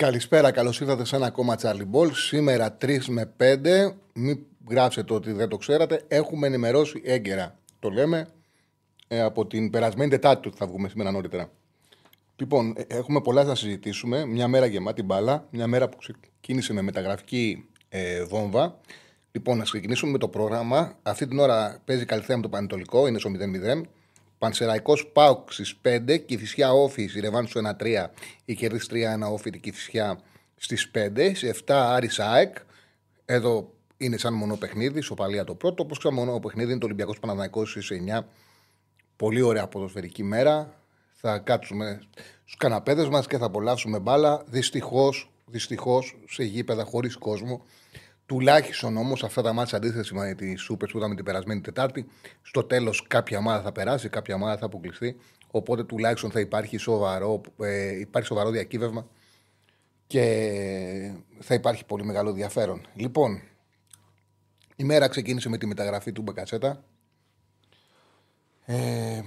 Καλησπέρα, 0.00 0.50
καλώς 0.50 0.80
ήρθατε 0.80 1.04
σε 1.04 1.16
ένα 1.16 1.26
ακόμα 1.26 1.56
Charlie 1.62 1.90
Ball. 1.92 2.12
Σήμερα 2.12 2.76
3 2.80 3.04
με 3.04 3.32
5, 3.40 3.92
μην 4.14 4.38
γράψετε 4.70 5.14
ότι 5.14 5.32
δεν 5.32 5.48
το 5.48 5.56
ξέρατε, 5.56 6.02
έχουμε 6.08 6.46
ενημερώσει 6.46 7.02
έγκαιρα. 7.04 7.58
Το 7.78 7.90
λέμε 7.90 8.28
ε, 9.08 9.20
από 9.20 9.46
την 9.46 9.70
περασμένη 9.70 10.10
Τετάρτη 10.10 10.48
ότι 10.48 10.56
θα 10.56 10.66
βγούμε 10.66 10.88
σήμερα 10.88 11.10
νωρίτερα. 11.10 11.50
Λοιπόν, 12.36 12.74
ε, 12.76 12.82
έχουμε 12.88 13.20
πολλά 13.20 13.44
να 13.44 13.54
συζητήσουμε. 13.54 14.24
Μια 14.24 14.48
μέρα 14.48 14.66
γεμάτη 14.66 15.02
μπάλα, 15.02 15.46
μια 15.50 15.66
μέρα 15.66 15.88
που 15.88 15.96
ξεκίνησε 15.96 16.72
με 16.72 16.82
μεταγραφική 16.82 17.68
ε, 17.88 18.24
βόμβα. 18.24 18.80
Λοιπόν, 19.32 19.56
να 19.56 19.64
ξεκινήσουμε 19.64 20.10
με 20.10 20.18
το 20.18 20.28
πρόγραμμα. 20.28 20.98
Αυτή 21.02 21.26
την 21.26 21.38
ώρα 21.38 21.80
παίζει 21.84 22.04
καλυθέα 22.04 22.36
με 22.36 22.42
το 22.42 22.48
Πανετολικό, 22.48 23.06
είναι 23.06 23.18
στο 23.18 23.30
0-0. 23.30 23.82
Πανσεραϊκός 24.40 25.06
Πάουκ 25.06 25.52
στις 25.52 25.76
5, 25.82 26.18
Κυφυσιά 26.18 26.72
Όφη, 26.72 27.10
η 27.14 27.20
Ρεβάν 27.20 27.46
στο 27.46 27.60
1-3, 27.60 28.10
η 28.44 28.54
κερδίσει 28.54 28.88
3-1 28.90 29.32
Όφη, 29.32 29.50
την 29.50 29.60
Κυφυσιά 29.60 30.20
στις 30.56 30.90
5. 30.90 31.34
Σε 31.34 31.48
7 31.48 31.74
Άρης 31.74 32.18
ΑΕΚ. 32.18 32.56
Εδώ 33.24 33.72
είναι 33.96 34.16
σαν 34.16 34.34
μονό 34.34 34.56
παιχνίδι, 34.56 35.00
σοπαλία 35.00 35.44
το 35.44 35.54
πρώτο. 35.54 35.82
Όπως 35.82 35.98
ξέρω, 35.98 36.14
μονό 36.14 36.40
παιχνίδι 36.40 36.70
είναι 36.70 36.80
το 36.80 36.86
Ολυμπιακός 36.86 37.18
Παναναναϊκό 37.18 37.66
στις 37.66 37.90
9. 37.90 38.26
Πολύ 39.16 39.42
ωραία 39.42 39.66
ποδοσφαιρική 39.66 40.22
μέρα. 40.22 40.74
Θα 41.12 41.38
κάτσουμε 41.38 42.00
στους 42.40 42.56
καναπέδες 42.56 43.08
μας 43.08 43.26
και 43.26 43.38
θα 43.38 43.44
απολαύσουμε 43.44 43.98
μπάλα. 43.98 44.44
Δυστυχώς, 44.46 45.30
δυστυχώς 45.46 46.18
σε 46.28 46.44
γήπεδα 46.44 46.84
χωρίς 46.84 47.16
κόσμο. 47.16 47.64
Τουλάχιστον 48.30 48.96
όμως 48.96 49.24
αυτά 49.24 49.42
τα 49.42 49.52
μάτια 49.52 49.78
αντίθεση 49.78 50.14
με 50.14 50.34
τη 50.34 50.54
Σούπερ 50.56 50.90
που 50.90 50.96
είδαμε 50.98 51.14
την 51.14 51.24
περασμένη 51.24 51.60
Τετάρτη, 51.60 52.06
στο 52.42 52.64
τέλος 52.64 53.06
κάποια 53.06 53.38
ομάδα 53.38 53.62
θα 53.62 53.72
περάσει, 53.72 54.08
κάποια 54.08 54.34
ομάδα 54.34 54.58
θα 54.58 54.66
αποκλειστεί. 54.66 55.16
Οπότε 55.50 55.84
τουλάχιστον 55.84 56.30
θα 56.30 56.40
υπάρχει 56.40 56.76
σοβαρό, 56.76 57.40
ε, 57.60 57.98
υπάρχει 57.98 58.28
σοβαρό 58.28 58.50
διακύβευμα 58.50 59.06
και 60.06 61.12
θα 61.38 61.54
υπάρχει 61.54 61.84
πολύ 61.84 62.04
μεγάλο 62.04 62.28
ενδιαφέρον. 62.28 62.86
Λοιπόν, 62.94 63.42
η 64.76 64.84
μέρα 64.84 65.08
ξεκίνησε 65.08 65.48
με 65.48 65.58
τη 65.58 65.66
μεταγραφή 65.66 66.12
του 66.12 66.22
Μπεκατσέτα. 66.22 66.84
Ε, 68.64 69.20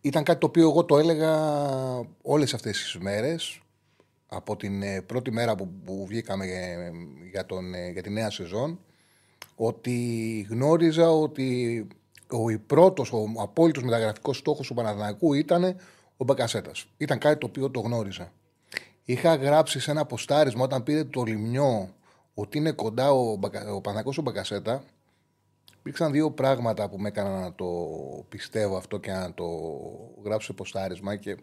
ήταν 0.00 0.24
κάτι 0.24 0.40
το 0.40 0.46
οποίο 0.46 0.68
εγώ 0.68 0.84
το 0.84 0.98
έλεγα 0.98 1.34
όλες 2.22 2.54
αυτές 2.54 2.82
τις 2.82 2.98
μέρες 2.98 3.61
από 4.32 4.56
την 4.56 4.82
ε, 4.82 5.00
πρώτη 5.00 5.30
μέρα 5.30 5.54
που, 5.54 5.68
που 5.84 6.06
βγήκαμε 6.06 6.46
για, 7.30 7.46
τον, 7.46 7.74
ε, 7.74 7.90
για 7.90 8.02
τη 8.02 8.10
νέα 8.10 8.30
σεζόν 8.30 8.78
ότι 9.56 10.46
γνώριζα 10.50 11.10
ότι 11.10 11.86
ο 12.30 12.58
πρώτος, 12.66 13.12
ο 13.12 13.24
απόλυτος 13.38 13.82
μεταγραφικός 13.82 14.36
στόχος 14.36 14.66
του 14.66 14.74
Παναδανακού 14.74 15.34
ήταν 15.34 15.76
ο 16.16 16.24
Μπακασέτας. 16.24 16.86
Ήταν 16.96 17.18
κάτι 17.18 17.38
το 17.38 17.46
οποίο 17.46 17.70
το 17.70 17.80
γνώριζα. 17.80 18.32
Είχα 19.04 19.34
γράψει 19.34 19.80
σε 19.80 19.90
ένα 19.90 20.04
ποστάρισμα 20.04 20.64
όταν 20.64 20.82
πήρε 20.82 21.04
το 21.04 21.22
λιμιό 21.22 21.94
ότι 22.34 22.58
είναι 22.58 22.72
κοντά 22.72 23.12
ο, 23.12 23.30
ο 23.30 23.80
Παναδανακός 23.80 24.18
ο 24.18 24.22
Μπακασέτα. 24.22 24.84
Υπήρξαν 25.78 26.12
δύο 26.12 26.30
πράγματα 26.30 26.88
που 26.88 26.98
με 26.98 27.08
έκαναν 27.08 27.40
να 27.40 27.54
το 27.54 27.66
πιστεύω 28.28 28.76
αυτό 28.76 28.98
και 28.98 29.10
να 29.10 29.34
το 29.34 29.44
γράψω 30.24 30.46
σε 30.46 30.52
ποστάρισμα 30.52 31.16
και 31.16 31.36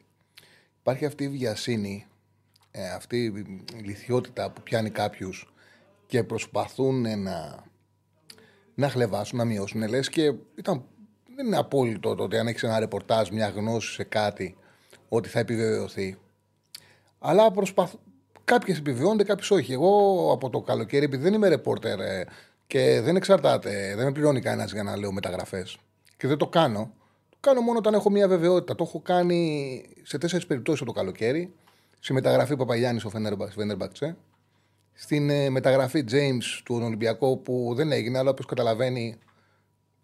υπάρχει 0.80 1.06
αυτή 1.06 1.24
η 1.24 1.30
βιασύνη 1.30 2.06
ε, 2.72 2.90
αυτή 2.90 3.24
η 3.76 3.82
λυθιότητα 3.84 4.52
που 4.52 4.62
πιάνει 4.62 4.90
κάποιους 4.90 5.54
και 6.06 6.24
προσπαθούν 6.24 7.22
να, 7.22 7.64
να 8.76 8.90
χλεβάσουν, 8.90 9.38
να 9.38 9.46
μειώσουν. 9.46 9.88
Λες 9.88 10.10
και 10.10 10.34
ήταν, 10.56 10.84
δεν 11.36 11.46
είναι 11.46 11.58
απόλυτο 11.58 12.16
το 12.16 12.24
ότι 12.24 12.38
αν 12.38 12.48
έχεις 12.48 12.64
ένα 12.64 12.80
ρεπορτάζ, 12.80 13.30
μια 13.30 13.48
γνώση 13.48 13.94
σε 13.94 14.04
κάτι, 14.04 14.58
ότι 15.10 15.30
θα 15.30 15.40
επιβεβαιωθεί. 15.40 16.18
Αλλά 17.20 17.52
προσπαθ... 17.52 17.94
κάποιες 18.44 18.78
επιβεβαιώνονται, 18.78 19.24
κάποιες 19.24 19.52
όχι. 19.52 19.74
Εγώ 19.74 20.32
από 20.34 20.50
το 20.50 20.62
καλοκαίρι, 20.62 21.06
επειδή 21.06 21.24
δεν 21.24 21.34
είμαι 21.34 21.48
ρεπόρτερ 21.48 22.00
ε, 22.00 22.26
και 22.68 23.02
δεν 23.02 23.16
εξαρτάται, 23.16 23.94
δεν 23.96 24.06
με 24.06 24.12
πληρώνει 24.12 24.42
κανένας 24.42 24.72
για 24.72 24.84
να 24.84 24.98
λέω 24.98 25.12
μεταγραφές 25.12 25.78
και 26.18 26.28
δεν 26.28 26.38
το 26.38 26.48
κάνω. 26.48 26.92
Το 27.30 27.38
κάνω 27.40 27.62
μόνο 27.62 27.78
όταν 27.78 27.94
έχω 27.94 28.10
μια 28.10 28.28
βεβαιότητα. 28.28 28.76
Το 28.76 28.84
έχω 28.88 29.02
κάνει 29.02 29.84
σε 30.04 30.18
τέσσερις 30.18 30.46
περιπτώσεις 30.46 30.86
το 30.86 30.92
καλοκαίρι 30.92 31.54
στη 32.00 32.14
μεταγραφή 32.14 32.56
Παπαγιάννης 32.56 33.02
στο 33.02 33.10
Φέντερμπαξε. 33.50 34.18
Στην 34.94 35.30
ε, 35.30 35.50
μεταγραφή 35.50 36.04
James 36.12 36.62
του 36.64 36.80
Ολυμπιακού 36.84 37.42
που 37.42 37.74
δεν 37.76 37.92
έγινε, 37.92 38.18
αλλά 38.18 38.30
όπως 38.30 38.46
καταλαβαίνει 38.46 39.18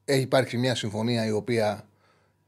έχει 0.05 0.21
υπάρξει 0.21 0.57
μια 0.57 0.75
συμφωνία 0.75 1.25
η 1.25 1.31
οποία 1.31 1.87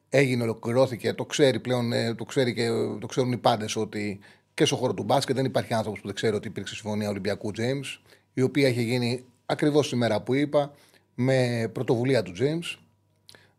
έγινε, 0.09 0.43
ολοκληρώθηκε. 0.43 1.13
Το 1.13 1.25
ξέρει 1.25 1.59
πλέον, 1.59 1.93
ε, 1.93 2.13
το, 2.13 2.23
ξέρει 2.23 2.53
και, 2.53 2.67
το 2.99 3.07
ξέρουν 3.07 3.31
οι 3.31 3.37
πάντες 3.37 3.75
ότι 3.75 4.19
και 4.53 4.65
στο 4.65 4.75
χώρο 4.75 4.93
του 4.93 5.03
μπάσκετ 5.03 5.35
δεν 5.35 5.45
υπάρχει 5.45 5.73
άνθρωπος 5.73 5.99
που 5.99 6.05
δεν 6.05 6.15
ξέρει 6.15 6.35
ότι 6.35 6.47
υπήρξε 6.47 6.75
συμφωνία 6.75 7.09
Ολυμπιακού 7.09 7.51
James, 7.57 7.99
η 8.33 8.41
οποία 8.41 8.67
είχε 8.67 8.81
γίνει 8.81 9.25
ακριβώς 9.45 9.89
τη 9.89 9.95
μέρα 9.95 10.21
που 10.21 10.33
είπα, 10.33 10.73
με 11.15 11.69
πρωτοβουλία 11.73 12.23
του 12.23 12.33
James. 12.39 12.79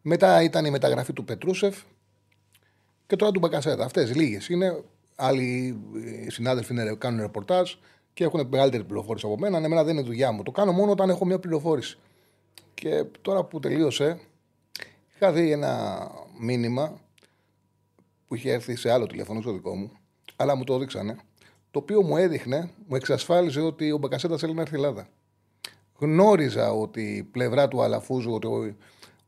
Μετά 0.02 0.42
ήταν 0.42 0.64
η 0.64 0.70
μεταγραφή 0.70 1.12
του 1.12 1.24
Πετρούσεφ 1.24 1.76
και 3.06 3.16
τώρα 3.16 3.32
του 3.32 3.38
Μπακασέτα. 3.38 3.84
Αυτές 3.84 4.14
λίγες 4.14 4.48
είναι. 4.48 4.82
Άλλοι 5.20 5.78
ε, 6.26 6.30
συνάδελφοι 6.30 6.72
είναι, 6.72 6.94
κάνουν 6.94 7.20
ρεπορτάζ 7.20 7.72
και 8.12 8.24
έχουν 8.24 8.48
μεγαλύτερη 8.50 8.84
πληροφόρηση 8.84 9.26
από 9.26 9.38
μένα. 9.38 9.56
Εμένα 9.56 9.84
δεν 9.84 9.96
είναι 9.96 10.06
δουλειά 10.06 10.32
μου. 10.32 10.42
Το 10.42 10.50
κάνω 10.50 10.72
μόνο 10.72 10.90
όταν 10.90 11.10
έχω 11.10 11.24
μια 11.24 11.38
πληροφόρηση. 11.38 11.98
Και 12.74 13.04
τώρα 13.22 13.44
που 13.44 13.60
τελείωσε, 13.60 14.20
είχα 15.14 15.32
δει 15.32 15.50
ένα 15.50 16.00
μήνυμα 16.40 17.00
που 18.26 18.34
είχε 18.34 18.52
έρθει 18.52 18.76
σε 18.76 18.90
άλλο 18.92 19.06
τηλέφωνο, 19.06 19.40
στο 19.40 19.52
δικό 19.52 19.74
μου, 19.74 19.92
αλλά 20.36 20.54
μου 20.56 20.64
το 20.64 20.74
έδειξανε, 20.74 21.16
το 21.70 21.78
οποίο 21.78 22.02
μου 22.02 22.16
έδειχνε, 22.16 22.70
μου 22.86 22.96
εξασφάλιζε 22.96 23.60
ότι 23.60 23.92
ο 23.92 23.98
Μπακασέτας 23.98 24.40
θέλει 24.40 24.54
να 24.54 24.60
έρθει 24.60 24.74
Ελλάδα. 24.74 25.08
Γνώριζα 25.98 26.72
ότι 26.72 27.02
η 27.02 27.22
πλευρά 27.22 27.68
του 27.68 27.82
Αλαφούζου, 27.82 28.32
ότι 28.32 28.46
ο, 28.46 28.76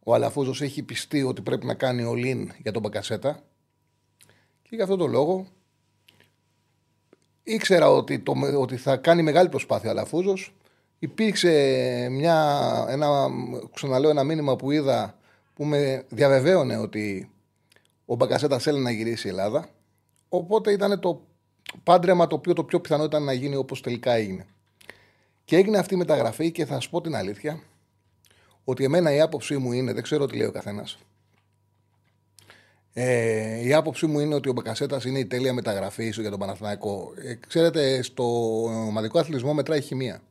ο 0.05 0.15
Αλαφούζος 0.15 0.63
έχει 0.63 0.83
πιστεί 0.83 1.23
ότι 1.23 1.43
πρέπει 1.43 1.67
να 1.67 1.75
κάνει 1.75 2.03
ο 2.03 2.15
Λίν 2.15 2.51
για 2.63 2.73
τον 2.73 2.83
Μπακασέτα. 2.83 3.43
Και 4.63 4.75
για 4.75 4.83
αυτόν 4.83 4.99
τον 4.99 5.11
λόγο 5.11 5.47
ήξερα 7.53 7.91
ότι, 7.91 8.19
το, 8.19 8.35
ότι 8.59 8.77
θα 8.77 8.97
κάνει 8.97 9.23
μεγάλη 9.23 9.49
προσπάθεια 9.49 9.89
ο 9.89 9.93
Αλαφούζος. 9.93 10.55
Υπήρξε 10.99 11.51
μια, 12.11 12.87
ένα, 12.89 13.29
ξαναλέω, 13.75 14.11
ένα 14.11 14.25
μήνυμα 14.25 14.57
που 14.57 14.71
είδα 14.71 15.15
που 15.55 15.65
με 15.65 16.05
διαβεβαίωνε 16.09 16.77
ότι 16.77 17.31
ο 18.05 18.15
Μπαγκασέτα 18.15 18.59
θέλει 18.59 18.81
να 18.81 18.91
γυρίσει 18.91 19.27
η 19.27 19.31
Ελλάδα. 19.31 19.69
Οπότε 20.29 20.73
ήταν 20.73 21.01
το 21.01 21.27
πάντρεμα 21.83 22.27
το 22.27 22.35
οποίο 22.35 22.53
το 22.53 22.65
πιο 22.65 22.81
πιθανό 22.81 23.05
ήταν 23.05 23.23
να 23.23 23.33
γίνει 23.33 23.57
όπως 23.57 23.81
τελικά 23.81 24.13
έγινε. 24.13 24.47
Και 25.45 25.57
έγινε 25.57 25.79
αυτή 25.79 25.95
η 25.95 25.97
μεταγραφή 25.97 26.51
και 26.51 26.65
θα 26.65 26.81
σα 26.81 26.89
πω 26.89 27.01
την 27.01 27.15
αλήθεια 27.15 27.63
ότι 28.65 28.85
εμένα 28.85 29.15
η 29.15 29.21
άποψή 29.21 29.57
μου 29.57 29.73
είναι, 29.73 29.93
δεν 29.93 30.03
ξέρω 30.03 30.27
τι 30.27 30.37
λέει 30.37 30.47
ο 30.47 30.53
καθένας, 30.53 30.99
ε, 32.93 33.67
η 33.67 33.75
άποψή 33.75 34.07
μου 34.07 34.21
είναι 34.21 34.35
ότι 34.35 34.49
ο 34.49 34.53
Μπακασέτα 34.53 35.01
είναι 35.07 35.19
η 35.19 35.27
τέλεια 35.27 35.53
μεταγραφή 35.53 36.09
για 36.09 36.31
τον 36.31 36.39
Παναθηναϊκό. 36.39 37.13
Ε, 37.25 37.35
ξέρετε, 37.49 38.03
στο 38.03 38.25
ομαδικό 38.65 39.19
αθλητισμό 39.19 39.55
μετράει 39.55 39.81
χημεία. 39.81 40.23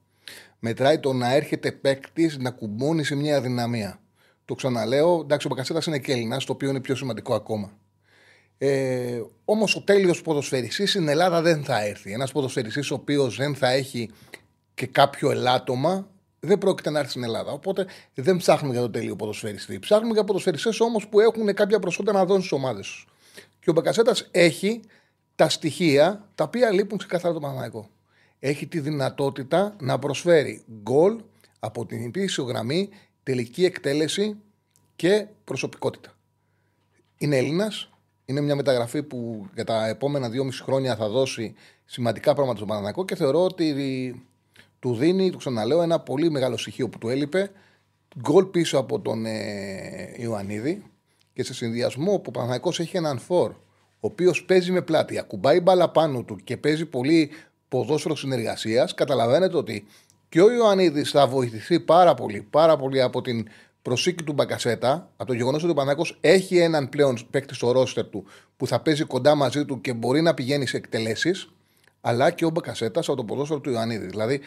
Μετράει 0.59 0.99
το 0.99 1.13
να 1.13 1.33
έρχεται 1.33 1.71
παίκτης 1.71 2.37
να 2.37 2.51
κουμπώνει 2.51 3.03
σε 3.03 3.15
μια 3.15 3.37
αδυναμία. 3.37 3.99
Το 4.45 4.55
ξαναλέω, 4.55 5.19
εντάξει, 5.21 5.47
ο 5.47 5.49
Μπακασέτα 5.49 5.81
είναι 5.87 5.99
και 5.99 6.11
Έλληνας, 6.11 6.45
το 6.45 6.53
οποίο 6.53 6.69
είναι 6.69 6.79
πιο 6.79 6.95
σημαντικό 6.95 7.33
ακόμα. 7.33 7.71
Ε, 8.57 9.21
Όμως 9.45 9.75
ο 9.75 9.81
τέλειος 9.81 10.21
ποδοσφαιριστής 10.21 10.89
στην 10.89 11.07
Ελλάδα 11.07 11.41
δεν 11.41 11.63
θα 11.63 11.85
έρθει. 11.85 12.11
Ένας 12.11 12.31
ποδοσφαιριστής 12.31 12.91
ο 12.91 12.95
οποίος 12.95 13.35
δεν 13.35 13.55
θα 13.55 13.69
έχει 13.69 14.09
και 14.73 14.85
κάποιο 14.87 15.31
ελάττωμα 15.31 16.07
δεν 16.39 16.57
πρόκειται 16.57 16.89
να 16.89 16.99
έρθει 16.99 17.11
στην 17.11 17.23
Ελλάδα. 17.23 17.51
Οπότε 17.51 17.85
δεν 18.13 18.37
ψάχνουμε 18.37 18.73
για 18.73 18.81
το 18.81 18.89
τέλειο 18.89 19.15
ποδοσφαιριστή. 19.15 19.79
Ψάχνουμε 19.79 20.13
για 20.13 20.23
ποδοσφαιριστές 20.23 20.79
όμως 20.79 21.07
που 21.07 21.19
έχουν 21.19 21.53
κάποια 21.53 21.79
προσόντα 21.79 22.11
να 22.11 22.25
δώσουν 22.25 22.41
στις 22.43 22.51
ομάδες 22.51 22.87
τους. 22.87 23.07
Και 23.59 23.69
ο 23.69 23.73
Μπακασέτας 23.73 24.27
έχει 24.31 24.81
τα 25.35 25.49
στοιχεία 25.49 26.29
τα 26.35 26.43
οποία 26.43 26.71
λείπουν 26.71 26.97
ξεκάθαρα 26.97 27.33
το 27.33 27.39
Παναγικό. 27.39 27.89
Έχει 28.39 28.67
τη 28.67 28.79
δυνατότητα 28.79 29.75
να 29.79 29.99
προσφέρει 29.99 30.63
γκολ 30.81 31.21
από 31.59 31.85
την 31.85 32.05
υπήρξη 32.05 32.43
γραμμή, 32.43 32.89
τελική 33.23 33.65
εκτέλεση 33.65 34.37
και 34.95 35.27
προσωπικότητα. 35.43 36.13
Είναι 37.17 37.37
Έλληνας, 37.37 37.89
Είναι 38.25 38.41
μια 38.41 38.55
μεταγραφή 38.55 39.03
που 39.03 39.49
για 39.53 39.63
τα 39.63 39.87
επόμενα 39.87 40.29
δυόμιση 40.29 40.63
χρόνια 40.63 40.95
θα 40.95 41.09
δώσει 41.09 41.55
σημαντικά 41.85 42.33
πράγματα 42.33 42.55
στον 42.55 42.67
Παναθηναϊκό 42.67 43.05
και 43.05 43.15
θεωρώ 43.15 43.43
ότι 43.43 43.73
του 44.79 44.95
δίνει, 44.95 45.29
του 45.29 45.37
ξαναλέω, 45.37 45.81
ένα 45.81 45.99
πολύ 45.99 46.31
μεγάλο 46.31 46.57
στοιχείο 46.57 46.89
που 46.89 46.97
του 46.97 47.09
έλειπε. 47.09 47.51
Γκολ 48.19 48.45
πίσω 48.45 48.77
από 48.77 48.99
τον 48.99 49.25
ε, 49.25 50.13
Ιωαννίδη 50.17 50.83
και 51.33 51.43
σε 51.43 51.53
συνδυασμό 51.53 52.17
που 52.17 52.23
ο 52.27 52.31
Παναθηναϊκός 52.31 52.79
έχει 52.79 52.97
έναν 52.97 53.19
φόρ 53.19 53.53
ο 53.99 54.07
οποίος 54.07 54.43
παίζει 54.43 54.71
με 54.71 54.81
πλάτη, 54.81 55.17
ακουμπάει 55.17 55.59
μπάλα 55.59 55.89
πάνω 55.89 56.23
του 56.23 56.35
και 56.43 56.57
παίζει 56.57 56.85
πολύ 56.85 57.29
ποδόσφαιρο 57.69 58.15
συνεργασίας, 58.15 58.93
καταλαβαίνετε 58.93 59.57
ότι 59.57 59.87
και 60.29 60.41
ο 60.41 60.51
Ιωαννίδης 60.51 61.11
θα 61.11 61.27
βοηθηθεί 61.27 61.79
πάρα 61.79 62.13
πολύ, 62.13 62.47
πάρα 62.49 62.77
πολύ 62.77 63.01
από 63.01 63.21
την 63.21 63.47
προσήκη 63.81 64.23
του 64.23 64.33
Μπακασέτα, 64.33 65.11
από 65.17 65.25
το 65.25 65.33
γεγονός 65.33 65.63
ότι 65.63 65.71
ο 65.71 65.75
Πανάκο 65.75 66.05
έχει 66.21 66.57
έναν 66.57 66.89
πλέον 66.89 67.17
παίκτη 67.31 67.53
στο 67.53 67.71
ρόστερ 67.71 68.05
του 68.05 68.25
που 68.57 68.67
θα 68.67 68.79
παίζει 68.79 69.03
κοντά 69.03 69.35
μαζί 69.35 69.65
του 69.65 69.81
και 69.81 69.93
μπορεί 69.93 70.21
να 70.21 70.33
πηγαίνει 70.33 70.65
σε 70.65 70.77
εκτελέσεις, 70.77 71.49
αλλά 72.01 72.31
και 72.31 72.45
ο 72.45 72.49
Μπακασέτα 72.49 72.99
από 72.99 73.15
το 73.15 73.23
ποδόσφαιρο 73.23 73.59
του 73.59 73.69
Ιωαννίδη. 73.69 74.05
Δηλαδή 74.05 74.39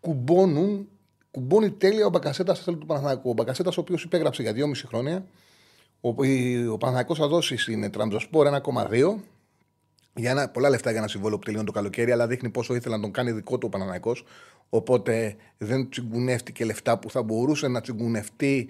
κουμπώνουν, 0.00 0.88
κουμπώνει 1.30 1.70
τέλεια 1.70 2.06
ο 2.06 2.10
Μπακασέτας 2.10 2.58
στο 2.58 2.74
του 2.74 2.86
Παναθηναϊκού. 2.86 3.30
Ο 3.30 3.32
Μπακασέτας, 3.32 3.76
ο 3.76 3.80
οποίος 3.80 4.02
υπέγραψε 4.02 4.42
για 4.42 4.52
2,5 4.52 4.86
χρόνια, 4.86 5.24
ο, 6.00 6.08
ο 6.72 6.78
Παναθηναϊκός 6.78 7.18
θα 7.18 7.28
δώσει 7.28 7.56
στην 7.56 7.90
Τραμπζοσπόρ 7.90 8.46
1,2 8.62 9.14
για 10.14 10.30
ένα, 10.30 10.48
πολλά 10.48 10.68
λεφτά 10.68 10.90
για 10.90 10.98
ένα 10.98 11.08
συμβόλαιο 11.08 11.38
που 11.38 11.44
τελειώνει 11.44 11.66
το 11.66 11.72
καλοκαίρι, 11.72 12.12
αλλά 12.12 12.26
δείχνει 12.26 12.50
πόσο 12.50 12.74
ήθελε 12.74 12.96
να 12.96 13.02
τον 13.02 13.10
κάνει 13.10 13.32
δικό 13.32 13.58
του 13.58 13.66
ο 13.66 13.68
Παναναναϊκό. 13.68 14.16
Οπότε 14.68 15.36
δεν 15.58 15.88
τσιγκουνεύτηκε 15.90 16.64
λεφτά 16.64 16.98
που 16.98 17.10
θα 17.10 17.22
μπορούσε 17.22 17.68
να 17.68 17.80
τσιγκουνευτεί 17.80 18.68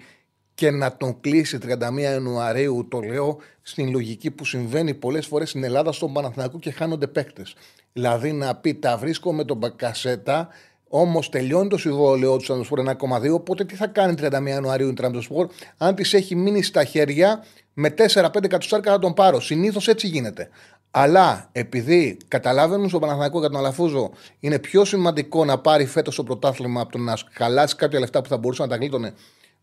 και 0.53 0.71
να 0.71 0.97
τον 0.97 1.19
κλείσει 1.19 1.57
31 1.61 1.99
Ιανουαρίου. 1.99 2.87
Το 2.89 2.99
λέω 2.99 3.37
στην 3.61 3.91
λογική 3.91 4.31
που 4.31 4.45
συμβαίνει 4.45 4.93
πολλές 4.93 5.25
φορές 5.25 5.49
στην 5.49 5.63
Ελλάδα 5.63 5.91
στον 5.91 6.13
Παναθηναϊκό 6.13 6.59
και 6.59 6.71
χάνονται 6.71 7.07
παίκτες. 7.07 7.55
Δηλαδή 7.93 8.31
να 8.31 8.55
πει 8.55 8.73
τα 8.73 8.97
βρίσκω 8.97 9.33
με 9.33 9.45
τον 9.45 9.57
Μπακασέτα, 9.57 10.49
Όμως 10.93 11.29
τελειώνει 11.29 11.69
το 11.69 11.77
συμβόλαιο 11.77 12.37
του 12.37 12.45
Τραμπζοσπορ 12.45 12.79
1,2. 12.79 13.33
Οπότε 13.33 13.65
τι 13.65 13.75
θα 13.75 13.87
κάνει 13.87 14.13
31 14.21 14.47
Ιανουαρίου 14.47 14.87
η 14.87 14.93
Τραμπζοσπορ, 14.93 15.47
αν 15.77 15.95
της 15.95 16.13
έχει 16.13 16.35
μείνει 16.35 16.63
στα 16.63 16.83
χέρια 16.83 17.43
με 17.73 17.93
4-5 18.13 18.47
κατοστάρια 18.47 18.91
θα 18.91 18.99
τον 18.99 19.13
πάρω. 19.13 19.39
Συνήθως 19.39 19.87
έτσι 19.87 20.07
γίνεται. 20.07 20.49
Αλλά 20.91 21.49
επειδή 21.51 22.17
καταλάβαινουν 22.27 22.89
στον 22.89 23.01
Παναθηναϊκό 23.01 23.39
για 23.39 23.49
τον 23.49 23.59
Αλαφούζο 23.59 24.11
είναι 24.39 24.59
πιο 24.59 24.85
σημαντικό 24.85 25.45
να 25.45 25.57
πάρει 25.59 25.85
φέτος 25.85 26.15
το 26.15 26.23
πρωτάθλημα 26.23 26.81
από 26.81 26.91
το 26.91 26.97
να 26.97 27.13
χαλάσει 27.31 27.75
κάποια 27.75 27.99
λεφτά 27.99 28.21
που 28.21 28.29
θα 28.29 28.37
μπορούσε 28.37 28.61
να 28.61 28.67
τα 28.67 28.75
γλίτωνε 28.75 29.13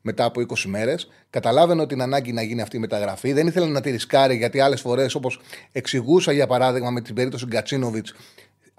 μετά 0.01 0.25
από 0.25 0.41
20 0.41 0.65
μέρες. 0.67 1.09
Καταλάβαινε 1.31 1.83
ότι 1.83 1.95
είναι 1.95 2.03
ανάγκη 2.03 2.33
να 2.33 2.43
γίνει 2.43 2.61
αυτή 2.61 2.77
η 2.77 2.81
μεταγραφή. 2.81 3.33
Δεν 3.33 3.47
ήθελε 3.47 3.67
να 3.67 3.81
τη 3.81 3.91
ρισκάρει 3.91 4.37
γιατί 4.37 4.61
άλλες 4.61 4.81
φορές, 4.81 5.15
όπως 5.15 5.41
εξηγούσα 5.73 6.33
για 6.33 6.47
παράδειγμα 6.47 6.91
με 6.91 7.01
την 7.01 7.15
περίπτωση 7.15 7.47
Γκατσίνοβιτς, 7.47 8.15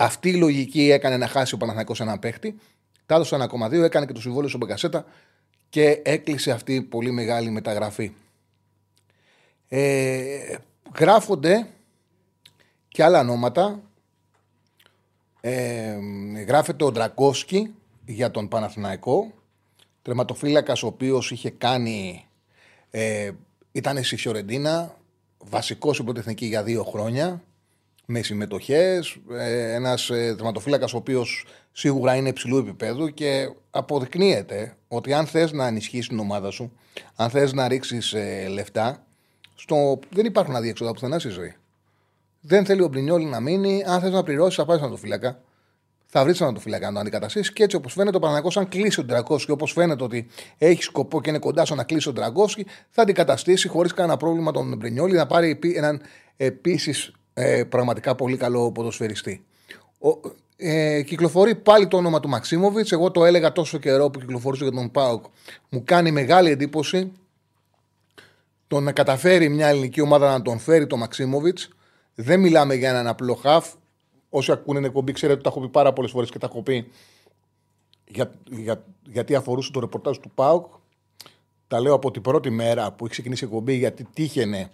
αυτή 0.02 0.30
η 0.30 0.36
λογική 0.36 0.92
έκανε 0.92 1.18
να 1.18 1.28
χάσει 1.28 1.54
ο 1.54 1.58
Παναθηναϊκός 1.58 2.00
ένα 2.00 2.20
παίχτη. 2.20 2.56
Τα 3.06 3.16
έδωσε 3.16 3.48
1,2, 3.52 3.72
έκανε 3.72 4.06
και 4.06 4.14
το 4.14 4.22
συμβόλαιο 4.22 4.48
στον 4.48 4.60
Μπεγκασέτα 4.60 5.06
και 5.70 6.02
έκλεισε 6.04 6.52
αυτή 6.52 6.74
η 6.74 6.82
πολύ 6.82 7.12
μεγάλη 7.12 7.50
μεταγραφή. 7.50 8.12
Ε, 9.68 10.56
γράφονται 11.00 11.68
και 12.88 13.04
άλλα 13.04 13.20
ονόματα. 13.20 13.82
Ε, 15.42 15.98
γράφεται 16.48 16.84
ο 16.84 16.92
Ντρακόσκι 16.92 17.76
για 18.06 18.32
τον 18.32 18.48
Παναθηναϊκό. 18.48 19.32
Τερματοφύλακας 20.02 20.84
ο 20.84 20.88
οποίος 20.88 21.32
είχε 21.32 21.50
κάνει... 21.50 22.26
Ε, 22.90 23.32
ήταν 23.72 24.04
στη 24.04 24.16
Φιωρεντίνα, 24.16 24.96
βασικός 25.38 26.00
υποτεθνική 26.00 26.46
για 26.46 26.64
δύο 26.64 26.84
χρόνια, 26.84 27.44
με 28.12 28.22
συμμετοχές. 28.22 29.18
Ε, 29.32 29.74
Ένας 29.74 30.10
ε, 30.10 30.34
τερματοφύλακα 30.36 30.86
ο 30.86 30.98
οποίος 30.98 31.46
σίγουρα 31.72 32.16
είναι 32.16 32.30
υψηλού 32.30 32.58
επίπεδου 32.58 33.14
και 33.14 33.50
αποδεικνύεται 33.70 34.76
ότι 34.88 35.14
αν 35.14 35.26
θες 35.26 35.52
να 35.52 35.68
ενισχύσεις 35.68 36.08
την 36.08 36.20
ομάδα 36.20 36.52
σου, 36.52 36.72
αν 37.16 37.30
θες 37.30 37.54
να 37.54 37.68
ρίξεις 37.68 38.14
ε, 38.14 38.48
λεφτά, 38.48 39.04
στο... 39.56 40.00
δεν 40.10 40.26
υπάρχουν 40.26 40.56
αδιέξοδα 40.56 40.92
πουθενά 40.92 41.20
στη 41.20 41.30
ζωή. 41.30 41.56
Δεν 42.42 42.66
θέλει 42.66 42.82
ο 42.82 42.88
Μπρινιόλη 42.88 43.26
να 43.26 43.40
μείνει. 43.40 43.84
Αν 43.88 44.02
θες 44.02 44.12
να 44.12 44.24
πληρώσεις, 44.24 44.56
θα 44.56 44.66
πάει 44.66 44.78
στον 44.78 44.98
φύλακα. 44.98 45.42
Θα 46.06 46.24
βρεις 46.24 46.42
έναν 46.42 46.60
φύλακα 46.60 46.88
να 46.88 46.94
το 46.94 47.00
αντικαταστήσεις. 47.00 47.54
Και 47.54 47.64
έτσι 47.64 47.76
όπως 47.76 47.94
φαίνεται, 47.94 48.18
ο 48.18 48.20
Παναγό, 48.20 48.50
αν 48.56 48.68
κλείσει 48.68 48.96
τον 48.96 49.08
Τραγκόσκι, 49.08 49.52
όπως 49.52 49.72
φαίνεται 49.72 50.04
ότι 50.04 50.28
έχει 50.58 50.84
σκοπό 50.84 51.22
και 51.22 51.30
είναι 51.30 51.40
κοντά 51.40 51.66
στο 51.66 51.76
να 51.76 51.84
κλείσει 51.84 52.06
τον 52.06 52.16
Τραγκόσκι, 52.16 52.66
θα 52.90 53.02
αντικαταστήσει 53.02 53.68
χωρίς 53.68 53.94
κανένα 53.94 54.18
πρόβλημα 54.18 54.52
τον 54.52 54.76
Μπρινιόλη 54.78 55.16
να 55.16 55.26
πάρει 55.26 55.60
έναν 55.76 56.02
επίσης 56.38 57.12
ε, 57.42 57.64
πραγματικά 57.64 58.16
πολύ 58.16 58.38
καλό 58.38 58.72
ποδοσφαιριστή. 58.72 59.46
Ο, 60.00 60.10
ε, 60.56 61.02
κυκλοφορεί 61.02 61.56
πάλι 61.56 61.88
το 61.88 61.98
όνομα 61.98 62.20
του 62.20 62.30
Μαξίμοβιτς. 62.30 62.92
Εγώ 62.92 63.12
το 63.12 63.26
έλεγα 63.26 63.52
τόσο 63.52 63.78
καιρό 63.78 64.10
που 64.10 64.20
κυκλοφορούσε 64.20 64.64
για 64.64 64.74
τον 64.74 64.92
Πάοκ. 64.92 65.26
Μου 65.70 65.84
κάνει 65.84 66.12
μεγάλη 66.12 66.50
εντύπωση 66.50 67.12
το 68.68 68.80
να 68.80 68.92
καταφέρει 68.92 69.50
μια 69.50 69.68
ελληνική 69.68 70.02
ομάδα 70.02 70.32
να 70.32 70.42
τον 70.42 70.60
φέρει 70.60 70.88
το 70.88 70.98
Μαξίμοβιτς. 70.98 71.70
Δεν 72.16 72.40
μιλάμε 72.40 72.76
για 72.76 72.90
έναν 72.90 73.08
απλό 73.08 73.34
χαφ. 73.34 73.74
Όσοι 74.30 74.52
ακούνε 74.52 74.88
εκπομπή, 74.88 75.12
ξέρετε 75.12 75.40
ότι 75.40 75.44
τα 75.44 75.50
έχω 75.50 75.68
πει 75.68 75.72
πάρα 75.72 75.94
πολλές 75.94 76.12
φορές 76.12 76.30
και 76.30 76.38
τα 76.38 76.48
έχω 76.52 76.62
πει 76.62 76.92
για, 78.06 78.32
για, 78.50 78.84
γιατί 79.04 79.36
αφορούσε 79.36 79.72
το 79.72 79.80
ρεπορτάζ 79.80 80.18
του 80.18 80.32
ΠΑΟΚ. 80.36 80.74
Τα 81.68 81.82
λέω 81.82 81.94
από 81.94 82.12
την 82.12 82.22
πρώτη 82.22 82.50
μέρα 82.50 82.92
που 82.92 83.04
έχει 83.04 83.14
ξεκινήσει 83.14 83.44
η 83.44 83.48
εκπομπή, 83.48 83.74
γιατί 83.74 84.08
τύχαινε 84.14 84.72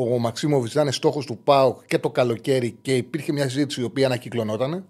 ο 0.00 0.18
Μαξίμοβιτ 0.18 0.70
ήταν 0.70 0.92
στόχος 0.92 1.26
του 1.26 1.38
ΠΑΟΚ 1.44 1.86
και 1.86 1.98
το 1.98 2.10
καλοκαίρι 2.10 2.78
και 2.82 2.96
υπήρχε 2.96 3.32
μια 3.32 3.48
συζήτηση 3.48 3.80
η 3.80 3.84
οποία 3.84 4.06
ανακυκλωνόταν. 4.06 4.84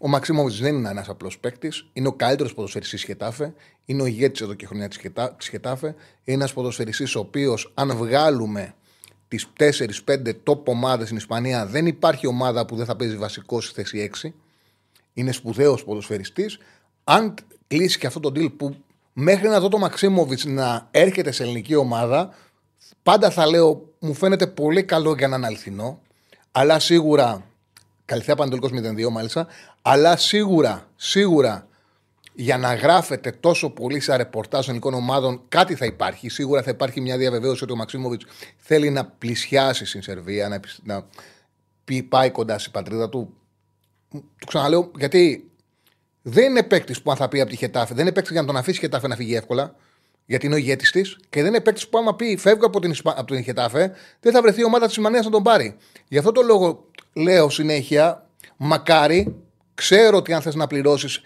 Ο 0.00 0.08
Μαξίμοβιτ 0.08 0.54
δεν 0.54 0.74
είναι 0.74 0.88
ένας 0.88 1.08
απλός 1.08 1.38
παίκτης. 1.38 1.86
Είναι 1.92 2.08
ο 2.08 2.12
καλύτερος 2.12 2.54
ποδοσφαιριστής 2.54 3.02
Χετάφε. 3.04 3.54
Είναι 3.84 4.02
ο 4.02 4.06
ηγέτης 4.06 4.40
εδώ 4.40 4.54
και 4.54 4.66
χρονιά 4.66 4.88
της 4.88 5.48
Χετάφε. 5.48 5.86
Είναι 5.86 6.36
ένας 6.36 6.52
ποδοσφαιριστής 6.52 7.14
ο 7.14 7.18
οποίος, 7.20 7.72
αν 7.74 7.96
βγάλουμε 7.96 8.74
τις 9.28 9.46
4-5 9.58 10.42
top 10.44 10.64
ομάδες 10.64 11.04
στην 11.04 11.16
Ισπανία, 11.16 11.66
δεν 11.66 11.86
υπάρχει 11.86 12.26
ομάδα 12.26 12.66
που 12.66 12.76
δεν 12.76 12.86
θα 12.86 12.96
παίζει 12.96 13.16
βασικό 13.16 13.60
στη 13.60 13.74
θέση 13.74 14.10
6. 14.22 14.32
Είναι 15.12 15.32
σπουδαίος 15.32 15.84
ποδοσφαιριστής. 15.84 16.58
Αν 17.04 17.34
κλείσει 17.66 17.98
και 17.98 18.06
αυτό 18.06 18.20
το 18.20 18.32
deal 18.34 18.52
που 18.56 18.76
μέχρι 19.12 19.48
να 19.48 19.60
δω 19.60 19.68
το 19.68 19.78
Μαξίμοβιτ 19.78 20.44
να 20.44 20.88
έρχεται 20.90 21.30
σε 21.30 21.42
ελληνική 21.42 21.74
ομάδα, 21.74 22.34
πάντα 23.02 23.30
θα 23.30 23.46
λέω 23.46 23.90
μου 23.98 24.14
φαίνεται 24.14 24.46
πολύ 24.46 24.82
καλό 24.82 25.14
για 25.14 25.26
έναν 25.26 25.44
αληθινό, 25.44 26.00
αλλά 26.52 26.78
σίγουρα. 26.78 27.44
Καλυθέα 28.04 28.34
Παντελικό 28.34 28.68
0-2 28.72 29.10
μάλιστα. 29.10 29.46
Αλλά 29.82 30.16
σίγουρα, 30.16 30.88
σίγουρα 30.96 31.68
για 32.32 32.58
να 32.58 32.74
γράφεται 32.74 33.30
τόσο 33.30 33.70
πολύ 33.70 34.00
σε 34.00 34.16
ρεπορτάζ 34.16 34.64
ελληνικών 34.64 34.94
ομάδων, 34.94 35.42
κάτι 35.48 35.74
θα 35.74 35.84
υπάρχει. 35.84 36.28
Σίγουρα 36.28 36.62
θα 36.62 36.70
υπάρχει 36.70 37.00
μια 37.00 37.16
διαβεβαίωση 37.16 37.64
ότι 37.64 37.72
ο 37.72 37.76
Μαξίμοβιτ 37.76 38.20
θέλει 38.56 38.90
να 38.90 39.04
πλησιάσει 39.04 39.84
στην 39.84 40.02
Σερβία, 40.02 40.48
να, 40.48 40.60
να 40.82 41.04
πάει 42.08 42.30
κοντά 42.30 42.58
στην 42.58 42.72
πατρίδα 42.72 43.08
του. 43.08 43.34
Το 44.10 44.46
ξαναλέω 44.46 44.90
γιατί 44.98 45.50
δεν 46.22 46.50
είναι 46.50 46.62
παίκτης 46.62 47.02
που 47.02 47.10
αν 47.10 47.16
θα 47.16 47.28
πει 47.28 47.40
από 47.40 47.50
τη 47.50 47.56
Χετάφε, 47.56 47.94
δεν 47.94 48.02
είναι 48.02 48.12
παίκτης 48.12 48.32
για 48.32 48.40
να 48.40 48.46
τον 48.46 48.56
αφήσει 48.56 48.76
η 48.76 48.80
Χετάφε 48.80 49.08
να 49.08 49.16
φύγει 49.16 49.34
εύκολα 49.34 49.74
γιατί 50.30 50.46
είναι 50.46 50.54
ο 50.54 50.58
ηγέτης 50.58 50.90
της 50.90 51.18
και 51.30 51.40
δεν 51.42 51.48
είναι 51.48 51.60
παίκτης 51.60 51.88
που 51.88 51.98
άμα 51.98 52.14
πει 52.14 52.36
φεύγω 52.36 52.66
από 52.66 52.80
την, 52.80 52.94
από 53.04 53.34
την 53.34 53.42
Χετάφε, 53.42 53.92
δεν 54.20 54.32
θα 54.32 54.42
βρεθεί 54.42 54.60
η 54.60 54.64
ομάδα 54.64 54.86
της 54.86 54.96
Ισπανίας 54.96 55.24
να 55.24 55.30
τον 55.30 55.42
πάρει. 55.42 55.76
Γι' 56.08 56.18
αυτό 56.18 56.32
το 56.32 56.42
λόγο 56.42 56.84
λέω 57.12 57.50
συνέχεια, 57.50 58.26
μακάρι, 58.56 59.36
ξέρω 59.74 60.16
ότι 60.16 60.32
αν 60.32 60.42
θες 60.42 60.54
να 60.54 60.66
πληρώσεις 60.66 61.20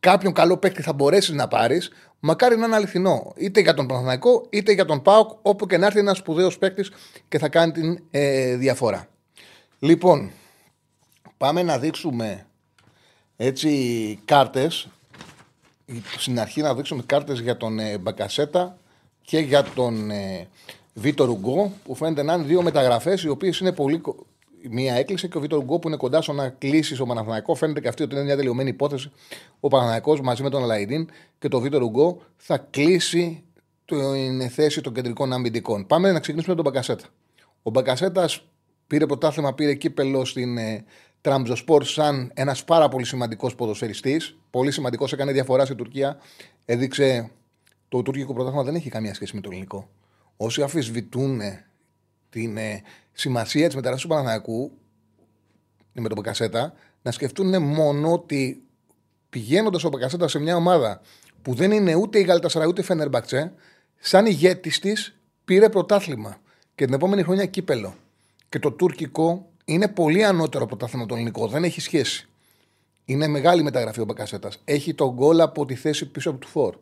κάποιον 0.00 0.32
καλό 0.32 0.56
παίκτη 0.56 0.82
θα 0.82 0.92
μπορέσεις 0.92 1.34
να 1.34 1.48
πάρεις, 1.48 1.90
μακάρι 2.20 2.56
να 2.56 2.66
είναι 2.66 2.74
αληθινό. 2.74 3.32
Είτε 3.36 3.60
για 3.60 3.74
τον 3.74 3.86
Παναθηναϊκό, 3.86 4.46
είτε 4.50 4.72
για 4.72 4.84
τον 4.84 5.02
Πάοκ, 5.02 5.30
όπου 5.42 5.66
και 5.66 5.78
να 5.78 5.86
έρθει 5.86 5.98
ένας 5.98 6.16
σπουδαίος 6.16 6.58
παίκτης 6.58 6.90
και 7.28 7.38
θα 7.38 7.48
κάνει 7.48 7.72
την 7.72 8.02
ε, 8.10 8.56
διαφορά. 8.56 9.08
Λοιπόν, 9.78 10.30
πάμε 11.36 11.62
να 11.62 11.78
δείξουμε 11.78 12.46
έτσι 13.36 14.18
κάρτες 14.24 14.88
στην 16.18 16.40
αρχή 16.40 16.60
να 16.60 16.74
δείξουμε 16.74 17.02
κάρτες 17.06 17.40
για 17.40 17.56
τον 17.56 17.78
ε, 17.78 17.98
Μπακασέτα 17.98 18.78
και 19.22 19.38
για 19.38 19.62
τον 19.62 20.10
ε, 20.10 20.48
Βίτο 20.94 21.40
που 21.84 21.94
φαίνεται 21.94 22.22
να 22.22 22.34
είναι 22.34 22.44
δύο 22.44 22.62
μεταγραφές 22.62 23.22
οι 23.22 23.28
οποίες 23.28 23.58
είναι 23.58 23.72
πολύ. 23.72 24.00
Μία 24.70 24.94
έκλεισε 24.94 25.28
και 25.28 25.36
ο 25.36 25.40
Βίτο 25.40 25.56
Ρουγκό 25.56 25.78
που 25.78 25.88
είναι 25.88 25.96
κοντά 25.96 26.22
στο 26.22 26.32
να 26.32 26.48
κλείσει 26.48 26.94
στο 26.94 27.06
Παναθηναϊκό. 27.06 27.54
Φαίνεται 27.54 27.80
και 27.80 27.88
αυτή 27.88 28.02
ότι 28.02 28.14
είναι 28.14 28.24
μια 28.24 28.36
τελειωμένη 28.36 28.68
υπόθεση. 28.68 29.10
Ο 29.60 29.68
Παναθηναϊκός 29.68 30.20
μαζί 30.20 30.42
με 30.42 30.50
τον 30.50 30.62
Αλαϊντίν 30.62 31.08
και 31.38 31.48
το 31.48 31.60
Βίτο 31.60 31.78
Ρουγκό 31.78 32.22
θα 32.36 32.66
κλείσει 32.70 33.42
την 33.84 34.50
θέση 34.50 34.80
των 34.80 34.94
κεντρικών 34.94 35.32
αμυντικών. 35.32 35.86
Πάμε 35.86 36.12
να 36.12 36.20
ξεκινήσουμε 36.20 36.54
με 36.56 36.62
τον 36.62 36.72
Μπακασέτα. 36.72 37.04
Ο 37.62 37.70
Μπακασέτας 37.70 38.44
πήρε 38.86 39.06
πρωτάθλημα, 39.06 39.54
πήρε 39.54 39.74
κύπελο 39.74 40.24
στην 40.24 40.58
ε, 40.58 40.84
Τραμπζοσπορ 41.20 41.84
σαν 41.84 42.30
ένας 42.34 42.64
πάρα 42.64 42.88
πολύ 42.88 43.04
σημαντικός 43.04 43.54
ποδοσφαιριστής. 43.54 44.36
Πολύ 44.50 44.70
σημαντικός, 44.70 45.12
έκανε 45.12 45.32
διαφορά 45.32 45.64
στην 45.64 45.76
Τουρκία. 45.76 46.18
Έδειξε 46.64 47.30
το 47.88 48.02
τουρκικό 48.02 48.32
πρωτάθλημα 48.32 48.64
δεν 48.64 48.74
έχει 48.74 48.90
καμία 48.90 49.14
σχέση 49.14 49.34
με 49.34 49.40
το 49.40 49.48
ελληνικό. 49.50 49.88
Όσοι 50.36 50.62
αφισβητούν 50.62 51.40
την 52.30 52.56
ε, 52.56 52.82
σημασία 53.12 53.66
της 53.66 53.74
μεταγραφή 53.74 54.02
του 54.02 54.08
Παναθηναϊκού 54.08 54.72
με 55.92 56.08
τον 56.08 56.16
Μπακασέτα 56.16 56.72
να 57.02 57.10
σκεφτούν 57.10 57.62
μόνο 57.62 58.12
ότι 58.12 58.62
πηγαίνοντας 59.30 59.84
ο 59.84 59.88
Μπακασέτα 59.88 60.28
σε 60.28 60.38
μια 60.38 60.56
ομάδα 60.56 61.00
που 61.42 61.54
δεν 61.54 61.72
είναι 61.72 61.94
ούτε 61.94 62.18
η 62.18 62.22
Γαλτασαρα 62.22 62.66
ούτε 62.66 62.80
η 62.80 62.84
Φενερμπαξέ, 62.84 63.52
σαν 63.98 64.26
ηγέτης 64.26 64.78
της 64.78 65.18
πήρε 65.44 65.68
πρωτάθλημα 65.68 66.40
και 66.74 66.84
την 66.84 66.94
επόμενη 66.94 67.22
χρονιά 67.22 67.46
κύπελο. 67.46 67.94
Και 68.48 68.58
το 68.58 68.72
τουρκικό 68.72 69.47
είναι 69.68 69.88
πολύ 69.88 70.24
ανώτερο 70.24 70.66
πρωτάθλημα 70.66 71.06
το 71.06 71.14
ελληνικό. 71.14 71.46
Δεν 71.46 71.64
έχει 71.64 71.80
σχέση. 71.80 72.28
Είναι 73.04 73.26
μεγάλη 73.26 73.62
μεταγραφή 73.62 74.00
ο 74.00 74.04
Μπακασέτας. 74.04 74.60
Έχει 74.64 74.94
τον 74.94 75.10
γκολ 75.10 75.40
από 75.40 75.64
τη 75.64 75.74
θέση 75.74 76.06
πίσω 76.06 76.30
από 76.30 76.38
του 76.38 76.48
Φόρ. 76.48 76.76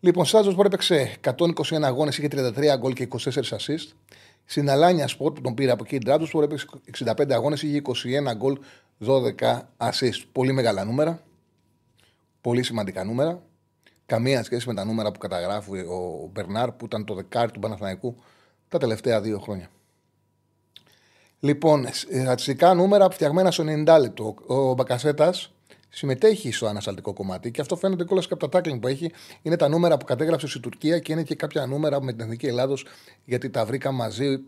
Λοιπόν, 0.00 0.24
Σάζος 0.24 0.54
που 0.54 0.62
έπαιξε 0.62 1.16
121 1.24 1.82
αγώνες, 1.82 2.18
είχε 2.18 2.28
33 2.28 2.76
γκολ 2.78 2.92
και 2.92 3.08
24 3.18 3.56
assist. 3.56 3.92
Στην 4.44 4.70
Αλάνια 4.70 5.08
Σπορτ 5.08 5.34
που 5.34 5.40
τον 5.40 5.54
πήρε 5.54 5.70
από 5.70 5.84
εκεί, 5.86 5.98
Ντράτο 5.98 6.26
που 6.26 6.42
έπαιξε 6.42 6.66
65 7.04 7.32
αγώνες, 7.32 7.62
είχε 7.62 7.82
21 8.30 8.34
γκολ, 8.36 8.58
12 9.06 9.68
assist. 9.76 10.22
Πολύ 10.32 10.52
μεγάλα 10.52 10.84
νούμερα. 10.84 11.22
Πολύ 12.40 12.62
σημαντικά 12.62 13.04
νούμερα. 13.04 13.42
Καμία 14.06 14.44
σχέση 14.44 14.68
με 14.68 14.74
τα 14.74 14.84
νούμερα 14.84 15.12
που 15.12 15.18
καταγράφει 15.18 15.78
ο 15.78 16.30
Μπερνάρ 16.32 16.72
που 16.72 16.84
ήταν 16.84 17.04
το 17.04 17.14
δεκάρι 17.14 17.50
του 17.50 17.60
Παναθηναϊκού 17.60 18.16
τα 18.68 18.78
τελευταία 18.78 19.20
δύο 19.20 19.38
χρόνια. 19.38 19.70
Λοιπόν, 21.40 21.86
στατιστικά 21.92 22.74
νούμερα 22.74 23.10
φτιαγμένα 23.10 23.50
στο 23.50 23.64
90 23.66 23.98
λεπτό. 24.00 24.34
Ο 24.46 24.74
Μπακασέτας 24.74 25.52
συμμετέχει 25.88 26.52
στο 26.52 26.66
ανασταλτικό 26.66 27.12
κομμάτι 27.12 27.50
και 27.50 27.60
αυτό 27.60 27.76
φαίνεται 27.76 28.04
κιόλας 28.04 28.26
και 28.26 28.32
από 28.32 28.42
τα 28.42 28.48
τάκλινγκ 28.48 28.80
που 28.80 28.86
έχει. 28.86 29.12
Είναι 29.42 29.56
τα 29.56 29.68
νούμερα 29.68 29.96
που 29.96 30.04
κατέγραψε 30.04 30.46
στη 30.46 30.60
Τουρκία 30.60 30.98
και 30.98 31.12
είναι 31.12 31.22
και 31.22 31.34
κάποια 31.34 31.66
νούμερα 31.66 32.02
με 32.02 32.12
την 32.12 32.20
Εθνική 32.20 32.46
Ελλάδος 32.46 32.86
γιατί 33.24 33.50
τα 33.50 33.64
βρήκα 33.64 33.92
μαζί. 33.92 34.38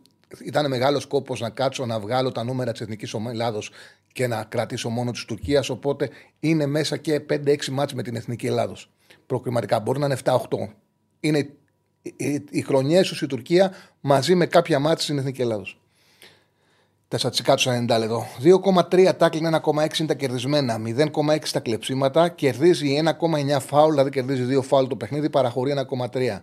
Ήταν 0.44 0.68
μεγάλος 0.68 1.06
κόπο 1.06 1.34
να 1.38 1.50
κάτσω 1.50 1.86
να 1.86 2.00
βγάλω 2.00 2.32
τα 2.32 2.44
νούμερα 2.44 2.72
της 2.72 2.80
Εθνικής 2.80 3.14
Ελλάδος 3.14 3.70
και 4.12 4.26
να 4.26 4.44
κρατήσω 4.44 4.88
μόνο 4.88 5.10
της 5.10 5.24
Τουρκίας. 5.24 5.68
Οπότε 5.68 6.10
είναι 6.40 6.66
μέσα 6.66 6.96
και 6.96 7.20
5-6 7.20 7.70
μάτς 7.70 7.94
με 7.94 8.02
την 8.02 8.16
Εθνική 8.16 8.46
Ελλάδος. 8.46 8.90
Προκριματικά 9.26 9.80
μπορεί 9.80 9.98
να 9.98 10.06
είναι 10.06 10.16
7-8. 10.24 10.38
Είναι 11.20 11.50
οι 12.50 12.60
χρονιές 12.60 13.08
τους 13.08 13.22
η 13.22 13.26
Τουρκία 13.26 13.72
μαζί 14.00 14.34
με 14.34 14.46
κάποια 14.46 14.78
μάτια 14.78 15.02
στην 15.02 15.18
Εθνική 15.18 15.40
Ελλάδος. 15.40 15.80
Τα 17.10 17.18
στατιστικά 17.18 17.54
τους 17.54 17.66
90 17.66 17.98
λεπτό. 17.98 18.26
2,3 18.42 19.16
τάκλιν, 19.16 19.46
1,6 19.46 19.98
είναι 19.98 20.08
τα 20.08 20.14
κερδισμένα. 20.14 20.78
0,6 20.78 21.52
τα 21.52 21.60
κλεψίματα. 21.60 22.28
Κερδίζει 22.28 23.02
1,9 23.02 23.60
φάουλ, 23.60 23.90
δηλαδή 23.90 24.10
κερδίζει 24.10 24.58
2 24.58 24.62
φάουλ 24.62 24.86
το 24.86 24.96
παιχνίδι, 24.96 25.30
παραχωρεί 25.30 25.72
1,3. 25.72 26.42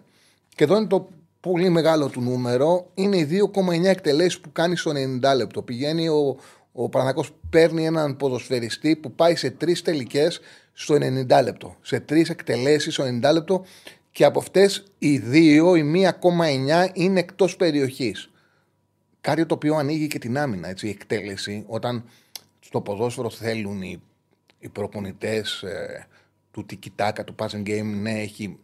Και 0.55 0.63
εδώ 0.63 0.77
είναι 0.77 0.87
το 0.87 1.07
πολύ 1.39 1.69
μεγάλο 1.69 2.07
του 2.07 2.21
νούμερο. 2.21 2.87
Είναι 2.93 3.17
οι 3.17 3.27
2,9 3.55 3.83
εκτελέσεις 3.83 4.39
που 4.39 4.51
κάνει 4.51 4.77
στο 4.77 4.91
90 4.91 5.35
λεπτό. 5.35 5.61
Πηγαίνει 5.61 6.07
ο, 6.07 6.37
ο 6.71 6.89
Παναγό 6.89 7.25
παίρνει 7.49 7.85
έναν 7.85 8.17
ποδοσφαιριστή 8.17 8.95
που 8.95 9.11
πάει 9.11 9.35
σε 9.35 9.49
τρεις 9.49 9.81
τελικές 9.81 10.39
στο 10.73 10.95
90 10.95 11.43
λεπτό. 11.43 11.75
Σε 11.81 11.99
τρεις 11.99 12.29
εκτελέσεις 12.29 12.93
στο 12.93 13.03
90 13.03 13.33
λεπτό 13.33 13.65
και 14.11 14.25
από 14.25 14.39
αυτές 14.39 14.83
οι 14.97 15.17
δύο, 15.17 15.75
η 15.75 16.11
1,9 16.21 16.87
είναι 16.93 17.19
εκτός 17.19 17.55
περιοχής. 17.55 18.29
Κάτι 19.27 19.45
το 19.45 19.53
οποίο 19.53 19.75
ανοίγει 19.75 20.07
και 20.07 20.19
την 20.19 20.37
άμυνα, 20.37 20.67
έτσι, 20.67 20.87
η 20.87 20.89
εκτέλεση. 20.89 21.63
Όταν 21.67 22.03
στο 22.59 22.81
ποδόσφαιρο 22.81 23.29
θέλουν 23.29 23.81
οι, 23.81 24.01
οι 24.59 24.69
προπονητές 24.69 25.61
ε, 25.61 26.07
του 26.51 26.65
τικιτάκα, 26.65 27.23
του 27.23 27.35
passing 27.39 27.67
game, 27.67 27.83
ναι, 28.01 28.21
έχει 28.21 28.57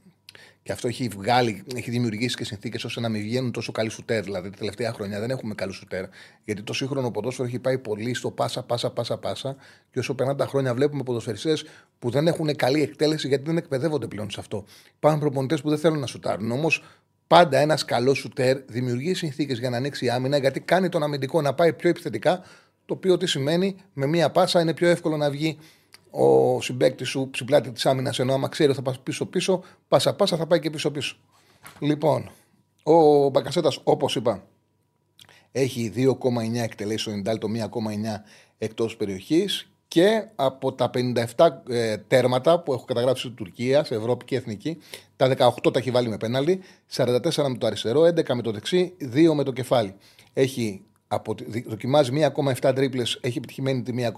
και 0.63 0.71
αυτό 0.71 0.87
έχει 0.87 1.07
βγάλει, 1.07 1.63
έχει 1.75 1.89
δημιουργήσει 1.91 2.35
και 2.35 2.43
συνθήκες 2.43 2.83
ώστε 2.83 2.99
να 2.99 3.09
μην 3.09 3.21
βγαίνουν 3.21 3.51
τόσο 3.51 3.71
καλοί 3.71 3.89
σουτέρ. 3.89 4.23
Δηλαδή, 4.23 4.49
τα 4.49 4.57
τελευταία 4.57 4.93
χρόνια 4.93 5.19
δεν 5.19 5.29
έχουμε 5.29 5.53
καλούς 5.53 5.75
σουτέρ. 5.75 6.05
Γιατί 6.45 6.61
το 6.61 6.73
σύγχρονο 6.73 7.11
ποδόσφαιρο 7.11 7.47
έχει 7.47 7.59
πάει 7.59 7.77
πολύ 7.77 8.13
στο 8.13 8.31
πάσα, 8.31 8.63
πάσα, 8.63 8.91
πάσα, 8.91 9.17
πάσα. 9.17 9.55
Και 9.91 9.99
όσο 9.99 10.15
περνάνε 10.15 10.37
τα 10.37 10.45
χρόνια, 10.45 10.73
βλέπουμε 10.73 11.03
ποδοσφαιριστές 11.03 11.65
που 11.99 12.09
δεν 12.09 12.27
έχουν 12.27 12.55
καλή 12.55 12.81
εκτέλεση 12.81 13.27
γιατί 13.27 13.43
δεν 13.43 13.57
εκπαιδεύονται 13.57 14.07
πλέον 14.07 14.29
σε 14.29 14.39
αυτό. 14.39 14.65
Υπάρχουν 14.95 15.19
προπονητές 15.21 15.61
που 15.61 15.69
δεν 15.69 15.77
θέλουν 15.77 15.99
να 15.99 16.07
σουτάρουν. 16.07 16.51
Όμως, 16.51 16.83
πάντα 17.27 17.57
ένας 17.57 17.85
καλός 17.85 18.17
σουτέρ 18.17 18.57
δημιουργεί 18.65 19.13
συνθήκες 19.13 19.59
για 19.59 19.69
να 19.69 19.77
ανοίξει 19.77 20.05
η 20.05 20.09
άμυνα 20.09 20.37
γιατί 20.37 20.59
κάνει 20.59 20.89
τον 20.89 21.03
αμυντικό 21.03 21.41
να 21.41 21.53
πάει 21.53 21.73
πιο 21.73 21.89
επιθετικά. 21.89 22.43
Το 22.85 22.93
οποίο 22.93 23.17
τι 23.17 23.27
σημαίνει, 23.27 23.75
με 23.93 24.05
μία 24.05 24.31
πάσα 24.31 24.61
είναι 24.61 24.73
πιο 24.73 24.89
εύκολο 24.89 25.17
να 25.17 25.29
βγει 25.29 25.57
ο 26.09 26.61
συμπέκτη 26.61 27.03
σου 27.03 27.29
ψηπλάτη 27.31 27.71
τη 27.71 27.89
άμυνας, 27.89 28.19
ενώ 28.19 28.33
άμα 28.33 28.47
ξέρει 28.47 28.69
ότι 28.69 28.77
θα 28.77 28.83
πας 28.83 28.99
πίσω-πίσω, 28.99 29.63
πάσα 29.87 30.13
πάσα 30.13 30.37
θα 30.37 30.47
πάει 30.47 30.59
και 30.59 30.69
πίσω-πίσω. 30.69 31.15
Λοιπόν, 31.79 32.31
ο 32.83 33.29
Μπακασέτας, 33.29 33.79
όπως 33.83 34.15
είπα, 34.15 34.43
έχει 35.51 35.91
2,9 35.95 36.63
εκτελέσει 36.63 36.99
στο 36.99 37.11
Ιντάλ, 37.11 37.37
το 37.37 37.47
1,9 37.47 38.23
εκτός 38.57 38.97
περιοχής 38.97 39.72
και 39.93 40.27
από 40.35 40.73
τα 40.73 40.89
57 41.35 41.47
ε, 41.69 41.97
τέρματα 41.97 42.59
που 42.59 42.73
έχω 42.73 42.85
καταγράψει 42.85 43.21
στην 43.21 43.35
Τουρκία, 43.35 43.83
σε 43.83 43.95
Ευρώπη 43.95 44.25
και 44.25 44.35
Εθνική, 44.35 44.77
τα 45.15 45.35
18 45.37 45.73
τα 45.73 45.79
έχει 45.79 45.91
βάλει 45.91 46.09
με 46.09 46.17
πέναλι, 46.17 46.61
44 46.95 47.13
με 47.47 47.57
το 47.57 47.67
αριστερό, 47.67 48.01
11 48.01 48.33
με 48.33 48.41
το 48.41 48.51
δεξί, 48.51 48.93
2 49.13 49.33
με 49.33 49.43
το 49.43 49.51
κεφάλι. 49.51 49.95
Έχει 50.33 50.81
από, 51.07 51.35
δοκιμάζει 51.67 52.11
1,7 52.61 52.71
τρίπλες, 52.75 53.17
έχει 53.21 53.37
επιτυχημένη 53.37 53.81
τη 53.81 53.93
1,1 53.97 54.09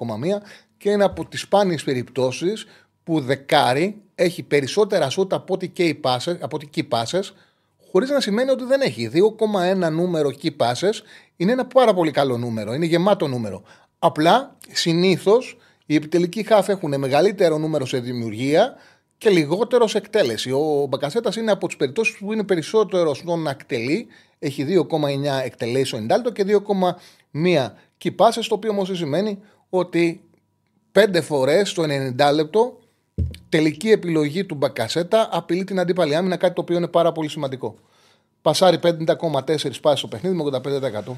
και 0.77 0.89
είναι 0.89 1.03
από 1.03 1.25
τις 1.25 1.41
σπάνιες 1.41 1.84
περιπτώσεις 1.84 2.65
που 3.03 3.20
δεκάρι 3.20 4.01
έχει 4.15 4.44
περισσότερα 4.44 5.10
σούτ 5.10 5.34
από 5.34 5.53
ό,τι 5.53 5.70
και 5.70 5.84
οι 5.84 5.94
πάσες, 5.94 6.38
από 6.41 6.55
ό,τι 6.55 6.70
key 6.75 6.98
passes, 6.98 7.24
χωρίς 7.91 8.10
να 8.10 8.20
σημαίνει 8.20 8.50
ότι 8.50 8.63
δεν 8.63 8.82
έχει. 8.82 9.10
2,1 9.13 9.91
νούμερο 9.91 10.29
key 10.41 10.50
passes 10.58 10.94
είναι 11.36 11.51
ένα 11.51 11.65
πάρα 11.65 11.94
πολύ 11.94 12.12
καλό 12.12 12.38
νούμερο, 12.38 12.74
είναι 12.74 12.86
γεμάτο 12.86 13.27
νούμερο. 13.27 13.63
Απλά 14.00 14.58
συνήθως 14.72 15.58
οι 15.86 15.96
επιτελικοί 15.96 16.44
χάφ 16.44 16.70
έχουν 16.70 17.00
μεγαλύτερο 17.00 17.58
νούμερο 17.58 17.86
σε 17.86 18.00
δημιουργία 18.00 18.75
και 19.18 19.30
λιγότερο 19.30 19.88
σε 19.88 19.98
εκτέλεση. 19.98 20.51
Ο 20.51 20.86
Μπακασέτας 20.89 21.36
είναι 21.36 21.51
από 21.51 21.68
τις 21.68 21.75
περιπτώσεις 21.75 22.18
που 22.18 22.34
είναι 22.34 22.44
περισσότερο 22.44 23.13
στο 23.13 23.36
να 23.36 23.50
εκτελεί. 23.50 24.08
Έχει 24.39 24.63
2,9 24.63 25.42
εκτελέσεις 25.44 25.94
ο 25.94 25.98
Εντάλτο 25.98 26.32
και 26.32 26.46
2,1 26.48 27.72
κυπάσες, 27.98 28.48
το 28.48 28.56
οποίο 28.56 28.72
όμως 28.72 28.92
σημαίνει 28.94 29.39
ότι 29.70 30.22
πέντε 30.92 31.22
φορές 31.22 31.70
στο 31.70 31.84
90 31.84 32.34
λεπτό 32.34 32.80
τελική 33.50 33.89
επιλογή 33.89 34.46
του 34.46 34.56
Μπακασέτα 34.56 35.30
απειλεί 35.32 35.63
την 35.63 35.80
αντίπαλη 35.80 36.15
άμυνα, 36.15 36.38
κάτι 36.38 36.54
το 36.54 36.62
οποίο 36.62 36.77
είναι 36.77 36.88
πάρα 36.88 37.12
πολύ 37.12 37.30
σημαντικό. 37.30 37.75
Πασάρει 38.42 38.80
50,4 38.84 39.82
πάσει 39.82 39.98
στο 39.98 40.08
παιχνίδι 40.08 40.36
με 40.36 40.62
85% 41.06 41.15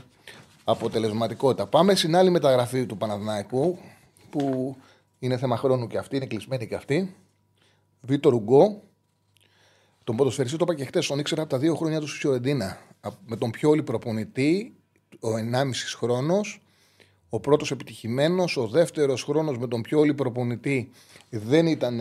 αποτελεσματικότητα. 0.64 1.66
Πάμε 1.66 1.96
στην 1.96 2.16
άλλη 2.16 2.30
μεταγραφή 2.30 2.86
του 2.86 2.98
Παναθηναϊκού 2.98 3.78
που 4.30 4.76
είναι 5.20 5.38
θέμα 5.38 5.58
χρόνου 5.58 5.88
και 5.88 5.98
αυτή, 5.98 6.16
είναι 6.16 6.26
κλεισμένη 6.26 6.68
και 6.68 6.76
αυτή. 6.76 7.16
Βίτο 8.02 8.30
Ρουγκό. 8.30 8.82
Τον 10.04 10.16
ποδοσφαιριστή 10.16 10.58
το 10.58 10.66
είπα 10.68 10.76
και 10.76 10.86
χτες, 10.86 11.08
τον 11.08 11.20
ήξερα 11.20 11.42
από 11.42 11.50
τα 11.50 11.58
δύο 11.58 11.76
χρόνια 11.76 12.00
του 12.00 12.08
στη 12.08 12.18
Φιωρεντίνα. 12.18 12.78
Με 13.26 13.36
τον 13.36 13.52
πιο 13.52 13.70
όλη 13.70 13.84
προπονητή, 13.84 14.76
ο 15.20 15.30
1,5 15.30 15.96
χρόνος. 15.96 16.62
Ο 17.30 17.40
πρώτος 17.40 17.72
επιτυχημένος, 17.72 18.58
ο 18.58 18.68
δεύτερος 18.68 19.24
χρόνος 19.24 19.58
με 19.58 19.68
τον 19.68 19.82
πιο 19.82 20.00
όλη 20.00 20.14
προπονητή 20.14 20.90
δεν 21.30 21.68
ήταν 21.68 22.00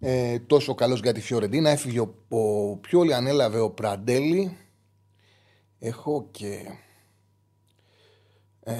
ε, 0.00 0.38
τόσο 0.38 0.74
καλός 0.74 1.00
για 1.00 1.12
τη 1.12 1.20
Φιωρεντίνα. 1.20 1.70
Έφυγε 1.70 2.00
ο, 2.00 2.14
ο 2.28 2.76
πιο 2.76 2.98
όλη 2.98 3.14
ανέλαβε 3.14 3.60
ο 3.60 3.70
Πραντέλη. 3.70 4.56
Έχω 5.78 6.28
και. 6.30 6.60
Ε, 8.60 8.74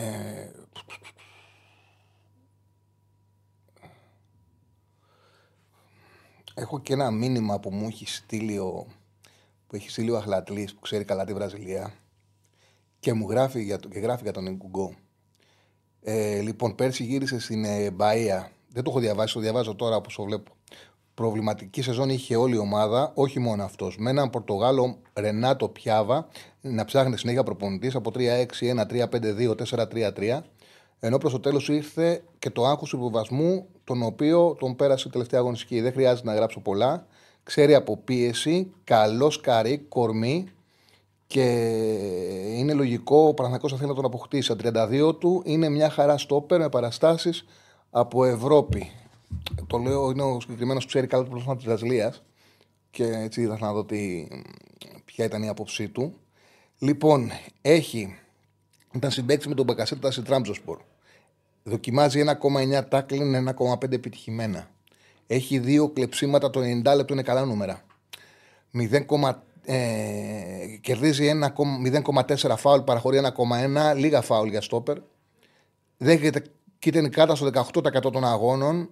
Έχω 6.55 6.81
και 6.81 6.93
ένα 6.93 7.11
μήνυμα 7.11 7.61
που 7.61 7.71
μου 7.71 7.87
έχει 7.87 8.07
στείλει 8.07 8.59
ο, 8.59 8.87
που 9.67 9.77
έχει 9.77 9.91
στείλει 9.91 10.11
ο 10.11 10.17
Αχλατλής 10.17 10.75
που 10.75 10.81
ξέρει 10.81 11.05
καλά 11.05 11.25
τη 11.25 11.35
Βραζιλία 11.35 11.95
και 13.01 13.13
μου 13.13 13.31
γράφει 13.31 13.63
για, 13.63 13.77
και 13.77 13.99
γράφει 13.99 14.23
για 14.23 14.33
τον 14.33 14.47
Εγκουγκό. 14.47 14.95
Ε, 16.03 16.41
λοιπόν, 16.41 16.75
πέρσι 16.75 17.05
γύρισε 17.05 17.39
στην 17.39 17.65
ε, 17.65 17.91
Μπαία. 17.91 18.51
Δεν 18.69 18.83
το 18.83 18.91
έχω 18.91 19.01
διαβάσει, 19.01 19.35
το 19.35 19.41
διαβάζω 19.41 19.75
τώρα 19.75 19.97
όπως 19.97 20.15
το 20.15 20.23
βλέπω. 20.23 20.53
Προβληματική 21.15 21.83
σεζόν 21.83 22.09
είχε 22.09 22.37
όλη 22.37 22.55
η 22.55 22.59
ομάδα, 22.59 23.13
όχι 23.15 23.39
μόνο 23.39 23.65
αυτός. 23.65 23.97
Με 23.99 24.11
έναν 24.11 24.31
Πορτογάλο 24.31 24.99
Ρενάτο 25.15 25.69
Πιάβα 25.69 26.29
να 26.61 26.85
ψάχνει 26.85 27.19
συνέχεια 27.19 27.43
προπονητής 27.43 27.95
από 27.95 28.13
3-6-1-3-5-2-4-3-3. 28.15 30.41
Ενώ 31.05 31.19
προς 31.19 31.33
το 31.33 31.41
τέλος 31.41 31.69
ήρθε 31.69 32.23
και 32.39 32.51
το 32.51 32.67
άγχος 32.67 32.89
του 32.91 32.97
υποβασμού, 32.97 33.67
τον 33.85 34.03
οποίο 34.03 34.57
τον 34.59 34.77
πέρασε 34.77 35.09
τελευταία 35.09 35.41
αγωνιστική. 35.41 35.81
Δεν 35.81 35.93
χρειάζεται 35.93 36.29
να 36.29 36.35
γράψω 36.35 36.61
πολλά. 36.61 37.07
Ξέρει 37.43 37.75
από 37.75 37.97
πίεση, 37.97 38.73
καλός 38.85 39.41
καρύ, 39.41 39.79
κορμί 39.79 40.49
και 41.27 41.43
είναι 42.57 42.73
λογικό 42.73 43.17
ο 43.17 43.35
Παναθηναϊκός 43.35 43.71
θα 43.71 43.77
θέλει 43.77 43.89
να 43.89 43.95
τον 43.95 44.05
αποκτήσει. 44.05 44.55
32 44.63 45.17
του 45.19 45.43
είναι 45.45 45.69
μια 45.69 45.91
χαρά 45.91 46.19
στόπερ 46.19 46.59
με 46.59 46.69
παραστάσεις 46.69 47.45
από 47.91 48.25
Ευρώπη. 48.25 48.91
Το 49.67 49.79
λέω, 49.79 50.11
είναι 50.11 50.23
ο 50.23 50.41
συγκεκριμένος 50.41 50.83
που 50.83 50.89
ξέρει 50.89 51.07
καλά 51.07 51.23
το 51.23 51.31
πρόσωπο 51.31 51.57
της 51.57 51.65
Βραζιλία 51.65 52.15
και 52.91 53.05
έτσι 53.05 53.41
είδα 53.41 53.59
να 53.61 53.73
δω 53.73 53.85
τι, 53.85 54.29
ποια 55.05 55.25
ήταν 55.25 55.43
η 55.43 55.49
άποψή 55.49 55.89
του. 55.89 56.15
Λοιπόν, 56.79 57.31
έχει 57.63 58.17
Ήταν 58.93 59.11
συμπέκτη 59.11 59.49
με 59.49 59.55
τον 59.55 59.65
Μπακασέτα 59.65 60.11
σε 60.11 60.23
Τράμπζοσπορ. 60.23 60.79
Δοκιμάζει 61.63 62.25
1,9 62.27 62.89
τάκλιν, 62.89 63.35
1,5 63.35 63.93
επιτυχημένα. 63.93 64.71
Έχει 65.27 65.59
δύο 65.59 65.89
κλεψίματα 65.89 66.51
το 66.51 66.61
90 66.61 66.95
λεπτό, 66.97 67.13
είναι 67.13 67.23
καλά 67.23 67.45
νούμερα. 67.45 67.83
0, 68.73 69.45
ε, 69.65 70.77
κερδίζει 70.81 71.31
0,4 71.83 72.57
φάουλ, 72.57 72.81
παραχωρεί 72.81 73.19
1,1, 73.19 73.95
λίγα 73.95 74.21
φάουλ 74.21 74.49
για 74.49 74.61
στόπερ. 74.61 74.97
Δέχεται 75.97 76.43
κίτρινη 76.79 77.09
κάρτα 77.09 77.35
στο 77.35 77.47
18% 77.47 78.13
των 78.13 78.25
αγώνων. 78.25 78.91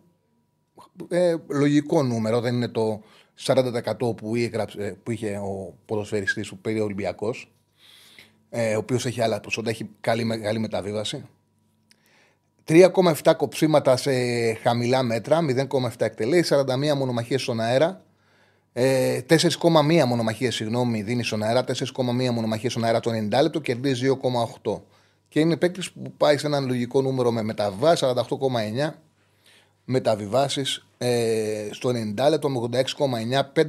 Ε, 1.09 1.35
λογικό 1.49 2.03
νούμερο, 2.03 2.41
δεν 2.41 2.55
είναι 2.55 2.69
το 2.69 3.03
40% 3.35 4.17
που, 4.17 4.37
είχε, 4.37 4.67
που 5.03 5.11
είχε 5.11 5.37
ο 5.37 5.75
ποδοσφαιριστής 5.87 6.49
που 6.49 6.59
πήρε 6.59 6.81
ο 6.81 6.85
Ολυμπιακός, 6.85 7.53
ε, 8.51 8.75
ο 8.75 8.79
οποίος 8.79 9.07
έχει 9.07 9.21
άλλα 9.21 9.41
ποσότητα, 9.41 9.73
έχει 9.73 9.91
καλή, 10.01 10.25
μεγάλη 10.25 10.59
μεταβίβαση. 10.59 11.25
3,7 12.73 13.33
κοψίματα 13.37 13.97
σε 13.97 14.13
χαμηλά 14.53 15.03
μέτρα, 15.03 15.41
0,7 15.41 15.91
εκτελεί, 15.99 16.45
41 16.49 16.95
μονομαχίες 16.97 17.43
στον 17.43 17.61
αέρα. 17.61 18.03
4,1 18.73 18.81
ε, 19.91 20.05
μονομαχίες, 20.05 20.55
συγγνώμη, 20.55 21.03
δίνει 21.03 21.23
στον 21.23 21.43
αέρα. 21.43 21.65
4,1 21.65 22.31
μονομαχίες 22.33 22.73
στον 22.73 22.85
αέρα 22.85 23.01
το 23.01 23.11
90 23.11 23.43
λεπτό, 23.43 23.61
κερδίζει 23.61 24.19
2,8. 24.63 24.81
Και 25.29 25.41
είναι 25.41 25.57
παίκτης 25.57 25.93
που 25.93 26.13
πάει 26.17 26.39
σε 26.39 26.47
ένα 26.47 26.61
λογικό 26.61 27.03
νούμερο 27.03 27.31
με 27.31 27.43
μεταβάσει, 27.43 28.07
48,9 28.15 28.91
μεταβιβάσεις 29.85 30.87
ε, 30.99 31.69
στο 31.71 31.91
90 32.17 32.29
λεπτό 32.29 32.49
με 32.49 32.69
86,9, 32.73 33.63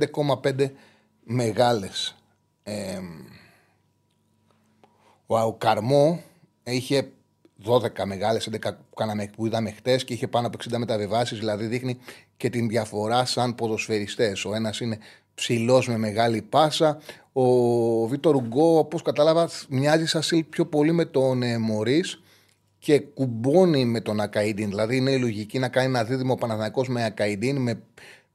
5,5 0.43 0.69
μεγάλες. 1.23 2.15
Ε, 2.63 2.99
ο 5.25 5.53
Καρμό 5.53 6.21
είχε 6.63 7.11
12 7.65 8.05
μεγάλες, 8.05 8.47
11 8.47 8.77
που, 8.89 9.29
που 9.35 9.45
είδαμε 9.45 9.71
χτες 9.71 10.03
και 10.03 10.13
είχε 10.13 10.27
πάνω 10.27 10.47
από 10.47 10.57
60 10.69 10.77
μεταβιβάσεις. 10.77 11.39
Δηλαδή 11.39 11.65
δείχνει 11.65 11.97
και 12.37 12.49
την 12.49 12.67
διαφορά 12.67 13.25
σαν 13.25 13.55
ποδοσφαιριστές. 13.55 14.45
Ο 14.45 14.55
ένας 14.55 14.79
είναι 14.79 14.97
ψηλός 15.35 15.87
με 15.87 15.97
μεγάλη 15.97 16.41
πάσα. 16.41 16.99
Ο 17.33 17.45
Βίτορ 18.07 18.35
Ουγκό, 18.35 18.77
όπως 18.77 19.01
κατάλαβα, 19.01 19.49
μοιάζει 19.69 20.05
σαν 20.05 20.45
πιο 20.49 20.65
πολύ 20.65 20.91
με 20.91 21.05
τον 21.05 21.43
ε, 21.43 21.57
Μωρή 21.57 22.03
και 22.79 22.99
κουμπώνει 22.99 23.85
με 23.85 24.01
τον 24.01 24.19
Ακαϊντίν. 24.19 24.69
Δηλαδή 24.69 24.95
είναι 24.95 25.11
η 25.11 25.19
λογική 25.19 25.59
να 25.59 25.69
κάνει 25.69 25.87
ένα 25.87 26.03
δίδυμο 26.03 26.35
Παναθηναϊκός 26.35 26.87
με 26.87 27.05
Ακαϊντίν, 27.05 27.57
με 27.57 27.81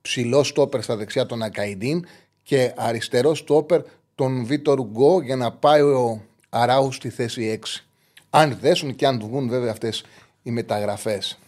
ψηλό 0.03 0.43
στόπερ 0.43 0.83
στα 0.83 0.97
δεξιά 0.97 1.27
τον 1.27 1.43
Ακαϊντίν 1.43 2.05
και 2.43 2.73
αριστερό 2.77 3.35
στόπερ 3.35 3.83
τον 4.15 4.45
Βίτορ 4.45 4.79
Ουγκό 4.79 5.23
για 5.23 5.37
να 5.37 5.53
πάει 5.53 5.81
ο 5.81 6.23
Αράους 6.49 6.95
στη 6.95 7.11
θέση 7.11 7.61
6. 7.63 7.86
Αν 8.39 8.59
δέσουν 8.61 8.95
και 8.95 9.07
αν 9.07 9.21
βγουν 9.21 9.49
βέβαια 9.49 9.71
αυτές 9.71 10.05
οι 10.43 10.51
μεταγραφές. 10.51 11.39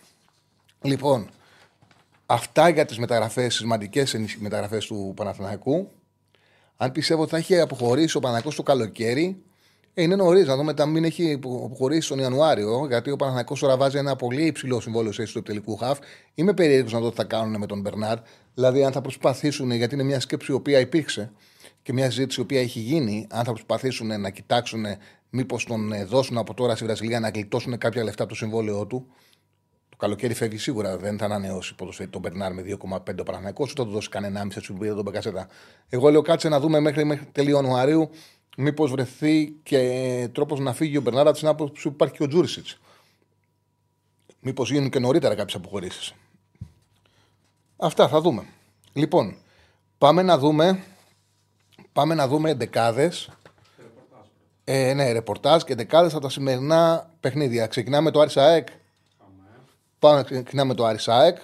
Λοιπόν, 0.82 1.30
αυτά 2.26 2.68
για 2.68 2.84
τις 2.84 2.98
μεταγραφές, 2.98 3.54
σημαντικές 3.54 4.16
μεταγραφές 4.38 4.86
του 4.86 5.12
Παναθηναϊκού. 5.16 5.90
Αν 6.76 6.92
πιστεύω 6.92 7.22
ότι 7.22 7.30
θα 7.30 7.36
έχει 7.36 7.60
αποχωρήσει 7.60 8.16
ο 8.16 8.20
Παναθηναϊκός 8.20 8.56
το 8.56 8.62
καλοκαίρι, 8.62 9.42
ε, 9.94 10.02
είναι 10.02 10.16
νωρίς 10.16 10.46
να 10.46 10.56
δούμε 10.56 10.74
αν 10.78 10.90
μην 10.90 11.04
έχει 11.04 11.32
αποχωρήσει 11.44 12.08
τον 12.08 12.18
Ιανουάριο, 12.18 12.86
γιατί 12.88 13.10
ο 13.10 13.16
Παναθηναϊκός 13.16 13.60
τώρα 13.60 13.76
βάζει 13.76 13.98
ένα 13.98 14.16
πολύ 14.16 14.46
υψηλό 14.46 14.80
συμβόλαιο 14.80 15.12
σε 15.12 15.32
του 15.32 15.42
τελικού 15.42 15.76
χαφ. 15.76 15.98
Είμαι 16.34 16.54
περίεργος 16.54 16.92
να 16.92 17.00
δω 17.00 17.10
τι 17.10 17.16
θα 17.16 17.24
κάνουν 17.24 17.58
με 17.58 17.66
τον 17.66 17.80
Μπερνάρ. 17.80 18.18
Δηλαδή, 18.54 18.84
αν 18.84 18.92
θα 18.92 19.00
προσπαθήσουν, 19.00 19.70
γιατί 19.70 19.94
είναι 19.94 20.04
μια 20.04 20.20
σκέψη 20.20 20.52
η 20.52 20.54
οποία 20.54 20.78
υπήρξε 20.78 21.32
και 21.82 21.92
μια 21.92 22.10
συζήτηση 22.10 22.40
η 22.40 22.42
οποία 22.42 22.60
έχει 22.60 22.78
γίνει, 22.78 23.26
αν 23.30 23.44
θα 23.44 23.50
προσπαθήσουν 23.50 24.20
να 24.20 24.30
κοιτάξουν 24.30 24.84
μήπως 25.30 25.64
τον 25.64 25.92
ε, 25.92 26.04
δώσουν 26.04 26.38
από 26.38 26.54
τώρα 26.54 26.74
στη 26.74 26.84
Βραζιλία 26.84 27.20
να 27.20 27.28
γλιτώσουν 27.28 27.78
κάποια 27.78 28.04
λεφτά 28.04 28.22
από 28.22 28.32
το 28.32 28.38
συμβόλαιό 28.38 28.86
του. 28.86 29.06
Το 29.88 29.96
καλοκαίρι 29.96 30.34
φεύγει 30.34 30.58
σίγουρα, 30.58 30.96
δεν 30.96 31.18
θα 31.18 31.24
ανανεώσει 31.24 31.74
τον 32.10 32.20
Μπερνάρ 32.20 32.54
με 32.54 32.62
2,5 32.66 33.18
ο 33.20 33.22
Παναγιακό, 33.22 33.62
ούτε 33.62 33.72
θα 33.76 33.84
του 33.84 33.90
δώσει 33.90 34.08
κανένα 34.08 34.40
άμυσα 34.40 34.60
σου 34.60 34.76
τον 34.78 35.02
Μπεκασέτα. 35.02 35.48
Εγώ 35.88 36.10
λέω 36.10 36.22
κάτσε 36.22 36.48
να 36.48 36.60
δούμε 36.60 36.80
μέχρι, 36.80 37.04
μέχρι 37.04 37.26
τέλη 37.32 37.50
Ιανουαρίου 37.50 38.10
μήπως 38.60 38.90
βρεθεί 38.90 39.52
και 39.62 40.28
τρόπος 40.32 40.60
να 40.60 40.72
φύγει 40.72 40.96
ο 40.96 41.00
Μπερνάρ 41.00 41.28
από 41.28 41.38
την 41.38 41.48
άποψη 41.48 41.82
που 41.82 41.88
υπάρχει 41.88 42.14
και 42.14 42.22
ο 42.22 42.26
Τζούρισιτς. 42.26 42.78
Μήπως 44.40 44.70
γίνουν 44.70 44.90
και 44.90 44.98
νωρίτερα 44.98 45.34
κάποιες 45.34 45.54
αποχωρήσεις. 45.54 46.14
Αυτά 47.76 48.08
θα 48.08 48.20
δούμε. 48.20 48.46
Λοιπόν, 48.92 49.36
πάμε 49.98 50.22
να 50.22 50.38
δούμε. 50.38 50.82
Πάμε 51.92 52.14
να 52.14 52.28
δούμε 52.28 52.54
δεκάδες 52.54 53.30
ε, 54.70 54.94
ναι, 54.94 55.12
ρεπορτάζ 55.12 55.62
και 55.62 55.74
δεκάδες 55.74 56.12
από 56.12 56.22
τα 56.22 56.28
σημερινά 56.28 57.10
παιχνίδια. 57.20 57.66
Ξεκινάμε 57.66 58.10
το 58.10 58.20
Άρισαεκ. 58.20 58.68
Πάμε, 59.98 60.22
ξεκινάμε 60.22 60.74
το 60.74 60.84
Άρης 60.84 61.10
ΑΕΚ. 61.10 61.36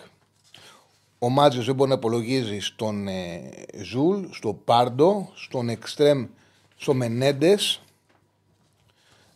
Ο 1.19 1.29
Μάντζιος 1.29 1.67
δεν 1.67 1.75
μπορεί 1.75 1.91
να 1.91 1.97
υπολογίζει 1.97 2.59
στον 2.59 3.09
ε, 3.09 3.51
Ζουλ, 3.83 4.25
στο 4.31 4.53
Πάρντο, 4.65 5.31
στον 5.35 5.69
Εκστρέμ, 5.69 6.27
στο 6.77 6.95
Μενέντες. 6.95 7.83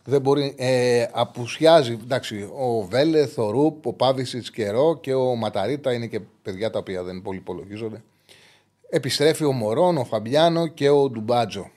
Δεν 0.05 0.20
μπορεί, 0.20 0.55
ε, 0.59 1.07
απουσιάζει 1.12 1.98
εντάξει, 2.03 2.42
ο 2.42 2.83
Βέλεθ, 2.83 3.38
ο 3.38 3.51
Ρουπ, 3.51 3.87
ο 3.87 3.92
Πάβησιτς 3.92 4.51
καιρό 4.51 4.98
και 5.01 5.14
ο 5.14 5.35
Ματαρίτα 5.35 5.92
είναι 5.92 6.07
και 6.07 6.20
παιδιά 6.42 6.70
τα 6.70 6.79
οποία 6.79 7.03
δεν 7.03 7.22
πολύ 7.22 7.38
υπολογίζονται. 7.38 8.03
Επιστρέφει 8.88 9.44
ο 9.44 9.53
Μωρόν, 9.53 9.96
ο 9.96 10.05
Φαμπιάνο 10.05 10.66
και 10.66 10.88
ο 10.88 11.11
Ντουμπάτζο 11.11 11.70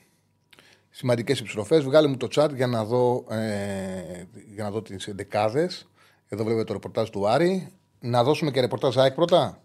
σημαντικές 0.92 1.40
επιστροφές. 1.40 1.84
Βγάλε 1.84 2.08
μου 2.08 2.16
το 2.16 2.28
chat 2.34 2.48
για 2.54 2.66
να 2.66 2.84
δω, 2.84 3.24
ε, 3.28 4.24
για 4.54 4.64
να 4.64 4.70
δω 4.70 4.82
τις 4.82 5.08
δεκάδες. 5.14 5.88
Εδώ 6.28 6.44
βλέπετε 6.44 6.64
το 6.64 6.72
ρεπορτάζ 6.72 7.08
του 7.08 7.28
Άρη. 7.28 7.72
Να 8.00 8.24
δώσουμε 8.24 8.50
και 8.50 8.60
ρεπορτάζ 8.60 8.98
ΑΕΚ 8.98 9.14
πρώτα; 9.14 9.62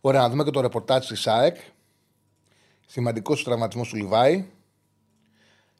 Ωραία, 0.00 0.20
να 0.20 0.28
δούμε 0.30 0.44
και 0.44 0.50
το 0.50 0.60
ρεπορτάζ 0.60 1.06
της 1.06 1.26
ΑΕΚ. 1.26 1.56
Σημαντικός 2.86 3.44
τραυματισμός 3.44 3.88
του 3.88 3.96
Λιβάη. 3.96 4.44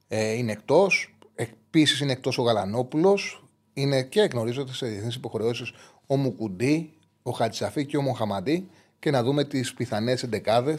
Ε, 0.08 0.32
είναι 0.32 0.52
εκτός. 0.52 1.16
Επίσης 1.34 2.00
είναι 2.00 2.12
εκτός 2.12 2.38
ο 2.38 2.42
Γαλανόπουλος. 2.42 3.44
Είναι 3.74 4.02
και 4.02 4.20
γνωρίζονται 4.20 4.72
σε 4.72 4.86
διεθνείς 4.86 5.14
υποχρεώσεις 5.14 5.72
ο 6.06 6.16
Μουκουντή, 6.16 6.92
ο 7.22 7.30
Χατσαφή 7.30 7.86
και 7.86 7.96
ο 7.96 8.02
Μοχαμαντή. 8.02 8.68
Και 8.98 9.10
να 9.10 9.22
δούμε 9.22 9.44
τις 9.44 9.74
πιθανές 9.74 10.22
εντεκάδε 10.22 10.78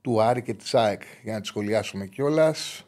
του 0.00 0.22
Άρη 0.22 0.42
και 0.42 0.54
της 0.54 0.74
ΑΕΚ 0.74 1.02
για 1.22 1.32
να 1.32 1.40
τη 1.40 1.46
σχολιάσουμε 1.46 2.06
κιόλας. 2.06 2.84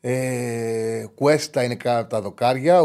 Ε, 0.00 1.04
Κουέστα 1.14 1.62
είναι 1.62 1.74
κάτω 1.74 1.93
απ' 1.93 2.08
τα 2.08 2.20
δοκάρια, 2.20 2.82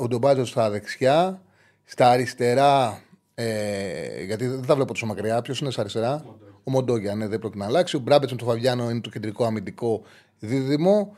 ο 0.00 0.08
Ντομπάζο 0.08 0.44
στα 0.44 0.70
δεξιά. 0.70 1.40
Στα 1.88 2.10
αριστερά, 2.10 3.00
ε, 3.34 4.22
γιατί 4.24 4.46
δεν 4.46 4.66
τα 4.66 4.74
βλέπω 4.74 4.92
τόσο 4.92 5.06
μακριά. 5.06 5.42
Ποιος 5.42 5.60
είναι 5.60 5.70
στα 5.70 5.80
αριστερά, 5.80 6.24
ο 6.64 6.70
Μοντόγια, 6.70 7.14
ναι, 7.14 7.26
δεν 7.26 7.38
πρόκειται 7.38 7.62
να 7.62 7.68
αλλάξει. 7.68 7.96
Ο 7.96 7.98
Μπράμπετς 7.98 8.30
με 8.30 8.36
τον 8.36 8.46
Φαμπιάνο 8.46 8.90
είναι 8.90 9.00
το 9.00 9.10
κεντρικό 9.10 9.44
αμυντικό 9.44 10.02
δίδυμο. 10.38 11.16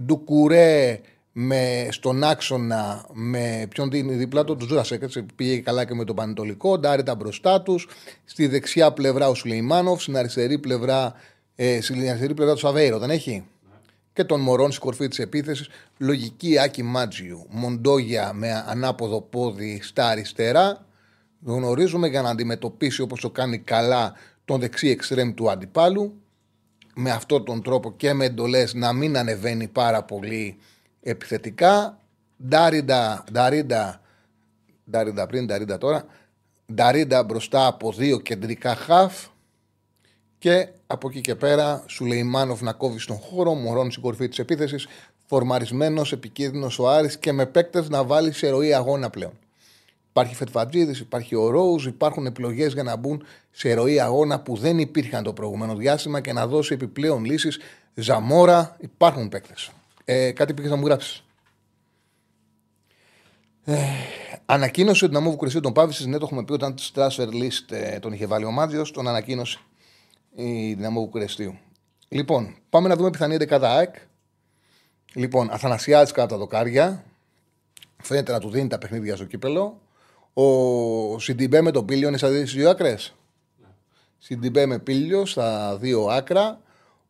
Ντουκουρέ 0.00 1.00
με, 1.32 1.88
στον 1.90 2.24
άξονα 2.24 3.06
με 3.12 3.66
ποιον 3.68 3.90
δίνει 3.90 4.14
δίπλα 4.14 4.44
του, 4.44 4.56
τους 4.56 4.68
Ζούρασεκ, 4.68 5.02
πήγε 5.36 5.56
καλά 5.56 5.84
και 5.84 5.94
με 5.94 6.04
τον 6.04 6.16
Πανετολικό, 6.16 6.78
Ντάριντα 6.78 7.14
μπροστά 7.14 7.62
τους. 7.62 7.88
Στη 8.24 8.46
δεξιά 8.46 8.92
πλευρά 8.92 9.28
ο 9.28 9.34
Σουλεϊμάνοφ, 9.34 10.02
στην 10.02 10.16
αριστερή 10.16 10.58
πλευρά, 10.58 11.14
ε, 11.54 11.80
στην 11.80 12.08
αριστερή 12.08 12.34
πλευρά 12.34 12.54
του 12.54 12.60
Σαβέιρο, 12.60 12.98
δεν 12.98 13.10
έχει; 13.10 13.30
Ναι. 13.30 13.78
Και 14.12 14.24
τον 14.24 14.40
Μωρόν 14.40 14.70
στην 14.70 14.84
κορφή 14.84 15.08
της 15.08 15.18
επίθεσης. 15.18 15.68
Λογική 15.98 16.58
Άκη 16.58 16.82
Μάτζιου. 16.82 17.46
Μοντόγια 17.48 18.32
με 18.32 18.64
ανάποδο 18.66 19.20
πόδι 19.20 19.80
στα 19.82 20.06
αριστερά. 20.06 20.84
Γνωρίζουμε 21.44 22.08
για 22.08 22.22
να 22.22 22.30
αντιμετωπίσει 22.30 23.02
όπως 23.02 23.20
το 23.20 23.30
κάνει 23.30 23.58
καλά 23.58 24.14
τον 24.44 24.60
δεξί 24.60 24.88
εξτρέμ 24.88 25.34
του 25.34 25.50
αντιπάλου. 25.50 26.14
Με 26.94 27.10
αυτόν 27.10 27.44
τον 27.44 27.62
τρόπο 27.62 27.92
και 27.92 28.12
με 28.12 28.24
εντολές 28.24 28.74
να 28.74 28.92
μην 28.92 29.16
ανεβαίνει 29.16 29.68
πάρα 29.68 30.02
πολύ 30.02 30.58
επιθετικά. 31.00 31.98
Ντάριντα, 32.48 33.24
Νταρίντα, 33.32 34.00
Νταρίντα 34.90 35.26
πριν, 35.26 35.46
Νταρίντα 35.46 35.78
τώρα. 35.78 36.04
Νταρίντα 36.74 37.22
μπροστά 37.22 37.66
από 37.66 37.92
δύο 37.92 38.18
κεντρικά 38.18 38.74
χαφ. 38.74 39.26
Και 40.38 40.68
από 40.86 41.08
εκεί 41.08 41.20
και 41.20 41.34
πέρα, 41.34 41.84
Σουλεϊμάνοφ 41.86 42.60
να 42.60 42.72
κόβει 42.72 42.98
στον 42.98 43.16
χώρο, 43.16 43.54
Μωρών 43.54 43.90
στην 43.90 44.02
κορφή 44.02 44.28
της 44.28 44.38
επίθεσης, 44.38 44.86
φορμαρισμένος, 45.26 46.12
επικίνδυνος 46.12 46.78
ο 46.78 46.88
Άρης 46.88 47.18
και 47.18 47.32
με 47.32 47.46
παίκτες 47.46 47.88
να 47.88 48.04
βάλει 48.04 48.32
σε 48.32 48.48
ροή 48.48 48.74
αγώνα 48.74 49.10
πλέον. 49.10 49.32
Υπάρχει 50.10 50.34
Φετφατζίδη, 50.34 51.00
υπάρχει 51.00 51.34
ο 51.34 51.50
Ρόουζ, 51.50 51.86
υπάρχουν 51.86 52.26
επιλογές 52.26 52.72
για 52.72 52.82
να 52.82 52.96
μπουν 52.96 53.22
σε 53.50 53.74
ροή 53.74 54.00
αγώνα 54.00 54.40
που 54.40 54.56
δεν 54.56 54.78
υπήρχαν 54.78 55.22
το 55.22 55.32
προηγούμενο 55.32 55.74
διάστημα 55.74 56.20
και 56.20 56.32
να 56.32 56.46
δώσει 56.46 56.74
επιπλέον 56.74 57.24
λύσεις. 57.24 57.58
Ζαμόρα, 57.94 58.76
υπάρχουν 58.80 59.28
παίκτες. 59.28 59.70
Ε, 60.12 60.32
κάτι 60.32 60.54
πήγε 60.54 60.68
να 60.68 60.76
μου 60.76 60.86
γράψεις. 60.86 61.24
Ε, 63.64 63.76
ανακοίνωσε 64.46 65.04
η 65.04 65.14
Δυναμό 65.14 65.30
Βουκουρεστίου 65.30 65.60
τον 65.60 65.72
Πάβησιτς. 65.72 66.08
Ναι, 66.08 66.18
το 66.18 66.24
έχουμε 66.24 66.44
πει 66.44 66.52
όταν 66.52 66.74
τη 66.74 66.90
transfer 66.94 67.28
list 67.28 67.70
ε, 67.70 67.98
τον 67.98 68.12
είχε 68.12 68.26
βάλει 68.26 68.44
ο 68.44 68.50
Μάντζιο. 68.50 68.82
Τον 68.90 69.08
ανακοίνωσε 69.08 69.58
η 70.34 70.74
Δυναμό 70.74 71.00
Βουκουρεστίου. 71.00 71.58
Λοιπόν, 72.08 72.56
πάμε 72.70 72.88
να 72.88 72.96
δούμε 72.96 73.10
πιθανή 73.10 73.36
εντεκάδα 73.36 73.70
ΑΕΚ. 73.74 73.94
Λοιπόν, 75.14 75.50
Αθανασιάδης 75.50 76.12
κάτω 76.12 76.20
απ' 76.20 76.26
τα 76.26 76.36
δοκάρια. 76.36 77.04
Φαίνεται 78.02 78.32
να 78.32 78.38
του 78.38 78.50
δίνει 78.50 78.68
τα 78.68 78.78
παιχνίδια 78.78 79.16
στο 79.16 79.24
κύπελλο. 79.24 79.80
Ο 80.32 81.18
Σιντιμπέ 81.18 81.60
με 81.60 81.70
τον 81.70 81.84
Πήλιο 81.84 82.08
είναι 82.08 82.16
σαν 82.16 82.44
δύο 82.44 82.70
άκρες. 82.70 83.14
Ναι. 83.60 83.68
Σιντιμπέ 84.18 84.66
με 84.66 84.78
Πήλιο 84.78 85.26
στα 85.26 85.76
δύο 85.76 86.04
άκρα. 86.04 86.60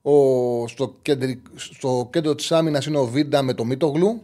Ο, 0.02 0.68
στο, 0.68 0.94
κέντρι, 1.02 1.42
στο 1.54 2.08
κέντρο 2.12 2.34
της 2.34 2.52
άμυνας 2.52 2.86
είναι 2.86 2.98
ο 2.98 3.06
Βίντα 3.06 3.42
με 3.42 3.54
το 3.54 3.64
Μίτογλου. 3.64 4.22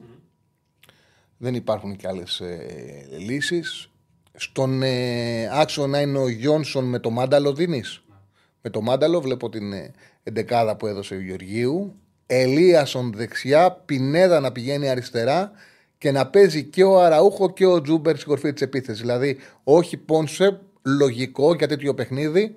Δεν 1.36 1.54
υπάρχουν 1.54 1.96
και 1.96 2.08
άλλες 2.08 2.40
ε, 2.40 3.06
λύσεις. 3.18 3.90
Στον 4.34 4.82
ε, 4.82 5.60
άξονα 5.60 6.00
είναι 6.00 6.18
ο 6.18 6.28
Γιόνσον 6.28 6.84
με 6.84 6.98
το 6.98 7.10
Μάνταλο. 7.10 7.52
Δίνει. 7.52 7.82
Με 8.62 8.70
το 8.70 8.80
Μάνταλο 8.80 9.20
βλέπω 9.20 9.48
την 9.48 9.72
ε, 9.72 9.92
εντεκάδα 10.22 10.76
που 10.76 10.86
έδωσε 10.86 11.14
ο 11.14 11.20
Γεωργίου. 11.20 11.94
Ελίασον 12.26 13.12
δεξιά. 13.14 13.72
Πινέδα 13.72 14.40
να 14.40 14.52
πηγαίνει 14.52 14.88
αριστερά 14.88 15.50
και 15.98 16.10
να 16.10 16.26
παίζει 16.26 16.64
και 16.64 16.84
ο 16.84 17.00
Αραούχο 17.00 17.52
και 17.52 17.66
ο 17.66 17.80
Τζούμπερ 17.80 18.16
στην 18.16 18.28
κορφή 18.28 18.52
της 18.52 18.62
επίθεσης. 18.62 19.00
Δηλαδή, 19.00 19.38
όχι 19.64 19.96
πόνσε, 19.96 20.60
λογικό 20.82 21.54
για 21.54 21.68
τέτοιο 21.68 21.94
παιχνίδι 21.94 22.56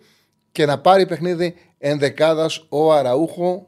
και 0.59 0.65
να 0.65 0.79
πάρει 0.79 1.05
παιχνίδι 1.05 1.55
ενδεκάδας 1.77 2.65
ο 2.69 2.93
Αραούχο 2.93 3.67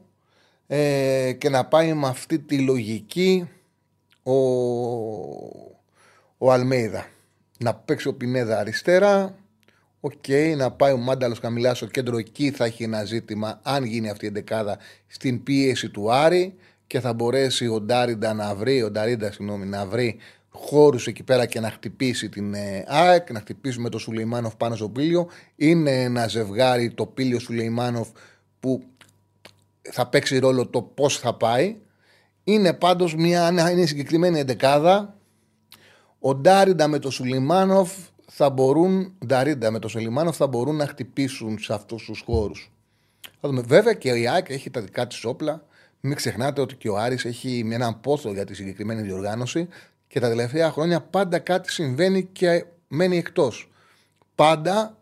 ε, 0.66 1.32
και 1.38 1.48
να 1.48 1.64
πάει 1.64 1.92
με 1.92 2.08
αυτή 2.08 2.38
τη 2.38 2.58
λογική 2.58 3.48
ο, 4.22 4.32
ο 6.38 6.52
Αλμέιδα. 6.52 7.06
Να 7.58 7.74
παίξει 7.74 8.08
ο 8.08 8.14
Πινέδα 8.14 8.58
αριστερά. 8.58 9.34
Okay, 10.00 10.54
να 10.56 10.70
πάει 10.70 10.92
ο 10.92 10.96
Μάνταλος 10.96 11.40
Καμιλάς 11.40 11.76
στο 11.76 11.86
κέντρο. 11.86 12.16
Εκεί 12.16 12.50
θα 12.50 12.64
έχει 12.64 12.82
ένα 12.82 13.04
ζήτημα, 13.04 13.60
αν 13.62 13.84
γίνει 13.84 14.10
αυτή 14.10 14.24
η 14.24 14.28
εντεκάδα, 14.28 14.78
στην 15.06 15.42
πίεση 15.42 15.88
του 15.88 16.12
Άρη 16.12 16.54
και 16.86 17.00
θα 17.00 17.12
μπορέσει 17.12 17.68
ο 17.68 17.80
Ντάριντα 17.80 18.34
να 18.34 18.54
βρει, 18.54 18.82
ο 18.82 18.90
Νταρίντα, 18.90 19.32
συγγνώμη, 19.32 19.66
να 19.66 19.86
βρει 19.86 20.18
χώρους 20.52 21.06
εκεί 21.06 21.22
πέρα 21.22 21.46
και 21.46 21.60
να 21.60 21.70
χτυπήσει 21.70 22.28
την 22.28 22.54
ε, 22.54 22.84
ΑΕΚ, 22.86 23.32
να 23.32 23.40
χτυπήσουμε 23.40 23.88
το 23.88 23.98
Σουλεϊμάνοφ 23.98 24.56
πάνω 24.56 24.76
στο 24.76 24.88
Πήλιο. 24.88 25.28
Είναι 25.56 26.02
ένα 26.02 26.28
ζευγάρι 26.28 26.90
το 26.90 27.06
Πήλιο 27.06 27.38
Σουλεϊμάνοφ 27.38 28.08
που 28.60 28.82
θα 29.82 30.06
παίξει 30.06 30.38
ρόλο 30.38 30.66
το 30.66 30.82
πώς 30.82 31.18
θα 31.18 31.34
πάει. 31.34 31.76
Είναι 32.44 32.72
πάντως 32.72 33.14
μια 33.14 33.70
είναι 33.70 33.86
συγκεκριμένη 33.86 34.38
εντεκάδα. 34.38 35.16
Ο 36.18 36.34
Ντάριντα 36.34 36.88
με 36.88 36.98
το 36.98 37.10
Σουλεϊμάνοφ 37.10 37.92
θα 38.26 38.50
μπορούν, 38.50 39.14
Νταρίντα 39.26 39.70
με 39.70 39.78
το 39.78 39.88
Σουλεϊμάνοφ 39.88 40.36
θα 40.36 40.46
μπορούν 40.46 40.76
να 40.76 40.86
χτυπήσουν 40.86 41.58
σε 41.58 41.74
αυτούς 41.74 42.04
τους 42.04 42.22
χώρους. 42.26 42.72
Βέβαια 43.42 43.92
και 43.92 44.08
η 44.08 44.28
ΑΕΚ 44.28 44.50
έχει 44.50 44.70
τα 44.70 44.80
δικά 44.80 45.06
της 45.06 45.24
όπλα. 45.24 45.64
Μην 46.00 46.14
ξεχνάτε 46.14 46.60
ότι 46.60 46.74
και 46.74 46.88
ο 46.88 46.96
Άρης 46.96 47.24
έχει 47.24 47.68
έναν 47.72 48.00
πόθο 48.00 48.32
για 48.32 48.44
τη 48.44 48.54
συγκεκριμένη 48.54 49.02
διοργάνωση 49.02 49.68
και 50.12 50.20
τα 50.20 50.28
τελευταία 50.28 50.70
χρόνια 50.70 51.00
πάντα 51.00 51.38
κάτι 51.38 51.72
συμβαίνει 51.72 52.24
και 52.24 52.64
μένει 52.88 53.16
εκτός. 53.16 53.70
Πάντα 54.34 54.98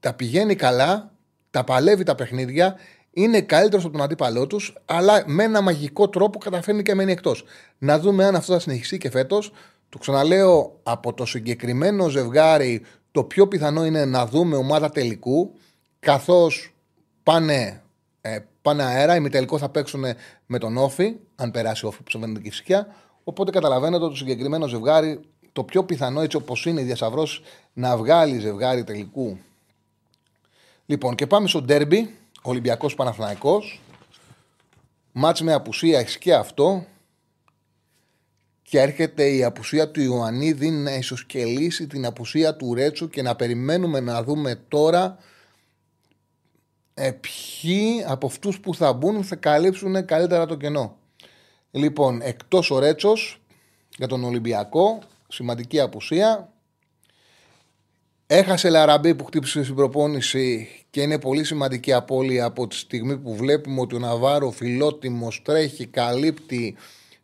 τα 0.00 0.14
πηγαίνει 0.14 0.54
καλά, 0.54 1.12
τα 1.50 1.64
παλεύει 1.64 2.02
τα 2.02 2.14
παιχνίδια, 2.14 2.76
είναι 3.10 3.40
καλύτερος 3.40 3.84
από 3.84 3.92
τον 3.92 4.02
αντίπαλό 4.02 4.46
τους, 4.46 4.76
αλλά 4.84 5.22
με 5.26 5.44
ένα 5.44 5.60
μαγικό 5.60 6.08
τρόπο 6.08 6.38
καταφέρνει 6.38 6.82
και 6.82 6.94
μένει 6.94 7.12
εκτός. 7.12 7.44
Να 7.78 7.98
δούμε 7.98 8.24
αν 8.24 8.34
αυτό 8.34 8.52
θα 8.52 8.58
συνεχιστεί 8.58 8.98
και 8.98 9.10
φέτος. 9.10 9.52
Το 9.88 9.98
ξαναλέω 9.98 10.80
από 10.82 11.14
το 11.14 11.24
συγκεκριμένο 11.24 12.08
ζευγάρι, 12.08 12.82
το 13.10 13.24
πιο 13.24 13.48
πιθανό 13.48 13.84
είναι 13.84 14.04
να 14.04 14.26
δούμε 14.26 14.56
ομάδα 14.56 14.90
τελικού, 14.90 15.54
καθώς 16.00 16.74
πάνε 17.22 17.82
ε, 18.20 18.38
πάνε 18.62 18.82
αέρα. 18.82 19.16
Ημιτελικό 19.16 19.58
θα 19.58 19.68
παίξουν 19.68 20.04
με 20.46 20.58
τον 20.58 20.76
Όφη, 20.76 21.16
αν 21.36 21.50
περάσει 21.50 21.84
ο 21.84 21.88
Όφη 21.88 22.02
που 22.02 22.10
συμβαίνει 22.10 22.32
την 22.32 22.42
Κυφσιά. 22.42 22.86
Οπότε 23.28 23.50
καταλαβαίνετε 23.50 24.02
ότι 24.02 24.12
το 24.12 24.18
συγκεκριμένο 24.18 24.66
ζευγάρι, 24.66 25.20
το 25.52 25.64
πιο 25.64 25.84
πιθανό 25.84 26.20
έτσι 26.20 26.36
όπως 26.36 26.66
είναι 26.66 26.80
η 26.80 26.84
διασαυρός, 26.84 27.42
να 27.72 27.96
βγάλει 27.96 28.38
ζευγάρι 28.38 28.84
τελικού. 28.84 29.38
Λοιπόν, 30.86 31.14
και 31.14 31.26
πάμε 31.26 31.48
στο 31.48 31.62
ντέρμπι. 31.62 32.14
Ολυμπιακός 32.42 32.94
Παναθλαϊκό. 32.94 33.62
Μάτς 35.12 35.40
με 35.40 35.52
απουσία 35.52 35.98
έχει 35.98 36.18
και 36.18 36.34
αυτό. 36.34 36.84
Και 38.62 38.80
έρχεται 38.80 39.30
η 39.30 39.44
απουσία 39.44 39.90
του 39.90 40.00
Ιωαννίδη 40.00 40.70
να 40.70 40.94
ισοσκελίσει 40.94 41.86
την 41.86 42.06
απουσία 42.06 42.56
του 42.56 42.74
Ρέτσου 42.74 43.08
και 43.08 43.22
να 43.22 43.36
περιμένουμε 43.36 44.00
να 44.00 44.22
δούμε 44.22 44.54
τώρα 44.68 45.18
ε, 46.94 47.10
ποιοι 47.10 48.04
από 48.06 48.26
αυτούς 48.26 48.60
που 48.60 48.74
θα 48.74 48.92
μπουν 48.92 49.24
θα 49.24 49.36
καλύψουν 49.36 50.04
καλύτερα 50.04 50.46
το 50.46 50.56
κενό. 50.56 50.96
Λοιπόν, 51.76 52.20
εκτός 52.22 52.70
ο 52.70 52.78
Ρέτσος 52.78 53.40
για 53.96 54.06
τον 54.06 54.24
Ολυμπιακό, 54.24 54.98
σημαντική 55.28 55.80
απουσία. 55.80 56.52
Έχασε 58.26 58.68
Λαραμπή 58.70 59.14
που 59.14 59.24
χτύπησε 59.24 59.62
στην 59.62 59.74
προπόνηση 59.74 60.68
και 60.90 61.00
είναι 61.00 61.18
πολύ 61.18 61.44
σημαντική 61.44 61.92
απώλεια 61.92 62.44
από 62.44 62.66
τη 62.66 62.76
στιγμή 62.76 63.18
που 63.18 63.36
βλέπουμε 63.36 63.80
ότι 63.80 63.94
ο 63.94 63.98
Ναβάρο 63.98 64.50
φιλότιμος 64.50 65.42
τρέχει, 65.44 65.86
καλύπτει, 65.86 66.76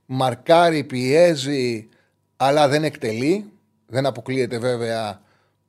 μαρκάρει, 0.07 0.85
πιέζει, 0.85 1.89
αλλά 2.37 2.69
δεν 2.69 2.85
εκτελεί. 2.85 3.51
Δεν 3.87 4.07
αποκλείεται 4.07 4.59
βέβαια 4.59 5.23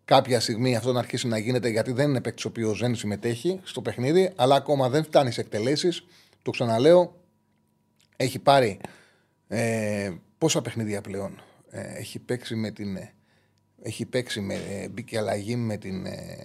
κάποια 0.06 0.40
στιγμή 0.40 0.76
αυτό 0.76 0.92
να 0.92 1.00
αρχίσει 1.00 1.28
να 1.28 1.38
γίνεται 1.38 1.70
γιατί 1.70 1.92
δεν 1.92 2.10
είναι 2.10 2.22
παίκτης 2.22 2.46
ο 2.46 2.48
οποίος 2.48 2.80
δεν 2.80 2.96
συμμετέχει 2.96 3.60
στο 3.64 3.82
παιχνίδι, 3.82 4.32
αλλά 4.36 4.56
ακόμα 4.56 4.90
δεν 4.90 5.04
φτάνει 5.04 5.32
σε 5.32 5.42
εκτελέσεις. 5.42 6.06
Το 6.42 6.52
ξαναλέω, 6.52 7.23
έχει 8.24 8.40
πάρει 8.40 8.80
ε, 9.48 10.12
πόσα 10.38 10.62
παιχνίδια 10.62 11.02
πλέον. 11.02 11.42
Ε, 11.70 11.98
έχει 11.98 12.20
παίξει 12.20 12.56
με 12.56 12.72
την. 12.72 12.98
Έχει 13.82 14.06
παίξει 14.06 14.42
με, 14.42 14.54
ε, 14.54 14.88
μπήκε 14.90 15.18
αλλαγή 15.18 15.56
με, 15.56 15.78
την, 15.78 16.06
ε, 16.06 16.38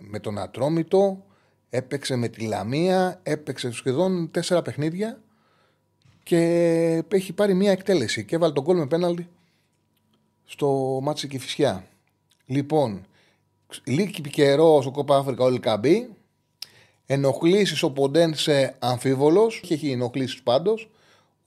με 0.00 0.18
τον 0.18 0.38
Ατρόμητο, 0.38 1.24
έπαιξε 1.70 2.16
με 2.16 2.28
τη 2.28 2.40
Λαμία, 2.40 3.20
έπαιξε 3.22 3.72
σχεδόν 3.72 4.30
τέσσερα 4.30 4.62
παιχνίδια 4.62 5.20
και 6.22 6.38
έχει 7.08 7.32
πάρει 7.32 7.54
μία 7.54 7.70
εκτέλεση 7.70 8.24
και 8.24 8.34
έβαλε 8.34 8.52
το 8.52 8.64
γκολ 8.64 8.76
με 8.76 8.86
πέναλτι 8.86 9.28
στο 10.44 10.98
ματς 11.02 11.19
με 11.19 11.28
Κηφισιά. 11.28 11.86
Λοιπόν, 12.46 13.06
λύκει 13.84 14.22
καιρός 14.22 14.86
ο 14.86 14.90
Κόπα 14.90 15.16
Αφρικα 15.16 15.44
όλοι 15.44 15.58
καμπή. 15.58 16.08
Ενοχλήσεις 17.06 17.82
ο 17.82 17.90
Ποντένσε 17.90 18.76
αμφίβολος. 18.78 19.62
Έχει 19.68 19.90
ενοχλήσεις 19.90 20.42
πάντως. 20.42 20.90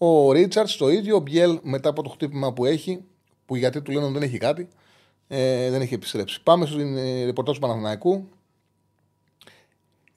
Ο 0.01 0.31
Ρίτσαρτς 0.31 0.77
το 0.77 0.89
ίδιο. 0.89 1.15
Ο 1.15 1.19
Μπιέλ 1.19 1.59
μετά 1.63 1.89
από 1.89 2.03
το 2.03 2.09
χτύπημα 2.09 2.53
που 2.53 2.65
έχει, 2.65 3.03
που 3.45 3.55
γιατί 3.55 3.81
του 3.81 3.91
λένε 3.91 4.03
ότι 4.03 4.13
δεν 4.13 4.21
έχει 4.21 4.37
κάτι, 4.37 4.67
ε, 5.27 5.69
δεν 5.69 5.81
έχει 5.81 5.93
επιστρέψει. 5.93 6.43
Πάμε 6.43 6.65
στην 6.65 6.97
ε, 6.97 7.25
ρεπορτάζ 7.25 7.55
του 7.55 7.61
Παναθηναϊκού. 7.61 8.27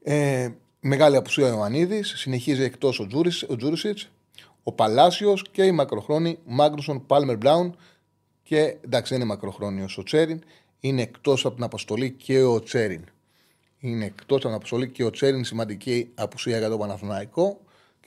Ε, 0.02 0.50
μεγάλη 0.80 1.16
απουσία 1.16 1.44
ο 1.44 1.48
Ιωαννίδης. 1.48 2.14
Συνεχίζει 2.16 2.62
εκτός 2.62 3.00
ο 3.48 3.56
Τζούρισιτς. 3.56 4.08
Ο 4.62 4.72
Παλάσιος 4.72 5.44
και 5.50 5.64
η 5.64 5.72
μακροχρόνη 5.72 6.38
Μάγκρουσον 6.44 7.06
Πάλμερ 7.06 7.36
Μπράουν. 7.36 7.76
Και 8.42 8.76
εντάξει, 8.80 9.12
δεν 9.12 9.22
είναι 9.22 9.32
μακροχρόνιος 9.32 9.98
ο 9.98 10.02
Τσέριν 10.02 10.42
είναι 10.84 11.02
εκτός 11.02 11.44
από 11.44 11.54
την 11.54 11.64
αποστολή 11.64 12.10
και 12.10 12.42
ο 12.42 12.60
Τσέριν. 12.60 13.04
Είναι 13.78 14.04
εκτός 14.04 14.36
από 14.36 14.46
την 14.46 14.54
αποστολή 14.54 14.88
και 14.88 15.04
ο 15.04 15.10
Τσέριν, 15.10 15.44
σημαντική 15.44 16.10
απουσία 16.14 16.58
για 16.58 16.68
το 16.68 16.78
Παναθηναϊκό. 16.78 17.60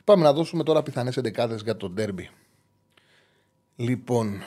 Και 0.06 0.12
πάμε 0.12 0.24
να 0.24 0.34
δώσουμε 0.34 0.64
τώρα 0.64 0.84
πιθανές 0.84 1.18
εντεκάδες 1.18 1.62
για 1.62 1.78
το 1.78 1.90
ντέρμπι. 1.90 2.30
Λοιπόν, 3.76 4.42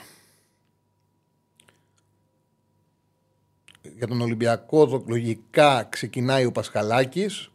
για 3.81 4.07
τον 4.07 4.21
Ολυμπιακό 4.21 5.03
λογικά 5.07 5.83
ξεκινάει 5.83 6.45
ο 6.45 6.51
Πασχαλάκης 6.51 7.51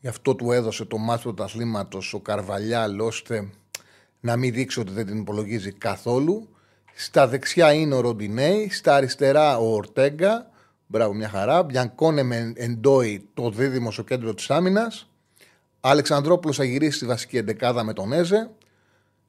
γι' 0.00 0.08
αυτό 0.08 0.34
του 0.34 0.52
έδωσε 0.52 0.84
το 0.84 0.98
μάθημα 0.98 1.34
του 1.34 1.42
αθλήματος 1.42 2.14
ο 2.14 2.20
Καρβαλιά 2.20 2.96
ώστε 3.00 3.50
να 4.20 4.36
μην 4.36 4.52
δείξει 4.52 4.80
ότι 4.80 4.92
δεν 4.92 5.06
την 5.06 5.18
υπολογίζει 5.18 5.72
καθόλου 5.72 6.48
στα 6.94 7.28
δεξιά 7.28 7.72
είναι 7.72 7.94
ο 7.94 8.00
Ροντινέη, 8.00 8.70
στα 8.70 8.94
αριστερά 8.94 9.58
ο 9.58 9.74
Ορτέγκα. 9.74 10.50
Μπράβο, 10.86 11.12
μια 11.12 11.28
χαρά. 11.28 11.62
Μπιανκόνε 11.62 12.22
με 12.22 12.52
εντόι 12.56 13.28
το 13.34 13.50
δίδυμο 13.50 13.90
στο 13.90 14.02
κέντρο 14.02 14.34
της 14.34 14.50
άμυνας. 14.50 15.11
Αλεξανδρόπουλος 15.84 16.56
θα 16.56 16.64
γυρίσει 16.64 16.96
στη 16.96 17.06
βασική 17.06 17.36
εντεκάδα 17.36 17.84
με 17.84 17.92
τον 17.92 18.12
Έζε. 18.12 18.50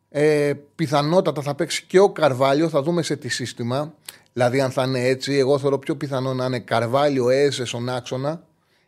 Ε, 0.10 0.54
πιθανότατα 0.76 1.42
θα 1.42 1.56
παίξει 1.56 1.84
και 1.88 2.00
ο 2.00 2.12
Καρβάλιο, 2.12 2.70
θα 2.70 2.82
δούμε 2.82 3.02
σε 3.02 3.16
τι 3.16 3.30
σύστημα. 3.30 3.94
Δηλαδή, 4.34 4.62
αν 4.62 4.72
θα 4.72 4.84
είναι 4.84 5.08
έτσι, 5.08 5.34
εγώ 5.34 5.60
θεωρώ 5.60 5.80
πιο 5.80 5.96
πιθανό 5.96 6.34
να 6.34 6.46
είναι 6.46 6.60
Καρβάλιο, 6.60 7.30
Έζε 7.30 7.66
στον 7.66 7.89
άξονα. 7.89 8.44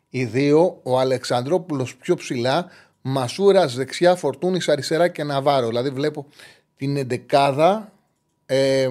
Οι 0.09 0.25
δύο, 0.25 0.79
ο 0.83 0.99
Αλεξανδρόπουλος 0.99 1.95
πιο 1.95 2.15
ψηλά, 2.15 2.67
Μασούρας 3.01 3.75
δεξιά, 3.75 4.15
Φορτούνης 4.15 4.69
αριστερά 4.69 5.07
και 5.07 5.23
Ναβάρο. 5.23 5.67
Δηλαδή, 5.67 5.89
βλέπω 5.89 6.25
την 6.77 6.97
εντεκάδα 6.97 7.93
ε, 8.45 8.87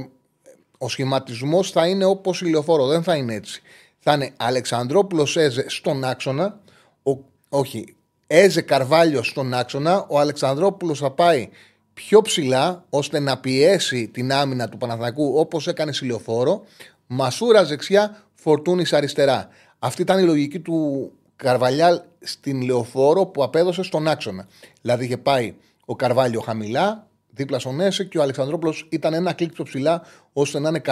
ο 0.79 0.89
σχηματισμός 0.89 1.71
θα 1.71 1.87
είναι 1.87 2.05
όπως 2.05 2.41
ηλιοφόρο. 2.41 2.87
Δεν 2.87 3.03
θα 3.03 3.15
είναι 3.15 3.35
έτσι. 3.35 3.63
Θα 3.99 4.13
είναι 4.13 4.33
Αλεξανδρόπουλος 4.37 5.37
Έζε 5.37 5.65
στον 5.69 6.05
άξονα. 6.05 6.61
Ο, 7.03 7.19
όχι, 7.49 7.97
Έζε 8.37 8.61
Καρβάλιο 8.61 9.23
στον 9.23 9.55
άξονα. 9.55 10.07
Ο 10.09 10.19
Αλεξανδρόπουλος 10.19 10.99
θα 10.99 11.11
πάει 11.11 11.49
πιο 11.95 12.23
ψηλά 12.23 12.85
ώστε 12.91 13.19
να 13.19 13.39
πιέσει 13.39 14.09
την 14.09 14.33
άμυνα 14.33 14.69
του 14.69 14.77
Παναθηναϊκού 14.77 15.35
όπως 15.37 15.67
έκανε 15.67 15.93
Λεωφόρο. 16.03 16.65
Μασούρα 17.07 17.65
δεξιά, 17.65 18.25
Φορτούνης 18.35 18.93
αριστερά. 18.93 19.49
Αυτή 19.79 20.03
ήταν 20.03 20.19
η 20.19 20.23
λογική 20.23 20.61
του 20.61 21.11
Καρβαλιάλ 21.37 22.01
στην 22.21 22.63
Λεωφόρο 22.63 23.27
που 23.27 23.43
απέδωσε 23.43 23.83
στον 23.83 24.09
άξονα. 24.09 24.47
Δηλαδή 24.81 25.05
είχε 25.05 25.17
πάει 25.17 25.55
ο 25.85 25.97
Καρβάλιο 25.97 26.41
χαμηλά, 26.41 27.07
δίπλα 27.31 27.59
στον 27.59 27.81
Έσε 27.81 28.05
και 28.05 28.19
ο 28.19 28.23
Αλεξανδρόπουλος 28.23 28.87
ήταν 28.91 29.15
ένα 29.15 29.33
κλικ 29.33 29.53
πιο 29.53 29.65
ψηλά 29.65 30.03
ώστε 30.33 30.59
να 30.59 30.69
είναι 30.69 30.83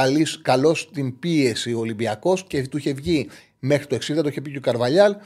καλός 0.42 0.80
στην 0.80 1.18
πίεση 1.18 1.72
ο 1.72 1.78
Ολυμπιακός 1.78 2.44
και 2.44 2.68
του 2.68 2.76
είχε 2.76 2.92
βγει 2.92 3.28
μέχρι 3.58 3.86
το 3.86 3.96
60, 3.96 4.00
το 4.22 4.28
είχε 4.28 4.40
πει 4.40 4.50
και 4.50 4.58
ο 4.58 4.60
Καρβαλιάλ. 4.60 5.16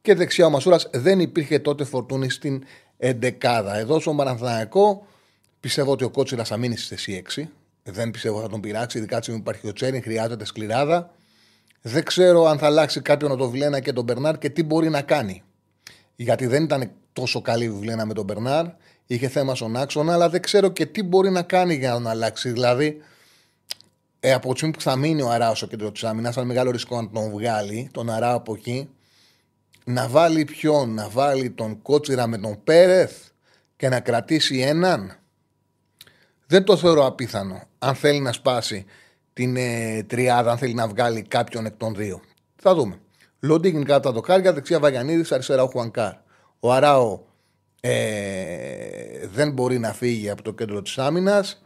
Και 0.00 0.14
δεξιά 0.14 0.46
ο 0.46 0.50
Μασούρας 0.50 0.88
δεν 0.92 1.20
υπήρχε 1.20 1.58
τότε 1.58 1.84
φορτούνη 1.84 2.30
στην 2.30 2.64
εντεκάδα. 2.96 3.76
Εδώ 3.76 4.00
στον 4.00 4.16
Παναθηναϊκό 4.16 5.06
πιστεύω 5.60 5.92
ότι 5.92 6.04
ο 6.04 6.10
Κότσιρας 6.10 6.48
θα 6.48 6.56
μείνει 6.56 6.76
στη 6.76 6.94
θέση 6.94 7.22
6. 7.36 7.42
Δεν 7.82 8.10
πιστεύω 8.10 8.40
θα 8.40 8.48
τον 8.48 8.60
πειράξει, 8.60 8.98
ειδικά 8.98 9.16
έτσι 9.16 9.32
υπάρχει 9.32 9.68
ο 9.68 9.72
Τσέριν, 9.72 10.02
χρειάζεται 10.02 10.44
σκληράδα. 10.44 11.10
Δεν 11.82 12.04
ξέρω 12.04 12.44
αν 12.44 12.58
θα 12.58 12.66
αλλάξει 12.66 13.00
κάποιον 13.00 13.36
τον 13.36 13.50
Βλένα 13.50 13.80
και 13.80 13.92
τον 13.92 14.04
Μπερνάρ 14.04 14.38
και 14.38 14.48
τι 14.48 14.62
μπορεί 14.62 14.88
να 14.88 15.02
κάνει. 15.02 15.42
Γιατί 16.16 16.46
δεν 16.46 16.62
ήταν 16.62 16.90
τόσο 17.12 17.40
καλή 17.40 17.64
η 17.64 17.70
Βλένα 17.70 18.06
με 18.06 18.14
τον 18.14 18.24
Μπερνάρ. 18.24 18.66
Είχε 19.06 19.28
θέμα 19.28 19.54
στον 19.54 19.76
άξονα, 19.76 20.12
αλλά 20.12 20.28
δεν 20.28 20.42
ξέρω 20.42 20.68
και 20.68 20.86
τι 20.86 21.02
μπορεί 21.02 21.30
να 21.30 21.42
κάνει 21.42 21.74
για 21.74 21.88
να 21.88 21.94
τον 21.94 22.06
αλλάξει. 22.06 22.50
Δηλαδή, 22.50 23.00
ε, 24.20 24.32
από 24.32 24.50
τη 24.50 24.56
στιγμή 24.56 24.74
που 24.74 24.80
θα 24.80 24.96
μείνει 24.96 25.22
ο 25.22 25.30
Αράος 25.30 25.56
στο 25.56 25.66
κέντρο 25.66 25.92
της 25.92 26.04
άμυνας, 26.04 26.34
θα 26.34 26.40
είναι 26.40 26.52
μεγάλο 26.52 26.70
ρίσκο 26.70 27.00
να 27.00 27.08
τον 27.10 27.30
βγάλει, 27.30 27.88
τον 27.92 28.10
Αράο 28.10 28.36
από 28.36 28.54
εκεί, 28.54 28.88
να 29.88 30.08
βάλει 30.08 30.44
ποιον, 30.44 30.94
να 30.94 31.08
βάλει 31.08 31.50
τον 31.50 31.82
Κότσιρα 31.82 32.26
με 32.26 32.38
τον 32.38 32.60
Πέρεθ 32.64 33.26
και 33.76 33.88
να 33.88 34.00
κρατήσει 34.00 34.58
έναν; 34.58 35.18
Δεν 36.46 36.64
το 36.64 36.76
θεωρώ 36.76 37.06
απίθανο. 37.06 37.62
Αν 37.78 37.94
θέλει 37.94 38.20
να 38.20 38.32
σπάσει 38.32 38.84
την 39.32 39.56
ε, 39.56 40.02
τριάδα, 40.02 40.50
αν 40.50 40.58
θέλει 40.58 40.74
να 40.74 40.88
βγάλει 40.88 41.22
κάποιον 41.22 41.66
εκ 41.66 41.76
των 41.76 41.94
δύο. 41.94 42.20
Θα 42.56 42.74
δούμε. 42.74 43.00
Λοντίγκιν 43.40 43.84
κάτω 43.84 44.00
τα 44.00 44.12
δοκάρια, 44.12 44.52
δεξιά 44.52 44.78
Βαγιανίδης, 44.78 45.32
αριστερά 45.32 45.62
ο 45.62 45.66
Χουανκάρ. 45.66 46.12
Ο 46.60 46.72
Αράο 46.72 47.20
ε, 47.80 49.26
δεν 49.26 49.52
μπορεί 49.52 49.78
να 49.78 49.92
φύγει 49.92 50.30
από 50.30 50.42
το 50.42 50.52
κέντρο 50.52 50.82
της 50.82 50.98
άμυνας. 50.98 51.62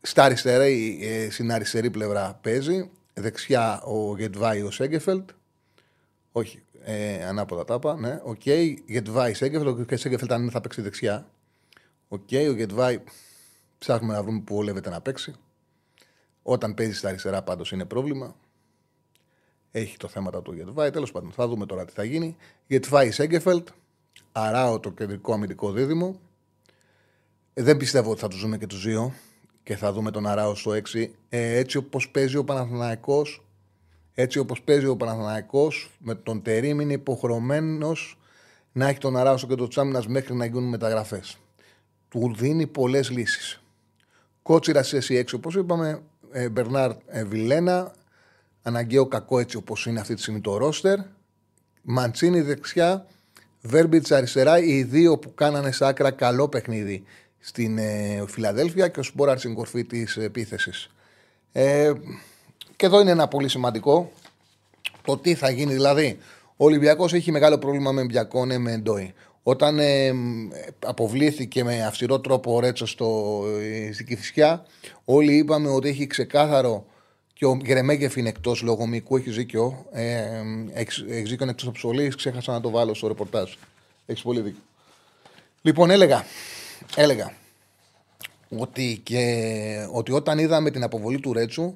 Στα 0.00 0.24
αριστερή, 0.24 0.98
ε, 1.02 1.30
στην 1.30 1.52
αριστερή 1.52 1.90
πλευρά 1.90 2.38
παίζει. 2.42 2.90
Δεξιά 3.14 3.82
ο 3.82 4.16
Γετβάη 4.16 4.62
ο 4.62 4.70
Σέγκεφελτ. 4.70 5.30
Όχι, 6.32 6.62
ε, 6.88 7.24
ανάποδα 7.24 7.64
τα 7.64 7.75
'πα. 7.75 7.96
Ναι, 7.96 8.20
ok. 8.22 8.40
Okay. 8.44 8.74
Γετβάη 8.86 9.34
Σέγκεφελτ. 9.34 9.92
Ο 9.92 9.96
Σέγκεφελτ 9.96 10.32
αν 10.32 10.50
θα 10.50 10.60
παίξει 10.60 10.82
δεξιά. 10.82 11.30
Ok, 12.08 12.20
okay. 12.30 12.46
ο 12.48 12.52
Γετβάη 12.52 13.00
ψάχνουμε 13.78 14.12
να 14.12 14.22
βρούμε 14.22 14.40
που 14.40 14.54
βολεύεται 14.54 14.90
να 14.90 15.00
παίξει. 15.00 15.34
Όταν 16.42 16.74
παίζει 16.74 16.92
στα 16.92 17.08
αριστερά 17.08 17.42
πάντως 17.42 17.72
είναι 17.72 17.84
πρόβλημα. 17.84 18.36
Έχει 19.70 19.96
το 19.96 20.08
θέμα 20.08 20.30
του 20.42 20.52
Γετβάη. 20.52 20.90
Τέλος 20.90 21.12
πάντων, 21.12 21.32
θα 21.32 21.48
δούμε 21.48 21.66
τώρα 21.66 21.84
τι 21.84 21.92
θα 21.92 22.04
γίνει. 22.04 22.36
Γετβάη 22.66 23.10
Σέγκεφελτ. 23.10 23.68
Αράω 24.32 24.80
το 24.80 24.90
κεντρικό 24.90 25.32
αμυντικό 25.32 25.72
δίδυμο. 25.72 26.20
Ε, 27.54 27.62
δεν 27.62 27.76
πιστεύω 27.76 28.10
ότι 28.10 28.20
θα 28.20 28.28
τους 28.28 28.40
δούμε 28.40 28.58
και 28.58 28.66
τους 28.66 28.84
δύο 28.84 29.14
και 29.62 29.76
θα 29.76 29.92
δούμε 29.92 30.10
τον 30.10 30.26
Αράο 30.26 30.54
στο 30.54 30.70
6. 30.70 31.10
Ε, 31.28 31.56
έτσι 31.56 31.76
όπως 31.76 32.08
παίζει 32.08 32.36
ο 32.36 32.44
Παναθηναϊκός 32.44 33.45
έτσι 34.18 34.38
όπως 34.38 34.62
παίζει 34.62 34.86
ο 34.86 34.96
Παναθηναϊκός 34.96 35.90
με 35.98 36.14
τον 36.14 36.42
Τερήμ 36.42 36.80
είναι 36.80 36.92
υποχρεωμένος 36.92 38.18
να 38.72 38.88
έχει 38.88 38.98
τον 38.98 39.16
Αράο 39.16 39.36
στο 39.36 39.46
κέντρο 39.46 39.68
της 39.68 39.78
άμυνας 39.78 40.06
μέχρι 40.06 40.34
να 40.34 40.44
γίνουν 40.44 40.68
μεταγραφές. 40.68 41.38
Του 42.08 42.34
δίνει 42.38 42.66
πολλές 42.66 43.10
λύσεις. 43.10 43.60
Κότσιρα 44.42 44.82
σε 44.82 44.96
6 44.96 45.34
όπως 45.34 45.54
είπαμε, 45.54 46.02
ε, 46.30 46.48
Μπερνάρ 46.48 46.90
ε, 47.06 47.24
Βιλένα, 47.24 47.92
αναγκαίο 48.62 49.06
κακό 49.06 49.38
έτσι 49.38 49.56
όπως 49.56 49.86
είναι 49.86 50.00
αυτή 50.00 50.14
τη 50.14 50.20
στιγμή 50.20 50.40
το 50.40 50.56
ρόστερ. 50.56 50.98
Μαντσίνη 51.82 52.40
δεξιά, 52.40 53.06
Βέρμπιτς 53.62 54.12
αριστερά, 54.12 54.58
οι 54.58 54.82
δύο 54.82 55.18
που 55.18 55.34
κάνανε 55.34 55.72
σε 55.72 55.86
άκρα 55.86 56.10
καλό 56.10 56.48
παιχνίδι 56.48 57.04
στην 57.38 57.78
ε, 57.78 58.24
Φιλαδέλφια 58.26 58.88
και 58.88 59.00
ο 59.00 59.02
Σπόραρς 59.02 59.40
στην 59.40 59.54
κορφή 59.54 59.84
της 59.84 60.16
επίθεσης. 60.16 60.90
Ε, 61.52 61.92
και 62.76 62.86
εδώ 62.86 63.00
είναι 63.00 63.10
ένα 63.10 63.28
πολύ 63.28 63.48
σημαντικό 63.48 64.12
το 65.02 65.16
τι 65.16 65.34
θα 65.34 65.50
γίνει. 65.50 65.72
Δηλαδή, 65.72 66.18
ο 66.56 66.64
Ολυμπιακός 66.64 67.12
έχει 67.12 67.30
μεγάλο 67.30 67.58
πρόβλημα 67.58 67.92
με 67.92 68.04
Μπιακόνε, 68.04 68.58
με 68.58 68.76
Ντόι. 68.76 69.14
Όταν 69.42 69.78
ε, 69.78 70.12
αποβλήθηκε 70.86 71.64
με 71.64 71.84
αυστηρό 71.84 72.20
τρόπο 72.20 72.54
ο 72.54 72.60
Ρέτσος 72.60 72.90
στο, 72.90 73.42
ε, 73.60 73.92
στην 73.92 74.06
Κυφυσιά, 74.06 74.66
όλοι 75.04 75.36
είπαμε 75.36 75.68
ότι 75.68 75.88
έχει 75.88 76.06
ξεκάθαρο 76.06 76.86
και 77.32 77.46
ο 77.46 77.58
Γερεμέγεφ 77.64 78.16
είναι 78.16 78.28
εκτός 78.28 78.62
λόγω 78.62 78.86
μήκου, 78.86 79.16
έχει 79.16 79.30
δίκιο. 79.30 79.86
Ε, 79.92 80.42
έχει 80.74 81.22
δίκιο 81.22 81.46
εκτός 81.48 81.70
ψωλή, 81.72 82.08
ξέχασα 82.08 82.52
να 82.52 82.60
το 82.60 82.70
βάλω 82.70 82.94
στο 82.94 83.08
ρεπορτάζ. 83.08 83.52
Έχεις 84.06 84.22
πολύ 84.22 84.40
δίκιο. 84.40 84.60
Λοιπόν, 85.62 85.90
έλεγα, 85.90 86.24
έλεγα 86.96 87.32
ότι, 88.58 89.00
και, 89.02 89.88
ότι 89.92 90.12
όταν 90.12 90.38
είδαμε 90.38 90.70
την 90.70 90.82
αποβολή 90.82 91.20
του 91.20 91.32
Ρέτσου, 91.32 91.74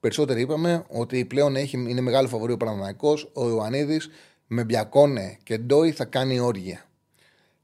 περισσότεροι 0.00 0.40
είπαμε 0.40 0.84
ότι 0.88 1.24
πλέον 1.24 1.56
έχει, 1.56 1.76
είναι 1.76 2.00
μεγάλο 2.00 2.28
φαβορή 2.28 2.52
ο 2.52 2.56
Παναναναϊκό. 2.56 3.18
Ο 3.32 3.48
Ιωαννίδης 3.48 4.10
με 4.46 4.64
Μπιακόνε 4.64 5.38
και 5.42 5.58
Ντόι 5.58 5.92
θα 5.92 6.04
κάνει 6.04 6.40
όργια. 6.40 6.84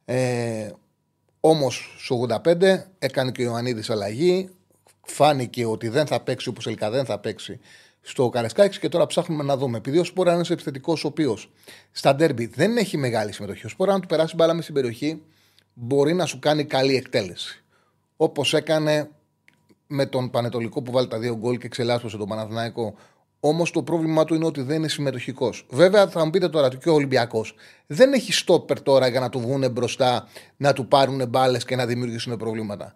Ε, 0.05 0.71
Όμως 1.49 1.97
στο 1.99 2.27
85 2.45 2.83
έκανε 2.99 3.31
και 3.31 3.43
ο 3.43 3.45
Ιωαννίδης 3.45 3.91
αλλαγή. 3.91 4.49
Φάνηκε 5.07 5.67
ότι 5.67 5.89
δεν 5.89 6.07
θα 6.07 6.21
παίξει 6.21 6.49
όπως 6.49 6.65
τελικά 6.65 6.91
δεν 6.91 7.05
θα 7.05 7.19
παίξει 7.19 7.61
στο 8.01 8.29
Καρεσκάκη 8.29 8.79
και 8.79 8.89
τώρα 8.89 9.07
ψάχνουμε 9.07 9.43
να 9.43 9.57
δούμε. 9.57 9.77
Επειδή 9.77 9.99
ο 9.99 10.05
Σπόρα 10.05 10.35
είναι 10.35 10.45
επιθετικός, 10.49 11.05
ο 11.05 11.07
οποίος 11.07 11.51
στα 11.93 12.15
ντέρμπι 12.15 12.47
δεν 12.47 12.77
έχει 12.77 12.97
μεγάλη 12.97 13.33
συμμετοχή. 13.33 13.67
Ο 13.67 13.69
Σπόρα, 13.69 13.93
αν 13.93 14.01
του 14.01 14.07
περάσει 14.07 14.35
μπάλα 14.35 14.55
με 14.55 14.63
στην 14.63 14.75
περιοχή, 14.75 15.23
μπορεί 15.75 16.15
να 16.15 16.27
σου 16.27 16.39
κάνει 16.39 16.65
καλή 16.65 16.97
εκτέλεση. 16.97 17.65
Όπως 18.17 18.55
έκανε 18.55 19.11
με 19.87 20.07
τον 20.07 20.31
Πανετολικό 20.31 20.83
που 20.83 20.93
βάλει 20.93 21.09
τα 21.09 21.19
δύο 21.19 21.37
γκολ 21.37 21.59
και 21.59 21.69
ξελάσπωσε 21.69 22.17
τον 22.17 22.29
Παναθηναϊκό 22.29 22.95
Όμως 23.41 23.71
το 23.71 23.83
πρόβλημά 23.83 24.25
του 24.25 24.35
είναι 24.35 24.45
ότι 24.45 24.63
δεν 24.63 24.77
είναι 24.77 24.89
συμμετοχικός. 24.89 25.67
Βέβαια, 25.71 26.09
θα 26.09 26.25
μου 26.25 26.31
πείτε 26.31 26.49
τώρα 26.49 26.67
ότι 26.67 26.77
και 26.77 26.89
ο 26.89 26.95
Ολυμπιακός 26.95 27.55
δεν 27.87 28.13
έχει 28.13 28.33
στόπερ 28.33 28.83
τώρα 28.83 29.09
για 29.09 29.21
να 29.21 29.29
του 29.29 29.41
βγουν 29.41 29.71
μπροστά, 29.71 30.29
να 30.57 30.73
του 30.73 30.89
πάρουν 30.89 31.29
μπάλες 31.29 31.65
και 31.65 31.77
να 31.77 31.87
δημιουργήσουν 31.87 32.37
προβλήματα. 32.37 32.95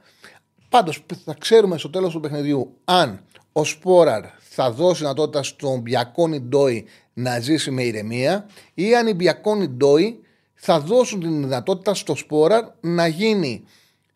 Πάντως, 0.69 1.05
θα 1.25 1.35
ξέρουμε 1.39 1.79
στο 1.79 1.91
τέλος 1.91 2.13
του 2.13 2.21
παιχνιδιού 2.21 2.77
αν 2.85 3.21
ο 3.53 3.65
Σπόραρ 3.65 4.25
θα 4.39 4.71
δώσει 4.71 5.01
δυνατότητα 5.01 5.43
στον 5.43 5.81
Μπιακόνι 5.81 6.41
Ντόι 6.41 6.87
να 7.13 7.41
ζήσει 7.41 7.71
με 7.71 7.83
ηρεμία 7.83 8.47
ή 8.75 8.95
αν 8.95 9.07
οι 9.07 9.15
Μπιακόνι 9.15 9.69
Ντόι 9.69 10.21
θα 10.55 10.81
δώσουν 10.81 11.21
την 11.21 11.41
δυνατότητα 11.41 11.95
στο 11.95 12.15
Σπόραρ 12.15 12.65
να 12.81 13.07
γίνει 13.07 13.65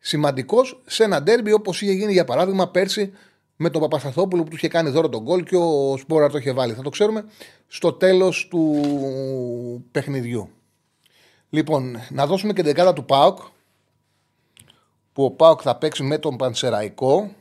σημαντικός 0.06 0.82
σε 0.86 1.04
ένα 1.04 1.22
ντέρμπι 1.22 1.52
όπως 1.52 1.82
είχε 1.82 1.92
γίνει 1.92 2.12
για 2.12 2.24
παράδειγμα 2.24 2.68
πέρσι 2.68 3.12
με 3.56 3.70
τον 3.70 3.80
Παπασταθόπουλο 3.80 4.42
που 4.42 4.48
του 4.48 4.56
είχε 4.56 4.68
κάνει 4.68 4.90
δώρο 4.90 5.08
τον 5.08 5.22
γκολ 5.22 5.44
και 5.44 5.56
ο 5.56 5.96
Σπόρα 5.96 6.28
το 6.28 6.38
είχε 6.38 6.52
βάλει. 6.52 6.72
Θα 6.72 6.82
το 6.82 6.90
ξέρουμε 6.90 7.24
στο 7.66 7.92
τέλος 7.92 8.48
του 8.48 9.84
παιχνιδιού. 9.90 10.48
Λοιπόν, 11.50 11.96
να 12.10 12.26
δώσουμε 12.26 12.52
και 12.52 12.62
την 12.62 12.70
δεκάδα 12.70 12.92
του 12.92 13.04
Πάοκ 13.04 13.38
που 15.12 15.24
ο 15.24 15.30
Πάοκ 15.30 15.60
θα 15.62 15.76
παίξει 15.76 16.02
με 16.02 16.18
τον 16.18 16.36
Πανσεραϊκό. 16.36 17.34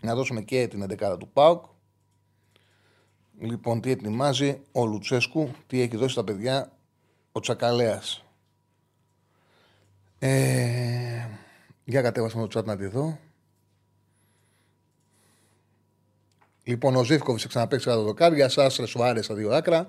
Να 0.00 0.14
δώσουμε 0.14 0.40
και 0.42 0.66
την 0.68 0.86
δεκάδα 0.86 1.16
του 1.16 1.28
Πάοκ. 1.32 1.64
Λοιπόν, 3.38 3.80
τι 3.80 3.90
ετοιμάζει 3.90 4.60
ο 4.72 4.84
Λουτσέσκου, 4.84 5.50
τι 5.66 5.80
έχει 5.80 5.96
δώσει 5.96 6.12
στα 6.12 6.24
παιδιά 6.24 6.72
ο 7.32 7.40
Τσακαλέας. 7.40 8.23
Ε, 10.26 11.28
για 11.84 12.02
κατέβασμα 12.02 12.46
το 12.46 12.58
chat 12.58 12.64
να 12.64 12.76
τη 12.76 12.86
δω. 12.86 13.18
Λοιπόν, 16.64 16.96
ο 16.96 17.04
Ζήφκοβιτς 17.04 17.46
ξαναπέξει 17.46 17.86
κάτω 17.86 18.02
δοκάρια, 18.02 18.48
Σάστρε 18.48 18.86
Σουάρε 18.86 19.22
στα 19.22 19.34
δύο 19.34 19.50
άκρα. 19.50 19.88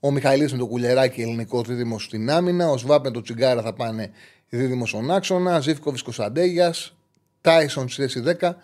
Ο 0.00 0.10
Μιχαηλίδης 0.10 0.52
με 0.52 0.58
το 0.58 0.66
κουλεράκι 0.66 1.20
ελληνικός 1.20 1.68
δίδυμος 1.68 2.04
στην 2.04 2.30
άμυνα. 2.30 2.70
Ο 2.70 2.76
Σβάπ 2.76 3.04
με 3.04 3.10
το 3.10 3.20
τσιγκάρα 3.20 3.62
θα 3.62 3.72
πάνε 3.72 4.10
δίδυμος 4.48 4.88
στον 4.88 5.10
άξονα. 5.10 5.60
Ζήφκοβιτς 5.60 6.02
Κωνσταντέγιας. 6.02 6.96
Τάισον 7.40 7.88
στη 7.88 8.02
θέση 8.02 8.20
10. 8.20 8.56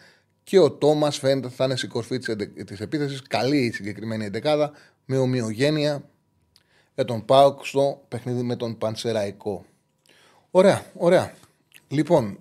Και 0.43 0.59
ο 0.59 0.71
Τόμας 0.73 1.19
φαίνεται 1.19 1.49
θα 1.49 1.65
είναι 1.65 1.77
στην 1.77 1.89
κορφή 1.89 2.19
της 2.65 2.81
επίθεσης. 2.81 3.23
Καλή 3.23 3.65
η 3.65 3.73
συγκεκριμένη 3.73 4.25
εντεκάδα 4.25 4.73
με 5.05 5.19
ομοιογένεια 5.19 6.03
με 6.95 7.05
τον 7.05 7.25
Πάουκ 7.25 7.67
στο 7.67 8.05
παιχνίδι 8.09 8.43
με 8.43 8.57
τον 8.57 8.79
Πανσεραϊκό. 8.79 9.65
Ωραία, 10.55 10.85
ωραία. 10.97 11.35
Λοιπόν, 11.89 12.39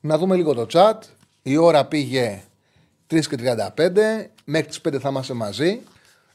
να 0.00 0.18
δούμε 0.18 0.36
λίγο 0.36 0.54
το 0.54 0.66
chat. 0.72 0.98
Η 1.42 1.56
ώρα 1.56 1.84
πήγε 1.84 2.42
3 3.10 3.20
και 3.28 3.36
35. 3.36 4.30
Μέχρι 4.44 4.68
τις 4.68 4.80
5 4.88 4.98
θα 4.98 5.08
είμαστε 5.08 5.34
μαζί. 5.34 5.80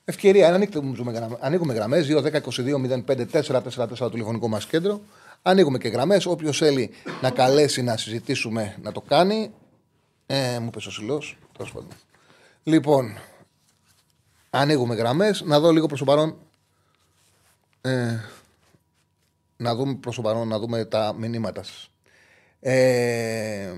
Ευκαιρία, 0.06 0.54
ανοίγουμε, 0.54 1.38
ανοίγουμε 1.40 1.74
γραμμές 1.74 2.08
2, 2.08 2.22
10, 2.22 2.42
22, 2.42 2.78
05, 3.06 3.26
4, 3.32 3.62
4, 3.62 3.88
4 3.88 3.98
το 3.98 4.10
τηλεφωνικό 4.10 4.48
μας 4.48 4.66
κέντρο. 4.66 5.02
Ανοίγουμε 5.42 5.78
και 5.78 5.88
γραμμές. 5.88 6.26
Όποιος 6.26 6.58
θέλει 6.58 6.90
να 7.22 7.30
καλέσει 7.30 7.82
να 7.82 7.98
συζητήσουμε 7.98 8.76
να 8.82 8.92
το 8.92 9.02
κάνει. 9.02 9.52
Ε, 10.26 10.60
μου 10.60 10.70
πες 10.70 10.86
ο 10.86 10.92
Σιλός. 10.92 11.38
Λοιπόν, 12.64 13.18
ανοίγουμε 14.50 14.96
γραμμές. 14.96 15.42
Να 15.42 15.60
δω 15.60 15.72
λίγο 15.72 15.86
προς 15.86 16.00
το 16.00 16.06
παρόν. 16.06 16.36
Ε, 17.82 18.20
να 19.64 19.76
δούμε 19.76 19.96
προς 19.96 20.16
το 20.16 20.22
παρόν, 20.22 20.48
να 20.48 20.60
δούμε 20.60 20.86
τα 20.86 21.16
μηνύματα 21.18 21.64
σας. 21.64 21.90
Ε, 22.60 23.72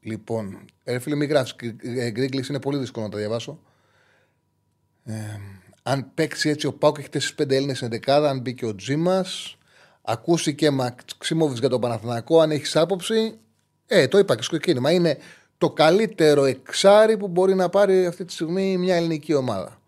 λοιπόν, 0.00 0.58
ε, 0.84 0.98
φίλε, 0.98 1.14
μην 1.16 1.28
γράφεις. 1.28 1.56
Γκρίγκλι 2.10 2.44
είναι 2.48 2.60
πολύ 2.60 2.78
δύσκολο 2.78 3.04
να 3.04 3.10
τα 3.10 3.18
διαβάσω. 3.18 3.58
Ε, 5.04 5.12
αν 5.82 6.10
παίξει 6.14 6.48
έτσι 6.48 6.66
ο 6.66 6.72
Πάουκ, 6.72 6.98
έχετε 6.98 7.18
στι 7.18 7.34
5 7.42 7.50
Έλληνες 7.50 7.76
στην 7.76 7.88
δεκάδα. 7.88 8.30
Αν 8.30 8.40
μπει 8.40 8.54
και 8.54 8.66
ο 8.66 8.74
Τζίμας, 8.74 9.56
ακούστηκε 10.02 10.70
Μαξίμοβιτ 10.70 11.58
για 11.58 11.68
τον 11.68 11.80
Παναθηνακό. 11.80 12.40
Αν 12.40 12.50
έχεις 12.50 12.76
άποψη, 12.76 13.38
ε, 13.86 14.08
το 14.08 14.18
είπα 14.18 14.36
και 14.36 14.42
στο 14.42 14.58
κίνημα. 14.58 14.90
Είναι 14.90 15.18
το 15.58 15.70
καλύτερο 15.70 16.44
εξάρι 16.44 17.16
που 17.16 17.28
μπορεί 17.28 17.54
να 17.54 17.68
πάρει 17.68 18.06
αυτή 18.06 18.24
τη 18.24 18.32
στιγμή 18.32 18.76
μια 18.76 18.96
ελληνική 18.96 19.34
ομάδα. 19.34 19.80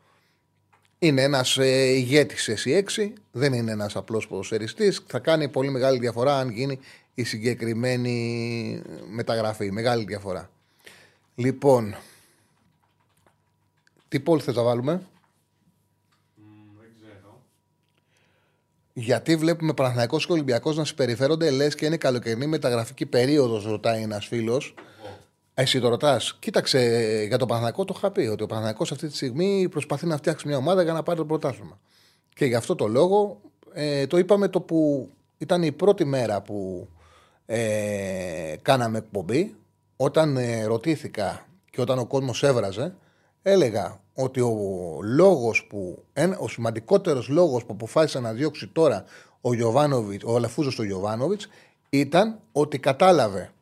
Είναι 1.04 1.22
ένας 1.22 1.56
ε, 1.58 1.82
ηγέτης 1.82 2.50
SC6, 2.50 3.12
δεν 3.32 3.52
είναι 3.52 3.70
ένας 3.70 3.96
απλός 3.96 4.26
ποδοσφαιριστής. 4.28 5.02
Θα 5.06 5.18
κάνει 5.18 5.48
πολύ 5.48 5.70
μεγάλη 5.70 5.98
διαφορά 5.98 6.38
αν 6.38 6.50
γίνει 6.50 6.78
η 7.14 7.24
συγκεκριμένη 7.24 8.82
μεταγραφή. 9.10 9.70
Μεγάλη 9.70 10.04
διαφορά. 10.04 10.50
Λοιπόν, 11.34 11.96
τι 14.08 14.20
πόλη 14.20 14.40
θες 14.40 14.54
να 14.54 14.62
βάλουμε; 14.62 15.02
Γιατί 18.92 19.36
βλέπουμε 19.36 19.74
Παναθυναϊκό 19.74 20.18
και 20.18 20.32
Ολυμπιακός 20.32 20.76
να 20.76 20.84
συμπεριφέρονται 20.84 21.50
λες 21.50 21.74
και 21.74 21.86
είναι 21.86 21.96
καλοκαιρινή 21.96 22.46
μεταγραφική 22.46 23.06
περίοδος, 23.06 23.64
ρωτάει 23.64 24.02
ένας 24.02 24.26
φίλος. 24.26 24.74
Εσύ 25.56 25.80
το 25.80 25.88
ρωτάς. 25.88 26.36
Κοίταξε 26.38 26.78
για 27.28 27.38
τον 27.38 27.48
Παναθυναϊκό, 27.48 27.84
το 27.84 27.94
είχα 27.96 28.10
πει 28.10 28.20
ότι 28.20 28.42
ο 28.42 28.46
Παναθυναϊκό 28.46 28.82
αυτή 28.82 29.08
τη 29.08 29.14
στιγμή 29.14 29.68
προσπαθεί 29.70 30.06
να 30.06 30.16
φτιάξει 30.16 30.48
μια 30.48 30.56
ομάδα 30.56 30.82
για 30.82 30.92
να 30.92 31.02
πάρει 31.02 31.18
το 31.18 31.24
πρωτάθλημα. 31.24 31.78
Και 32.34 32.44
γι' 32.44 32.54
αυτό 32.54 32.74
το 32.74 32.86
λόγο 32.86 33.40
ε, 33.72 34.06
το 34.06 34.18
είπαμε 34.18 34.48
το 34.48 34.60
που 34.60 35.10
ήταν 35.38 35.62
η 35.62 35.72
πρώτη 35.72 36.04
μέρα 36.04 36.42
που 36.42 36.88
ε, 37.46 38.54
κάναμε 38.62 38.98
εκπομπή. 38.98 39.54
Όταν 39.96 40.36
ε, 40.36 40.64
ρωτήθηκα 40.64 41.46
και 41.70 41.80
όταν 41.80 41.98
ο 41.98 42.06
κόσμος 42.06 42.42
έβραζε, 42.42 42.94
έλεγα 43.42 44.00
ότι 44.14 44.40
ο 44.40 44.56
λόγος 45.02 45.66
που, 45.66 46.04
ο 46.38 46.48
σημαντικότερος 46.48 47.28
λόγος 47.28 47.64
που 47.64 47.72
αποφάσισε 47.72 48.20
να 48.20 48.32
διώξει 48.32 48.66
τώρα 48.66 49.04
ο, 49.40 49.50
ο 50.24 50.36
Αλαφούζος 50.36 50.74
του 50.74 50.82
Γιωβάνοβιτς 50.82 51.48
ήταν 51.90 52.40
ότι 52.52 52.78
κατάλαβε 52.78 53.53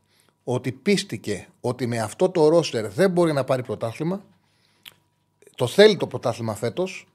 ότι 0.45 0.73
πίστηκε 0.73 1.49
ότι 1.61 1.87
με 1.87 1.99
αυτό 1.99 2.31
το 2.31 2.49
ρόστερ 2.49 2.89
δεν 2.89 3.11
μπορεί 3.11 3.33
να 3.33 3.45
πάρει 3.45 3.63
πρωτάθλημα. 3.63 4.25
Το 5.55 5.67
θέλει 5.67 5.97
το 5.97 6.07
πρωτάθλημα 6.07 6.55
φέτος. 6.55 7.07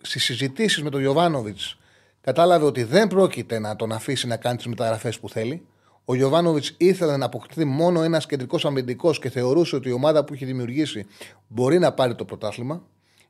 Στις 0.00 0.24
συζητήσεις 0.24 0.82
με 0.82 0.90
τον 0.90 1.00
Γιωβάνοβιτς 1.00 1.78
κατάλαβε 2.20 2.64
ότι 2.64 2.82
δεν 2.82 3.08
πρόκειται 3.08 3.58
να 3.58 3.76
τον 3.76 3.92
αφήσει 3.92 4.26
να 4.26 4.36
κάνει 4.36 4.56
τις 4.56 4.66
μεταγραφές 4.66 5.20
που 5.20 5.28
θέλει. 5.28 5.66
Ο 6.04 6.14
Γιωβάνοβιτς 6.14 6.74
ήθελε 6.76 7.16
να 7.16 7.24
αποκτηθεί 7.24 7.64
μόνο 7.64 8.02
ένας 8.02 8.26
κεντρικός 8.26 8.64
αμυντικός 8.64 9.18
και 9.18 9.30
θεωρούσε 9.30 9.76
ότι 9.76 9.88
η 9.88 9.92
ομάδα 9.92 10.24
που 10.24 10.34
έχει 10.34 10.44
δημιουργήσει 10.44 11.06
μπορεί 11.48 11.78
να 11.78 11.92
πάρει 11.92 12.14
το 12.14 12.24
πρωτάθλημα. 12.24 12.82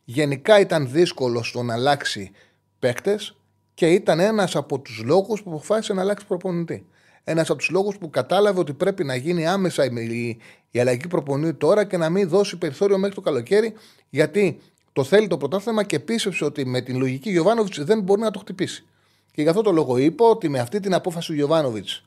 Γενικά 0.04 0.60
ήταν 0.60 0.90
δύσκολο 0.90 1.42
στο 1.42 1.62
να 1.62 1.74
αλλάξει 1.74 2.30
παίκτες 2.78 3.36
και 3.74 3.86
ήταν 3.86 4.20
ένας 4.20 4.56
από 4.56 4.78
τους 4.78 5.02
λόγους 5.04 5.42
που 5.42 5.50
αποφάσισε 5.50 5.92
να 5.92 6.00
αλλάξει 6.00 6.26
προπονητή. 6.26 6.86
Ένας 7.30 7.50
από 7.50 7.58
τους 7.58 7.70
λόγους 7.70 7.98
που 7.98 8.10
κατάλαβε 8.10 8.60
ότι 8.60 8.72
πρέπει 8.72 9.04
να 9.04 9.14
γίνει 9.14 9.46
άμεσα 9.46 9.84
η, 9.84 10.38
η 10.70 10.80
αλλαγή 10.80 11.06
προπονητή 11.08 11.54
τώρα 11.54 11.84
και 11.84 11.96
να 11.96 12.08
μην 12.08 12.28
δώσει 12.28 12.56
περιθώριο 12.56 12.98
μέχρι 12.98 13.14
το 13.14 13.20
καλοκαίρι, 13.20 13.72
γιατί 14.10 14.60
το 14.92 15.04
θέλει 15.04 15.26
το 15.26 15.36
πρωτάθλημα 15.36 15.82
και 15.82 15.98
πίστεψε 15.98 16.44
ότι 16.44 16.66
με 16.66 16.80
την 16.80 16.98
λογική 16.98 17.30
Γιωβάνοβιτς 17.30 17.84
δεν 17.84 18.00
μπορεί 18.00 18.20
να 18.20 18.30
το 18.30 18.38
χτυπήσει. 18.38 18.86
Και 19.32 19.42
γι' 19.42 19.48
αυτό 19.48 19.62
το 19.62 19.72
λόγο 19.72 19.96
είπα 19.96 20.24
ότι 20.24 20.48
με 20.48 20.58
αυτή 20.58 20.80
την 20.80 20.94
απόφαση 20.94 21.26
του 21.26 21.34
Γιωβάνοβιτς 21.34 22.04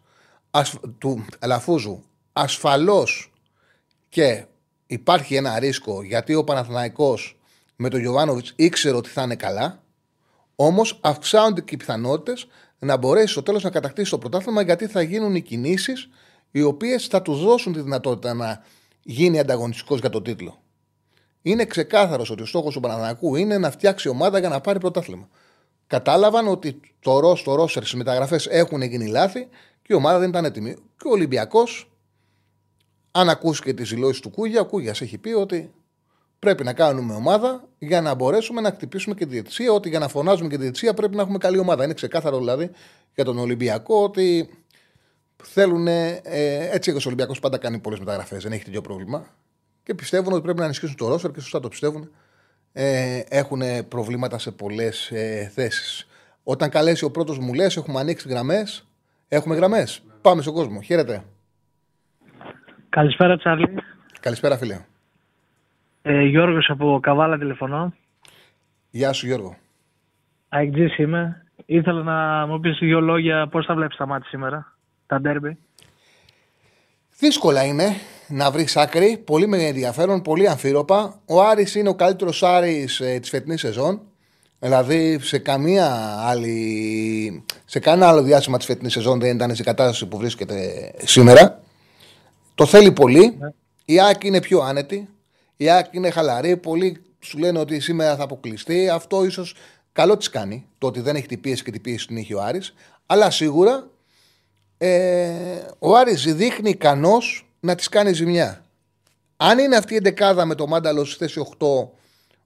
του 0.97 1.25
Αλαφούζου 1.39 2.03
ασφαλώς 2.33 3.33
και 4.09 4.45
υπάρχει 4.85 5.35
ένα 5.35 5.59
ρίσκο 5.59 6.03
γιατί 6.03 6.35
ο 6.35 6.43
Παναθηναϊκός 6.43 7.37
με 7.75 7.89
τον 7.89 7.99
Γιωβάνοβιτς 7.99 8.53
ήξερε 8.55 8.95
ότι 8.95 9.09
θα 9.09 9.21
είναι 9.21 9.35
καλά 9.35 9.83
όμως 10.55 10.99
αυξάνονται 11.01 11.61
και 11.61 11.73
οι 11.75 11.77
πιθανότητες 11.77 12.47
να 12.83 12.97
μπορέσει 12.97 13.27
στο 13.27 13.43
τέλος 13.43 13.63
να 13.63 13.69
κατακτήσει 13.69 14.11
το 14.11 14.17
πρωτάθλημα 14.17 14.61
γιατί 14.61 14.87
θα 14.87 15.01
γίνουν 15.01 15.35
οι 15.35 15.41
κινήσεις 15.41 16.09
οι 16.51 16.61
οποίες 16.61 17.07
θα 17.07 17.21
τους 17.21 17.43
δώσουν 17.43 17.73
τη 17.73 17.81
δυνατότητα 17.81 18.33
να 18.33 18.63
γίνει 19.01 19.39
ανταγωνιστικός 19.39 19.99
για 19.99 20.09
τον 20.09 20.23
τίτλο. 20.23 20.61
Είναι 21.41 21.65
ξεκάθαρος 21.65 22.29
ότι 22.29 22.41
ο 22.41 22.45
στόχος 22.45 22.73
του 22.73 22.79
Παναθηναϊκού 22.79 23.35
είναι 23.35 23.57
να 23.57 23.71
φτιάξει 23.71 24.09
ομάδα 24.09 24.39
για 24.39 24.49
να 24.49 24.61
πάρει 24.61 24.79
πρωτάθλημα. 24.79 25.27
Κατάλαβαν 25.87 26.47
ότι 26.47 26.79
το 26.99 27.19
ρος, 27.19 27.43
το 27.43 27.55
ρόσερ 27.55 27.83
στι 27.83 27.97
μεταγραφές 27.97 28.47
έχουν 28.47 28.81
γίνει 28.81 29.07
λάθη 29.07 29.47
και 29.81 29.93
η 29.93 29.95
ομάδα 29.95 30.19
δεν 30.19 30.29
ήταν 30.29 30.45
έτοιμη. 30.45 30.73
Και 30.73 31.07
ο 31.07 31.11
Ολυμπιακός, 31.11 31.91
αν 33.11 33.29
ακούσει 33.29 33.61
και 33.61 33.73
τις 33.73 33.89
δηλώσεις 33.89 34.21
του 34.21 34.29
Κούγια, 34.29 34.61
ο 34.61 34.65
Κούγιας 34.65 35.01
έχει 35.01 35.17
πει 35.17 35.29
ότι 35.29 35.71
πρέπει 36.43 36.63
να 36.63 36.73
κάνουμε 36.73 37.13
ομάδα 37.13 37.63
για 37.77 38.01
να 38.01 38.15
μπορέσουμε 38.15 38.61
να 38.61 38.69
χτυπήσουμε 38.69 39.15
και 39.15 39.25
τη 39.25 39.31
διετησία. 39.31 39.71
Ότι 39.71 39.89
για 39.89 39.99
να 39.99 40.07
φωνάζουμε 40.07 40.49
και 40.49 40.55
τη 40.55 40.61
διετησία 40.61 40.93
πρέπει 40.93 41.15
να 41.15 41.21
έχουμε 41.21 41.37
καλή 41.37 41.57
ομάδα. 41.57 41.83
Είναι 41.83 41.93
ξεκάθαρο 41.93 42.37
δηλαδή 42.37 42.71
για 43.15 43.23
τον 43.23 43.37
Ολυμπιακό 43.37 44.03
ότι 44.03 44.49
θέλουν. 45.43 45.87
Ε, 45.87 46.19
έτσι 46.71 46.91
και 46.91 46.97
ο 46.97 47.01
Ολυμπιακός 47.05 47.39
πάντα 47.39 47.57
κάνει 47.57 47.79
πολλές 47.79 47.99
μεταγραφές. 47.99 48.43
Δεν 48.43 48.51
έχει 48.51 48.63
τέτοιο 48.63 48.81
πρόβλημα. 48.81 49.25
Και 49.83 49.93
πιστεύουν 49.93 50.33
ότι 50.33 50.41
πρέπει 50.41 50.59
να 50.59 50.63
ενισχύσουν 50.63 50.95
το 50.95 51.07
ρόστερ 51.07 51.31
και 51.31 51.39
σωστά 51.39 51.59
το 51.59 51.67
πιστεύουν. 51.67 52.11
Ε, 52.73 53.21
έχουν 53.29 53.61
προβλήματα 53.87 54.37
σε 54.37 54.51
πολλές 54.51 55.11
ε, 55.11 55.51
θέσεις. 55.53 56.07
Όταν 56.43 56.69
καλέσει 56.69 57.05
ο 57.05 57.11
πρώτος 57.11 57.39
μου 57.39 57.53
λες, 57.53 57.77
έχουμε 57.77 57.99
ανοίξει 57.99 58.29
γραμμές. 58.29 58.87
Έχουμε 59.27 59.55
γραμμές. 59.55 60.01
Πάμε 60.21 60.41
στον 60.41 60.53
κόσμο. 60.53 60.81
Χαίρετε. 60.81 61.23
Καλησπέρα, 62.89 63.37
Τσάρλι. 63.37 63.73
Καλησπέρα, 64.19 64.57
φίλε. 64.57 64.85
Ε, 66.05 66.21
Γιώργος 66.21 66.69
από 66.69 66.99
Καβάλα 67.01 67.37
τηλεφωνώ. 67.37 67.93
Γεια 68.89 69.13
σου, 69.13 69.25
Γιώργο. 69.25 69.55
Αεκτζής 70.49 70.97
είμαι. 70.97 71.45
Ήθελα 71.65 72.03
να 72.03 72.47
μου 72.47 72.59
πεις 72.59 72.77
δύο 72.79 73.01
λόγια 73.01 73.47
πώς 73.47 73.65
θα 73.65 73.75
βλέπεις 73.75 73.97
τα 73.97 74.07
μάτια 74.07 74.29
σήμερα, 74.29 74.77
τα 75.05 75.21
ντέρμπι. 75.21 75.57
Δύσκολα 77.17 77.63
είναι 77.63 77.85
να 78.27 78.51
βρεις 78.51 78.77
άκρη. 78.77 79.21
Πολύ 79.25 79.47
με 79.47 79.57
ενδιαφέρον, 79.57 80.21
πολύ 80.21 80.49
αμφίροπα. 80.49 81.19
Ο 81.25 81.41
Άρης 81.41 81.75
είναι 81.75 81.89
ο 81.89 81.95
καλύτερος 81.95 82.43
Άρης 82.43 82.99
ε, 82.99 83.19
της 83.19 83.29
φετινής 83.29 83.59
σεζόν. 83.59 84.01
Δηλαδή 84.59 85.19
σε 85.19 85.37
καμία 85.37 85.89
άλλη. 86.19 87.45
Σε 87.65 87.79
κανένα 87.79 88.07
άλλο 88.07 88.21
διάστημα 88.23 88.57
της 88.57 88.65
φετινής 88.65 88.93
σεζόν 88.93 89.19
δεν 89.19 89.35
ήταν 89.35 89.55
σε 89.55 89.63
κατάσταση 89.63 90.07
που 90.07 90.17
βρίσκεται 90.17 90.91
σήμερα. 90.97 91.59
Το 92.55 92.65
θέλει 92.65 92.91
πολύ. 92.91 93.37
Ναι. 93.39 93.49
Η 93.85 93.99
ΑΕΚ 93.99 94.23
είναι 94.23 94.41
πιο 94.41 94.59
άνετη. 94.59 95.07
Η 95.63 95.69
ΑΕΚ 95.69 95.85
είναι 95.91 96.09
χαλαρή. 96.09 96.57
Πολλοί 96.57 97.01
σου 97.19 97.37
λένε 97.37 97.59
ότι 97.59 97.79
σήμερα 97.79 98.15
θα 98.15 98.23
αποκλειστεί. 98.23 98.89
Αυτό 98.89 99.25
ίσως 99.25 99.55
καλό 99.91 100.17
της 100.17 100.29
κάνει. 100.29 100.67
Το 100.77 100.87
ότι 100.87 100.99
δεν 100.99 101.15
έχει 101.15 101.27
την 101.27 101.41
πίεση 101.41 101.63
και 101.63 101.71
την 101.71 101.81
πίεση 101.81 102.07
την 102.07 102.17
έχει 102.17 102.33
ο 102.33 102.41
Άρης. 102.41 102.73
Αλλά 103.05 103.29
σίγουρα 103.31 103.89
ε, 104.77 105.31
ο 105.79 105.95
Άρης 105.95 106.35
δείχνει 106.35 106.69
ικανός 106.69 107.53
να 107.59 107.75
της 107.75 107.89
κάνει 107.89 108.13
ζημιά. 108.13 108.65
Αν 109.37 109.59
είναι 109.59 109.75
αυτή 109.75 109.93
η 109.93 109.95
εντεκάδα 109.95 110.45
με 110.45 110.55
το 110.55 110.67
Μάνταλος 110.67 111.11
στη 111.11 111.17
θέση 111.17 111.41
8 111.57 111.67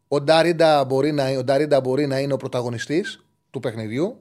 ο 0.07 0.21
Νταρίντα 0.21 0.83
μπορεί 0.85 1.11
να, 1.11 1.29
ο 1.29 1.43
Νταρίντα 1.43 1.81
μπορεί 1.81 2.07
να 2.07 2.19
είναι 2.19 2.33
ο 2.33 2.37
πρωταγωνιστής 2.37 3.23
του 3.51 3.59
παιχνιδιού 3.59 4.19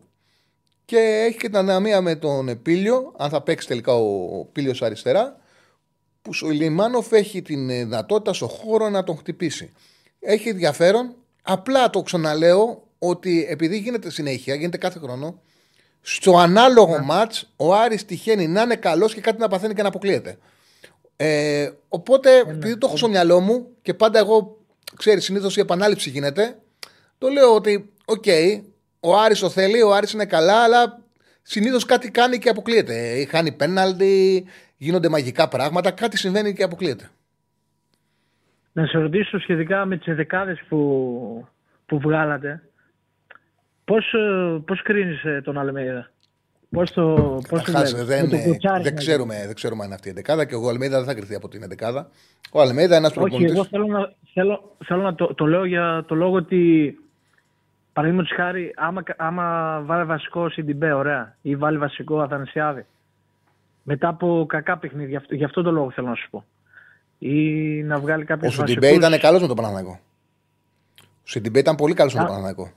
και 0.84 0.98
έχει 1.28 1.36
και 1.36 1.46
την 1.46 1.56
αναμία 1.56 2.00
με 2.00 2.14
τον 2.14 2.62
Πίλιο, 2.62 3.14
αν 3.16 3.30
θα 3.30 3.42
παίξει 3.42 3.66
τελικά 3.66 3.92
ο 3.92 4.44
Πίλιο 4.52 4.74
αριστερά, 4.80 5.36
που 6.26 6.46
ο 6.46 6.50
Λιμάνοφ 6.50 7.12
έχει 7.12 7.42
την 7.42 7.68
δυνατότητα 7.68 8.32
στο 8.32 8.48
χώρο 8.48 8.88
να 8.88 9.04
τον 9.04 9.16
χτυπήσει. 9.16 9.72
Έχει 10.20 10.48
ενδιαφέρον. 10.48 11.14
Απλά 11.42 11.90
το 11.90 12.02
ξαναλέω 12.02 12.82
ότι 12.98 13.46
επειδή 13.48 13.78
γίνεται 13.78 14.10
συνέχεια, 14.10 14.54
γίνεται 14.54 14.76
κάθε 14.76 14.98
χρόνο, 14.98 15.40
στο 16.00 16.38
ανάλογο 16.38 16.94
yeah. 16.94 17.26
Ναι. 17.26 17.26
ο 17.56 17.74
Άρης 17.74 18.04
τυχαίνει 18.04 18.46
να 18.48 18.62
είναι 18.62 18.76
καλός 18.76 19.14
και 19.14 19.20
κάτι 19.20 19.40
να 19.40 19.48
παθαίνει 19.48 19.74
και 19.74 19.82
να 19.82 19.88
αποκλείεται. 19.88 20.38
Ε, 21.16 21.70
οπότε, 21.88 22.40
yeah, 22.40 22.46
ναι. 22.46 22.52
επειδή 22.52 22.78
το 22.78 22.86
έχω 22.86 22.96
στο 22.96 23.08
μυαλό 23.08 23.40
μου 23.40 23.66
και 23.82 23.94
πάντα 23.94 24.18
εγώ 24.18 24.56
ξέρεις, 24.96 25.24
συνήθως 25.24 25.56
η 25.56 25.60
επανάληψη 25.60 26.10
γίνεται. 26.10 26.58
Το 27.18 27.28
λέω 27.28 27.54
ότι, 27.54 27.92
ok, 28.04 28.24
okay, 28.26 28.60
ο 29.00 29.16
Άρης 29.16 29.38
το 29.38 29.50
θέλει, 29.50 29.82
ο 29.82 29.94
Άρης 29.94 30.12
είναι 30.12 30.24
καλά, 30.24 30.62
αλλά 30.62 31.02
συνήθως 31.42 31.84
κάτι 31.84 32.10
κάνει 32.10 32.38
και 32.38 32.48
αποκλείεται. 32.48 33.26
Χάνει 33.30 33.52
πέναλτι, 33.52 34.44
γίνονται 34.76 35.08
μαγικά 35.08 35.48
πράγματα, 35.48 35.90
κάτι 35.90 36.18
συμβαίνει 36.18 36.54
και 36.54 36.62
αποκλείεται. 36.62 37.08
Να 38.72 38.86
σε 38.86 38.98
ρωτήσω 38.98 39.38
σχετικά 39.38 39.84
με 39.84 39.96
τις 39.96 40.14
εντεκάδες 40.14 40.62
που, 40.68 41.46
που 41.86 41.98
βγάλατε. 41.98 42.62
Πώς, 43.84 44.14
πώς 44.64 44.82
κρίνεις 44.82 45.24
ε, 45.24 45.40
τον 45.44 45.58
Αλμέιδα; 45.58 46.10
Πώς 46.70 46.92
το. 46.92 47.14
Πώς 47.48 47.62
το 47.62 47.72
Χάσε, 47.72 48.04
βλέπεις, 48.04 48.04
δεν, 48.04 48.24
με 48.24 48.30
το 48.30 48.50
κουτσάρι 48.50 48.82
δεν, 48.82 48.92
να 48.92 48.98
ξέρουμε, 48.98 49.42
δεν 49.46 49.54
ξέρουμε 49.54 49.80
αν 49.80 49.86
είναι 49.86 49.94
αυτή 49.94 50.08
η 50.08 50.10
εντεκάδα 50.10 50.44
και 50.44 50.54
ο 50.54 50.68
Αλμέιδα 50.68 50.96
δεν 50.96 51.06
θα 51.06 51.14
κρυθεί 51.14 51.34
από 51.34 51.48
την 51.48 51.62
εντεκάδα. 51.62 52.10
Ο 52.52 52.60
Αλμέιδα 52.60 52.96
είναι 52.96 53.06
ένας 53.06 53.16
Όχι, 53.16 53.18
εγώ 53.18 53.28
προπονητής. 53.28 53.68
θέλω 53.68 53.86
να, 53.86 54.12
θέλω, 54.34 54.76
θέλω 54.84 55.02
να 55.02 55.14
το, 55.14 55.34
το 55.34 55.46
λέω 55.46 55.64
για 55.64 56.04
το 56.06 56.14
λόγο 56.14 56.34
ότι 56.34 56.94
παραδείγματος 57.92 58.32
χάρη, 58.36 58.72
άμα, 58.76 59.02
άμα 59.16 59.80
βάλει 59.84 60.04
βασικό 60.04 60.48
Σιντιμπέ, 60.48 60.92
ωραία, 60.92 61.36
ή 61.42 61.56
βάλει 61.56 61.78
βασικό 61.78 62.20
Αθανασιάδη, 62.20 62.86
μετά 63.88 64.08
από 64.08 64.44
κακά 64.48 64.78
παιχνίδια, 64.78 65.22
γι' 65.30 65.44
αυτό 65.44 65.62
το 65.62 65.70
λόγο 65.70 65.90
θέλω 65.90 66.08
να 66.08 66.14
σου 66.14 66.30
πω. 66.30 66.44
Ή 67.18 67.32
να 67.82 67.98
βγάλει 67.98 68.24
κάποιο 68.24 68.48
Ο 68.48 68.50
Σιντιμπέ 68.50 68.88
ήταν 68.88 69.18
καλός 69.18 69.40
με 69.40 69.46
τον 69.46 69.56
Παναθηναϊκό. 69.56 70.00
Ο 71.02 71.28
Σιντιμπέ 71.28 71.58
ήταν 71.58 71.74
πολύ 71.74 71.94
καλός 71.94 72.12
με 72.14 72.18
τον 72.18 72.28
Α. 72.28 72.30
Παναθηναϊκό. 72.30 72.72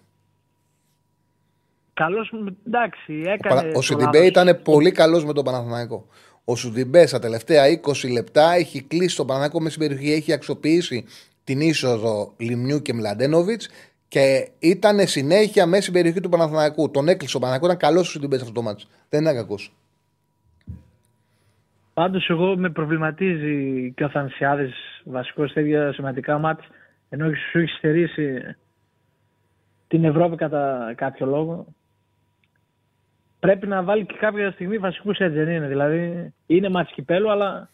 Καλός, 1.94 2.32
εντάξει, 2.68 3.12
Ο, 3.28 3.30
έκανε. 3.32 3.56
Πανα- 3.56 3.70
ο 3.70 3.72
το 3.72 3.82
Σιντιμπέ 3.82 4.12
λάθος. 4.18 4.28
ήταν 4.28 4.62
πολύ 4.64 4.92
καλός 4.92 5.26
με 5.26 5.34
τον 5.34 5.44
Παναθηναϊκό. 5.44 6.08
Ο 6.44 6.56
Σιντιμπέ 6.56 7.06
στα 7.06 7.20
τελευταία 7.20 7.68
20 7.68 8.10
λεπτά 8.12 8.54
έχει 8.54 8.82
κλείσει 8.84 9.16
τον 9.16 9.26
Παναθηναϊκό 9.28 9.62
με 9.64 9.70
στην 9.70 9.82
περιοχή, 9.88 10.12
έχει 10.14 10.34
αξιοποιήσει 10.34 11.06
την 11.44 11.62
είσοδο 11.62 12.34
Λιμνιού 12.38 12.82
και 12.82 12.94
Μλαντένοβιτς 12.94 13.70
και 14.08 14.50
ήταν 14.60 15.08
συνέχεια 15.08 15.66
μέσα 15.66 15.82
στην 15.82 15.94
περιοχή 15.94 16.20
του 16.20 16.30
Παναθηναϊκού. 16.30 16.92
Τον 16.92 17.08
έκλεισε 17.08 17.38
ο 17.38 17.40
Παναθηναϊκός, 17.40 17.76
ήταν 17.78 17.90
καλός 17.92 18.08
ο 18.08 18.12
Σιντιμπέ 18.12 18.36
σε 18.36 18.42
αυτό 18.42 18.54
το 18.54 18.62
ματς. 18.62 18.88
Δεν 19.10 19.22
ήταν 19.22 19.36
κακός. 19.36 19.74
Πάντως 22.00 22.30
εγώ 22.30 22.58
με 22.58 22.70
προβληματίζει 22.70 23.92
και 23.96 24.04
ο 24.04 24.10
Αθανασιάδης 24.10 24.74
βασικός 25.04 25.48
σε 25.52 25.54
τέτοια 25.54 25.94
σημαντικά 25.94 26.38
μάτς 26.38 26.68
ενώ 27.10 27.32
σου 27.52 27.60
έχεις 27.60 27.76
στερήσει 27.78 28.56
την 29.88 30.04
Ευρώπη 30.04 30.36
κατά 30.36 30.94
κάποιο 30.96 31.26
λόγο. 31.26 31.66
Πρέπει 33.40 33.68
να 33.68 33.84
βάλει 33.84 34.06
και 34.06 34.16
κάποια 34.20 34.52
στιγμή 34.52 34.78
βασικούς 34.78 35.18
έτσι 35.18 35.38
δεν 35.38 35.50
είναι. 35.50 35.68
Δηλαδή 35.68 36.34
είναι 36.46 36.70
μάτς 36.70 36.92
κυπέλου 36.92 37.32
αλλά 37.32 37.70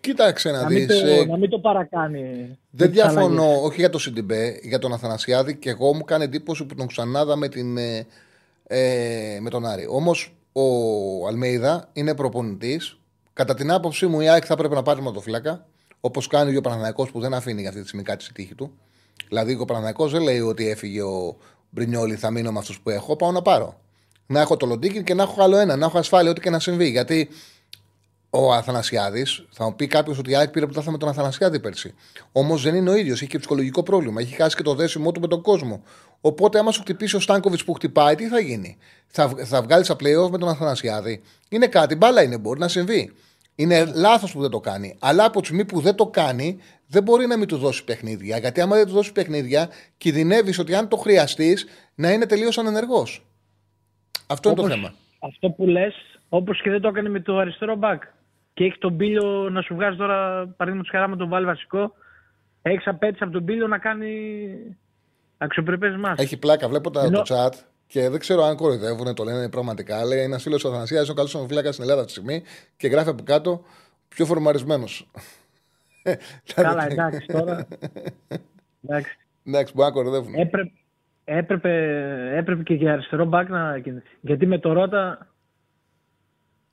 Κοίταξε 0.00 0.50
να 0.50 0.62
να 0.62 0.68
μην, 0.68 0.86
δεις. 0.86 1.00
το, 1.00 1.24
να 1.26 1.36
μην 1.36 1.50
το 1.50 1.58
παρακάνει. 1.58 2.22
Δεν 2.70 2.88
με 2.88 2.92
τις 2.92 3.02
αλλαγές. 3.02 3.14
διαφωνώ, 3.14 3.62
όχι 3.62 3.80
για 3.80 3.90
τον 3.90 4.00
Σιντιμπέ, 4.00 4.58
για 4.62 4.78
τον 4.78 4.92
Αθανασιάδη 4.92 5.56
και 5.56 5.70
εγώ 5.70 5.94
μου 5.94 6.04
κάνει 6.04 6.24
εντύπωση 6.24 6.64
που 6.64 6.74
τον 6.74 6.86
ξανάδα 6.86 7.36
με, 7.36 7.48
την, 7.48 7.76
ε, 7.76 8.06
ε, 8.66 9.38
με 9.40 9.50
τον 9.50 9.66
Άρη. 9.66 9.86
Όμως 9.90 10.36
ο 10.52 10.62
Αλμέιδα 11.26 11.88
είναι 11.92 12.14
προπονητής. 12.14 12.97
Κατά 13.38 13.54
την 13.54 13.70
άποψή 13.70 14.06
μου, 14.06 14.20
η 14.20 14.28
ΑΕΚ 14.28 14.44
θα 14.46 14.56
πρέπει 14.56 14.74
να 14.74 14.82
πάρει 14.82 15.00
ματοφύλακα, 15.00 15.66
όπως 16.00 16.26
κάνει 16.26 16.56
ο 16.56 16.60
Παναθηναϊκός 16.60 17.10
που 17.10 17.20
δεν 17.20 17.34
αφήνει 17.34 17.60
για 17.60 17.68
αυτή 17.68 17.80
τη 17.80 17.86
στιγμή 17.86 18.04
κάτι 18.04 18.24
στη 18.24 18.32
τύχη 18.32 18.54
του. 18.54 18.72
Δηλαδή, 19.28 19.58
ο 19.60 19.64
Παναθηναϊκός 19.64 20.12
δεν 20.12 20.22
λέει 20.22 20.40
ότι 20.40 20.68
έφυγε 20.68 21.02
ο 21.02 21.36
Μπρινιόλη, 21.70 22.14
θα 22.14 22.30
μείνω 22.30 22.52
με 22.52 22.58
αυτούς 22.58 22.80
που 22.80 22.90
έχω, 22.90 23.16
πάω 23.16 23.32
να 23.32 23.42
πάρω. 23.42 23.80
Να 24.26 24.40
έχω 24.40 24.56
το 24.56 24.66
Λοντίκιν 24.66 25.04
και 25.04 25.14
να 25.14 25.22
έχω 25.22 25.42
άλλο 25.42 25.56
ένα, 25.56 25.76
να 25.76 25.86
έχω 25.86 25.98
ασφάλεια, 25.98 26.30
ό,τι 26.30 26.40
και 26.40 26.50
να 26.50 26.58
συμβεί. 26.58 26.88
Γιατί 26.88 27.28
ο 28.30 28.52
Αθανασιάδης, 28.52 29.46
θα 29.50 29.64
μου 29.64 29.76
πει 29.76 29.86
κάποιος 29.86 30.18
ότι 30.18 30.30
η 30.30 30.36
ΑΕΚ 30.36 30.50
πήρε 30.50 30.64
πρωτάθλημα 30.64 30.92
με 30.92 30.98
τον 30.98 31.08
Αθανασιάδη 31.08 31.60
πέρσι. 31.60 31.94
Όμως 32.32 32.62
δεν 32.62 32.74
είναι 32.74 32.90
ο 32.90 32.94
ίδιος, 32.94 33.20
έχει 33.20 33.30
και 33.30 33.38
ψυχολογικό 33.38 33.82
πρόβλημα. 33.82 34.20
Έχει 34.20 34.34
χάσει 34.34 34.56
και 34.56 34.62
το 34.62 34.74
δέσιμό 34.74 35.12
του 35.12 35.20
με 35.20 35.26
τον 35.26 35.42
κόσμο. 35.42 35.82
Οπότε, 36.20 36.58
άμα 36.58 36.70
σου 36.70 36.80
χτυπήσει 36.80 37.16
ο 37.16 37.20
Στάνκοβιτς 37.20 37.64
που 37.64 37.72
χτυπάει, 37.72 38.14
τι 38.14 38.28
θα 38.28 38.40
γίνει; 38.40 38.76
Θα, 39.06 39.32
θα 39.44 39.62
βγάλεις 39.62 39.86
στα 39.86 39.94
playoff 39.94 40.30
με 40.30 40.38
τον 40.38 40.48
Αθανασιάδη; 40.48 41.22
Είναι 41.48 41.66
κάτι, 41.66 41.94
μπάλα 41.94 42.22
είναι, 42.22 42.38
μπορεί 42.38 42.60
να 42.60 42.68
συμβεί. 42.68 43.12
Είναι 43.60 43.84
λάθος 43.94 44.32
που 44.32 44.40
δεν 44.40 44.50
το 44.50 44.60
κάνει. 44.60 44.96
Αλλά 45.00 45.24
από 45.24 45.40
τη 45.40 45.46
στιγμή 45.46 45.64
που 45.64 45.80
δεν 45.80 45.94
το 45.94 46.06
κάνει, 46.06 46.58
δεν 46.86 47.02
μπορεί 47.02 47.26
να 47.26 47.38
μην 47.38 47.48
του 47.48 47.56
δώσει 47.56 47.84
παιχνίδια. 47.84 48.38
Γιατί 48.38 48.60
άμα 48.60 48.76
δεν 48.76 48.86
του 48.86 48.92
δώσει 48.92 49.12
παιχνίδια, 49.12 49.68
κινδυνεύεις 49.96 50.58
ότι 50.58 50.74
αν 50.74 50.88
το 50.88 50.96
χρειαστείς 50.96 51.66
να 51.94 52.10
είναι 52.12 52.26
τελείως 52.26 52.58
ανενεργός. 52.58 53.26
Αυτό 54.26 54.48
είναι 54.48 54.58
το 54.58 54.64
Όπως 54.64 54.76
θέμα. 54.76 54.94
Αυτό 55.18 55.50
που 55.50 55.66
λες, 55.66 55.94
όπως 56.28 56.62
και 56.62 56.70
δεν 56.70 56.80
το 56.80 56.88
έκανε 56.88 57.08
με 57.08 57.20
το 57.20 57.38
αριστερό 57.38 57.76
μπακ. 57.76 58.02
Και 58.54 58.64
έχει 58.64 58.78
τον 58.78 58.96
Πίλιο 58.96 59.50
να 59.50 59.62
σου 59.62 59.74
βγάζει 59.74 59.96
τώρα, 59.96 60.46
παραδείγματος 60.56 60.90
χαρά 60.90 61.08
με 61.08 61.16
τον 61.16 61.28
βάλει 61.28 61.46
βασικό. 61.46 61.92
Έχεις 62.62 62.86
απέτηση 62.86 63.22
από 63.24 63.32
τον 63.32 63.44
Πίλιο 63.44 63.66
να 63.66 63.78
κάνει 63.78 64.08
αξιοπρεπές 65.38 65.96
μάτς. 65.96 66.22
Έχει 66.22 66.36
πλάκα, 66.36 66.68
βλέπω 66.68 66.90
τα, 66.90 67.04
Ενώ- 67.04 67.22
το 67.22 67.34
chat 67.34 67.52
και 67.88 68.08
δεν 68.08 68.20
ξέρω 68.20 68.42
αν 68.42 68.56
κοροϊδεύουν, 68.56 69.14
το 69.14 69.24
λένε 69.24 69.48
πραγματικά. 69.48 70.04
Λέει 70.04 70.22
ένας 70.22 70.42
φίλος 70.42 70.64
ο 70.64 70.68
Αθανασίας, 70.68 71.02
είναι 71.02 71.20
ο 71.20 71.24
καλό 71.24 71.46
φυλάκα 71.46 71.72
στην 71.72 71.84
Ελλάδα 71.84 72.00
αυτή 72.00 72.12
τη 72.12 72.18
στιγμή 72.18 72.42
και 72.76 72.88
γράφει 72.88 73.08
από 73.08 73.22
κάτω 73.22 73.64
πιο 74.08 74.26
φορμαρισμένος. 74.26 75.10
Καλά, 76.54 76.86
εντάξει 76.90 77.26
τώρα. 77.26 77.66
εντάξει. 78.82 79.18
Εντάξει, 79.44 79.72
μπορεί 79.74 79.88
να 79.88 79.94
κοροϊδεύουν. 79.94 80.34
Έπρεπε, 80.34 80.72
έπρεπε, 81.24 81.72
έπρεπε 82.36 82.62
και 82.62 82.74
για 82.74 82.92
αριστερό 82.92 83.24
μπακ 83.24 83.48
να 83.48 83.76
γίνει. 83.76 84.02
Γιατί 84.20 84.46
με 84.46 84.58
το 84.58 84.72
Ρότα 84.72 85.26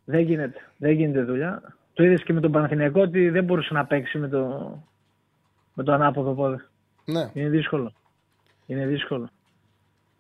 δεν 0.05 0.19
γίνεται. 0.19 0.59
Δεν 0.77 0.91
γίνεται 0.91 1.23
δουλειά. 1.23 1.75
Το 1.93 2.03
είδες 2.03 2.23
και 2.23 2.33
με 2.33 2.39
τον 2.39 2.51
Παναθηναϊκό 2.51 3.01
ότι 3.01 3.29
δεν 3.29 3.43
μπορούσε 3.43 3.73
να 3.73 3.85
παίξει 3.85 4.17
με 4.17 4.27
το, 4.27 4.73
με 5.73 5.83
το 5.83 5.91
ανάποδο 5.91 6.33
πόδι. 6.33 6.61
Ναι. 7.05 7.29
Είναι 7.33 7.49
δύσκολο. 7.49 7.93
Είναι 8.65 8.85
δύσκολο. 8.85 9.29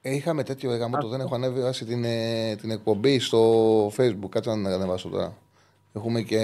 Ε, 0.07 0.13
είχαμε 0.13 0.43
τέτοιο 0.43 0.71
έγαμο, 0.71 0.97
το 0.97 1.07
δεν 1.07 1.19
έχω 1.19 1.35
ανέβει 1.35 1.85
την, 1.85 2.03
ε, 2.03 2.55
την 2.55 2.71
εκπομπή 2.71 3.19
στο 3.19 3.41
facebook. 3.87 4.29
Κάτσε 4.29 4.49
να 4.49 4.55
την 4.55 4.67
ανεβάσω 4.67 5.09
τώρα. 5.09 5.33
Έχουμε 5.93 6.21
και 6.21 6.37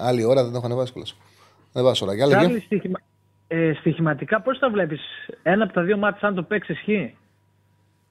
άλλη 0.00 0.24
ώρα, 0.24 0.42
δεν 0.42 0.50
το 0.52 0.56
έχω 0.56 0.66
ανεβάσει 0.66 0.92
κιόλας. 0.92 1.16
Ανεβάσω 1.72 2.04
τώρα. 2.04 2.16
Για 2.16 2.26
Τσάρλι, 2.26 2.46
λέγε. 2.46 2.60
στοιχημα... 2.60 2.98
ε, 3.46 3.72
στοιχηματικά 3.72 4.40
πώς 4.40 4.58
τα 4.58 4.70
βλέπεις; 4.70 5.00
Ένα 5.42 5.64
από 5.64 5.72
τα 5.72 5.82
δύο 5.82 5.96
μάτια 5.96 6.28
αν 6.28 6.34
το 6.34 6.42
παίξεις 6.42 6.76
ισχύει; 6.76 7.16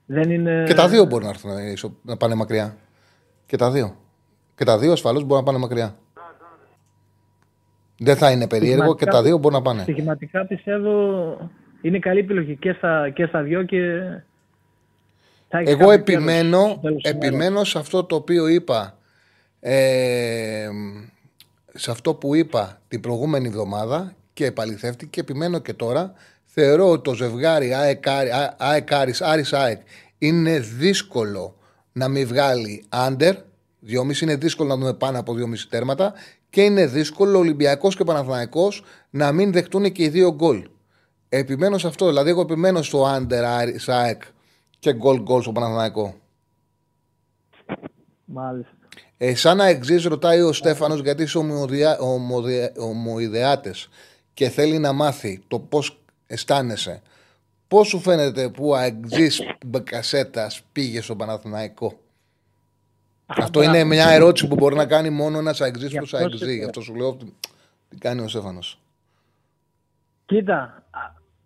Δεν 0.06 0.30
είναι... 0.30 0.64
Και 0.66 0.74
τα 0.74 0.88
δύο 0.88 1.04
μπορεί 1.04 1.24
να 1.24 1.30
έρθουν 1.30 1.50
ε, 1.50 1.70
ισο- 1.70 1.96
να 2.02 2.16
πάνε 2.16 2.34
μακριά. 2.34 2.76
Και 3.46 3.56
τα 3.56 3.70
δύο. 3.70 3.96
Και 4.54 4.64
τα 4.64 4.78
δύο 4.78 4.92
ασφαλώς 4.92 5.24
μπορεί 5.24 5.40
να 5.40 5.46
πάνε 5.46 5.58
μακριά. 5.58 5.96
Δεν 7.98 8.16
θα 8.16 8.30
είναι 8.30 8.48
περίεργο 8.48 8.94
και 8.94 9.04
τα 9.04 9.22
δύο 9.22 9.38
μπορεί 9.38 9.54
να 9.54 9.62
πάνε. 9.62 9.82
Στοιχηματικά 9.82 10.46
πιστεύω 10.46 10.90
είναι 11.80 11.98
καλή 11.98 12.18
επιλογή 12.18 12.56
και 12.56 12.72
στα, 12.72 13.10
και 13.10 13.26
στα 13.26 13.42
δυο 13.42 13.62
και... 13.62 14.00
θα 15.48 15.58
έχεις 15.58 15.70
Εγώ 15.70 15.78
κάποιο 15.78 15.92
επιμένω, 15.92 16.58
κέρδος 16.58 16.70
στο 16.72 16.80
τέλος 16.80 17.02
της 17.02 17.10
ημέρας. 17.10 17.28
επιμένω 17.28 17.64
σε 17.64 17.78
αυτό 17.78 18.04
το 18.04 18.14
οποίο 18.16 18.46
είπα 18.48 18.98
ε, 19.60 20.68
σε 21.74 21.90
αυτό 21.90 22.14
που 22.14 22.34
είπα 22.34 22.80
την 22.88 23.00
προηγούμενη 23.00 23.46
εβδομάδα 23.48 24.14
και 24.32 24.44
επαληθεύτηκε 24.46 25.06
και 25.10 25.20
επιμένω 25.20 25.58
και 25.58 25.72
τώρα 25.72 26.12
θεωρώ 26.44 26.90
ότι 26.90 27.02
το 27.02 27.14
ζευγάρι 27.14 27.74
ΑΕΚ, 27.74 28.08
Α- 28.08 28.54
ΑΕΚ 28.56 28.92
Άρης, 28.92 29.20
Άρης 29.22 29.52
ΑΕΚ 29.52 29.80
είναι 30.18 30.58
δύσκολο 30.58 31.56
να 31.92 32.08
μην 32.08 32.26
βγάλει 32.26 32.84
άντερ 32.88 33.34
2,5 33.88 34.20
είναι 34.22 34.36
δύσκολο 34.36 34.68
να 34.68 34.76
δούμε 34.76 34.94
πάνω 34.94 35.18
από 35.18 35.32
2,5 35.32 35.66
τέρματα 35.68 36.12
και 36.50 36.62
είναι 36.62 36.86
δύσκολο 36.86 37.36
ο 37.36 37.40
Ολυμπιακός 37.40 37.96
και 37.96 38.02
ο 38.02 38.04
Παναθηναϊκός 38.04 38.84
να 39.10 39.32
μην 39.32 39.52
δεχτούν 39.52 39.92
και 39.92 40.02
οι 40.02 40.08
δύο 40.08 40.34
γκολ. 40.34 40.68
Επιμένω 41.28 41.78
σε 41.78 41.86
αυτό, 41.86 42.06
δηλαδή 42.06 42.30
εγώ 42.30 42.40
επιμένω 42.40 42.82
στο 42.82 43.06
άντερ 43.06 43.44
Άρης 43.44 43.88
ΑΕΚ 43.88 44.22
και 44.78 44.92
γκολ 44.94 45.20
γκολ 45.22 45.42
στο 45.42 45.52
Παναθηναϊκό. 45.52 46.14
Μάλιστα. 48.24 48.70
Ε, 49.18 49.34
σαν 49.34 49.56
να 49.56 49.66
εξής 49.66 50.04
ρωτάει 50.04 50.40
ο 50.40 50.52
Στέφανος 50.52 51.00
γιατί 51.00 51.22
είσαι 51.22 51.38
ομοειδεά, 51.38 51.98
ομοδε- 51.98 52.78
ομοειδεάτες 52.78 53.88
και 54.34 54.48
θέλει 54.48 54.78
να 54.78 54.92
μάθει 54.92 55.42
το 55.48 55.58
πώς 55.58 55.98
αισθάνεσαι. 56.26 57.02
Πώς 57.68 57.88
σου 57.88 58.00
φαίνεται 58.00 58.48
που 58.48 58.68
ο 58.68 58.74
Αεξής 58.74 59.40
Μπεκασέτας 59.66 60.62
πήγε 60.72 61.00
στο 61.00 61.16
Παναθηναϊκό; 61.16 61.98
Αυτό 63.26 63.62
είναι 63.62 63.84
μια 63.84 64.08
ερώτηση 64.08 64.48
που 64.48 64.54
μπορεί 64.54 64.74
να 64.76 64.86
κάνει 64.86 65.10
μόνο 65.10 65.38
ένας 65.38 65.60
Αεξής 65.60 65.90
Γι' 65.90 65.96
προς 65.96 66.14
αυτό 66.14 66.26
Αεξή. 66.26 66.44
σε- 66.44 66.52
Γι' 66.52 66.64
αυτό 66.64 66.80
σου 66.80 66.94
λέω 66.94 67.14
τι- 67.14 67.32
τι 67.88 67.96
κάνει 67.96 68.20
ο 68.20 68.28
Στέφανος. 68.28 68.80
Κοίτα, 70.26 70.84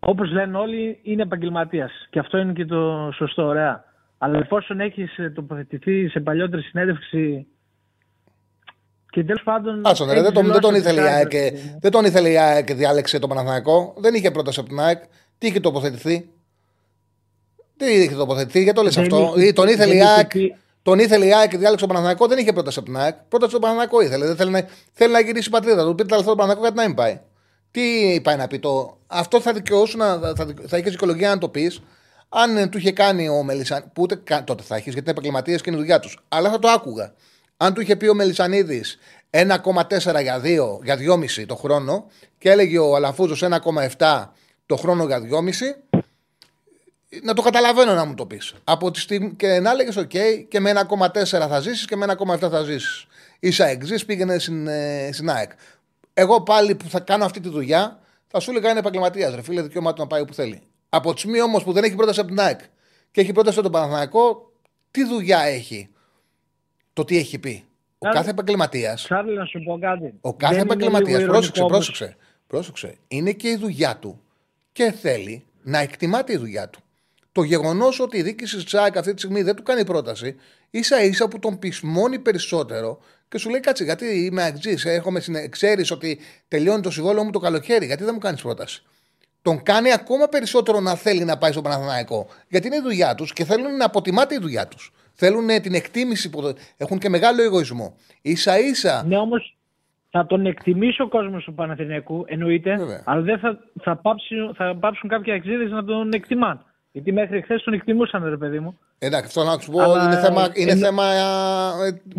όπως 0.01 0.31
λένε 0.31 0.57
όλοι, 0.59 0.99
είναι 1.03 1.23
επαγγελματίας. 1.23 1.93
Και 2.11 2.19
αυτό 2.19 2.39
είναι 2.39 2.53
και 2.53 2.65
το 2.65 3.11
σωστό, 3.15 3.43
ωραία. 3.47 3.85
Αλλά 4.19 4.39
εφόσον 4.39 4.81
έχεις 4.81 5.11
τοποθετηθεί 5.35 6.09
σε 6.09 6.21
παλιότερη 6.21 6.63
συνέντευξη. 6.63 7.47
Και 9.11 9.25
τέλος 9.25 9.43
πάντων. 9.43 9.81
Άσον, 9.85 10.07
ρε, 10.07 10.13
έχεις 10.13 10.25
δεν, 10.25 10.33
τον, 10.33 10.53
δεν, 10.53 10.61
τον 10.61 10.73
δηλώσει 10.75 10.91
ήθελε 10.91 11.01
η 11.01 11.05
ότι 11.05 11.15
ΑΕΚ, 11.15 11.29
κάτι- 11.31 11.77
δεν 11.81 11.91
τον 11.91 12.05
ήθελε 12.05 12.31
η 12.31 12.39
ΑΕΚ 12.39 12.65
και 12.67 12.75
διάλεξε 12.75 13.19
το 13.19 13.27
Παναθηναϊκό. 13.27 13.95
Δεν 13.99 14.15
είχε 14.15 14.31
πρόταση 14.31 14.61
από 14.61 14.69
την 14.69 14.81
ΑΕΚ. 14.81 15.03
Τι 15.39 15.47
είχε 15.47 15.61
τοποθετηθεί; 15.61 16.29
Τι 17.77 17.87
είχε 17.87 18.15
τοποθετηθεί, 18.15 18.63
γιατί 18.63 18.79
το 18.79 18.85
λες 18.85 18.95
Δεν 18.95 19.03
αυτό; 19.05 19.33
είχε- 19.37 19.49
Ή 19.49 19.53
τον 19.53 19.69
ήθελε 19.69 19.85
δεν 19.87 19.95
η 19.97 19.97
είχε 20.01 20.07
ΑΕΚ. 20.09 20.29
πει- 20.29 20.55
Τον 20.83 20.99
ήθελε 20.99 21.27
η 21.27 21.35
ΑΕΚ 21.35 21.51
και 21.51 21.57
διάλεξε 21.57 21.87
το 21.87 21.93
Παναθηναϊκό. 21.93 22.27
Δεν 22.27 22.39
είχε 22.39 22.53
πρόταση 22.53 22.79
από 22.79 22.89
την 22.89 22.97
ΑΕΚ. 22.99 23.15
Πρόταση 23.29 23.55
του 23.55 23.61
Παναθηναϊκό 23.61 24.01
ήθελε. 24.01 24.27
Δεν 24.27 24.37
θέλει 24.37 24.51
να, 24.51 24.67
θέλει 24.93 25.13
να 25.13 25.21
γυρίσει 25.21 25.49
η 25.49 25.51
πατρίδα 25.51 25.85
του. 25.87 25.95
Πήρε 25.95 26.09
τα 26.09 26.17
λεφτά 26.17 26.31
του 26.31 26.37
Παναθηναϊκό 26.37 26.61
γιατί 26.61 26.77
να 26.77 26.87
μην 26.87 26.95
πάει; 26.95 27.21
Τι 27.71 28.21
πάει 28.23 28.37
να 28.37 28.47
πει 28.47 28.59
το. 28.59 28.99
Αυτό 29.07 29.41
θα 29.41 29.53
δικαιώσουν, 29.53 29.99
να- 29.99 30.19
θα, 30.19 30.47
θα 30.67 30.79
είχες 30.79 30.91
δικαιολογία 30.91 31.29
να 31.29 31.39
το 31.39 31.49
πεις. 31.49 31.81
Αν 32.29 32.57
ε, 32.57 32.67
του 32.67 32.79
είχε 32.79 32.93
κάνει 32.93 33.29
ο 33.29 33.43
Μελισανίδη. 33.43 33.91
Που 33.93 34.03
ούτε 34.03 34.15
καν 34.25 34.45
τότε 34.45 34.63
θα 34.63 34.75
έχει, 34.75 34.85
γιατί 34.85 34.99
είναι 35.01 35.11
επαγγελματίες 35.11 35.61
και 35.61 35.71
είναι 35.71 35.79
η 35.79 35.81
δουλειά 35.81 36.01
τους. 36.01 36.19
Αλλά 36.29 36.51
θα 36.51 36.59
το 36.59 36.69
άκουγα. 36.69 37.15
Αν 37.57 37.75
του 37.75 37.81
είχε 37.81 37.97
πει 37.97 38.07
ο 38.09 38.15
Μελισανίδης 38.15 38.99
1,4 39.31 40.21
για 40.23 40.41
2, 40.41 40.79
για 40.83 40.97
2,5 40.97 41.47
το 41.47 41.57
χρόνο 41.57 42.07
και 42.39 42.51
έλεγε 42.51 42.79
ο 42.79 42.95
Αλαφούζος 42.95 43.43
1,7 43.99 44.25
το 44.67 44.77
χρόνο 44.77 45.05
για 45.07 45.21
2,5, 45.21 45.99
να 47.23 47.35
το 47.35 47.43
καταλαβαίνω 47.43 47.95
να 47.95 48.05
μου 48.05 48.15
το 48.15 48.27
πεις. 48.27 48.55
Από 48.65 48.91
τη 48.91 49.01
στιγμή 49.01 49.35
και 49.35 49.61
να 49.61 49.71
έλεγες: 49.71 49.99
OK, 49.99 50.17
και 50.49 50.61
με 50.61 50.71
1,4 50.71 51.25
θα 51.25 51.61
ζήσεις 51.61 51.85
και 51.87 51.97
με 51.97 52.07
1,7 52.29 52.39
θα 52.51 52.63
ζήσεις. 52.63 53.07
Ίσα 53.39 53.67
εξής 53.67 54.05
πήγαινε 54.05 54.39
στην, 54.39 54.67
ε, 54.67 55.11
στην 55.13 55.31
ΑΕΚ. 55.31 55.51
Εγώ 56.21 56.43
πάλι 56.43 56.75
που 56.75 56.89
θα 56.89 57.01
κάνω 57.01 57.25
αυτή 57.25 57.41
τη 57.41 57.49
δουλειά, 57.49 58.01
θα 58.27 58.41
σου 58.41 58.51
έλεγα 58.51 58.71
είναι 58.71 58.79
επαγγελματίας. 58.79 59.35
Ρε 59.35 59.43
φίλε, 59.43 59.63
δικαίωμά 59.63 59.93
του 59.93 60.01
να 60.01 60.07
πάει 60.07 60.21
όπου 60.21 60.35
θέλει. 60.35 60.63
Από 60.89 61.13
τη 61.13 61.19
στιγμή 61.19 61.41
όμως 61.43 61.63
που 61.65 61.73
δεν 61.73 61.85
έχει 61.85 61.95
πρόταση 61.95 62.21
από 62.21 62.29
την 62.29 62.41
ΑΕΚ 62.41 62.61
και 63.11 63.21
έχει 63.21 63.33
πρόταση 63.33 63.59
από 63.59 63.71
τον 63.71 63.81
Παναθηναϊκό, 63.81 64.53
τι 64.91 65.05
δουλειά 65.05 65.41
έχει 65.41 65.89
το 66.93 67.05
τι 67.05 67.17
έχει 67.19 67.39
πει; 67.39 67.65
Ο 67.99 68.09
κάθε 68.09 68.31
επαγγελματία. 68.31 68.99
να 69.37 69.45
σου 69.45 69.63
πω 69.65 69.79
κάτι. 69.79 70.15
Ο 70.21 70.35
κάθε 70.35 70.61
επαγγελματίας. 70.61 71.25
Πρόσεξε, 71.25 71.65
πρόσεξε, 71.65 72.17
πρόσεξε. 72.47 72.95
Είναι 73.09 73.33
και 73.33 73.49
η 73.49 73.57
δουλειά 73.57 73.97
του 73.97 74.21
και 74.73 74.93
θέλει 74.93 75.45
να 75.63 75.79
εκτιμάται 75.79 76.33
η 76.33 76.37
δουλειά 76.37 76.69
του. 76.69 76.81
Το 77.33 77.43
γεγονός 77.43 78.01
ότι 78.01 78.17
η 78.17 78.23
δίκηση 78.23 78.55
της 78.55 78.65
Τσάκ 78.65 78.97
αυτή 78.97 79.15
τη 79.15 79.19
στιγμή 79.19 79.43
δεν 79.43 79.55
του 79.55 79.63
κάνει 79.63 79.85
πρόταση, 79.85 80.37
ίσα 80.71 81.03
ίσα 81.03 81.29
που 81.29 81.39
τον 81.39 81.59
πεισμώνει 81.59 82.19
περισσότερο 82.19 82.99
και 83.31 83.39
σου 83.39 83.51
λέει 83.51 83.61
κάτσε, 83.61 83.85
γιατί 83.85 84.05
είμαι 84.05 84.43
αγτζή, 84.43 84.75
ξέρεις 85.51 85.91
ότι 85.91 86.19
τελειώνει 86.49 86.83
το 86.83 86.91
συμβόλαιο 86.91 87.25
μου 87.25 87.31
το 87.31 87.39
καλοκαίρι, 87.39 87.87
γιατί 87.87 88.05
δεν 88.05 88.13
μου 88.15 88.21
κάνεις 88.21 88.43
πρόταση. 88.43 88.83
Τον 89.43 89.63
κάνει 89.63 89.93
ακόμα 89.93 90.29
περισσότερο 90.29 90.81
να 90.81 90.95
θέλει 90.95 91.25
να 91.25 91.39
πάει 91.39 91.53
στο 91.53 91.63
Παναθηναϊκό. 91.63 92.27
Γιατί 92.49 92.67
είναι 92.67 92.77
η 92.77 92.81
δουλειά 92.81 93.15
τους 93.15 93.33
και 93.33 93.45
θέλουν 93.45 93.77
να 93.77 93.85
αποτιμάται 93.85 94.35
η 94.35 94.39
δουλειά 94.39 94.69
τους. 94.69 94.93
Θέλουν 95.15 95.47
την 95.63 95.75
εκτίμηση 95.75 96.31
που 96.31 96.55
έχουν 96.77 96.99
και 96.99 97.09
μεγάλο 97.09 97.43
εγωισμό. 97.43 97.97
σα 98.23 98.59
ίσα. 98.59 99.05
Ναι, 99.07 99.17
όμως 99.17 99.57
θα 100.11 100.27
τον 100.27 100.47
εκτιμήσει 100.47 101.03
ο 101.03 101.09
κόσμος 101.09 101.45
του 101.45 101.55
Παναθηναϊκού, 101.55 102.25
εννοείται, 102.27 102.77
Βέβαια. 102.77 103.03
αλλά 103.05 103.21
δεν 103.23 103.39
θα, 103.39 103.59
θα, 103.83 103.97
πάψουν, 103.97 104.55
θα 104.55 104.77
πάψουν 104.81 105.09
κάποιοι 105.09 105.33
αξίδε 105.33 105.65
να 105.65 105.85
τον 105.85 106.13
εκτιμάν. 106.13 106.65
Γιατί 106.93 107.13
μέχρι 107.13 107.43
χθες 107.43 107.63
τον 107.63 107.73
εκτιμούσαν, 107.73 108.29
ρε 108.29 108.37
παιδί 108.37 108.61
μου. 108.61 108.79
Εντάξει, 108.99 109.27
αυτό 109.27 109.45
να 109.45 109.61
σου 109.61 109.71
πω 109.71 109.81
Αλλά... 109.81 110.05
είναι 110.05 110.17
θέμα, 110.17 110.51
είναι 110.55 110.77
θέμα 110.77 111.05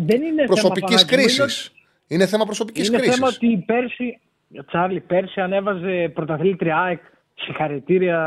ε, 0.08 0.44
προσωπικής 0.46 1.04
κρίσης. 1.04 1.72
Είναι 2.06 2.26
θέμα 2.26 2.44
προσωπικής 2.44 2.90
κρίση. 2.90 3.04
Είναι 3.04 3.14
θέμα 3.14 3.26
ότι 3.26 3.64
πέρσι, 3.66 4.20
Τσάρλι, 4.66 5.00
πέρσι 5.00 5.40
ανέβαζε 5.40 6.10
πρωταθλήτρια 6.14 6.78
ΑΕΚ 6.78 7.00
συγχαρητήρια 7.34 8.18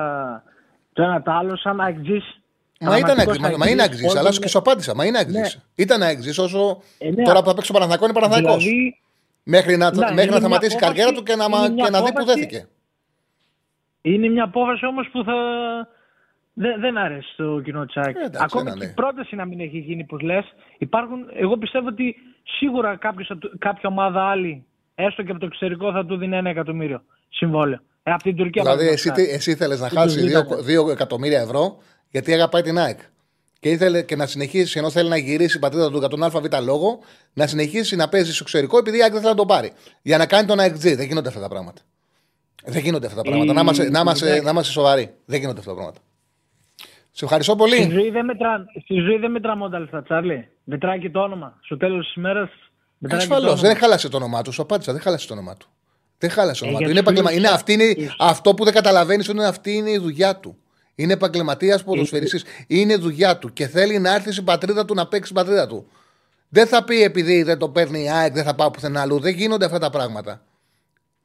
το 0.93 1.03
ένα 1.03 1.21
το 1.21 1.31
άλλο, 1.31 1.57
σαν 1.57 1.81
αγγζή. 1.81 2.21
Μα, 2.79 2.97
ήταν 2.97 3.19
αγγζή, 3.19 3.39
μα, 3.57 3.69
είναι 3.69 3.81
αγγζή, 3.81 4.05
αλλά 4.17 4.29
και 4.29 4.47
σου 4.47 4.57
απάντησα. 4.57 4.95
Μα 4.95 5.05
είναι 5.05 5.17
αγγζή. 5.17 5.39
Ναι. 5.39 5.47
Ήταν 5.75 6.01
αγγζή 6.01 6.41
όσο 6.41 6.81
ε, 6.97 7.09
ναι, 7.09 7.23
τώρα 7.23 7.39
που 7.41 7.49
θα 7.49 7.55
παίξει 7.55 7.71
ο 7.71 7.73
Παναθανικό 7.73 8.05
είναι 8.05 8.13
Παναθανικό. 8.13 8.57
Δηλαδή, 8.57 8.99
μέχρι 9.43 9.77
να, 9.77 9.95
ναι, 9.95 10.11
μέχρι 10.11 10.29
να 10.29 10.37
σταματήσει 10.37 10.75
η 10.75 10.79
καριέρα 10.79 11.11
του 11.11 11.23
και 11.23 11.35
να, 11.35 11.45
και 11.83 11.89
να 11.89 12.03
δει 12.03 12.13
που 12.13 12.25
δέθηκε. 12.25 12.67
Είναι 14.01 14.27
μια 14.27 14.43
απόφαση 14.43 14.85
όμως 14.85 15.09
που 15.11 15.23
θα, 15.23 15.33
δεν, 16.57 16.79
δεν 16.79 16.97
αρέσει 16.97 17.29
στο 17.33 17.61
κοινό 17.63 17.85
τσάκι. 17.85 18.17
Ε, 18.17 18.29
Ακόμη 18.37 18.71
και 18.71 18.85
η 18.85 18.93
πρόταση 18.93 19.35
να 19.35 19.45
μην 19.45 19.59
έχει 19.59 19.77
γίνει, 19.77 20.03
που 20.03 20.17
λες, 20.17 20.45
υπάρχουν. 20.77 21.19
Εγώ 21.33 21.57
πιστεύω 21.57 21.87
ότι 21.87 22.15
σίγουρα 22.43 22.95
κάποιος, 22.95 23.31
κάποια 23.59 23.89
ομάδα 23.89 24.29
άλλη, 24.29 24.65
έστω 24.95 25.23
και 25.23 25.31
από 25.31 25.39
το 25.39 25.45
εξωτερικό, 25.45 25.91
θα 25.91 26.05
του 26.05 26.17
δίνει 26.17 26.35
ένα 26.35 26.49
εκατομμύριο 26.49 27.01
συμβόλαιο. 27.29 27.79
Ε, 28.03 28.11
από 28.11 28.23
την 28.23 28.35
Τουρκία 28.35 28.61
δηλαδή, 28.61 28.87
εσύ, 28.87 29.11
εσύ 29.31 29.55
θέλει 29.55 29.77
να 29.77 29.89
χάσεις 29.89 30.37
2 30.85 30.91
εκατομμύρια 30.91 31.39
ευρώ 31.39 31.77
γιατί 32.09 32.33
αγαπάει 32.33 32.61
την 32.61 32.77
ΑΕΚ. 32.77 32.99
Και 33.59 33.69
ήθελε 33.69 34.01
και 34.01 34.15
να 34.15 34.25
συνεχίσει, 34.25 34.79
ενώ 34.79 34.89
θέλει 34.89 35.09
να 35.09 35.17
γυρίσει 35.17 35.57
η 35.57 35.59
πατρίδα 35.59 35.91
του 35.91 35.97
για 35.97 36.07
τον 36.07 36.23
ΑΒ 36.23 36.35
λόγο, 36.63 36.99
να 37.33 37.47
συνεχίσει 37.47 37.95
να 37.95 38.09
παίζει 38.09 38.33
στο 38.33 38.39
εξωτερικό 38.41 38.77
επειδή 38.77 38.97
η 38.97 39.01
ΑΕΚ 39.01 39.11
δεν 39.11 39.21
θέλει 39.21 39.31
να 39.31 39.39
το 39.39 39.45
πάρει. 39.45 39.71
Για 40.01 40.17
να 40.17 40.25
κάνει 40.25 40.47
τον 40.47 40.59
ΑΕΚ 40.59 40.75
Δεν 40.75 41.05
γίνονται 41.07 41.27
αυτά 41.27 41.39
τα 41.39 41.47
πράγματα. 41.47 41.81
Δεν 42.65 42.81
γίνονται 42.81 43.05
αυτά 43.05 43.21
τα 43.21 43.29
πράγματα. 43.29 43.53
Να 43.53 43.61
είμαστε, 43.61 43.89
να, 43.89 43.99
είμαστε, 43.99 44.41
να 44.41 44.49
είμαστε 44.49 44.71
σοβαροί. 44.71 45.13
Δεν 45.25 45.39
γίνονται 45.39 45.59
αυτά 45.59 45.71
τα 45.71 45.75
πράγματα. 45.75 45.99
Σε 47.17 47.25
ευχαριστώ 47.25 47.55
πολύ. 47.55 47.75
Στη 47.75 47.91
ζωή 47.91 48.09
δεν 48.09 48.25
μετρά, 48.25 48.65
στη 48.83 48.99
ζωή 48.99 49.17
δεν 49.17 49.31
μετρά 49.31 49.55
μόνο 49.55 49.71
τα 49.71 49.79
λεφτά, 49.79 50.03
Τσάρλι. 50.03 50.47
Μετράει 50.63 50.99
και 50.99 51.09
το 51.09 51.19
όνομα. 51.19 51.59
Στο 51.61 51.77
τέλος 51.77 52.05
της 52.05 52.15
ημέρα. 52.15 52.49
Ασφαλώς. 53.09 53.61
Δεν 53.61 53.75
χάλασε 53.75 54.09
το 54.09 54.17
όνομά 54.17 54.41
του. 54.41 54.51
Σου 54.51 54.61
απάντησα. 54.61 54.91
Δεν 54.91 55.01
χάλασε 55.01 55.27
το 55.27 55.33
όνομά 55.33 55.55
του. 55.57 55.67
Δεν 56.17 56.29
χάλασε 56.29 56.61
το 56.61 56.67
όνομά 56.67 56.83
του. 56.83 56.89
Είναι 56.89 56.99
επαγγελμα... 56.99 57.33
είναι, 57.33 57.47
αυτή 57.47 57.73
είναι... 57.73 57.95
Αυτό 58.19 58.53
που 58.53 58.63
δεν 58.63 58.73
καταλαβαίνεις 58.73 59.27
είναι 59.27 59.45
αυτή 59.45 59.71
είναι 59.71 59.89
η 59.89 59.97
δουλειά 59.97 60.35
του. 60.35 60.57
Είναι 60.95 61.13
επαγγελματίας 61.13 61.83
ποδοσφαιριστής. 61.83 62.45
Είναι 62.67 62.95
δουλειά 62.95 63.37
του 63.37 63.53
και 63.53 63.67
θέλει 63.67 63.99
να 63.99 64.13
έρθει 64.13 64.31
στην 64.31 64.43
πατρίδα 64.43 64.85
του 64.85 64.93
να 64.93 65.07
παίξει 65.07 65.31
στην 65.31 65.35
πατρίδα 65.35 65.67
του. 65.67 65.87
Δεν 66.49 66.67
θα 66.67 66.83
πει 66.83 67.03
επειδή 67.03 67.43
δεν 67.43 67.57
το 67.57 67.69
παίρνει 67.69 68.03
η 68.03 68.09
ΑΕΚ, 68.09 68.33
δεν 68.33 68.43
θα 68.43 68.55
πάω 68.55 68.71
πουθενά 68.71 69.01
αλλού. 69.01 69.19
Δεν 69.19 69.33
γίνονται 69.33 69.65
αυτά 69.65 69.79
τα 69.79 69.89
πράγματα. 69.89 70.41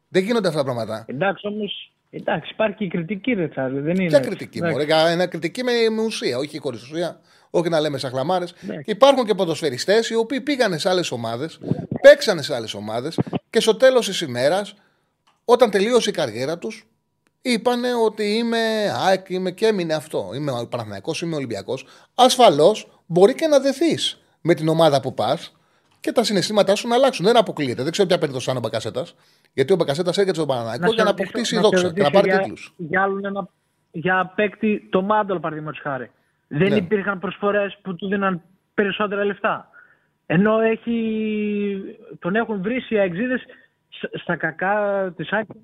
Δεν 0.08 0.22
γίνονται 0.22 0.48
αυτά 0.48 0.58
τα 0.58 0.64
πράγματα. 0.64 1.04
Εντάξει 1.08 1.46
όμως 1.46 1.92
Εντάξει, 2.10 2.50
υπάρχει 2.52 2.76
και 2.76 2.84
η 2.84 2.88
κριτική, 2.88 3.32
ρε 3.32 3.48
Τσάρλι. 3.48 3.80
Δεν 3.80 3.94
είναι. 3.94 4.08
Ποια 4.08 4.20
κριτική, 4.20 4.62
μωρέ, 4.62 4.86
ένα 5.08 5.26
κριτική 5.26 5.62
με, 5.62 5.72
με 5.90 6.02
ουσία, 6.02 6.38
όχι 6.38 6.58
χωρίς 6.58 6.82
ουσία. 6.82 7.20
Όχι 7.50 7.68
να 7.68 7.80
λέμε 7.80 7.98
σαν 7.98 8.10
χλαμάρες. 8.10 8.54
Υπάρχουν 8.84 9.24
και 9.24 9.34
ποδοσφαιριστές 9.34 10.08
οι 10.10 10.14
οποίοι 10.14 10.40
πήγανε 10.40 10.78
σε 10.78 10.88
άλλες 10.88 11.10
ομάδες, 11.10 11.60
παίξανε 12.00 12.42
σε 12.42 12.54
άλλες 12.54 12.74
ομάδες 12.74 13.18
και 13.50 13.60
στο 13.60 13.74
τέλος 13.74 14.06
της 14.06 14.20
ημέρας, 14.20 14.74
όταν 15.44 15.70
τελείωσε 15.70 16.10
η 16.10 16.12
καριέρα 16.12 16.58
τους, 16.58 16.86
είπανε 17.42 17.94
ότι 17.94 18.24
είμαι 18.24 18.58
ΑΕΚ, 19.06 19.28
είμαι 19.28 19.50
και 19.50 19.66
έμεινε 19.66 19.94
αυτό. 19.94 20.30
Είμαι 20.34 20.52
Παναθυναϊκό, 20.68 21.14
είμαι 21.22 21.36
Ολυμπιακός. 21.36 21.86
Ασφαλώς 22.14 23.02
μπορεί 23.06 23.34
και 23.34 23.46
να 23.46 23.58
δεθείς 23.60 24.20
με 24.40 24.54
την 24.54 24.68
ομάδα 24.68 25.00
που 25.00 25.14
πας 25.14 25.52
και 26.00 26.12
τα 26.12 26.24
συναισθήματά 26.24 26.74
σου 26.74 26.88
να 26.88 26.94
αλλάξουν. 26.94 27.24
Δεν 27.24 27.36
αποκλείεται. 27.36 27.82
Δεν 27.82 27.92
ξέρω 27.92 28.08
ποια 28.08 28.18
περίπτωση 28.18 28.50
ο 28.50 28.60
Μπακασέτας. 28.60 29.14
Γιατί 29.52 29.72
ο 29.72 29.76
Μπακασέτα 29.76 30.08
έρχεται 30.08 30.34
στον 30.34 30.46
Παναναναϊκό 30.46 30.92
για 30.92 31.04
να 31.04 31.10
αποκτήσει 31.10 31.54
να 31.54 31.60
δόξα 31.60 31.92
και 31.92 32.02
να 32.02 32.10
πάρει 32.10 32.30
τίτλους. 32.30 32.74
Για, 32.76 33.08
ένα, 33.24 33.48
για 33.90 34.32
παίκτη 34.36 34.88
το 34.90 35.02
Μάντολ, 35.02 35.38
παραδείγματος 35.38 35.80
χάρη. 35.80 36.10
Δεν 36.48 36.68
ναι. 36.68 36.76
υπήρχαν 36.76 37.18
προσφορές 37.18 37.78
που 37.82 37.94
του 37.94 38.08
δίναν 38.08 38.42
περισσότερα 38.74 39.24
λεφτά. 39.24 39.68
Ενώ 40.26 40.60
έχει, 40.60 40.96
τον 42.18 42.34
έχουν 42.34 42.62
βρει 42.62 42.84
οι 42.88 42.98
αεξίδες 42.98 43.42
στα 44.22 44.36
κακά 44.36 45.12
της 45.16 45.30
άκρη. 45.30 45.60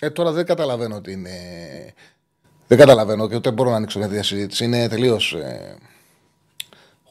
Ε, 0.00 0.10
τώρα 0.10 0.32
δεν 0.32 0.46
καταλαβαίνω 0.46 0.96
ότι 0.96 1.12
είναι. 1.12 1.30
Δεν 2.66 2.78
καταλαβαίνω 2.78 3.28
και 3.28 3.36
ούτε 3.36 3.50
μπορώ 3.52 3.70
να 3.70 3.76
ανοίξω 3.76 3.98
μια 3.98 4.22
συζήτηση. 4.22 4.64
Είναι 4.64 4.88
τελείως. 4.88 5.32
Ε 5.34 5.78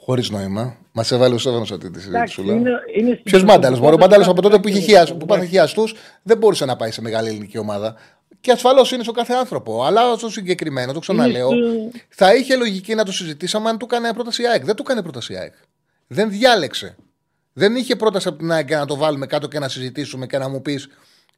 Χωρίς 0.06 0.30
νόημα. 0.30 0.78
Μας 0.92 1.12
έβαλε 1.12 1.34
ο 1.34 1.38
Σέβανο 1.38 1.62
αυτή 1.62 1.92
τη 1.92 2.02
συζήτηση. 2.02 2.44
Ποιος 3.24 3.44
Μάνταλο. 3.44 3.88
Ο 3.94 3.98
Μάνταλο 3.98 4.24
από 4.28 4.42
τότε 4.42 4.60
που, 4.60 4.68
είχε 4.68 4.80
χιαστού, 4.80 5.18
που 5.18 5.26
πάθε 5.26 5.46
χιαστούς 5.46 5.96
δεν 6.24 6.38
μπορούσε 6.38 6.66
να 6.66 6.76
πάει 6.76 6.92
σε 6.92 7.02
μεγάλη 7.02 7.30
ελληνική 7.30 7.58
ομάδα. 7.58 7.96
Και 8.42 8.52
ασφαλώς 8.52 8.92
είναι 8.92 9.04
στο 9.04 9.12
κάθε 9.12 9.34
άνθρωπο. 9.34 9.84
Αλλά 9.84 10.18
στο 10.18 10.30
συγκεκριμένο, 10.30 10.94
το 10.94 11.00
ξαναλέω, 11.00 11.50
θα 12.10 12.36
είχε 12.36 12.56
λογική 12.56 12.96
να 12.96 13.04
το 13.04 13.12
συζητήσαμε 13.12 13.70
αν 13.70 13.78
του 13.78 13.88
έκανε 13.92 14.14
πρόταση 14.14 14.46
ΑΕΚ. 14.46 14.66
Δεν 14.66 14.76
του 14.76 14.84
έκανε 14.86 15.02
πρόταση 15.02 15.36
ΑΕΚ. 15.36 15.54
Δεν 16.08 16.30
διάλεξε. 16.30 16.96
Δεν 17.54 17.76
είχε 17.76 17.96
πρόταση 17.96 18.28
από 18.28 18.38
την 18.38 18.52
ΑΕΚ 18.52 18.70
να 18.72 18.86
το 18.86 18.96
βάλουμε 18.96 19.26
κάτω 19.26 19.48
και 19.48 19.60
να 19.60 19.70
συζητήσουμε 19.70 20.26
και 20.26 20.38
να 20.38 20.50
μου 20.50 20.62
πεις 20.62 20.88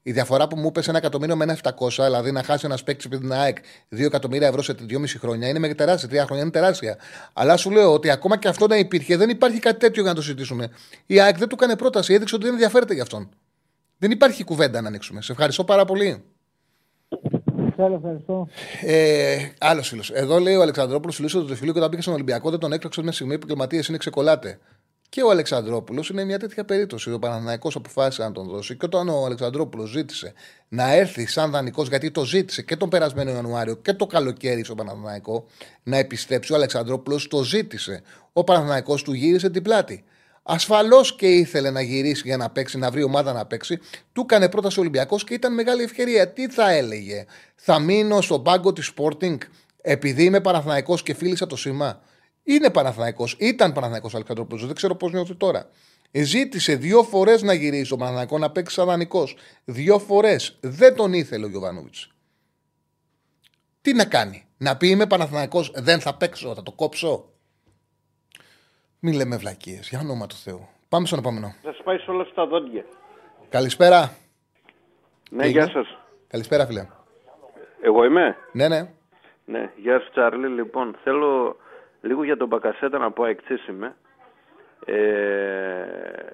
η 0.08 0.12
διαφορά 0.12 0.48
που 0.48 0.58
μου 0.58 0.68
είπε 0.68 0.82
ένα 0.88 0.98
εκατομμύριο 0.98 1.36
με 1.36 1.44
ένα 1.44 1.58
700, 1.64 1.90
δηλαδή 1.90 2.32
να 2.32 2.44
χάσει 2.44 2.66
ένας 2.66 2.84
παίκτης 2.84 3.06
από 3.06 3.18
την 3.18 3.34
ΑΕΚ 3.34 3.58
2 3.92 4.00
εκατομμύρια 4.00 4.48
ευρώ 4.48 4.62
σε 4.62 4.76
2,5 4.90 5.06
χρόνια, 5.20 5.48
είναι 5.48 5.60
με 5.60 5.74
τεράστια. 5.74 6.10
Τρία 6.10 6.24
χρόνια 6.26 6.44
είναι 6.44 6.52
τεράστια. 6.52 6.98
Αλλά 7.34 7.58
σου 7.58 7.72
λέω 7.72 7.94
ότι 7.94 8.10
ακόμα 8.10 8.38
και 8.38 8.48
αυτό 8.48 8.68
να 8.68 8.78
υπήρχε, 8.78 9.18
δεν 9.18 9.30
υπάρχει 9.30 9.60
κάτι 9.60 9.80
τέτοιο 9.80 10.02
για 10.02 10.12
να 10.12 10.16
το 10.16 10.22
συζητήσουμε. 10.22 10.70
Η 11.06 11.20
ΑΕΚ 11.20 11.38
δεν 11.38 11.48
του 11.48 11.56
έκανε 11.60 11.76
πρόταση, 11.76 12.14
έδειξε 12.14 12.36
ότι 12.36 12.44
δεν 12.44 12.54
ενδιαφέρεται 12.54 12.94
γι' 12.94 13.02
αυτόν. 13.02 13.30
Δεν 13.98 14.12
υπάρχει 14.12 14.44
κουβέντα 14.44 14.82
να 14.82 14.88
ανοίξουμε. 14.88 15.22
Σε 15.22 15.32
ευχαριστώ 15.32 15.64
πάρα 15.64 15.86
πολύ. 15.86 16.24
Ευχαριστώ. 17.78 18.48
Ε, 18.82 19.38
Άλλος 19.60 19.88
φίλος. 19.88 20.12
Εδώ 20.12 20.40
λέει 20.40 20.56
ο 20.56 20.62
Αλεξανδρόπουλος, 20.62 21.16
φίλος 21.16 21.32
του 21.32 21.56
φίλου 21.56 21.72
και 21.72 21.78
όταν 21.78 21.90
πήγε 21.90 22.02
στον 22.02 22.14
Ολυμπιακό 22.14 22.50
δεν 22.50 22.60
τον 22.60 22.72
έκλωξε 22.72 23.02
μια 23.02 23.12
στιγμή 23.12 23.38
που 23.38 23.48
κλιματίε 23.48 23.82
είναι 23.90 23.98
ξεκολάτε 23.98 24.60
και 25.16 25.24
ο 25.24 25.30
Αλεξανδρόπουλος 25.30 26.10
είναι 26.10 26.24
μια 26.24 26.40
τέτοια 26.40 26.66
περίπτωση. 26.66 27.12
Ο 27.12 27.20
Παναναναϊκό 27.20 27.72
αποφάσισε 27.74 28.24
να 28.24 28.32
τον 28.32 28.48
δώσει 28.48 28.78
και 28.78 28.86
όταν 28.86 29.10
ο 29.10 29.26
Αλεξανδρόπουλος 29.26 29.90
ζήτησε 29.90 30.34
να 30.68 30.94
έρθει 30.94 31.26
σαν 31.26 31.52
δανεικός, 31.52 31.88
γιατί 31.88 32.12
το 32.12 32.26
ζήτησε 32.26 32.62
και 32.62 32.76
τον 32.76 32.90
περασμένο 32.90 33.32
Ιανουάριο 33.32 33.76
και 33.76 33.94
το 33.94 34.06
καλοκαίρι 34.06 34.64
στο 34.64 34.76
Παναναναϊκό 34.76 35.46
να 35.84 35.98
επιστρέψει, 35.98 36.52
ο 36.52 36.56
Αλεξανδρόπουλος 36.56 37.28
το 37.28 37.44
ζήτησε. 37.44 38.02
Ο 38.34 38.44
Παναναναϊκό 38.44 38.96
του 38.96 39.14
γύρισε 39.14 39.50
την 39.50 39.64
πλάτη. 39.64 40.04
Ασφαλώς 40.44 41.16
και 41.16 41.28
ήθελε 41.28 41.70
να 41.70 41.82
γυρίσει 41.82 42.22
για 42.26 42.38
να 42.38 42.50
παίξει, 42.50 42.78
να 42.78 42.92
βρει 42.92 43.04
ομάδα 43.04 43.34
να 43.34 43.46
παίξει. 43.46 43.80
Του 44.14 44.22
έκανε 44.22 44.50
πρόταση 44.50 44.80
ο 44.80 44.82
Ολυμπιακός 44.82 45.24
και 45.24 45.34
ήταν 45.34 45.54
μεγάλη 45.54 45.84
ευκαιρία. 45.84 46.30
Τι 46.30 46.50
θα 46.50 46.72
έλεγε, 46.72 47.26
Θα 47.56 47.80
μείνω 47.80 48.22
στον 48.22 48.44
πάγκο 48.44 48.74
της 48.74 48.94
Sporting 48.96 49.38
επειδή 49.82 50.24
είμαι 50.24 50.42
Παναθηναϊκός 50.42 51.04
και 51.04 51.14
φίλησα 51.14 51.48
το 51.48 51.56
σήμα. 51.56 52.02
Είναι 52.48 52.70
Παναθηναϊκός, 52.70 53.36
ήταν 53.40 53.74
Παναθηναϊκός 53.74 54.14
ο 54.14 54.16
Αλεξανδρόπουλο. 54.16 54.66
Δεν 54.66 54.76
ξέρω 54.76 54.96
πώς 54.96 55.12
νιώθει 55.12 55.36
τώρα. 55.36 55.70
Ζήτησε 56.12 56.76
δύο 56.76 57.04
φορές 57.04 57.42
να 57.42 57.54
γυρίσει 57.54 57.94
ο 57.94 57.98
Παναθηναϊκός 57.98 58.40
να 58.40 58.52
παίξει 58.52 58.76
σαν 58.76 58.86
δανεικός. 58.86 59.38
Δύο 59.66 60.00
φορές. 60.00 60.58
Δεν 60.62 60.96
τον 60.96 61.14
ήθελε 61.14 61.46
ο 61.46 61.48
Γιωβάνοβιτς. 61.48 62.10
Τι 63.82 63.94
να 63.94 64.06
κάνει, 64.06 64.46
Να 64.58 64.78
πει 64.78 64.88
είμαι 64.88 65.08
Παναθηναϊκός, 65.08 65.72
δεν 65.76 66.00
θα 66.00 66.18
παίξω, 66.18 66.56
θα 66.56 66.64
το 66.64 66.72
κόψω. 66.72 67.30
Μην 69.00 69.14
λέμε 69.14 69.38
βλακίες, 69.38 69.90
για 69.90 70.00
όνομα 70.00 70.28
του 70.28 70.36
Θεού. 70.36 70.68
Πάμε 70.90 71.06
στον 71.06 71.20
επόμενο. 71.20 71.56
Θα 71.64 71.74
σα 71.78 71.84
πάει 71.84 71.98
σε 71.98 72.12
όλα 72.12 72.28
τα 72.36 72.46
δόντια. 72.46 72.86
Καλησπέρα. 73.50 74.18
Ναι, 75.30 75.48
γεια 75.48 75.70
σας. 75.70 75.98
Καλησπέρα, 76.28 76.66
φίλε. 76.66 76.88
Εγώ 77.82 78.04
είμαι; 78.04 78.36
Ναι, 78.52 78.68
ναι. 78.68 78.94
Ναι, 79.46 79.72
γεια 79.76 80.00
σου 80.00 80.10
Τσάρλι. 80.12 80.48
Λοιπόν, 80.48 80.98
θέλω 81.04 81.56
λίγο 82.06 82.24
για 82.24 82.38
τον 82.38 82.48
Μπακασέτα 82.48 82.98
να 82.98 83.12
πω 83.12 83.26
εξής 83.26 83.68
είμαι. 83.68 83.96
Ε, 84.86 84.96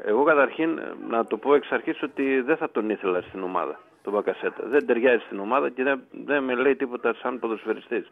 εγώ 0.05 0.24
καταρχήν 0.24 0.82
να 1.09 1.26
το 1.26 1.38
πω 1.38 1.53
εξ 1.53 1.72
αρχής 1.72 2.01
ότι 2.03 2.41
δεν 2.41 2.57
θα 2.57 2.69
τον 2.69 2.89
ήθελα 2.89 3.22
στην 3.22 3.43
ομάδα, 3.43 3.80
τον 4.03 4.13
Μπακασέτα. 4.13 4.63
Δεν 4.67 4.86
ταιριάζει 4.86 5.24
στην 5.26 5.39
ομάδα 5.39 5.69
και 5.69 5.84
δεν, 5.84 6.01
δεν 6.11 6.43
με 6.43 6.55
λέει 6.55 6.76
τίποτα 6.76 7.13
σαν 7.13 7.39
ποδοσφαιριστής. 7.39 8.11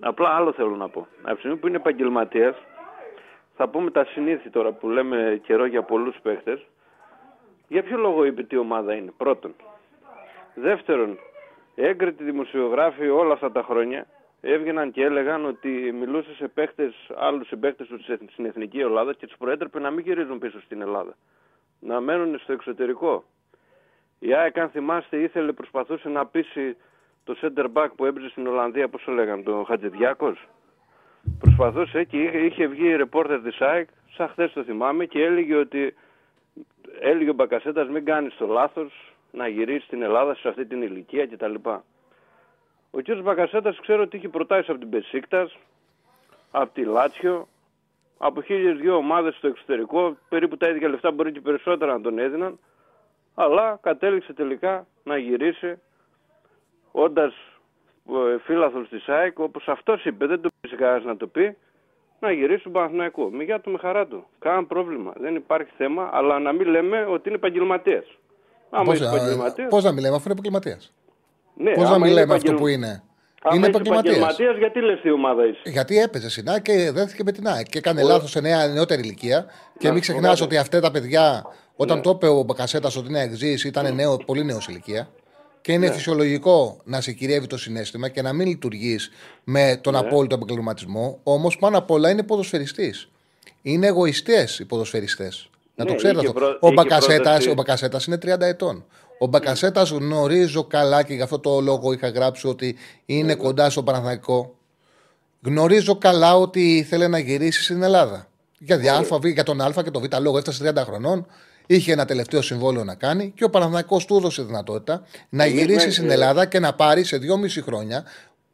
Απλά 0.00 0.28
άλλο 0.28 0.52
θέλω 0.52 0.76
να 0.76 0.88
πω. 0.88 1.06
Από 1.22 1.32
τη 1.32 1.38
στιγμή 1.38 1.56
που 1.56 1.66
είναι 1.66 1.76
επαγγελματίας, 1.76 2.56
θα 3.56 3.68
πούμε 3.68 3.90
τα 3.90 4.04
συνήθη 4.04 4.50
τώρα 4.50 4.72
που 4.72 4.88
λέμε 4.88 5.40
καιρό 5.42 5.64
για 5.64 5.82
πολλούς 5.82 6.16
παίχτες. 6.22 6.66
Για 7.68 7.82
ποιο 7.82 7.98
λόγο 7.98 8.24
είπε 8.24 8.42
τι 8.42 8.56
ομάδα 8.56 8.94
είναι, 8.94 9.12
πρώτον. 9.16 9.54
Δεύτερον, 10.54 11.18
έγκριτοι 11.74 12.24
δημοσιογράφοι 12.24 13.08
όλα 13.08 13.32
αυτά 13.32 13.52
τα 13.52 13.62
χρόνια 13.62 14.06
έβγαιναν 14.40 14.90
και 14.90 15.02
έλεγαν 15.02 15.44
ότι 15.44 15.92
μιλούσε 15.92 16.34
σε 16.34 16.48
παίχτες, 16.48 16.94
άλλους 17.14 17.46
συμπαίχτες 17.46 17.86
τους 17.86 18.04
στην 18.32 18.44
Εθνική 18.44 18.78
Ελλάδα 18.78 19.12
και 19.12 19.26
τους 19.26 19.36
προέτρεπε 19.36 19.78
να 19.80 19.90
μην 19.90 20.04
γυρίζουν 20.04 20.38
πίσω 20.38 20.60
στην 20.60 20.80
Ελλάδα. 20.80 21.16
Να 21.80 22.00
μένουν 22.00 22.38
στο 22.38 22.52
εξωτερικό. 22.52 23.24
Η 24.18 24.34
ΑΕΚ, 24.34 24.58
αν 24.58 24.68
θυμάστε, 24.68 25.16
ήθελε, 25.16 25.52
προσπαθούσε 25.52 26.08
να 26.08 26.26
πείσει 26.26 26.76
το 27.24 27.36
center 27.40 27.66
back 27.72 27.88
που 27.96 28.04
έπαιζε 28.04 28.28
στην 28.28 28.46
Ολλανδία, 28.46 28.88
πώς 28.88 29.04
το 29.04 29.12
λέγανε, 29.12 29.42
τον 29.42 29.64
Χατζηδιάκος. 29.64 30.48
Προσπαθούσε 31.38 32.04
και 32.04 32.22
είχε, 32.22 32.38
είχε 32.38 32.66
βγει 32.66 32.86
η 32.86 32.96
ρεπόρτερ 32.96 33.42
της 33.42 33.60
ΑΕΚ, 33.60 33.88
σαν 34.10 34.28
χθες 34.28 34.52
το 34.52 34.64
θυμάμαι, 34.64 35.04
και 35.04 35.22
έλεγε 35.22 35.54
ότι 35.54 35.94
έλεγε 37.00 37.30
ο 37.30 37.34
Μπακασέτας 37.34 37.88
μην 37.88 38.04
κάνεις 38.04 38.36
το 38.36 38.46
λάθος 38.46 39.14
να 39.32 39.48
γυρίσεις 39.48 39.84
στην 39.84 40.02
Ελλάδα 40.02 40.34
σε 40.34 40.48
αυτή 40.48 40.66
την 40.66 40.82
ηλικία 40.82 41.26
κτλ. 41.26 41.54
Ο 42.96 43.00
κ. 43.02 43.22
Μπακασέτας 43.22 43.80
ξέρω 43.80 44.02
ότι 44.02 44.16
είχε 44.16 44.28
προτάσεις 44.28 44.68
από 44.68 44.78
την 44.78 44.90
Πεσίκτας, 44.90 45.56
από 46.50 46.74
τη 46.74 46.84
Λάτσιο, 46.84 47.48
από 48.18 48.42
χίλιες 48.42 48.78
δυο 48.78 48.96
ομάδες 48.96 49.34
στο 49.34 49.46
εξωτερικό, 49.46 50.16
περίπου 50.28 50.56
τα 50.56 50.68
ίδια 50.68 50.88
λεφτά 50.88 51.10
μπορεί 51.10 51.32
και 51.32 51.40
περισσότερα 51.40 51.92
να 51.92 52.00
τον 52.00 52.18
έδιναν, 52.18 52.58
αλλά 53.34 53.78
κατέληξε 53.82 54.32
τελικά 54.32 54.86
να 55.04 55.18
γυρίσει 55.18 55.78
όντας 56.92 57.34
ε, 58.08 58.38
φίλαθλος 58.38 58.88
της 58.88 59.08
ΑΕΚ, 59.08 59.38
όπως 59.38 59.68
αυτός 59.68 60.04
είπε, 60.04 60.26
δεν 60.26 60.40
το 60.40 60.48
πεις 60.60 60.74
κανένας 60.76 61.04
να 61.04 61.16
το 61.16 61.26
πει, 61.26 61.56
να 62.20 62.32
γυρίσει 62.32 62.60
στον 62.60 62.72
Παναθηναϊκό. 62.72 63.30
Μη 63.30 63.44
για 63.44 63.60
το 63.60 63.70
με 63.70 63.78
χαρά 63.78 64.06
του. 64.06 64.26
Κάνα 64.38 64.64
πρόβλημα. 64.64 65.12
Δεν 65.16 65.34
υπάρχει 65.34 65.70
θέμα, 65.76 66.10
αλλά 66.12 66.38
να 66.38 66.52
μην 66.52 66.68
λέμε 66.68 67.04
ότι 67.04 67.28
είναι 67.28 67.36
επαγγελματίας. 67.36 68.04
Πώς 68.70 68.98
πώς 69.68 69.84
να 69.84 69.92
μην 69.92 70.02
λέμε, 70.02 70.14
αφού 70.14 70.24
είναι 70.24 70.32
επαγγελματίας. 70.32 70.94
Ναι, 71.56 71.72
Πώς 71.72 71.90
να 71.90 71.98
μην 71.98 72.12
λέμε 72.12 72.34
αυτό 72.34 72.54
που 72.54 72.66
είναι; 72.66 73.02
Άμα 73.42 73.56
είναι 73.56 73.66
επαγγελματίας. 73.66 74.58
γιατί 74.58 74.80
λες 74.80 75.02
η 75.02 75.10
ομάδα 75.10 75.46
είσαι; 75.46 75.60
Γιατί 75.64 75.98
έπαιζες 75.98 76.32
στην 76.32 76.48
ΑΕΚ 76.48 76.62
και 76.62 76.90
δέθηκε 76.90 77.22
με 77.24 77.32
την 77.32 77.48
ΑΕΚ. 77.48 77.66
Και 77.66 77.78
έκανε 77.78 78.02
λάθος 78.02 78.30
σε 78.30 78.40
νέα, 78.40 78.66
νεότερη 78.66 79.02
ηλικία. 79.02 79.46
Και 79.78 79.90
μην 79.90 80.00
ξεχνάς 80.00 80.40
ότι 80.40 80.56
αυτά 80.56 80.80
τα 80.80 80.90
παιδιά, 80.90 81.44
όταν 81.76 81.96
ναι. 81.96 82.02
το 82.02 82.10
είπε 82.10 82.26
ο 82.26 82.42
Μπακασέτας 82.42 82.96
ότι 82.96 83.08
είναι 83.08 83.22
εξής, 83.22 83.64
ήταν 83.64 83.94
νέο, 83.94 84.16
πολύ 84.16 84.44
νέος 84.44 84.68
ηλικία. 84.68 85.08
Και 85.60 85.72
είναι 85.72 85.86
ναι. 85.86 85.92
φυσιολογικό 85.92 86.80
να 86.84 87.00
σε 87.00 87.12
κυριεύει 87.12 87.46
το 87.46 87.58
συνέστημα 87.58 88.08
και 88.08 88.22
να 88.22 88.32
μην 88.32 88.46
λειτουργείς 88.46 89.10
με 89.44 89.78
τον 89.82 89.92
ναι. 89.92 89.98
απόλυτο 89.98 90.34
επαγγελματισμό. 90.34 91.20
Όμως 91.22 91.58
πάνω 91.58 91.78
απ' 91.78 91.90
όλα 91.90 92.10
είναι 92.10 92.22
ποδοσφαιριστής. 92.22 93.08
Είναι 93.62 93.86
εγωιστές 93.86 94.58
οι 94.58 94.64
ποδοσφαιριστές. 94.64 95.50
Να 95.74 95.84
το 95.84 95.90
ναι, 95.90 95.96
ξέρετε 95.96 96.28
αυτό. 96.28 96.58
Ο 97.48 97.52
Μπακασέτα 97.54 98.00
είναι 98.06 98.18
30 98.22 98.40
ετών. 98.40 98.84
Ο 99.18 99.26
Μπακασέτας 99.26 99.90
γνωρίζω 99.90 100.64
καλά 100.64 101.02
και 101.02 101.14
γι' 101.14 101.22
αυτό 101.22 101.38
το 101.38 101.60
λόγο 101.60 101.92
είχα 101.92 102.08
γράψει 102.08 102.48
ότι 102.48 102.76
είναι 103.06 103.34
κοντά 103.34 103.70
στο 103.70 103.82
Παναθηναϊκό. 103.82 104.54
Γνωρίζω 105.42 105.98
καλά 105.98 106.36
ότι 106.36 106.76
ήθελε 106.76 107.08
να 107.08 107.18
γυρίσει 107.18 107.62
στην 107.62 107.82
Ελλάδα. 107.82 108.28
Για, 108.58 108.76
για 109.22 109.42
τον 109.44 109.60
Α 109.60 109.72
και 109.84 109.90
τον 109.90 110.02
Β 110.02 110.20
λόγο 110.20 110.38
έφτασε 110.38 110.72
30 110.76 110.82
χρονών. 110.84 111.26
Είχε 111.66 111.92
ένα 111.92 112.04
τελευταίο 112.04 112.42
συμβόλαιο 112.42 112.84
να 112.84 112.94
κάνει 112.94 113.32
και 113.36 113.44
ο 113.44 113.50
Παναθηναϊκός 113.50 114.04
του 114.04 114.16
έδωσε 114.16 114.42
δυνατότητα 114.42 115.02
να 115.28 115.46
γυρίσει 115.46 115.90
στην 115.90 116.10
Ελλάδα 116.10 116.46
και 116.46 116.58
να 116.58 116.72
πάρει 116.72 117.04
σε 117.04 117.18
2,5 117.56 117.62
χρόνια 117.62 118.04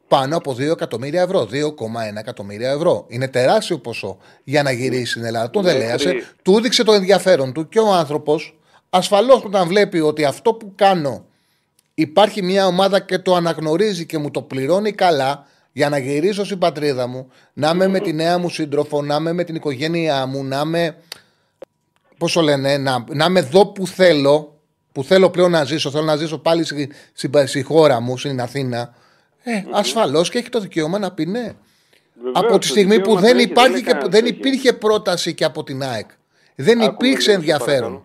πάνω 0.07 0.37
από 0.37 0.51
2 0.51 0.59
εκατομμύρια 0.59 1.21
ευρώ. 1.21 1.47
2,1 1.51 1.65
εκατομμύρια 2.17 2.71
ευρώ. 2.71 3.05
Είναι 3.07 3.27
τεράστιο 3.27 3.77
ποσό 3.77 4.17
για 4.43 4.63
να 4.63 4.71
γυρίσει 4.71 5.05
στην 5.05 5.23
Ελλάδα. 5.23 5.49
Τον 5.49 5.63
δελέασε, 5.63 6.13
του 6.41 6.57
έδειξε 6.57 6.83
το 6.83 6.93
ενδιαφέρον 6.93 7.53
του 7.53 7.69
και 7.69 7.79
ο 7.79 7.93
άνθρωπος 7.93 8.57
ασφαλώς 8.93 9.43
όταν 9.43 9.67
βλέπει 9.67 9.99
ότι 9.99 10.25
αυτό 10.25 10.53
που 10.53 10.71
κάνω 10.75 11.25
υπάρχει 11.93 12.41
μια 12.41 12.67
ομάδα 12.67 12.99
και 12.99 13.19
το 13.19 13.35
αναγνωρίζει 13.35 14.05
και 14.05 14.17
μου 14.17 14.31
το 14.31 14.41
πληρώνει 14.41 14.91
καλά 14.91 15.45
για 15.71 15.89
να 15.89 15.97
γυρίσω 15.97 16.45
στην 16.45 16.57
πατρίδα 16.57 17.07
μου, 17.07 17.27
να 17.53 17.69
είμαι 17.69 17.87
με 17.87 17.99
τη 17.99 18.13
νέα 18.13 18.37
μου 18.37 18.49
σύντροφο, 18.49 19.01
να 19.01 19.15
είμαι 19.15 19.33
με 19.33 19.43
την 19.43 19.55
οικογένειά 19.55 20.25
μου, 20.25 20.43
να 20.43 20.61
είμαι 20.65 20.97
Πώς 22.17 22.35
λένε, 22.35 22.77
να, 22.77 23.05
να 23.07 23.25
είμαι 23.25 23.39
εδώ 23.39 23.65
που 23.65 23.87
θέλω, 23.87 24.59
που 24.91 25.03
θέλω 25.03 25.29
πλέον 25.29 25.51
να 25.51 25.63
ζήσω. 25.63 25.91
Θέλω 25.91 26.03
να 26.03 26.15
ζήσω 26.15 26.37
πάλι 26.37 26.63
στη, 26.63 26.91
στη, 27.13 27.29
στη 27.45 27.61
χώρα 27.61 27.99
μου, 27.99 28.17
στην 28.17 28.41
Αθήνα. 28.41 28.93
Ε, 29.43 29.51
mm-hmm. 29.59 29.69
ασφαλώς 29.71 30.29
και 30.29 30.37
έχει 30.37 30.49
το 30.49 30.59
δικαίωμα 30.59 30.99
να 30.99 31.11
πει 31.11 31.25
ναι. 31.25 31.53
από 32.33 32.59
τη 32.59 32.67
στιγμή 32.67 33.01
που 33.01 33.15
δεν, 33.15 33.39
υπάρχει 33.39 33.83
και, 33.83 33.97
δεν 34.05 34.25
υπήρχε 34.25 34.73
πρόταση 34.73 35.33
και 35.33 35.43
από 35.43 35.63
την 35.63 35.83
ΑΕΚ. 35.83 36.09
Δεν 36.55 36.79
υπήρξε 36.79 37.31
ενδιαφέρον. 37.31 38.03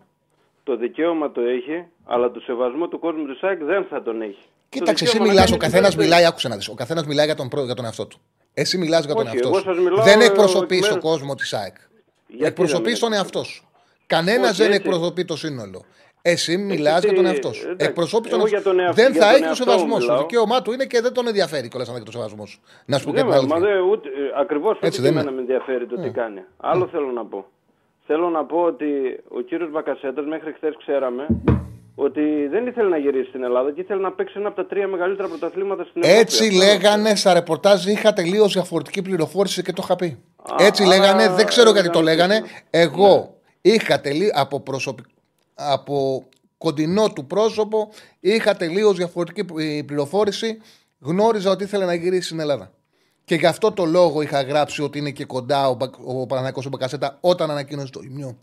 Το 0.69 0.77
δικαίωμα 0.77 1.33
το 1.33 1.41
έχει, 1.41 1.87
αλλά 2.05 2.31
το 2.31 2.41
σεβασμό 2.41 2.89
του 2.89 2.99
κόσμου 2.99 3.27
τη 3.27 3.39
ΑΕΚ 3.41 3.65
δεν 3.65 3.85
θα 3.91 4.03
τον 4.03 4.23
έχει. 4.23 4.45
Κοίταξε, 4.69 5.05
εσύ 5.05 5.21
μιλάς, 5.21 5.53
ο 5.53 5.57
καθένας 5.57 5.97
μιλάει, 5.97 6.25
άκουσε 6.27 6.49
να 6.49 6.57
δεις. 6.57 6.69
Ο 6.69 6.75
καθένας 6.75 7.07
μιλάει 7.07 7.27
για 7.27 7.35
τον, 7.35 7.49
για 7.65 7.75
τον 7.75 7.85
εαυτό 7.85 8.07
του. 8.07 8.19
Εσύ 8.55 8.79
μιλάς 8.79 9.05
για 9.05 9.15
τον 9.15 9.27
εαυτό 9.27 9.53
σου. 9.55 10.03
Δεν 10.03 10.21
εκπροσωπείς 10.21 10.89
τον 10.89 11.01
κόσμο 11.01 11.35
της 11.35 11.55
ΑΕΚ. 11.55 11.75
Εκπροσωπείς 12.41 12.99
τον 12.99 13.13
εαυτό 13.13 13.43
σου. 13.45 13.69
Κανένας 14.07 14.57
δεν 14.57 14.73
εκπροσωπεί 14.73 15.25
το 15.25 15.37
σύνολο. 15.37 15.85
Εσύ 16.23 16.57
μιλάς 16.57 17.05
για 17.05 17.15
τον 17.15 17.27
εαυτό 17.27 17.53
σου. 17.53 17.75
Εκπροσωπεί 17.77 18.29
τον 18.29 18.41
εαυτό 18.41 18.71
σου. 18.71 18.95
Δεν 18.95 19.15
θα 19.15 19.31
έχει 19.35 19.49
το 19.49 19.55
σεβασμό 19.55 20.01
σου. 20.01 20.07
Το 20.07 20.19
δικαίωμά 20.19 20.63
του 20.63 20.73
είναι 20.73 20.85
και 20.85 21.01
δεν 21.01 21.13
τον 21.13 21.27
ενδιαφέρει 21.27 21.69
κιόλας 21.69 21.89
να 21.89 21.95
έχει 21.95 22.05
το 22.05 22.13
σεβασμό 22.13 22.47
σου. 22.47 22.61
Να 22.85 22.99
σου 22.99 23.05
πω 23.05 23.13
κάτι 23.13 23.33
άλλο. 23.33 23.49
Ακριβώς 24.41 24.79
έτσι 24.81 25.01
δεν 25.01 25.15
με 25.15 25.21
ενδιαφέρει 25.21 25.87
το 25.87 25.95
τι 25.95 26.01
ναι. 26.01 26.09
κάνει. 26.09 26.45
Άλλο 26.57 26.85
ναι. 26.85 26.91
θέλω 26.91 27.11
να 27.13 27.25
πω. 27.25 27.47
Θέλω 28.11 28.29
να 28.29 28.45
πω 28.45 28.61
ότι 28.63 28.87
ο 29.29 29.41
κύριος 29.41 29.71
Μπακασέτας 29.71 30.27
μέχρι 30.27 30.53
χθες 30.53 30.75
ξέραμε 30.79 31.27
ότι 31.95 32.47
δεν 32.51 32.67
ήθελε 32.67 32.89
να 32.89 32.97
γυρίσει 32.97 33.29
στην 33.29 33.43
Ελλάδα 33.43 33.73
και 33.73 33.81
ήθελε 33.81 34.01
να 34.01 34.13
παίξει 34.13 34.35
ένα 34.37 34.49
από 34.49 34.57
τα 34.57 34.67
τρία 34.67 34.89
μεγαλύτερα 34.89 35.29
πρωταθλήματα 35.29 35.85
στην 35.85 36.03
Ελλάδα. 36.05 36.21
Έτσι 36.21 36.53
λέγανε 36.53 37.15
στα 37.15 37.33
ρεπορτάζ, 37.33 37.87
είχα 37.87 38.13
τελείως 38.13 38.53
διαφορετική 38.53 39.03
πληροφόρηση 39.03 39.63
και 39.63 39.73
το 39.73 39.83
είχα 39.85 39.97
πει. 39.97 40.19
Έτσι 40.59 40.85
λέγανε, 40.87 41.29
δεν 41.29 41.47
ξέρω 41.47 41.71
γιατί 41.71 41.91
το 41.91 42.01
λέγανε. 42.01 42.43
Εγώ 42.71 43.09
ναι. 43.63 43.73
Είχα 43.73 44.01
τελεί 44.01 44.33
από, 44.35 44.63
από 45.55 46.27
κοντινό 46.59 47.13
του 47.13 47.27
πρόσωπο, 47.27 47.89
είχα 48.21 48.55
τελείως 48.55 48.97
διαφορετική 48.97 49.45
πληροφόρηση. 49.85 50.61
Γνώριζα 51.01 51.51
ότι 51.51 51.65
ήθελε 51.65 51.85
να 51.85 51.95
γυρίσει 51.95 52.27
στην 52.27 52.41
Ελλάδα. 52.41 52.73
Και 53.29 53.35
γι' 53.35 53.47
αυτό 53.47 53.73
το 53.73 53.85
λόγο 53.85 54.23
είχα 54.23 54.43
γράψει 54.43 54.83
ότι 54.83 54.99
είναι 54.99 55.11
και 55.11 55.25
κοντά 55.25 55.69
ο, 55.69 55.77
ο 56.05 56.27
Παναγιακός 56.27 56.67
ο 56.67 56.69
Μπακασέτα 56.69 57.19
όταν 57.21 57.51
ανακοίνωσε 57.51 57.91
το 57.93 58.01
ιμιό. 58.03 58.37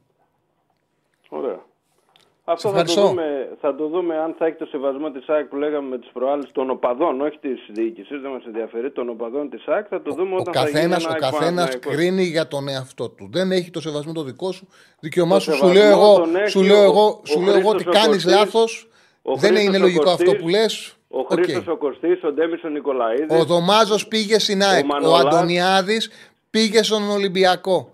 Αυτό 2.44 2.70
θα 2.70 2.84
το, 2.84 2.94
δούμε, 2.94 3.58
θα 3.62 3.76
το 3.76 3.88
δούμε 3.88 4.18
αν 4.18 4.36
θα 4.38 4.46
έχει 4.46 4.56
το 4.56 4.66
σεβασμό 4.66 5.12
της 5.12 5.30
ΑΕΚ 5.30 5.46
που 5.46 5.56
λέγαμε 5.56 5.88
με 5.90 5.98
τις 5.98 6.10
προάλλες 6.14 6.52
των 6.52 6.70
οπαδών, 6.70 7.22
όχι 7.22 7.38
της 7.38 7.60
διοίκησης, 7.70 8.22
δεν 8.22 8.32
μας 8.32 8.46
ενδιαφέρει, 8.46 8.92
των 8.92 9.10
οπαδών 9.10 9.50
της 9.50 9.68
ΑΕΚ. 9.68 9.86
Θα 9.90 10.02
το 10.02 10.14
δούμε 10.14 10.36
όταν 10.36 10.48
ο 10.48 10.52
καθένας, 10.52 11.04
θα 11.04 11.10
γίνει 11.10 11.26
Ο 11.26 11.30
καθένας 11.30 11.80
κρίνει 11.80 12.24
για 12.24 12.48
τον 12.48 12.68
εαυτό 12.68 13.10
του. 13.10 13.30
Δεν 13.32 13.52
έχει 13.52 13.70
το 13.70 13.82
σεβασμό 13.82 14.14
το 14.14 14.24
δικό 14.24 14.52
σου. 14.52 14.68
Δικαιωμά 15.00 15.40
σου, 15.40 15.54
σου 15.54 15.68
λέω 15.68 15.90
εγώ, 15.90 16.24
σου 16.48 16.62
λέω 16.62 16.84
εγώ, 16.84 17.22
σου 17.24 17.42
λέω 17.42 17.58
εγώ 17.58 17.70
ότι 17.70 17.84
κάνεις 17.84 18.26
λάθος. 18.26 18.90
Δεν 19.38 19.56
είναι 19.56 19.78
λογικό 19.78 20.10
αυτό 20.10 20.36
που 20.36 20.48
λες. 20.48 20.95
Ο 21.08 21.22
Χρήστος 21.22 21.64
okay. 21.68 21.72
ο 21.72 21.78
Κωστής, 21.78 22.24
ο 22.24 22.32
Ντέμις 22.32 22.64
ο 22.64 22.68
Νικολαίδης. 22.70 23.40
Ο 23.40 23.44
Δωμάζος 23.44 24.08
πήγε 24.08 24.40
στην 24.40 24.64
ΑΕΚ. 24.64 24.86
Ο, 25.04 25.10
ο 25.10 25.16
Αντωνιάδης 25.16 26.10
πήγε 26.50 26.84
στον 26.84 27.10
Ολυμπιακό. 27.10 27.90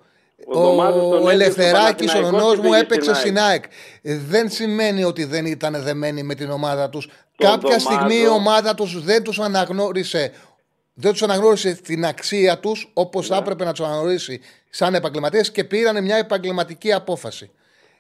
Ο, 0.53 0.59
ο 1.23 1.29
Ελευθεράκης, 1.29 2.15
ο 2.15 2.19
νονός 2.19 2.59
μου, 2.59 2.73
έπαιξε 2.73 3.13
στην 3.13 3.39
ΑΕΚ. 3.39 3.63
Δεν 4.01 4.49
σημαίνει 4.49 5.03
ότι 5.03 5.23
δεν 5.23 5.45
ήταν 5.45 5.83
δεμένοι 5.83 6.23
με 6.23 6.35
την 6.35 6.49
ομάδα 6.49 6.89
τους. 6.89 7.09
Κάποια 7.37 7.79
στιγμή 7.79 8.15
η 8.15 8.27
ομάδα 8.27 8.75
τους 8.75 9.03
δεν 9.03 9.23
τους 9.23 9.39
αναγνώρισε. 9.39 10.31
Δεν 10.93 11.11
τους 11.11 11.23
αναγνώρισε 11.23 11.73
την 11.73 12.05
αξία 12.05 12.59
τους 12.59 12.91
όπως 12.93 13.27
θα 13.27 13.35
ναι. 13.35 13.41
έπρεπε 13.41 13.63
να 13.63 13.71
τους 13.71 13.85
αναγνωρίσει 13.85 14.41
σαν 14.69 14.93
επαγγελματίες 14.93 15.51
και 15.51 15.63
πήραν 15.63 16.03
μια 16.03 16.17
επαγγελματική 16.17 16.93
απόφαση. 16.93 17.51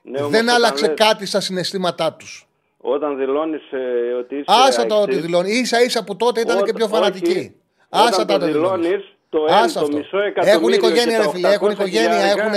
Ναι, 0.01 0.25
δεν 0.25 0.49
άλλαξε 0.49 0.87
κάτι 0.87 1.25
στα 1.25 1.39
συναισθήματά 1.39 2.13
τους. 2.13 2.47
Όταν 2.81 3.17
δηλώνεις 3.17 3.61
ε, 3.71 4.13
ότι 4.19 4.35
είσαι. 4.35 4.45
Άσα 4.47 4.85
το 4.85 5.01
ότι 5.01 5.15
δηλώνεις. 5.15 5.67
σα 5.69 5.81
ίσα 5.81 6.03
που 6.03 6.15
τότε 6.15 6.41
ήταν 6.41 6.63
και 6.63 6.73
πιο 6.73 6.87
φανατική. 6.87 7.55
Άσα 7.89 8.25
το 8.25 8.37
δηλώνεις 8.37 9.03
το, 9.29 9.39
το 9.73 9.87
μισό 9.97 10.19
εκατομμύριο. 10.19 10.53
Έχουν 10.57 10.71
οικογένεια, 10.71 11.17
ρε 11.17 11.29
φίλε. 11.29 11.49
Έχουν 11.53 11.69
οικογένεια, 11.69 12.23
έχουν, 12.25 12.53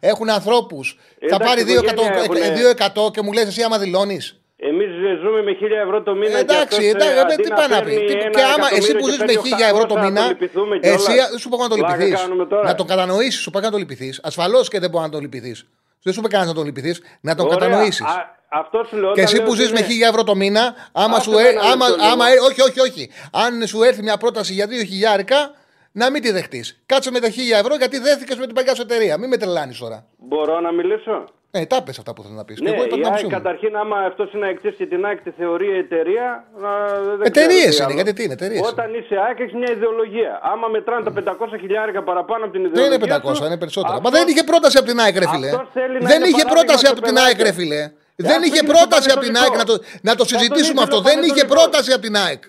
έχουν 0.00 0.30
ανθρώπους. 0.30 0.98
Θα 1.28 1.38
πάρει 1.38 1.62
2 1.62 2.70
εκατό, 2.70 3.10
και 3.12 3.22
μου 3.22 3.32
λες 3.32 3.46
εσύ 3.46 3.62
άμα 3.62 3.78
δηλώνεις. 3.78 4.40
Εμείς 4.58 4.88
ζούμε 5.22 5.42
με 5.42 5.52
1000 5.52 5.82
ευρώ 5.84 6.02
το 6.02 6.14
μήνα. 6.14 6.38
Εντάξει, 6.38 6.78
και 6.80 6.88
αυτός, 6.88 6.94
εντάξει, 6.94 7.08
ε, 7.08 7.16
ε, 7.16 7.20
αντί 7.20 7.34
τι 7.42 7.48
να 7.48 7.54
πάει 7.56 7.68
να 7.68 7.80
πει. 7.82 7.90
παίρνει 7.90 8.06
Τι- 8.06 8.12
ένα 8.12 8.30
Και 8.30 8.42
άμα 8.42 8.66
εσύ 8.72 8.90
εκατομμύριο 8.90 8.98
που 9.00 9.06
και 9.06 9.12
ζει 9.12 9.18
με 9.18 9.24
παίρνει 9.26 9.40
1000 9.42 9.68
ευρώ 9.72 9.86
το 9.86 9.94
800, 9.94 10.04
μήνα, 10.04 10.20
θα 10.20 10.26
το 10.26 10.32
λυπηθούμε 10.32 10.78
κιόλας. 10.78 11.08
εσύ 11.08 11.16
δεν 11.30 11.38
σου 11.38 11.48
πω 11.48 11.56
να 11.56 11.68
το 11.68 11.74
Πλάκα 11.76 11.96
λυπηθείς. 11.96 12.20
κάνουμε 12.20 12.46
τώρα. 12.46 12.62
Να 12.68 12.74
το 12.74 12.84
κατανοήσεις, 12.84 13.40
σου 13.40 13.50
πάει 13.50 13.62
να 13.62 13.70
το 13.70 13.76
λυπηθείς. 13.78 14.20
Ασφαλώς 14.22 14.68
και 14.68 14.78
δεν 14.80 14.90
μπορεί 14.90 15.04
να 15.04 15.10
το 15.10 15.18
λυπηθείς. 15.18 15.66
Δεν 16.06 16.14
σου 16.14 16.20
είπε 16.20 16.28
κανένας 16.28 16.54
να 16.54 16.58
το 16.60 16.64
λυπηθείς, 16.66 17.02
να 17.20 17.34
το 17.34 17.42
Ωραία, 17.44 17.58
κατανοήσεις. 17.58 18.00
α, 18.06 18.34
Αυτό 18.48 18.84
σου 18.88 18.96
λέω. 18.96 19.04
Και 19.04 19.10
όταν 19.10 19.24
εσύ 19.24 19.34
λέω 19.36 19.44
που 19.44 19.50
ότι 19.50 19.60
ζεις 19.62 19.72
με 19.72 19.78
είναι- 19.78 19.86
1000 19.88 20.08
ευρώ 20.08 20.24
το 20.24 20.34
μήνα, 20.34 20.74
άμα 20.92 21.16
Άσε 21.16 21.22
σου 21.22 21.30
με 21.30 21.42
ε- 21.42 21.48
ένα 21.48 21.60
άμα, 21.60 21.86
λεπτό 21.88 22.02
λίγο. 22.02 22.12
άμα, 22.12 22.28
ε- 22.28 22.38
όχι, 22.40 22.60
όχι, 22.62 22.80
όχι. 22.80 23.10
Αν 23.32 23.66
σου 23.66 23.82
έρθει 23.82 24.02
μια 24.02 24.16
πρόταση 24.16 24.52
για 24.52 24.66
2.000, 24.66 25.54
να 25.92 26.10
μην 26.10 26.22
τη 26.22 26.30
δεχτείς. 26.30 26.82
Κάτσε 26.86 27.10
με 27.10 27.20
τα 27.20 27.30
1000 27.30 27.58
ευρώ 27.58 27.74
γιατί 27.76 27.98
δέθηκες 27.98 28.36
με 28.36 28.46
την 28.46 28.54
παγκιά 28.54 28.74
σου 28.74 28.82
εταιρεία. 28.82 29.18
Μην 29.18 29.28
με 29.28 29.36
τρελάνεις 29.36 29.78
τώρα. 29.78 30.06
Μπορώ 30.18 30.60
να 30.60 30.72
μιλήσω; 30.72 31.24
Ε, 31.50 31.66
τα 31.66 31.82
πες 31.82 31.98
αυτά 31.98 32.12
που 32.14 32.22
θέλω 32.22 32.34
να 32.34 32.44
πεις. 32.44 32.60
Ναι, 32.60 32.70
εγώ 32.70 32.76
είπα 32.84 32.84
η 32.84 32.88
την 32.88 33.06
άποψή 33.06 33.24
ΑΕΚ 33.24 33.32
μου. 33.32 33.38
καταρχήν, 33.38 33.76
άμα 33.82 33.96
αυτός 34.10 34.32
είναι 34.32 34.46
αεκτή 34.46 34.70
και 34.80 34.86
την 34.86 35.04
ΑΕΚ 35.06 35.18
τη 35.26 35.30
θεωρεί 35.30 35.68
εταιρεία. 35.84 36.26
να- 36.62 37.00
δεν 37.18 37.26
Εταιρείες 37.30 37.68
ξέρω 37.68 37.72
τι 37.72 37.76
είναι, 37.76 37.84
άλλο. 37.84 37.94
γιατί 38.00 38.12
τι 38.16 38.22
είναι, 38.24 38.32
εταιρείες 38.38 38.58
είναι. 38.58 38.68
Όταν 38.74 38.88
είσαι 38.98 39.14
ΑΕΚ, 39.24 39.38
έχεις 39.44 39.54
μια 39.60 39.70
ιδεολογία. 39.76 40.32
Άμα 40.52 40.66
μετράνε 40.68 41.02
τα 41.04 41.12
500 41.18 41.56
χιλιάρικα 41.62 42.02
παραπάνω 42.02 42.42
από 42.44 42.52
την 42.52 42.62
Δεν 42.62 42.70
ιδεολογία. 42.70 42.96
είναι 42.96 43.04
500, 43.06 43.34
σου, 43.36 43.44
είναι 43.44 43.58
περισσότερα. 43.64 43.94
αυτό- 43.96 44.04
Μα 44.06 44.10
δεν 44.18 44.28
είχε 44.28 44.42
πρόταση 44.52 44.76
από 44.80 44.86
την 44.90 44.98
ΑΕΚ, 45.02 45.16
ρε 45.22 45.28
φίλε. 45.32 45.48
αυτός 45.50 45.68
θέλει 45.78 45.96
να 46.02 46.06
Δεν 46.10 46.16
είναι 46.18 46.28
είχε 46.32 46.42
παράδειγμα 46.42 46.54
πρόταση 46.56 46.84
στο 46.86 46.92
από 46.94 47.00
την 47.06 47.14
παιδάκι. 47.14 47.26
ΑΕΚ, 47.26 47.38
ρε 47.48 47.52
φίλε. 47.58 47.82
Δεν 48.28 48.38
ας 48.38 48.44
είχε 48.46 48.50
πήγαινε 48.50 48.68
στο 48.68 48.72
πρόταση 48.76 49.08
από 49.14 49.20
την 49.26 49.34
ΑΕΚ 49.40 49.52
να 49.62 49.64
το, 49.70 49.74
Πανετολικό. 49.74 49.98
να 50.08 50.12
το 50.18 50.24
Θα 50.24 50.30
συζητήσουμε 50.32 50.80
τον 50.80 50.86
αυτό. 50.86 50.96
ήθελε 50.96 51.08
Δεν 51.14 51.18
ο 51.22 51.26
είχε 51.30 51.32
Πανετολικός. 51.44 51.56
πρόταση 51.58 51.90
από 51.96 52.02
την 52.06 52.14
ΑΕΚ. 52.24 52.42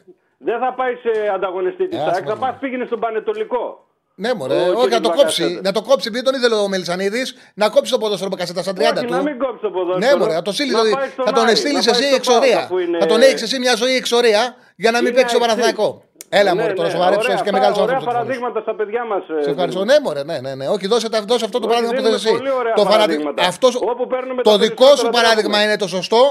Δεν 0.50 0.58
θα 0.64 0.70
πάει 0.80 0.94
σε 1.06 1.12
ανταγωνιστή 1.38 1.84
της 1.92 1.98
Ε, 1.98 2.02
ΑΕΚ, 2.02 2.10
άσε 2.12 2.22
θα 2.32 2.36
μας, 2.36 2.40
πα 2.44 2.50
ναι. 2.52 2.58
πήγαινε 2.62 2.86
στον 2.92 3.00
Πανετολικό. 3.04 3.66
Ναι, 4.24 4.34
μωρέ, 4.34 4.54
Ο 4.54 4.58
όχι 4.58 4.70
κύριος 4.74 4.90
να 4.90 5.00
το 5.00 5.10
κόψει. 5.10 5.42
Μπακασέτας. 5.42 5.64
Να 5.68 5.72
το 5.72 5.82
κόψει, 5.90 6.08
επειδή 6.12 6.24
τον 6.24 6.34
ήθελε 6.38 6.56
ο 6.56 6.68
Μελισανίδης, 6.68 7.36
να 7.54 7.70
κόψει 7.70 7.92
το 7.92 7.98
ποδόσφαιρο 7.98 8.30
Μπακασέτα 8.30 8.62
στα 8.62 8.74
30 8.74 8.82
Όχι, 8.98 9.06
του. 9.06 9.14
να 9.14 9.22
μην 9.22 9.38
κόψει 9.44 9.62
το 9.62 9.70
ποδόσφαιρο. 9.70 10.12
Ναι, 10.14 10.20
μωρέ, 10.20 10.34
θα 10.34 10.42
το 10.42 10.52
στείλεις. 10.52 10.74
Να 10.74 10.82
δηλαδή, 10.82 10.96
πάει 11.00 11.10
στον 11.14 11.26
θα 11.26 11.32
τον 11.32 11.44
Άρη, 11.48 11.56
στείλεις 11.56 11.86
να 11.86 11.92
εσύ 11.92 12.02
πάει 12.02 12.02
στον 12.02 12.16
εξορία. 12.20 12.56
Πάοκα 12.56 12.68
που 12.68 12.78
είναι- 12.80 13.00
Θα 13.02 13.06
τον 13.06 13.22
έχει 13.22 13.44
εσύ 13.48 13.60
μια 13.60 13.76
ζωή 13.76 13.96
εξορία 14.02 14.42
για 14.84 14.92
να 14.92 14.98
μην 15.02 15.08
Είναι 15.08 15.16
παίξει 15.18 15.36
στο 15.36 15.44
αεξής. 15.44 15.64
Παναθηναϊκό. 15.64 15.88
Έλα, 16.40 16.54
Ναι, 16.54 16.62
μωρέ, 16.62 16.74
τώρα 16.74 16.88
ναι, 16.88 16.94
σοβαρέψε 16.96 17.26
ωραία, 17.28 17.36
και 17.36 17.42
αυτά, 17.50 17.58
μεγάλο 17.58 17.76
Ωραία 17.84 17.96
άνθρωπο. 17.98 18.06
παραδείγματα 18.12 18.60
στα 18.66 18.74
παιδιά 18.80 19.02
μας. 19.12 19.22
Σε 19.46 19.50
ευχαριστώ. 19.54 19.82
Ναι, 19.90 19.96
μωρέ, 20.06 20.24
ναι, 20.30 20.38
ναι, 20.46 20.52
ναι. 20.60 20.66
Όχι, 20.76 20.86
δώσε, 20.94 21.08
τα- 21.14 21.22
δώσε 21.32 21.46
αυτό 21.48 21.58
το 21.60 21.66
Όχι, 21.68 21.68
παράδειγμα 21.74 21.92
που 21.96 22.02
δίνουμε 22.02 22.18
θες 22.18 22.26
εσύ. 22.26 22.34
πολύ 22.38 22.52
ωραία 22.62 22.74
Το 22.74 22.84
παραδει- 22.84 23.02
παραδείγματα. 23.04 23.42
αυτός- 23.52 23.76
Όπου 23.92 24.04
παίρνουμε 24.14 24.42
το 24.48 24.50
τα 24.52 24.58
δικό 24.64 24.84
σου 24.86 24.90
περισσότερα 24.90 25.12
παράδειγμα 25.18 25.58
τρέχουμε. 25.58 25.74
είναι 25.74 25.78
το 25.84 25.88
σωστό. 25.98 26.22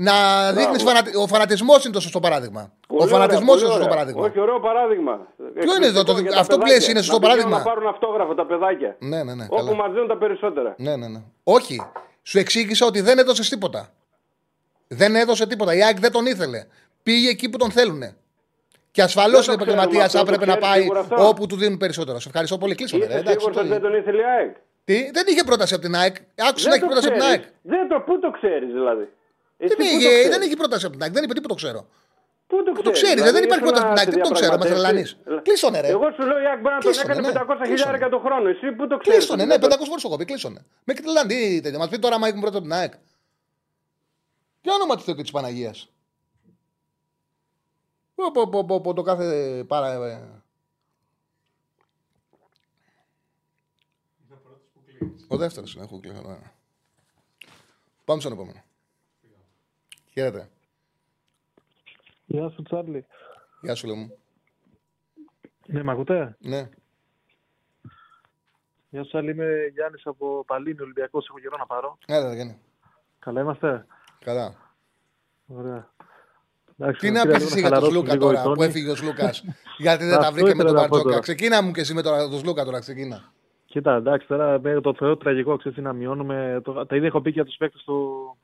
Να 0.00 0.14
δείχνεις 0.52 0.84
Ο 1.16 1.26
φανατισμός 1.26 1.84
είναι 1.84 1.92
το 1.92 2.00
σωστό 2.00 2.20
παράδειγμα. 2.20 2.72
Πολύ 2.88 3.00
Ο 3.00 3.04
ωραία, 3.04 3.16
φανατισμός 3.16 3.46
πολύ 3.48 3.58
είναι 3.60 3.68
το 3.68 3.72
σωστό 3.74 3.84
ωραία. 3.84 3.88
παράδειγμα. 3.96 4.22
Όχι, 4.26 4.40
ωραίο 4.40 4.60
παράδειγμα. 4.60 5.14
Ποιο 5.54 5.74
είναι 5.76 5.86
εδώ, 5.86 6.02
το- 6.04 6.10
Εκπληκτικό 6.10 6.20
για 6.20 6.32
τα 6.32 6.40
αυτό 6.40 6.54
που 6.54 6.60
παιδάκια. 6.62 6.78
λες 6.78 6.88
είναι 6.88 7.00
σωστό 7.02 7.18
Να 7.18 7.20
πηγαίνουν 7.20 7.50
παράδειγμα; 7.50 7.58
Να 7.58 7.64
πάρουν 7.70 7.86
αυτόγραφο 7.94 8.34
τα 8.34 8.46
παιδάκια. 8.46 8.96
Ναι, 8.98 9.22
ναι, 9.22 9.34
ναι. 9.34 9.46
Όπου 9.50 9.64
καλά. 9.64 9.74
μας 9.82 9.90
δίνουν 9.92 10.08
τα 10.08 10.16
περισσότερα. 10.18 10.74
Ναι, 10.78 10.96
ναι, 10.96 11.08
ναι. 11.08 11.20
Όχι. 11.42 11.76
Σου 12.22 12.38
εξήγησα 12.38 12.86
ότι 12.86 13.00
δεν 13.00 13.18
έδωσες 13.18 13.48
τίποτα. 13.48 13.88
Δεν 14.88 15.14
έδωσε 15.16 15.46
τίποτα. 15.46 15.74
Η 15.74 15.82
ΑΕΚ 15.82 15.98
δεν 15.98 16.12
τον 16.12 16.26
ήθελε. 16.26 16.64
Πήγε 17.02 17.28
εκεί 17.28 17.48
που 17.48 17.58
τον 17.58 17.70
θέλουν. 17.70 18.02
Και 18.90 19.02
ασφαλώς 19.02 19.44
Δεν 19.46 19.54
ο 19.54 19.56
το 19.56 19.62
επαγγελματίας 19.62 20.06
ξέρουμε, 20.06 20.30
αυτό 20.30 20.34
έπρεπε 20.34 20.44
το 20.44 20.50
να 20.50 20.56
ξέρει 20.56 20.72
πάει 20.72 20.80
σίγουρα 20.82 21.00
αυτό. 21.00 21.28
όπου 21.28 21.46
του 21.46 21.56
δίνουν 21.56 21.78
περισσότερο. 21.78 22.18
Σε 22.20 22.28
ευχαριστώ 22.28 22.58
πολύ. 22.58 22.74
Κλείσαμε. 22.74 23.04
ρε. 23.04 23.10
Είσαι 23.10 23.18
Εντάξει, 23.20 23.38
σίγουρος 23.38 23.56
το- 23.56 23.60
ότι 23.62 23.68
δεν 23.76 23.80
τον 23.80 23.94
ήθελε 24.00 24.20
η 24.20 24.24
ΑΕΚ; 24.24 24.54
Τι, 24.84 25.10
δεν 25.12 25.24
είχε 25.28 25.42
πρόταση 25.44 25.74
από 25.74 25.82
την 25.82 25.94
ΑΕΚ. 25.96 26.16
Άκουσε 26.48 26.68
να 26.68 26.70
Δεν 26.70 26.72
έχει 26.72 26.80
το 26.80 26.86
πρόταση 26.86 27.06
από 27.08 27.16
την 27.16 27.24
ξέρεις. 27.26 27.44
ΑΕΚ. 27.44 27.52
Δεν 27.62 27.88
το, 27.88 27.96
πού 28.06 28.18
το 28.18 28.30
ξέρεις 28.30 28.70
δηλαδή; 28.72 29.08
Εσύ 29.60 29.74
Δεν 29.74 29.76
πού 29.76 29.82
είχε, 29.82 30.04
το 30.04 30.08
ξέρεις; 30.10 30.28
δεν 30.28 30.42
είχε 30.42 30.56
πρόταση 30.56 30.84
από 30.86 30.94
την 30.94 31.02
ΑΕΚ. 31.02 31.12
Δεν 31.12 31.24
είπε 31.24 31.34
τι 31.34 31.40
που 31.40 31.48
το 31.48 31.54
ξέρω. 31.54 31.88
Πού 32.46 32.62
το, 32.62 32.72
Πού 32.72 32.82
το 32.82 32.90
ξέρει, 32.90 33.14
δηλαδή, 33.14 33.32
δεν 33.32 33.44
υπάρχει 33.44 33.64
ήσουν 33.64 33.74
πρόταση 33.74 33.86
από 33.86 33.94
την 33.94 33.98
ΑΕΚ. 34.00 34.12
σε 34.12 34.20
Τι 34.20 34.28
το 34.28 34.34
ξέρω, 34.34 34.56
με 34.58 34.64
διαπραγματεύσεις. 34.64 35.16
τρελανεί. 35.24 35.42
Κλείσονε, 35.42 35.80
ρε. 35.80 35.88
Εγώ 35.88 36.10
σου 36.16 36.22
λέω 36.22 36.38
η 36.42 36.46
ΑΕΚ 36.50 36.60
μπορεί 36.60 36.74
να 36.74 36.80
τον 36.80 36.92
Κλείσονε, 36.92 37.12
έκανε 37.12 37.28
ναι. 37.28 37.32
500 37.40 37.44
Κλείσονε. 37.46 37.66
χιλιάρικα 37.76 38.08
το 38.08 38.18
χρόνο. 38.18 38.48
Εσύ 38.48 38.72
πού 38.72 38.86
το 38.86 38.96
ξέρεις. 38.96 39.18
Κλείσονε, 39.18 39.44
ναι, 39.44 39.54
500 39.54 39.86
φορές 39.88 40.02
το 40.02 40.08
έχω 40.08 40.16
πει. 40.16 40.24
Κλείσονε. 40.24 40.60
Με 40.84 40.94
τρελανεί. 40.94 41.34
τι 41.34 41.60
τέτοιο. 41.60 41.78
Μας 41.78 41.88
πει 41.88 41.98
τώρα, 41.98 42.14
άμα 42.14 42.26
έχουν 42.28 42.40
πρώτα 42.40 42.56
από 42.58 42.66
την 42.66 42.74
ΑΕΚ. 42.78 42.92
Για 44.62 44.74
όνομα 44.74 44.96
του 44.96 45.02
Θεού 45.02 45.14
και 45.14 45.22
της 45.22 45.30
Παναγίας. 45.30 45.88
Πω, 48.14 48.30
πω, 48.30 48.48
πω, 48.48 48.64
πω, 48.64 48.80
πω, 48.80 48.92
το 48.94 49.02
κάθε 49.02 49.64
παρά. 49.66 49.92
ε. 50.06 50.22
Ο 55.28 55.36
δεύτερος 55.36 55.74
είναι, 55.74 55.84
έχω 55.84 56.00
κλείσει. 56.00 56.20
ναι. 56.26 56.38
Πάμε 58.04 58.20
στον 58.20 58.32
επόμενο. 58.32 58.62
Χαίρετε. 60.18 60.48
Γεια 62.26 62.48
σου, 62.48 62.62
Τσάρλι. 62.62 63.06
Γεια 63.62 63.74
σου, 63.74 63.86
λέω 63.86 63.96
μου. 63.96 64.18
Ναι, 65.66 65.82
μ' 65.82 65.90
ακούτε; 65.90 66.36
Ναι. 66.40 66.68
Γεια 68.90 69.02
σου, 69.02 69.08
Τσάρλι. 69.08 69.30
Είμαι 69.30 69.70
Γιάννης 69.72 70.06
από 70.06 70.44
Παλίνη, 70.46 70.80
Ολυμπιακός. 70.80 71.26
Έχω 71.28 71.38
καιρό 71.38 71.56
να 71.58 71.66
πάρω. 71.66 71.98
Έλα, 72.06 72.34
Γιάννη. 72.34 72.58
Καλά 73.18 73.40
είμαστε; 73.40 73.86
Καλά. 74.18 74.54
Ωραία. 75.46 75.90
Εντάξει, 76.78 77.00
Τι 77.00 77.10
να 77.10 77.22
πήρα 77.22 77.34
πεις 77.34 77.42
λίγο 77.44 77.50
εσύ 77.50 77.60
για 77.60 77.68
τον 77.70 77.78
χαλαρώσουν 77.78 77.92
Σλούκα 77.92 78.12
λίγο 78.14 78.30
οι 78.30 78.34
τώρα 78.34 78.42
που 78.42 78.54
τόνοι. 78.54 78.68
έφυγε 78.68 78.90
ο 78.90 78.94
Σλούκας; 78.96 79.44
Γιατί 79.84 80.04
δεν 80.04 80.14
τα 80.18 80.20
Αυτό 80.20 80.32
βρήκε 80.32 80.46
με 80.46 80.52
ήθελα 80.54 80.68
τον 80.68 80.74
να 80.74 80.80
πω 80.80 80.88
Μπαρτζόκα. 80.88 81.08
τώρα. 81.10 81.20
Ξεκίνα 81.20 81.62
μου 81.62 81.70
και 81.72 81.80
εσύ 81.80 81.94
με 81.94 82.02
τον 82.02 82.30
τον 82.30 82.38
Σλούκα 82.38 82.64
τώρα, 82.64 82.78
ξεκίνα. 82.80 83.32
Κοίτα, 83.66 83.94
εντάξει, 83.94 84.26
τώρα 84.26 84.60
με 84.60 84.80
το 84.80 84.94
θεωρώ 84.94 85.16
τραγικό, 85.16 85.56
ξέρεις, 85.56 85.78
τι, 85.78 85.84
να 85.84 85.92
μειώνουμε. 85.92 86.60
Το, 86.64 86.86
τα 86.86 86.96
ίδια 86.96 87.08
έχω 87.08 87.20
πει 87.20 87.28
και 87.30 87.34
για 87.40 87.44
τους 87.44 87.56
παίκτες 87.56 87.82
του, 87.82 88.36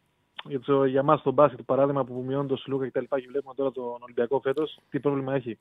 για, 0.48 0.60
το, 0.60 0.84
για 0.84 1.02
μας 1.02 1.20
στον 1.20 1.32
μπάσκετ, 1.32 1.58
το 1.58 1.64
παράδειγμα 1.64 2.04
που 2.04 2.24
μειώνει 2.26 2.48
το 2.48 2.56
Σλούκα 2.56 2.84
και 2.84 2.90
τα 2.90 3.00
λοιπά 3.00 3.20
και 3.20 3.26
βλέπουμε 3.30 3.54
τώρα 3.54 3.70
τον 3.70 4.02
Ολυμπιακό 4.02 4.40
φέτος, 4.40 4.78
τι 4.90 5.00
πρόβλημα 5.00 5.34
έχει. 5.34 5.58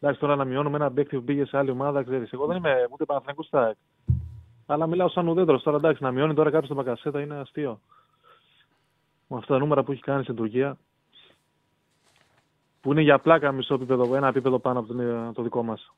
Εντάξει, 0.00 0.20
τώρα 0.20 0.36
να 0.36 0.44
μειώνουμε 0.44 0.76
ένα 0.76 0.92
παίκτη 0.92 1.16
που 1.16 1.24
πήγε 1.24 1.44
σε 1.44 1.56
άλλη 1.58 1.70
ομάδα, 1.70 2.02
ξέρεις. 2.02 2.32
Εγώ 2.32 2.46
δεν 2.46 2.56
είμαι 2.56 2.86
ούτε 2.90 3.04
Παναθηναϊκός 3.04 3.46
στα 3.46 3.62
ΑΕΚ. 3.62 3.76
Αλλά 4.66 4.86
μιλάω 4.86 5.08
σαν 5.08 5.28
ουδέτερος. 5.28 5.62
Τώρα 5.62 5.76
εντάξει, 5.76 6.02
να 6.02 6.10
μειώνει 6.10 6.34
τώρα 6.34 6.50
κάποιος 6.50 6.68
τον 6.68 6.76
Μπακασέτα 6.76 7.20
είναι 7.20 7.34
αστείο. 7.34 7.80
Με 9.28 9.36
αυτά 9.36 9.52
τα 9.52 9.58
νούμερα 9.58 9.82
που 9.82 9.92
έχει 9.92 10.02
κάνει 10.02 10.22
στην 10.22 10.34
Τουρκία. 10.34 10.78
Που 12.80 12.92
είναι 12.92 13.00
για 13.00 13.18
πλάκα 13.18 13.52
μισό 13.52 13.74
επίπεδο, 13.74 14.14
ένα 14.14 14.28
επίπεδο 14.28 14.58
πάνω 14.58 14.78
από 14.78 14.94
το, 14.94 15.32
το 15.34 15.42
δικό 15.42 15.62
μας. 15.62 15.92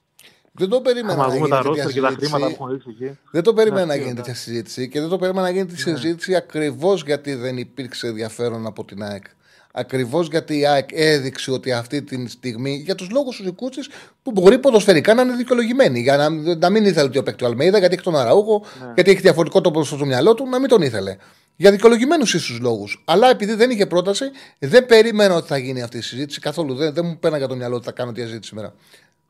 Δεν 0.53 0.68
το 0.68 0.80
περίμενα 0.80 1.12
Άμα 1.12 1.26
να 1.26 1.32
δούμε 1.32 1.46
γίνει 1.46 1.51
τα 1.51 1.57
τέτοια 1.57 1.82
ρόστερ 1.82 1.92
και 1.92 2.01
τα 2.01 2.09
χρήματα 2.09 2.46
που 2.46 2.51
συζήτηση. 2.51 2.55
έχουν 2.55 2.70
ρίξει 2.72 2.88
εκεί. 2.90 3.18
Δεν 3.30 3.42
το 3.42 3.55
περίμενα 3.55 3.86
να 3.86 3.92
αστείο, 3.92 4.07
γίνει 4.07 4.18
εντάξει. 4.18 4.32
τέτοια 4.32 4.53
συζήτηση 4.53 4.88
και 4.88 5.01
δεν 5.01 5.09
το 5.09 5.18
περίμενα 5.18 5.46
να 5.46 5.53
γίνει 5.53 5.66
τη 5.66 5.78
συζήτηση 5.78 6.34
ακριβώς 6.36 7.03
γιατί 7.03 7.34
δεν 7.34 7.57
υπήρξε 7.57 8.07
ενδιαφέρον 8.07 8.66
από 8.66 8.84
την 8.84 9.03
ΑΕΚ. 9.03 9.24
Ακριβώς 9.72 10.28
γιατί 10.28 10.59
η 10.59 10.66
ΑΕΚ 10.66 10.88
έδειξε 10.92 11.51
ότι 11.51 11.72
αυτή 11.72 12.03
τη 12.03 12.28
στιγμή, 12.28 12.82
για 12.84 12.94
τους 12.94 13.11
λόγους 13.11 13.36
τους 13.36 13.44
δικούς 13.44 13.76
της, 13.76 13.88
που 14.22 14.30
μπορεί 14.30 14.59
ποδοσφαιρικά 14.59 15.14
να 15.14 15.22
είναι 15.22 15.34
δικαιολογημένοι. 15.36 16.01
Για 16.01 16.16
να, 16.16 16.28
να 16.55 16.70
μην 16.70 16.84
ήθελε 16.84 17.09
ότι 17.09 17.22
παίκτη 17.22 17.44
ο 17.44 17.46
Αλμέιδα, 17.46 17.78
γιατί 17.78 17.94
έχει 17.94 18.03
τον 18.05 18.16
Αραούχο, 18.16 18.64
γιατί 18.94 19.11
έχει 19.11 19.20
διαφορετικό 19.20 19.61
το 19.61 19.70
ποδοσφαίρο 19.70 20.01
στο 20.01 20.09
μυαλό 20.09 20.34
του, 20.34 20.48
να 20.48 20.59
μην 20.59 20.68
τον 20.68 20.82
ήθελε. 20.82 21.16
Για 21.57 21.70
δικαιολογημένους 21.70 22.34
ίσου 22.34 22.62
λόγους. 22.62 23.03
Αλλά 23.05 23.30
επειδή 23.30 23.55
δεν 23.55 23.70
είχε 23.70 23.86
πρόταση, 23.86 24.24
δεν 24.59 24.86
περίμενα 24.86 25.34
ότι 25.34 25.46
θα 25.46 25.59
γίνει 25.59 25.82
αυτή 25.82 25.96
η 25.98 26.01
συζήτηση 26.01 26.40
καθόλου. 26.40 26.74
Δεν, 26.74 26.94
δεν 26.94 27.05
μου 27.05 27.18
πένα 27.18 27.38
για 27.38 27.48
το 27.48 27.57
μυαλό 27.57 27.76
ότι 27.76 27.84
θα 27.84 27.92
κάνω 27.92 28.12
τη 28.12 28.20
συζήτηση 28.20 28.48
σήμερα. 28.48 28.74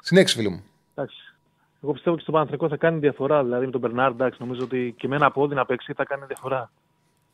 Συνέχισε, 0.03 0.37
φίλο 0.37 0.51
μου. 0.51 0.65
Εντάξει. 0.95 1.35
Εγώ 1.83 1.93
πιστεύω 1.93 2.17
και 2.17 2.23
στον 2.23 2.35
Παναθρικό 2.35 2.69
θα 2.69 2.77
κάνει 2.77 2.99
διαφορά. 2.99 3.43
Δηλαδή 3.43 3.65
με 3.65 3.71
τον 3.71 3.81
Μπερνάρ, 3.81 4.11
εντάξει, 4.11 4.39
νομίζω 4.41 4.65
ότι 4.65 4.95
και 4.99 5.09
με 5.09 5.17
ένα 5.17 5.31
πόδι 5.31 5.55
να 5.55 5.67
παίξει 5.67 5.93
θα 5.93 6.05
κάνει 6.05 6.25
διαφορά. 6.27 6.71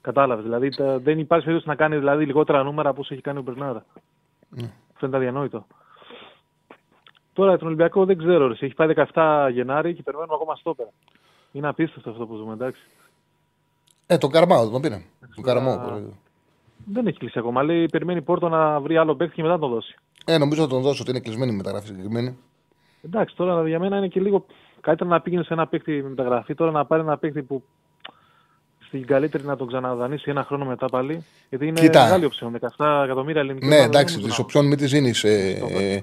Κατάλαβες. 0.01 0.45
Δηλαδή 0.45 0.69
τα, 0.69 0.99
δεν 0.99 1.19
υπάρχει 1.19 1.45
περίπτωση 1.45 1.69
να 1.69 1.85
κάνει 1.85 1.99
δηλαδή, 1.99 2.25
λιγότερα 2.27 2.63
νούμερα 2.63 2.89
από 2.89 3.01
όσο 3.01 3.15
έχει 3.15 3.23
κάνει 3.23 3.39
ο 3.39 3.43
Μπερνάρ. 3.43 3.75
Ναι. 4.49 4.73
Φαίνεται 4.95 5.17
αδιανόητο. 5.17 5.67
Τώρα 7.33 7.49
για 7.49 7.59
τον 7.59 7.67
Ολυμπιακό 7.67 8.05
δεν 8.05 8.19
ξέρω. 8.19 8.47
Ρε. 8.47 8.53
Έχει 8.53 8.75
πάει 8.75 8.89
17 9.13 9.49
Γενάρη 9.53 9.95
και 9.95 10.03
περιμένουμε 10.03 10.35
ακόμα 10.35 10.57
στόπερα. 10.57 10.89
Είναι 11.53 11.69
απίστευτο 11.69 12.11
αυτό 12.11 12.27
που 12.27 12.37
ζούμε, 12.37 12.53
εντάξει. 12.53 12.81
Ε, 14.07 14.19
τον 14.19 14.31
Καρμάο, 14.31 14.71
τον 14.71 14.81
πήρε. 14.81 15.03
Τον 15.35 15.45
Καραμό. 15.45 16.03
Δεν 16.85 17.07
έχει 17.07 17.19
κλείσει 17.19 17.39
ακόμα. 17.39 17.63
Λέει 17.63 17.87
περιμένει 17.87 18.23
Πόρτο 18.23 18.49
να 18.49 18.81
βρει 18.81 18.97
άλλο 18.97 19.17
παίκτη 19.17 19.35
και 19.35 19.43
μετά 19.43 19.55
να 19.55 19.61
το 19.61 19.69
δώσει. 19.69 19.95
Ε, 20.25 20.39
νομίζω 20.39 20.63
θα 20.63 20.69
τον 20.69 20.83
δώσω 20.83 21.03
ότι 21.03 21.11
είναι 21.11 21.21
κλεισμένη 21.21 21.53
η 21.53 21.57
μεταγραφή 21.57 21.87
συγκεκριμένη. 21.87 22.39
Εντάξει, 23.07 23.37
τώρα 23.37 23.69
για 23.69 23.79
μένα 23.79 23.97
είναι 23.97 24.09
και 24.09 24.21
λίγο. 24.21 24.47
Καλύτερα 24.81 25.11
να 25.11 25.21
πήγαινε 25.21 25.43
σε 25.43 25.53
ένα 25.53 25.67
παίκτη 25.67 25.93
με 26.03 26.09
μεταγραφή, 26.09 26.55
τώρα 26.55 26.71
να 26.71 26.87
πάρει 26.87 27.03
ένα 27.03 27.19
παίκτη 27.19 27.43
που 27.43 27.63
στην 28.87 29.07
καλύτερη 29.07 29.45
να 29.45 29.57
τον 29.57 29.67
ξαναδανείσει 29.67 30.31
ένα 30.31 30.45
χρόνο 30.45 30.65
μετά 30.65 30.87
πάλι. 30.87 31.25
Γιατί 31.49 31.67
είναι 31.67 31.81
Κοίτα. 31.81 32.03
μεγάλη 32.03 32.25
οψιόν. 32.25 32.59
17 32.77 33.03
εκατομμύρια 33.05 33.41
ελληνικά. 33.41 33.67
Ναι, 33.67 33.77
εντάξει, 33.77 34.19
τι 34.19 34.41
οψιόν 34.41 34.67
μην 34.67 34.79
τις 34.79 34.91
δίνεις. 34.91 35.25
Ε, 35.25 35.59
ε, 35.71 36.01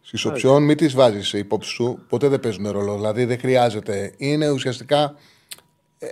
Στις 0.00 0.24
οψιόν 0.24 0.62
μην 0.62 0.76
τις 0.76 0.94
βάζεις 0.94 1.32
υπόψη 1.32 1.70
σου. 1.70 1.98
Ποτέ 2.08 2.28
δεν 2.28 2.40
παίζουν 2.40 2.70
ρόλο. 2.70 2.94
Δηλαδή 2.94 3.24
δεν 3.24 3.38
χρειάζεται. 3.38 4.14
Είναι 4.16 4.50
ουσιαστικά 4.50 5.14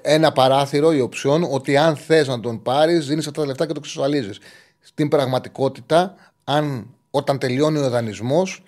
ένα 0.02 0.32
παράθυρο 0.32 0.92
η 0.92 1.00
οψιόν 1.00 1.42
ότι 1.52 1.76
αν 1.76 1.96
θες 1.96 2.28
να 2.28 2.40
τον 2.40 2.62
πάρεις, 2.62 3.06
δίνεις 3.06 3.26
αυτά 3.26 3.40
τα 3.40 3.46
λεφτά 3.46 3.66
και 3.66 3.72
το 3.72 3.80
εξασφαλίζεις. 3.82 4.38
Στην 4.80 5.08
πραγματικότητα, 5.08 6.14
αν 6.44 6.94
όταν 7.10 7.38
τελειώνει 7.38 7.78
ο 7.78 7.90
δανεισμός, 7.90 8.62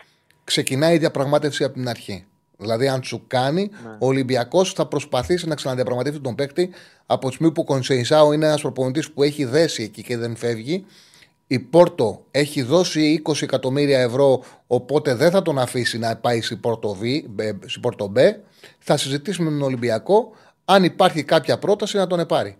ξεκινάει 0.50 0.94
η 0.94 0.98
διαπραγμάτευση 0.98 1.64
από 1.64 1.74
την 1.74 1.88
αρχή. 1.88 2.24
Δηλαδή, 2.56 2.88
αν 2.88 3.02
σου 3.02 3.24
κάνει, 3.26 3.70
ο 3.98 4.06
Ολυμπιακός 4.06 4.72
θα 4.72 4.86
προσπαθήσει 4.86 5.48
να 5.48 5.54
ξαναδιαπραγματεύσει 5.54 6.20
τον 6.20 6.34
παίκτη 6.34 6.70
από 7.06 7.28
τη 7.28 7.34
στιγμή 7.34 7.52
που 7.52 7.60
ο 7.60 7.64
Κονσεϊσάου 7.64 8.32
είναι 8.32 8.46
ένας 8.46 8.60
προπονητής 8.60 9.10
που 9.10 9.22
έχει 9.22 9.44
δέσει 9.44 9.82
εκεί 9.82 10.02
και 10.02 10.16
δεν 10.16 10.36
φεύγει. 10.36 10.84
Η 11.46 11.58
Πόρτο 11.58 12.24
έχει 12.30 12.62
δώσει 12.62 13.22
20 13.26 13.42
εκατομμύρια 13.42 14.00
ευρώ, 14.00 14.42
οπότε 14.66 15.14
δεν 15.14 15.30
θα 15.30 15.42
τον 15.42 15.58
αφήσει 15.58 15.98
να 15.98 16.16
πάει 16.16 16.40
στην 16.40 16.60
Πόρτο, 16.60 16.96
v, 17.02 17.22
στην 17.66 17.80
Πόρτο 17.80 18.12
B. 18.16 18.18
Θα 18.78 18.96
συζητήσουμε 18.96 19.50
με 19.50 19.58
τον 19.58 19.66
Ολυμπιακό 19.66 20.30
αν 20.64 20.84
υπάρχει 20.84 21.22
κάποια 21.22 21.58
πρόταση 21.58 21.96
να 21.96 22.06
τον 22.06 22.20
επάρει. 22.20 22.56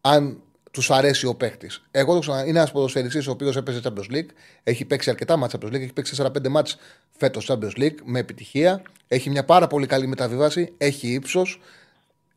Αν 0.00 0.40
τους 0.72 0.90
αρέσει 0.90 1.26
ο 1.26 1.34
παίχτη. 1.34 1.70
Εγώ 1.90 2.12
το 2.14 2.18
ξανα... 2.18 2.40
είναι 2.46 2.58
ένας 2.58 2.72
ποδοσφαιριστής 2.72 3.26
ο 3.26 3.30
οποίος 3.30 3.56
έπαιζε 3.56 3.80
Champions 3.84 4.14
League, 4.14 4.28
έχει 4.62 4.84
παίξει 4.84 5.10
αρκετά 5.10 5.36
μάτσα 5.36 5.58
Champions 5.62 5.68
League, 5.68 5.80
έχει 5.80 5.92
παίξει 5.92 6.22
4-5 6.26 6.48
μάτς 6.48 6.76
φέτος 7.10 7.50
Champions 7.50 7.78
League 7.80 7.96
με 8.04 8.18
επιτυχία. 8.18 8.82
Έχει 9.08 9.30
μια 9.30 9.44
πάρα 9.44 9.66
πολύ 9.66 9.86
καλή 9.86 10.06
μεταβίβαση, 10.06 10.74
έχει 10.78 11.12
ύψος. 11.14 11.60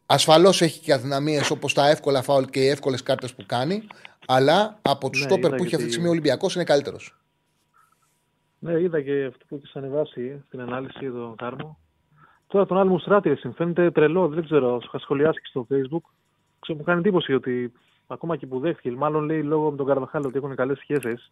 Ασφαλώς 0.06 0.62
έχει 0.62 0.80
και 0.80 0.94
αδυναμίες 0.94 1.50
όπως 1.52 1.74
τα 1.74 1.90
εύκολα 1.90 2.22
φάουλ 2.22 2.44
και 2.44 2.60
οι 2.60 2.68
εύκολες 2.68 3.04
κάρτες 3.04 3.34
που 3.34 3.44
κάνει. 3.46 3.88
Αλλά 4.28 4.80
από 4.82 5.10
τους 5.10 5.20
Ναι, 5.22 5.26
στόπερ 5.28 5.46
είδα 5.48 5.56
που 5.56 5.62
έχει 5.64 5.70
και 5.70 5.76
αυτή 5.76 5.78
τη 5.78 5.84
τη- 5.86 5.92
στιγμή 5.92 6.08
ο 6.08 6.12
Ολυμπιακός 6.12 6.56
είναι 6.56 6.64
καλύτερος. 6.64 7.16
Ναι, 8.60 8.80
είδα 8.80 9.02
και 9.02 9.26
αυτό 9.26 9.46
που 9.48 9.56
έχεις 9.56 9.76
ανεβάσει 9.76 10.44
στην 10.48 10.60
ανάλυση 10.62 11.00
τον 11.12 11.36
Κάρμο. 11.36 11.80
Τώρα 12.48 12.66
τον 12.66 12.78
άλλο 12.78 12.90
μου 12.90 13.00
στράτη, 13.00 13.30
ρε, 13.30 13.52
φαίνεται 13.56 13.92
τρελό, 13.92 14.28
δεν 14.28 14.44
ξέρω, 14.44 14.80
σου 14.82 14.88
είχα 14.88 15.00
σχολιάσει 15.00 15.40
και 15.40 15.48
στο 15.50 15.68
facebook. 15.72 16.10
Ξέρω, 16.60 16.78
μου 16.78 16.84
κάνει 16.84 17.00
εντύπωση 17.00 17.34
ότι 17.34 17.72
ακόμα 18.08 18.36
και 18.36 18.46
που 18.46 18.60
δέχτηκε, 18.60 18.92
μάλλον 18.92 19.24
λέει 19.24 19.44
λόγω 19.44 19.72
με 19.72 19.78
τον 19.78 19.86
Καρβαχάλ 19.86 20.26
ότι 20.26 20.38
έχουν 20.38 20.56
καλές 20.56 20.78
σχέσεις. 20.80 21.32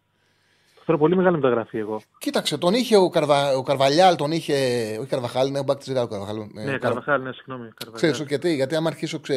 Το 0.74 0.80
θεωρώ 0.84 1.00
πολύ 1.00 1.16
μεγάλη 1.16 1.36
μεταγραφή 1.36 1.78
εγώ. 1.78 2.00
Κοίταξε, 2.18 2.58
τον 2.58 2.74
είχε 2.74 2.96
ο, 2.96 3.08
Καρβα... 3.08 3.56
ο 3.56 3.62
Καρβαλιάλ, 3.62 4.16
τον 4.16 4.32
είχε. 4.32 4.54
Όχι 4.98 5.08
Καρβαχάλ, 5.08 5.48
είναι 5.48 5.58
ο 5.58 5.62
Μπακ 5.62 5.80
ο 5.88 6.06
Καρβαχάλ. 6.06 6.36
Ε, 6.36 6.46
ναι, 6.54 6.64
Καρ- 6.64 6.80
Καρβαχάλ, 6.80 7.22
ναι, 7.22 7.32
συγγνώμη. 7.32 7.68
Καρβαχάλ. 7.76 7.92
Ξέρεις 8.12 8.28
γιατί, 8.28 8.54
γιατί 8.54 8.74
άμα 8.74 8.88
αρχίσω 8.88 9.20
ξε... 9.20 9.34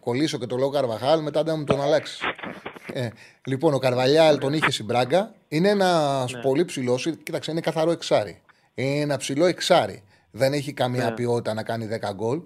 κολλήσω 0.00 0.38
και 0.38 0.46
το 0.46 0.56
λόγο 0.56 0.70
Καρβαχάλ, 0.70 1.22
μετά 1.22 1.42
δεν 1.42 1.54
μου 1.58 1.64
τον 1.64 1.80
αλλάξεις. 1.82 2.20
Ε, 2.92 3.08
λοιπόν, 3.46 3.74
ο 3.74 3.78
Καρβαλιάλ 3.78 4.38
τον 4.38 4.52
είχε 4.52 4.70
στην 4.70 4.84
Μπράγκα. 4.84 5.34
Είναι 5.48 5.68
ένας 5.68 6.32
Ναι. 6.32 6.40
πολύ 6.40 6.64
ψηλός. 6.64 7.08
Κοίταξε, 7.22 7.50
είναι 7.50 7.60
καθαρό 7.60 7.90
εξάρι. 7.90 8.40
Είναι 8.74 9.00
ένα 9.00 9.16
ψηλό 9.16 9.44
εξάρι. 9.44 10.02
Δεν 10.30 10.52
έχει 10.52 10.72
καμία 10.72 11.04
Ναι. 11.04 11.12
ποιότητα 11.14 11.54
να 11.54 11.62
κάνει 11.62 11.86
10 11.86 12.12
γκολ. 12.14 12.40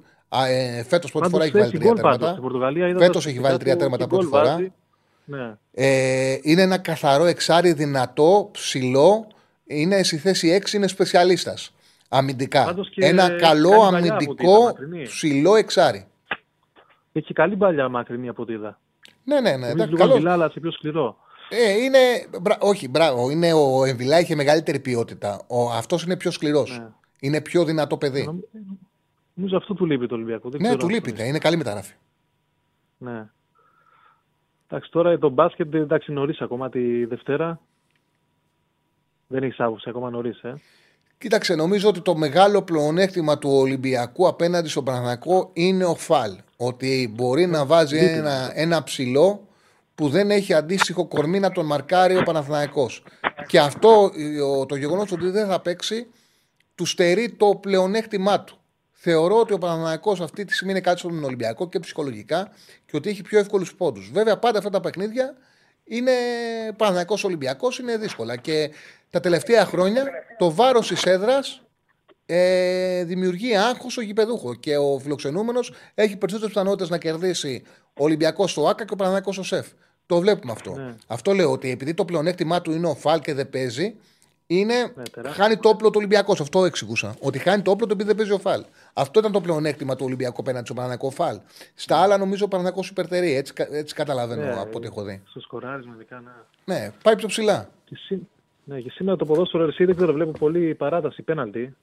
Ε, 0.49 0.83
Φέτος 0.83 1.11
πρώτη 1.11 1.30
Πάντως 1.30 1.30
φορά 1.30 1.45
έχει 1.45 1.53
θες 1.53 1.61
βάλει 1.62 1.74
η 1.74 1.78
τρία 1.78 1.91
γκολ 1.93 2.01
πάντως. 2.01 2.11
τέρματα. 2.18 2.30
Στην 2.30 2.43
Πορτογαλία 2.43 2.89
είδα 2.89 2.99
Φέτος 2.99 3.24
τα 3.24 3.30
έχει 3.30 3.41
βάλει 3.41 3.59
τρία 3.59 3.72
του, 3.72 3.78
τέρματα 3.78 4.03
τι 4.05 4.09
πρώτη 4.11 4.24
γκολ 4.26 4.39
φορά. 4.39 4.53
βάζει. 4.53 4.72
Ναι. 5.24 5.55
Ε, 5.72 6.39
είναι 6.43 6.62
ένα 6.62 6.78
καθαρό 6.78 7.24
εξάρι 7.24 7.72
δυνατό, 7.72 8.49
ψηλό. 8.53 9.26
Είναι 9.66 10.03
στη 10.03 10.16
θέση 10.16 10.61
6, 10.70 10.72
είναι 10.72 10.87
σπεσιαλίστας. 10.87 11.74
Αμυντικά. 12.09 12.64
Πάντως 12.64 12.91
και 12.91 13.05
Ένα 13.07 13.26
κάνει 13.28 13.41
καλό 13.41 13.68
παλιά 13.70 13.87
από 13.89 13.97
ό,τι 13.97 14.09
αμυντικό 14.09 14.53
είδα, 14.53 14.62
μακρινή. 14.64 15.03
ψηλό 15.03 15.55
εξάρι. 15.57 16.07
Έχει 17.12 17.33
καλή 17.33 17.57
παλιά 17.57 17.89
μακρινή 17.89 18.28
από 18.28 18.43
ό,τι 18.43 18.53
είδα. 18.53 18.78
Ναι, 19.24 19.41
ναι, 19.41 19.51
ναι. 19.51 19.57
Νομίζω 19.57 19.72
εντάξει, 19.72 19.91
λίγο 19.91 20.03
καλός. 20.03 20.18
μιλά, 20.18 20.33
αλλά 20.33 20.51
σε 20.51 20.61
πιο 20.61 20.70
σκληρό. 20.70 21.16
Ε, 21.49 21.72
είναι. 21.83 21.99
μπρα- 22.41 22.59
όχι, 22.61 22.89
μπράβο. 22.89 23.30
Είναι 23.30 23.53
ο 23.53 23.85
Εμβιλά 23.85 24.20
είχε 24.20 24.35
μεγαλύτερη 24.35 24.78
ποιότητα. 24.80 25.41
Ο, 25.47 25.70
αυτός 25.70 26.03
είναι 26.05 26.16
πιο 26.16 26.30
σκληρός. 26.30 26.78
Ναι. 26.78 26.87
Είναι 27.20 27.41
πιο 27.41 27.64
δυνατό 27.64 27.97
παιδί. 27.97 28.41
Νομ- 29.35 29.45
Νομίζω 29.45 29.57
αυτό 29.57 29.74
του 29.74 29.87
λείπει 29.87 30.07
το 30.07 30.14
Ολυμπιακό. 30.14 30.51
Δεν 30.51 30.61
ναι, 30.61 30.66
ξέρω 30.66 30.80
του 30.80 30.87
αν 30.87 30.93
λείπει. 30.93 31.28
Είναι 31.28 31.39
καλή 31.39 31.57
μεταγραφή. 31.57 31.95
Ναι. 32.99 33.30
Εντάξει, 34.68 34.91
τώρα 34.91 35.18
το 35.18 35.28
μπάσκετ 35.28 35.74
εντάξει 35.74 36.12
νωρίς 36.12 36.41
ακόμα 36.41 36.68
τη 36.70 37.05
Δευτέρα. 37.05 37.61
Δεν 39.26 39.43
έχεις 39.43 39.61
άποψη 39.61 39.89
ακόμα 39.89 40.11
νωρίς, 40.11 40.41
ε. 40.43 40.55
Κοίταξε, 41.18 41.55
νομίζω 41.55 41.89
ότι 41.89 42.01
το 42.01 42.16
μεγάλο 42.16 42.62
πλεονέκτημα 42.62 43.39
του 43.39 43.51
Ολυμπιακού 43.51 44.26
απέναντι 44.28 44.68
στον 44.68 44.85
Παναθηναϊκό 44.85 45.51
είναι 45.53 45.85
ο 45.85 45.95
Φαλ. 45.95 46.37
Ότι 46.57 47.12
μπορεί 47.14 47.47
να 47.47 47.66
βάζει 47.66 47.99
Δίπλα. 47.99 48.14
ένα, 48.16 48.51
ένα 48.55 48.83
ψηλό 48.83 49.47
που 49.95 50.09
δεν 50.09 50.30
έχει 50.30 50.55
αντίστοιχο 50.55 51.07
κορμί 51.07 51.39
να 51.41 51.51
τον 51.51 51.66
μαρκάρει 51.66 52.16
ο 52.16 52.22
Παναθηναϊκός. 52.22 53.03
Και 53.47 53.59
αυτό 53.61 54.11
ε, 54.16 54.41
ο- 54.41 54.66
το 54.66 54.76
γεγονός 54.76 55.12
ότι 55.12 55.30
δεν 55.30 55.47
θα 55.47 55.61
παίξει 55.61 56.07
του 56.74 56.85
στερεί 56.85 57.30
το 57.33 57.55
πλεονέκτημά 57.61 58.45
του. 58.45 58.57
Θεωρώ 59.05 59.41
ότι 59.41 59.53
ο 59.53 59.59
Παναθηναϊκός 59.59 60.21
αυτή 60.21 60.45
τη 60.45 60.55
στιγμή 60.55 60.73
είναι 60.73 60.81
κάτι 60.81 60.99
στον 60.99 61.25
Ολυμπιακό 61.25 61.69
και 61.69 61.79
ψυχολογικά 61.79 62.51
και 62.87 62.97
ότι 62.97 63.11
έχει 63.11 63.23
πιο 63.23 63.39
εύκολους 63.39 63.75
πόντους. 63.75 64.11
Βέβαια, 64.13 64.39
πάντα 64.39 64.59
αυτά 64.59 64.71
τα 64.71 64.81
παιχνίδια 64.81 65.35
είναι 65.85 66.13
Παναθηναϊκός 66.77 67.25
Ολυμπιακός, 67.25 67.79
είναι 67.79 67.97
δύσκολα. 67.97 68.37
Και 68.37 68.71
τα 69.11 69.21
τελευταία 69.21 69.65
χρόνια 69.65 70.05
το 70.39 70.51
βάρος 70.51 70.89
της 70.89 71.03
έδρας 71.05 71.63
ε, 72.27 73.05
δημιουργεί 73.05 73.57
άγχος 73.57 73.93
στο 73.93 74.01
γηπεδούχο. 74.01 74.55
Και 74.55 74.77
ο 74.77 74.99
φιλοξενούμενος 74.99 75.73
έχει 75.95 76.17
περισσότερες 76.17 76.53
πιθανότητες 76.55 76.89
να 76.89 76.99
κερδίσει 76.99 77.63
ο 77.87 78.05
Ολυμπιακός 78.05 78.51
στο 78.51 78.69
ΑΚΑ 78.69 78.85
και 78.85 78.93
ο 78.93 78.97
Παναθηναϊκός 78.97 79.35
στο 79.35 79.45
ΣΕΦ. 79.45 79.67
Το 80.07 80.21
βλέπουμε 80.21 80.53
αυτό. 80.53 80.75
Ναι. 80.75 80.95
Αυτό 81.07 81.33
λέω 81.33 81.51
ότι 81.53 81.71
επειδή 81.71 81.95
το 81.95 82.05
πλεονέκτημά 82.05 82.61
του 82.63 82.73
είναι 82.73 82.87
ο 82.87 82.95
Φαλ 82.95 83.21
και 83.21 83.35
δεν 83.35 83.51
παίζει, 83.51 83.95
είναι, 84.47 84.75
Ναι, 84.75 85.03
τεράστιο. 85.13 85.43
χάνει 85.43 85.57
το 85.57 85.69
όπλο 85.69 85.89
του 85.89 85.95
Ολυμπιακός. 85.99 86.41
Αυτό 86.41 86.65
εξηγούσα. 86.65 87.15
Ότι 87.21 87.39
χάνει 87.39 87.63
το 87.63 87.71
όπλο 87.71 87.87
του 87.87 87.93
επειδή 87.93 88.09
δεν 88.09 88.17
παίζει 88.17 88.33
ο 88.33 88.39
Φαλ. 88.39 88.65
Αυτό 88.93 89.18
ήταν 89.18 89.32
το 89.32 89.40
πλεονέκτημα 89.40 89.97
του 89.97 90.05
Ολυμπιακού 90.07 90.40
απέναντι 90.40 90.64
στον 90.64 90.76
Παναθηναϊκό 90.76 91.11
Φαλ. 91.11 91.40
Στα 91.74 91.97
άλλα 92.03 92.18
νομίζω 92.18 92.45
ο 92.45 92.49
Παναθηναϊκός 92.49 92.88
υπερτερεί. 92.90 93.34
Έτσι, 93.34 93.53
κα- 93.53 93.68
έτσι 93.70 93.95
καταλαβαίνω 93.95 94.43
Ναι, 94.43 94.53
από 94.61 94.76
ό,τι 94.78 94.86
έχω 94.86 95.03
δει. 95.03 95.22
Στο 95.28 95.40
σκοράρισμα, 95.40 95.93
ειδικά, 95.95 96.20
ναι. 96.20 96.74
Ναι, 96.74 96.90
πάει 97.03 97.16
πιο 97.16 97.28
ψηλά. 97.28 97.68
Και, 97.84 97.97
σή- 97.97 98.22
ναι, 98.64 98.80
και 98.80 98.90
σήμερα 98.90 99.16
το 99.16 99.24
ποδόσφαιρο 99.24 99.64
εσύ 99.64 99.84
δεν 99.84 99.97
ξέρω, 99.97 100.12
βλέπω 100.12 100.30
πολύ 100.38 100.74
παράταση, 100.74 101.22
πέναλτι. 101.22 101.76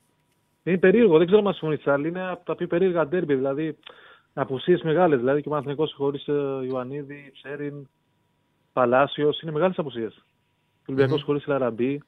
Είναι 0.64 0.78
περίεργο, 0.78 1.18
δεν 1.18 1.26
ξέρω 1.26 1.39
αν 1.39 1.45
μας 1.45 1.57
συμφωνείς 1.57 1.88
άλλη. 1.88 2.07
Είναι 2.07 2.30
από 2.30 2.45
τα 2.45 2.55
πιο 2.55 2.68
περίεργα 2.68 3.07
ντέρμπι, 3.07 3.36
δηλαδή 3.36 3.78
απουσίες 4.34 4.82
μεγάλες. 4.82 5.20
Δηλαδή 5.20 5.41
και 5.41 5.47
ο 5.47 5.51
Παναθηναϊκός 5.51 5.93
χωρίς 5.97 6.28
ε, 6.28 6.34
Ιωαννίδη, 6.70 7.32
Τσέριν, 7.34 7.88
Παλάσιος. 8.74 9.41
Είναι 9.41 9.51
μεγάλες 9.51 9.78
απουσίες. 9.78 10.14
Ο 10.16 10.91
Ολυμπιακός 10.91 11.24
χωρίς 11.24 11.45
Λαραμπή. 11.47 12.01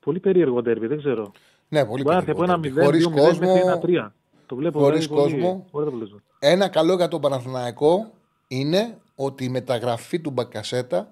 Πολύ 0.00 0.20
περίεργο 0.20 0.62
ντέρμπι, 0.62 0.86
δεν 0.86 0.98
ξέρω. 0.98 1.32
Ναι, 1.68 1.84
πολύ 1.84 2.02
Μπορεί 2.02 2.14
να 2.14 2.20
έρθει 2.20 2.30
από 2.30 2.42
ένα 2.44 2.60
περίεργο. 2.60 2.82
0, 2.82 2.84
Χωρίς 2.84 3.06
2-0 3.06 3.10
μέχρι 3.10 3.26
κόσμο, 3.26 3.60
ένα 3.64 3.78
3. 3.78 4.12
Το 4.46 4.56
βλέπω 4.56 4.78
χωρίς 4.78 5.06
δηλαδή, 5.06 5.22
πολύ- 5.22 5.34
κόσμο. 5.42 5.66
πολύ 5.70 5.86
αποτέλεσμα. 5.86 6.18
Ένα 6.38 6.68
καλό 6.68 6.94
για 6.94 7.08
τον 7.08 7.20
Παναθηναϊκό 7.20 8.10
είναι 8.48 8.98
ότι 9.14 9.44
η 9.44 9.48
μεταγραφή 9.48 10.18
του 10.20 10.30
Μπακασέτα 10.30 11.08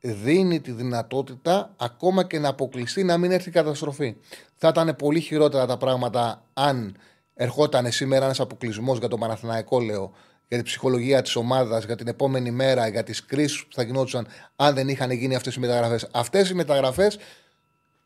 δίνει 0.00 0.60
τη 0.60 0.70
δυνατότητα 0.70 1.70
ακόμα 1.76 2.24
και 2.24 2.38
να 2.38 2.48
αποκλειστεί 2.48 3.04
να 3.04 3.18
μην 3.18 3.30
έρθει 3.30 3.48
η 3.48 3.52
καταστροφή. 3.52 4.16
Θα 4.56 4.68
ήταν 4.68 4.96
πολύ 4.96 5.20
χειρότερα 5.20 5.66
τα 5.66 5.76
πράγματα 5.76 6.42
αν 6.54 6.96
ερχόταν 7.34 7.90
σήμερα 7.92 8.24
ένας 8.24 8.40
αποκλεισμός 8.40 8.98
για 8.98 9.08
τον 9.08 9.18
Παναθηναϊκό, 9.20 9.80
λέω, 9.80 10.12
για 10.48 10.56
την 10.56 10.62
ψυχολογία 10.66 11.22
της 11.22 11.36
ομάδας, 11.36 11.84
για 11.84 11.96
την 11.96 12.08
επόμενη 12.08 12.50
μέρα, 12.50 12.86
για 12.88 13.02
τις 13.02 13.24
κρίσεις 13.24 13.64
που 13.66 13.74
θα 13.74 13.82
γινόντουσαν 13.82 14.26
αν 14.56 14.74
δεν 14.74 14.88
είχαν 14.88 15.10
γίνει 15.10 15.34
αυτές 15.34 15.54
οι 15.54 15.60
μεταγραφές. 15.60 16.08
Αυτές 16.12 16.50
οι 16.50 16.54
μεταγραφές 16.54 17.18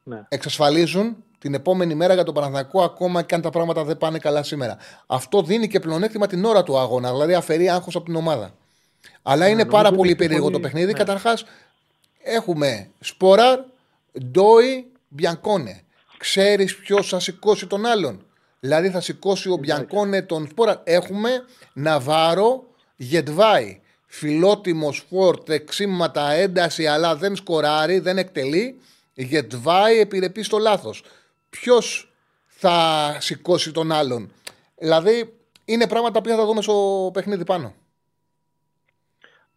Ναι. 0.02 0.22
εξασφαλίζουν 0.28 1.16
την 1.38 1.54
επόμενη 1.54 1.94
μέρα 1.94 2.14
για 2.14 2.22
τον 2.24 2.34
Παναθηναϊκό 2.34 2.82
ακόμα 2.82 3.22
και 3.22 3.34
αν 3.34 3.40
τα 3.40 3.50
πράγματα 3.50 3.84
δεν 3.84 3.98
πάνε 3.98 4.18
καλά 4.18 4.42
σήμερα. 4.42 4.76
Αυτό 5.06 5.42
δίνει 5.42 5.68
και 5.68 5.80
πλεονέκτημα 5.80 6.26
την 6.26 6.44
ώρα 6.44 6.62
του 6.62 6.78
αγώνα, 6.78 7.10
δηλαδή 7.10 7.34
αφαιρεί 7.34 7.68
άγχος 7.68 7.96
από 7.96 8.04
την 8.04 8.16
ομάδα. 8.16 8.54
Αλλά 9.22 9.44
είναι 9.44 9.54
νομίζω 9.54 9.70
πάρα 9.76 9.88
ότι 9.88 9.96
πολύ 9.96 10.08
έχει 10.08 10.18
περίεργο 10.18 10.44
πολύ- 10.44 10.56
το 10.56 10.60
παιχνίδι. 10.62 10.92
ναι. 10.92 10.98
Καταρχάς 10.98 11.44
έχουμε 12.22 12.90
Σπόραρ, 13.00 13.58
Ντόι, 14.24 14.86
Μπιανκόνε. 15.08 15.82
Ξέρεις 16.18 16.76
ποιος 16.76 17.08
θα 17.08 17.20
σηκώσει 17.20 17.66
τον 17.66 17.86
άλλον. 17.86 18.22
Δηλαδή 18.60 18.90
θα 18.90 19.00
σηκώσει 19.00 19.50
ο 19.50 19.56
Μπιανκόνε 19.56 20.22
τον 20.22 20.46
Σπόραρ. 20.50 20.76
Έχουμε 20.84 21.30
Ναβάρο, 21.72 22.64
Γετβάη. 22.96 23.80
Φιλότιμος 24.06 25.06
φόρ, 25.10 25.38
τρεξίματα, 25.42 26.30
ένταση, 26.32 26.86
αλλά 26.86 27.16
δεν 27.16 27.36
σκοράρει, 27.36 27.98
δεν 27.98 28.18
εκτελεί. 28.18 28.80
Γετβάη 29.14 29.98
επιρρεπεί 29.98 30.42
στο 30.42 30.58
λάθος. 30.58 31.02
Ποιος 31.50 32.12
θα 32.46 33.16
σηκώσει 33.20 33.72
τον 33.72 33.92
άλλον. 33.92 34.30
Δηλαδή 34.78 35.38
είναι 35.64 35.88
πράγματα 35.88 36.20
που 36.20 36.28
θα 36.28 36.46
δούμε 36.46 36.62
στο 36.62 37.10
παιχνίδι 37.12 37.44
πάνω. 37.44 37.74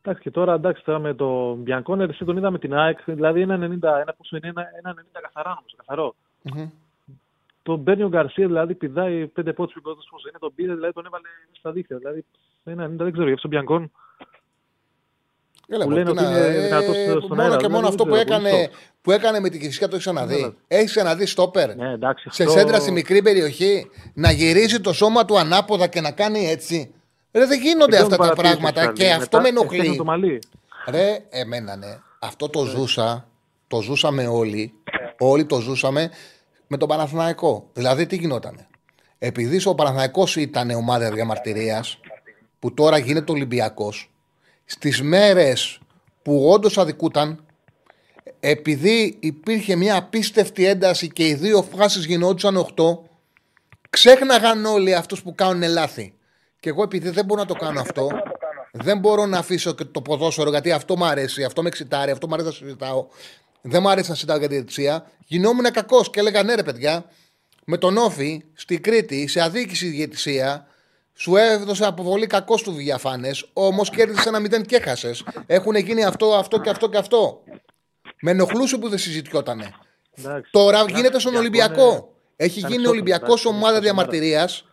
Εντάξει, 0.02 0.22
και 0.22 0.32
τώρα 0.32 0.54
εντάξει, 0.54 0.84
τώρα 0.84 1.00
με 1.00 1.14
το 1.14 1.54
Μπιανκόνερ, 1.54 2.10
εσύ 2.10 2.26
τον 2.26 2.38
είδαμε 2.38 2.60
την 2.60 2.74
ΑΕΚ, 2.74 3.00
δηλαδή 3.06 3.42
ένα 3.42 3.56
90, 3.56 3.60
ένα 4.02 4.14
πόσο 4.18 4.36
είναι, 4.38 4.48
ένα, 4.48 4.66
ένα 4.78 4.94
90 4.94 5.20
καθαρά 5.22 5.50
όμως, 5.60 5.76
καθαρό. 5.78 6.16
Μμμ. 6.42 6.70
Τον 7.64 7.80
Μπέρνιο 7.80 8.08
Γκαρσία 8.08 8.48
δηλαδή 8.48 8.76
πηδάει 8.76 9.28
πέντε 9.28 9.54
πόντους 9.54 9.74
πιο 9.74 9.82
κοντά 9.82 10.02
πόσο 10.10 10.28
είναι, 10.28 10.38
τον 10.40 10.54
πήρε, 10.56 10.74
δηλαδή 10.74 10.94
τον 10.94 11.06
έβαλε 11.06 11.28
στα 11.52 11.72
δίχτυα. 11.72 11.98
Δηλαδή 11.98 12.26
ένα 12.64 12.86
90 12.86 12.90
δεν 12.90 13.12
ξέρω, 13.12 13.28
για 13.28 13.36
αυτό 13.36 13.48
τον 13.48 13.50
Μπιανκόν. 13.50 13.92
Έλα, 15.74 15.84
Που 15.84 15.90
πω, 15.90 15.96
λένε 15.96 16.12
τι 16.12 16.18
ότι 16.18 16.24
να- 16.24 16.30
είναι 16.30 16.40
ε, 16.58 16.60
δυνατός 16.62 16.96
στον 16.96 17.28
μόνο 17.28 17.42
αέρα, 17.42 17.56
και 17.56 17.68
δηλαδή, 17.68 17.74
μόνο 17.74 17.82
δεν 17.82 17.90
αυτό 17.92 18.04
που 18.06 18.12
ξέρω, 18.12 18.26
πολύ 18.30 18.46
έκανε, 18.48 18.66
top. 18.72 18.76
που 19.02 19.12
έκανε 19.12 19.40
με 19.40 19.50
την 19.50 19.60
Κυφσιά 19.60 19.88
το 19.88 19.96
έχεις 19.96 20.06
ξαναδεί. 20.08 20.34
Βέβαια. 20.36 20.54
Έχεις 20.68 20.92
ξαναδεί 20.92 21.26
στόπερ; 21.26 21.76
Ναι, 21.76 21.92
εντάξει. 21.94 22.28
σε 22.32 22.44
αυτό- 22.44 22.58
σέντρα 22.58 22.80
στη 22.80 22.92
μικρή 22.92 23.22
περιοχή 23.22 23.90
να 24.14 24.32
γυρίζει 24.32 24.80
το 24.80 24.94
σώμα 24.94 25.26
του 25.26 25.40
ανάποδα 25.40 25.88
και 25.88 26.02
να 26.02 26.12
κάνει 26.12 26.48
έτσι. 26.50 26.94
Ρε, 27.32 27.46
δεν 27.46 27.62
γίνονται 27.62 27.96
δεν 27.96 28.06
αυτά 28.06 28.16
τον 28.18 28.28
τα 28.28 28.34
παρατήρησες, 28.36 28.60
πράγματα 28.72 28.92
Charlie. 28.92 28.96
και 28.96 29.04
Μετά 29.04 29.16
αυτό 29.16 29.40
με 29.40 29.48
έφτιαχνε 29.48 29.76
ενοχλεί. 29.78 29.98
το 29.98 30.04
μαλλί. 30.04 30.40
Ρε, 30.90 31.18
εμένα 31.30 31.76
ναι. 31.76 32.00
Αυτό 32.20 32.50
το 32.50 32.64
ζούσα. 32.66 33.28
Το 33.68 33.82
ζούσαμε 33.82 34.28
όλοι. 34.28 34.74
Όλοι 35.20 35.46
το 35.46 35.60
ζούσαμε 35.60 36.10
με 36.68 36.78
τον 36.78 36.88
Παναθηναϊκό. 36.88 37.70
Δηλαδή 37.74 38.06
τι 38.06 38.16
γινότανε; 38.16 38.68
Επειδή 39.20 39.62
ο 39.66 39.76
Παναθηναϊκός 39.76 40.36
ήταν 40.36 40.70
ομάδα 40.70 41.12
διαμαρτυρίας, 41.12 42.00
που 42.60 42.74
τώρα 42.74 42.98
γίνεται 42.98 43.32
Ολυμπιακός, 43.32 44.11
στις 44.72 45.02
μέρες 45.02 45.80
που 46.22 46.50
όντως 46.50 46.78
αδικούταν, 46.78 47.46
επειδή 48.40 49.18
υπήρχε 49.20 49.76
μια 49.76 49.96
απίστευτη 49.96 50.66
ένταση 50.66 51.08
και 51.08 51.28
οι 51.28 51.34
δύο 51.34 51.68
φάσεις 51.76 52.06
γινόντουσαν 52.06 52.58
8, 52.58 53.00
ξέχναγαν 53.90 54.66
όλοι 54.66 54.96
αυτούς 54.96 55.22
που 55.22 55.36
κάνουν 55.36 55.70
λάθη. 55.70 56.14
Και 56.60 56.70
εγώ 56.70 56.84
επειδή 56.84 57.10
δεν 57.10 57.26
μπορώ 57.26 57.42
να 57.42 57.48
το 57.48 57.54
κάνω 57.54 57.80
αυτό, 57.80 58.10
Δεν 58.72 58.98
μπορώ 59.00 59.26
να 59.26 59.38
αφήσω 59.38 59.74
και 59.74 59.86
το 59.86 60.02
ποδόσφαιρο 60.02 60.50
γιατί 60.50 60.72
αυτό 60.72 60.98
μου 60.98 61.06
αρέσει, 61.06 61.44
αυτό 61.44 61.62
με 61.62 61.68
εξητάρει, 61.68 62.12
αυτό 62.12 62.28
μου 62.28 62.34
αρέσει 62.34 62.50
να 62.50 62.56
συζητάω. 62.56 63.08
Δεν 63.62 63.82
μου 63.82 63.90
αρέσει 63.90 64.10
να 64.10 64.16
συζητάω 64.16 64.38
για 64.38 64.48
τη 64.48 64.54
διαιτησία. 64.54 65.12
Γινόμουν 65.26 65.72
κακός 65.72 66.10
και 66.10 66.20
έλεγα 66.20 66.44
ναι, 66.44 66.56
ρε 66.56 66.64
παιδιά, 66.64 67.06
με 67.66 67.78
τον 67.78 67.98
Όφη 67.98 68.44
στη 68.54 68.80
Κρήτη, 68.80 69.28
σε 69.28 69.42
αδίκηση 69.42 69.88
διαιτησία, 69.88 70.68
σου 71.22 71.36
έδωσε 71.36 71.86
αποβολή 71.86 72.28
κακό 72.28 72.56
του 72.56 72.72
διαφάνες, 72.72 73.46
όμως 73.54 73.90
κέρδισε 73.90 74.30
ένα 74.30 74.40
μηδέν 74.40 74.66
και 74.66 74.76
έχασες. 74.76 75.24
Έχουν 75.46 75.76
γίνει 75.76 76.04
αυτό, 76.04 76.34
αυτό 76.36 76.60
και 76.60 76.70
αυτό 76.70 76.90
και 76.90 76.98
αυτό. 76.98 77.44
Με 78.22 78.32
ενοχλούσε 78.32 78.78
που 78.78 78.90
δεν 78.90 78.98
συζητιότανε. 78.98 79.72
Εντάξει. 80.18 80.52
Τώρα 80.52 80.78
Εντάξει, 80.78 80.96
γίνεται 80.96 81.20
στον 81.20 81.32
για 81.32 81.40
Ολυμπιακό. 81.42 81.82
αυτό 81.82 81.92
είναι- 81.94 82.06
Έχει 82.36 82.52
γίνει 82.54 82.64
Ευχαριστώ, 82.66 82.90
Ολυμπιακός 82.90 83.28
εντάξει, 83.30 83.48
ομάδα 83.48 83.66
ευχαριστώ, 83.78 83.94
διαμαρτυρίας. 83.94 84.66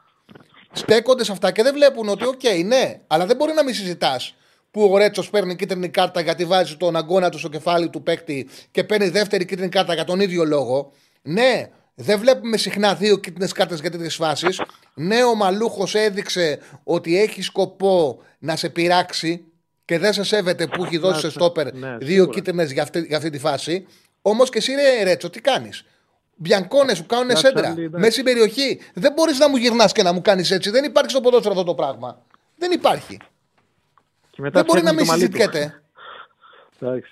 Στέκονται 0.73 1.25
σε 1.25 1.33
αυτά 1.33 1.51
και 1.51 1.63
δεν 1.63 1.75
βλέπουν 1.75 2.09
ότι, 2.09 2.25
οκ, 2.27 2.43
ναι, 2.65 3.01
αλλά 3.07 3.27
δεν 3.27 3.37
μπορεί 3.37 3.53
να 3.53 3.65
μην 3.65 3.75
συζητάς 3.75 4.35
που 4.71 4.83
ο 4.93 4.99
Ρέτσος 4.99 5.31
παίρνει 5.31 5.57
κίτρινη 5.57 5.89
κάρτα 5.89 6.21
γιατί 6.21 6.45
βάζει 6.45 6.77
τον 6.77 6.97
αγκώνα 6.97 7.29
του 7.29 7.39
στο 7.39 7.49
κεφάλι 7.49 7.91
του 7.91 8.03
παίκτη 8.03 8.49
και 8.71 8.85
παίρνει 8.85 9.09
δεύτερη 9.09 9.45
κίτρινη 9.45 9.69
κάρτα 9.69 9.95
για 9.95 10.05
τον 10.05 10.21
ίδιο 10.21 10.45
λόγο. 10.45 10.93
Ναι, 11.23 11.69
δεν 12.01 12.19
βλέπουμε 12.19 12.57
συχνά 12.57 12.95
δύο 12.95 13.17
κίτρινες 13.19 13.53
κάρτες 13.53 13.81
για 13.81 13.91
τέτοιες 13.91 14.15
φάσεις. 14.15 14.61
Ναι, 14.95 15.25
ο 15.25 15.35
Μαλούχος 15.35 15.95
έδειξε 15.95 16.59
ότι 16.85 17.19
έχει 17.21 17.43
σκοπό 17.43 18.23
να 18.39 18.57
σε 18.57 18.69
πειράξει 18.69 19.45
και 19.85 19.99
δεν 19.99 20.13
σε 20.13 20.23
σέβεται 20.23 20.67
που 20.67 20.85
έχει 20.85 20.99
δώσει 20.99 21.21
σε 21.21 21.27
Ναι, 21.27 21.33
στόπερ 21.33 21.75
ναι, 21.75 21.97
δύο 21.97 22.07
σίγουρα. 22.09 22.33
κίτρινες 22.33 22.73
για, 22.73 22.83
αυτή- 22.83 23.07
για 23.07 23.17
αυτή 23.17 23.31
τη 23.31 23.39
φάση. 23.39 23.87
Όμως 24.23 24.51
και 24.51 24.59
εσύ, 24.59 24.73
ρε 24.75 25.03
Ρέτσο, 25.03 25.31
τι 25.31 25.41
κάνεις; 25.41 25.85
Μπιανκόνες 26.37 26.97
σου 26.97 27.07
κάνουν 27.07 27.25
Εντάξει, 27.25 27.47
σέντρα. 27.47 27.69
Άλλη, 27.69 27.81
εντάξει. 27.81 27.99
Μέσα 28.01 28.13
στην 28.13 28.25
περιοχή. 28.25 28.81
Δεν 28.95 29.13
μπορείς 29.13 29.39
να 29.39 29.49
μου 29.49 29.57
γυρνάς 29.57 29.93
και 29.93 30.03
να 30.03 30.13
μου 30.13 30.21
κάνεις 30.23 30.51
έτσι. 30.51 30.71
Δεν 30.71 30.85
υπάρχει 30.85 31.11
στο 31.11 31.21
ποδόσφαιρο 31.21 31.53
αυτό 31.53 31.65
το 31.65 31.75
πράγμα. 31.75 32.23
Δεν 32.57 32.71
υπάρχει. 32.71 33.17
Και 34.31 34.43
μετά 34.43 34.59
Δεν 34.59 34.65
μπορεί 34.65 34.83
να 34.83 34.95
ψάχνει 34.95 34.97
μην 34.97 35.07
το 35.07 35.13
μαλλί 35.13 35.29
του. 35.29 35.37
συζητιέται. 35.37 35.83
Εντάξει. 36.81 37.11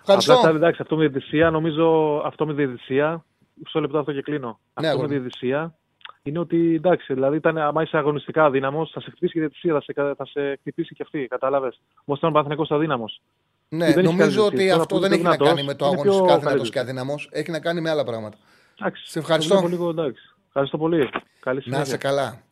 Ευχαριστώ. 0.00 0.34
Απλά 0.34 0.48
εντάξει, 0.48 0.78
αυτό 0.82 0.96
με 0.96 1.08
διαιτησία, 1.08 1.50
νομίζω 1.50 2.16
αυτό 2.24 2.46
με 2.46 2.52
διαιτησία. 2.52 3.24
Μισό 3.64 3.80
λεπτό 3.80 3.98
αυτό 3.98 4.12
και 4.12 4.22
κλείνω. 4.22 4.46
Ναι, 4.48 4.54
αυτό 4.88 4.98
με 4.98 5.04
αγόρι. 5.04 5.18
διαιτησία 5.18 5.74
είναι 6.22 6.38
ότι 6.38 6.74
εντάξει, 6.74 7.14
δηλαδή 7.14 7.36
ήταν, 7.36 7.58
άμα 7.58 7.82
είσαι 7.82 7.96
αγωνιστικά 7.96 8.44
αδύναμος, 8.44 8.90
θα 8.90 9.00
σε 9.00 9.10
χτυπήσει 9.10 9.32
και 9.32 9.38
η 9.38 9.40
διαιτησία, 9.42 9.72
θα 9.74 9.80
σε, 9.80 9.92
κα- 9.92 10.14
θα 10.16 10.26
σε 10.26 10.56
χτυπήσει 10.60 10.94
και 10.94 11.02
αυτή. 11.02 11.26
Κατάλαβες. 11.30 11.80
Όμω 12.04 12.16
ήταν 12.18 12.30
ο 12.30 12.32
Παναθηναϊκός 12.32 12.70
αδύναμος. 12.70 13.20
Ναι, 13.68 13.86
δεν 13.92 13.98
έχει 14.04 14.06
νομίζω 14.16 14.42
κάνει 14.42 14.54
ότι 14.56 14.68
τώρα 14.68 14.80
αυτό 14.82 14.94
που 14.94 15.00
δεν 15.00 15.12
είναι 15.12 15.20
έχει 15.20 15.24
να 15.24 15.30
δυνατός, 15.30 15.48
κάνει 15.54 15.66
με 15.66 15.74
το 15.74 15.84
είναι 15.86 15.94
πιο 15.94 16.00
αγωνιστικά 16.00 16.26
δυνατό 16.26 16.44
καλύτερος. 16.44 16.70
και 16.70 16.78
αδύναμος. 16.78 17.28
Έχει 17.32 17.50
να 17.50 17.60
κάνει 17.60 17.80
με 17.80 17.90
άλλα 17.90 18.04
πράγματα. 18.04 18.36
Εντάξει. 18.80 19.02
Σε 19.10 19.18
ευχαριστώ. 19.18 19.54
το 19.54 19.60
βλέπω 19.60 19.76
Λίγο, 19.76 19.90
εντάξει. 19.90 20.22
Ευχαριστώ 20.46 20.78
πολύ. 20.78 21.08
Καλή 21.40 21.56
Να 21.56 21.62
συνέχεια. 21.62 21.84
είσαι 21.86 21.96
καλά. 21.96 22.42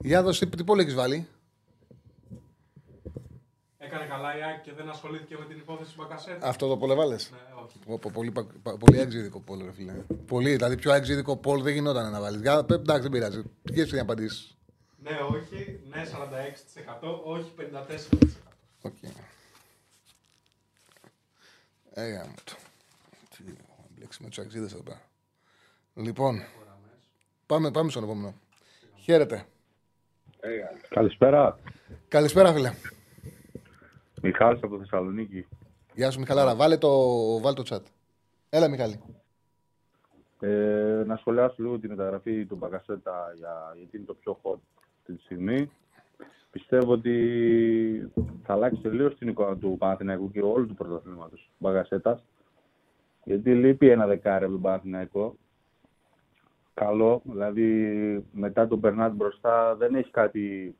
Για 0.00 0.22
δώσε 0.22 0.46
τι, 0.46 0.56
τι 0.56 0.64
πόλο 0.64 0.80
έχεις 0.80 0.94
βάλει; 0.94 1.28
Έκανε 3.92 4.08
καλά 4.08 4.38
η 4.38 4.42
Άκη 4.42 4.60
και 4.70 4.72
δεν 4.72 4.88
ασχολήθηκε 4.88 5.36
με 5.38 5.44
την 5.44 5.56
υπόθεση 5.58 5.94
του 5.94 6.02
Μπακασέτα. 6.02 6.46
Αυτό 6.48 6.68
το 6.68 6.76
πόλο 6.76 6.94
βάλε. 6.94 7.14
Ναι, 7.14 7.20
όχι. 7.64 8.10
Πολύ, 8.12 8.30
πα- 8.30 8.46
πα- 8.62 8.76
πολύ 8.76 8.98
εξήδικο 9.00 9.40
πόλο, 9.40 9.64
ρε 9.64 9.72
φίλε. 9.72 9.92
Πολύ, 10.26 10.50
δηλαδή 10.50 10.76
πιο 10.76 10.92
εξήδικο 10.92 11.36
πόλο 11.36 11.62
δεν 11.62 11.72
γινόταν 11.74 12.10
να 12.10 12.20
βάλεις. 12.20 12.40
Εντάξει, 12.40 13.02
δεν 13.02 13.10
πειράζει. 13.10 13.42
Τι 13.62 13.80
εσύ 13.80 13.94
να 13.94 14.02
απαντήσεις; 14.02 14.56
Ναι, 15.02 15.10
όχι. 15.30 15.80
Ναι, 15.88 16.04
46%. 16.04 17.20
Όχι, 17.24 17.52
54%. 17.56 18.28
Οκ. 18.82 18.94
Έγα 21.94 22.24
μου 22.26 22.34
το. 22.44 22.52
Τι, 23.36 23.44
έχω 23.68 23.86
μπλέξει 23.94 24.22
με 24.22 24.28
τους 24.28 24.38
αξίδε 24.38 24.64
εδώ 24.64 24.82
πέρα. 24.82 25.02
Λοιπόν, 25.94 26.42
πάμε, 27.46 27.70
πάμε 27.70 27.90
στον 27.90 28.02
επόμενο. 28.02 28.34
Χαίρετε. 28.96 29.46
Καλησπέρα. 30.88 31.58
Καλησπέρα, 32.08 32.52
φίλε. 32.52 32.72
Μιχάλης 34.22 34.62
από 34.62 34.78
Θεσσαλονίκη. 34.78 35.46
Γεια 35.94 36.10
σου, 36.10 36.18
Μιχαλάρα. 36.18 36.54
Βάλε 36.54 36.76
το, 36.76 36.90
βάλε 37.40 37.54
το 37.54 37.62
chat. 37.68 37.82
Έλα, 38.50 38.68
Μιχάλη. 38.68 39.00
Ε, 40.40 41.02
να 41.06 41.16
σχολιάσω 41.16 41.54
λίγο 41.58 41.78
τη 41.78 41.88
μεταγραφή 41.88 42.46
του 42.46 42.56
Μπαγκασέτα 42.56 43.32
για, 43.36 43.74
γιατί 43.76 43.96
είναι 43.96 44.06
το 44.06 44.14
πιο 44.14 44.38
hot 44.42 44.58
αυτή 44.98 45.12
τη 45.12 45.22
στιγμή. 45.22 45.70
Πιστεύω 46.50 46.92
ότι 46.92 48.12
θα 48.42 48.52
αλλάξει 48.52 48.80
τελείως 48.80 49.16
την 49.18 49.28
εικόνα 49.28 49.56
του 49.56 49.76
Παναθηναϊκού 49.78 50.30
και 50.30 50.40
όλου 50.40 50.66
του 50.66 50.74
πρωταθλήματος 50.74 51.50
Μπαγκασέτας. 51.58 52.24
Γιατί 53.24 53.54
λείπει 53.54 53.88
ένα 53.88 54.06
δεκάρι 54.06 54.44
από 54.44 54.52
τον 54.52 54.62
Παναθηναϊκό. 54.62 55.36
Καλό, 56.74 57.22
δηλαδή 57.24 58.24
μετά 58.32 58.68
τον 58.68 58.78
Μπερνάτ 58.78 59.12
μπροστά 59.12 59.76
δεν 59.76 59.94
έχει 59.94 60.10
κάτι 60.10 60.76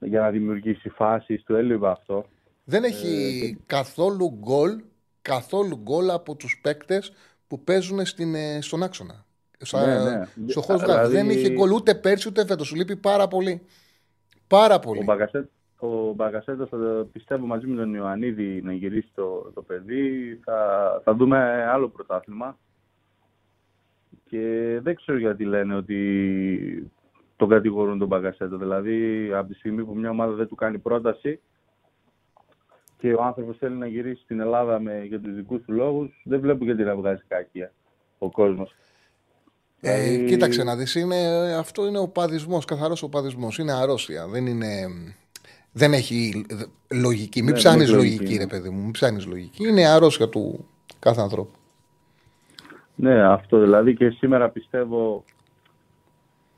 για 0.00 0.20
να 0.20 0.30
δημιουργήσει 0.30 0.88
φάσεις, 0.88 1.42
του 1.42 1.54
έλειπε 1.54 1.88
αυτό. 1.88 2.24
Δεν 2.64 2.84
έχει 2.84 3.58
καθόλου 3.66 4.30
γκολ, 4.38 4.80
καθόλου 5.22 5.76
γκολ 5.76 6.10
από 6.10 6.34
τους 6.36 6.60
παίκτες 6.62 7.12
που 7.46 7.60
παίζουν 7.64 8.06
στην, 8.06 8.34
ε, 8.34 8.60
στον 8.60 8.82
άξονα. 8.82 9.24
Στα, 9.58 9.86
Ναι, 9.86 10.10
ναι. 10.16 10.24
Στο 10.50 10.60
χώρο 10.60 10.78
Δηλαδή- 10.78 11.14
Δεν 11.14 11.30
είχε 11.30 11.50
γκολ 11.50 11.70
ούτε 11.70 11.94
πέρσι 11.94 12.28
ούτε 12.28 12.46
φέτος. 12.46 12.66
Σου 12.66 12.74
λείπει 12.76 12.96
πάρα 12.96 13.28
πολύ. 13.28 13.62
Πάρα 14.46 14.74
Ο, 14.74 14.78
πολύ. 14.78 15.02
Μπαγκασέ, 15.04 15.48
ο 15.78 16.12
Μπαγκασέτος 16.12 16.68
θα 16.68 17.06
πιστεύω 17.12 17.46
μαζί 17.46 17.66
με 17.66 17.76
τον 17.76 17.94
Ιωαννίδη 17.94 18.62
να 18.62 18.72
γυρίσει 18.72 19.08
το, 19.14 19.50
το 19.54 19.62
παιδί. 19.62 20.40
Θα, 20.44 21.00
θα 21.04 21.14
δούμε 21.14 21.38
άλλο 21.64 21.88
πρωτάθλημα. 21.88 22.58
Και 24.28 24.78
δεν 24.82 24.94
ξέρω 24.94 25.18
γιατί 25.18 25.44
λένε 25.44 25.74
ότι 25.76 26.92
τον 27.38 27.48
κατηγορούν 27.48 27.98
τον 27.98 28.08
Μπαγκασέτο. 28.08 28.56
Δηλαδή, 28.56 29.30
από 29.34 29.48
τη 29.48 29.54
στιγμή 29.54 29.84
που 29.84 29.94
μια 29.94 30.10
ομάδα 30.10 30.32
δεν 30.32 30.48
του 30.48 30.54
κάνει 30.54 30.78
πρόταση 30.78 31.40
και 32.98 33.12
ο 33.14 33.22
άνθρωπος 33.22 33.56
θέλει 33.56 33.74
να 33.74 33.86
γυρίσει 33.86 34.22
στην 34.22 34.40
Ελλάδα 34.40 34.80
με, 34.80 35.04
για 35.04 35.20
τους 35.20 35.34
δικούς 35.34 35.62
του 35.64 35.72
λόγους, 35.72 36.22
δεν 36.24 36.40
βλέπω 36.40 36.64
γιατί 36.64 36.82
να 36.82 36.96
βγάζει 36.96 37.22
κακία 37.28 37.72
ο 38.18 38.30
κόσμος. 38.30 38.74
Ε, 39.80 40.02
Δηλαδή- 40.02 40.26
Κοίταξε 40.26 40.62
να 40.64 40.76
δεις, 40.76 40.94
είναι, 40.94 41.16
αυτό 41.58 41.86
είναι 41.86 41.98
ο 41.98 42.08
παδισμός, 42.08 42.64
καθαρός 42.64 43.02
ο 43.02 43.08
παδισμός. 43.08 43.58
Είναι 43.58 43.72
αρρώστια, 43.72 44.26
δεν 44.28 44.46
είναι... 44.46 44.86
Δεν 45.72 45.92
έχει 45.92 46.44
ε, 46.48 46.54
λογική. 46.96 47.42
Μην 47.42 47.50
Ναι, 47.50 47.56
ψάχνεις 47.56 47.86
δεν 47.90 47.94
έχει 47.98 48.04
λογική, 48.04 48.22
λογική, 48.22 48.38
ρε 48.38 48.44
ναι. 48.44 48.50
παιδί 48.50 48.68
μου. 48.68 48.82
Μην 48.82 48.90
ψάχνεις 48.90 49.26
λογική. 49.26 49.68
Είναι 49.68 49.86
αρρώστια 49.86 50.28
του 50.28 50.66
κάθε 50.98 51.20
ανθρώπου. 51.20 51.52
Ναι, 52.94 53.22
αυτό 53.22 53.58
δηλαδή 53.60 53.94
και 53.94 54.10
σήμερα 54.10 54.48
πιστεύω 54.48 55.24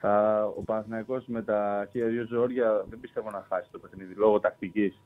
θα, 0.01 0.45
ο 0.57 0.63
Παναθηναϊκός 0.63 1.25
με 1.27 1.43
τα 1.43 1.89
χίλια 1.91 2.07
δύο 2.07 2.27
ζόρια 2.27 2.85
δεν 2.91 3.01
πιστεύω 3.01 3.31
να 3.31 3.47
χάσει 3.49 3.69
το 3.71 3.79
παιχνίδι 3.79 4.15
λόγω 4.15 4.41
τακτικής. 4.41 5.01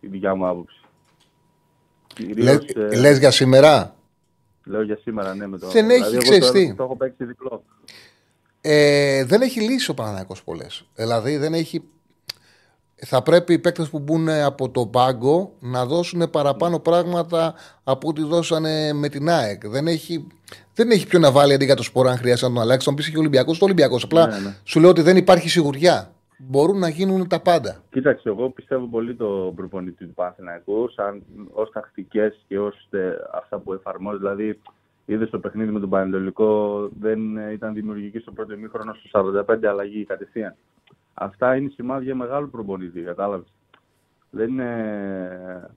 Η 0.00 0.06
δικιά 0.06 0.34
μου 0.34 0.46
άποψη. 0.46 0.80
Λε, 2.18 2.58
Κυρίως, 2.58 2.92
ε, 2.92 2.96
λες 2.96 3.18
για 3.18 3.30
σήμερα; 3.30 3.94
Λέω 4.64 4.82
για 4.82 4.96
σήμερα, 4.96 5.34
ναι. 5.34 5.46
Με 5.46 5.58
το, 5.58 5.68
Δεν 5.68 5.90
έχει, 5.90 6.14
εγώ 6.14 6.22
ξέρεις 6.22 6.46
το, 6.46 6.52
τι. 6.52 6.74
το 6.74 6.82
έχω 6.82 6.96
παίξει 6.96 7.24
διπλό. 7.24 7.64
Ε, 8.60 9.24
δεν 9.24 9.40
έχει 9.42 9.60
λύσει 9.60 9.90
ο 9.90 9.94
Παναθηναϊκός 9.94 10.44
πολλές. 10.44 10.88
Δηλαδή 10.94 11.36
δεν 11.36 11.54
έχει... 11.54 11.82
Θα 13.04 13.22
πρέπει 13.22 13.52
οι 13.52 13.58
παίκτες 13.58 13.88
που 13.88 13.98
μπουν 13.98 14.28
από 14.28 14.70
το 14.70 14.86
πάγκο 14.86 15.52
να 15.60 15.86
δώσουν 15.86 16.30
παραπάνω 16.30 16.78
πράγματα 16.78 17.54
από 17.84 18.08
ό,τι 18.08 18.22
δώσανε 18.22 18.92
με 18.92 19.08
την 19.08 19.28
ΑΕΚ. 19.28 19.68
Δεν 19.68 19.86
έχει, 19.86 20.26
δεν 20.74 20.90
έχει 20.90 21.06
ποιο 21.06 21.18
να 21.18 21.30
βάλει 21.32 21.52
αντί 21.52 21.64
για 21.64 21.74
το 21.76 21.82
σπορ 21.82 22.08
αν 22.08 22.16
χρειάζεται 22.16 22.48
να 22.48 22.54
τον 22.54 22.62
αλλάξει. 22.62 22.86
Τον 22.86 22.94
πεις 22.94 23.10
και 23.10 23.16
ο 23.16 23.20
Ολυμπιακός, 23.20 23.58
το 23.58 23.64
Ολυμπιακός. 23.64 24.04
Απλά 24.04 24.26
Ναι, 24.26 24.38
ναι. 24.38 24.56
σου 24.64 24.80
λέω 24.80 24.90
ότι 24.90 25.02
δεν 25.02 25.16
υπάρχει 25.16 25.48
σιγουριά. 25.48 26.10
Μπορούν 26.38 26.78
να 26.78 26.88
γίνουν 26.88 27.28
τα 27.28 27.40
πάντα. 27.40 27.82
Κοίταξε, 27.90 28.28
εγώ 28.28 28.50
πιστεύω 28.50 28.86
πολύ 28.86 29.14
το 29.14 29.52
προπονητή 29.56 30.04
του 30.06 30.14
Παναθηναϊκού 30.14 30.88
σαν 30.90 31.22
ως 31.52 31.70
τακτικές 31.70 32.44
και 32.48 32.58
ως 32.58 32.88
ε, 32.90 32.98
αυτά 33.32 33.58
που 33.58 33.72
εφαρμόζει. 33.72 34.18
Δηλαδή, 34.18 34.60
είδες 35.04 35.30
το 35.30 35.38
παιχνίδι 35.38 35.70
με 35.70 35.80
τον 35.80 35.88
Πανετολικό, 35.88 36.88
δεν 37.00 37.36
ε, 37.36 37.52
ήταν 37.52 37.74
δημιουργική 37.74 38.18
στο 38.18 38.32
πρώτο 38.32 38.52
ημίχρονο 38.54 38.94
στο 38.94 39.44
45 39.48 39.64
αλλαγή 39.64 40.04
κατευθείαν. 40.04 40.54
Αυτά 41.14 41.56
είναι 41.56 41.70
σημάδια 41.74 42.14
μεγάλου 42.14 42.50
προπονητή, 42.50 43.00
κατάλαβες. 43.00 43.46
Δεν 44.30 44.48
είναι. 44.48 45.70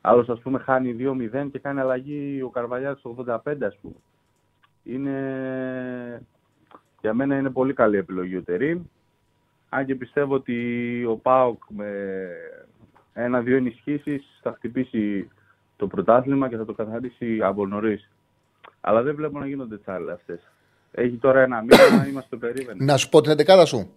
Άλλος, 0.00 0.28
ας 0.28 0.40
πούμε, 0.40 0.58
χάνει 0.58 0.96
2-0 0.98 1.48
και 1.52 1.58
κάνει 1.58 1.80
αλλαγή 1.80 2.42
ο 2.42 2.48
Καρβαλιά 2.48 2.94
στο 2.94 3.14
85, 3.18 3.66
ας 3.66 3.76
πούμε. 3.82 3.94
Είναι. 4.88 6.22
Για 7.00 7.14
μένα 7.14 7.36
είναι 7.36 7.50
πολύ 7.50 7.72
καλή 7.72 7.96
επιλογή 7.96 8.36
ο 8.36 8.42
Τερίμ. 8.42 8.80
Αν 9.68 9.86
και 9.86 9.94
πιστεύω 9.94 10.34
ότι 10.34 10.56
ο 11.04 11.16
ΠΑΟΚ 11.16 11.62
με 11.68 11.86
ένα-δύο 13.12 13.56
ενισχύσεις 13.56 14.38
θα 14.42 14.52
χτυπήσει 14.56 15.28
το 15.76 15.86
πρωτάθλημα 15.86 16.48
και 16.48 16.56
θα 16.56 16.64
το 16.64 16.72
καθαρίσει 16.72 17.38
από 17.42 17.66
νωρίς. 17.66 18.08
Αλλά 18.80 19.02
δεν 19.02 19.14
βλέπω 19.14 19.38
να 19.38 19.46
γίνονται 19.46 19.78
τσάλες 19.78 20.14
αυτές. 20.14 20.40
Έχει 20.92 21.16
τώρα 21.16 21.40
ένα 21.40 21.62
μήνα, 21.62 22.06
είμαστε 22.10 22.28
το 22.30 22.36
περίμενο. 22.36 22.84
Να 22.84 22.96
σου 22.96 23.08
πω 23.08 23.20
την 23.20 23.34
11 23.46 23.62
σου 23.66 23.90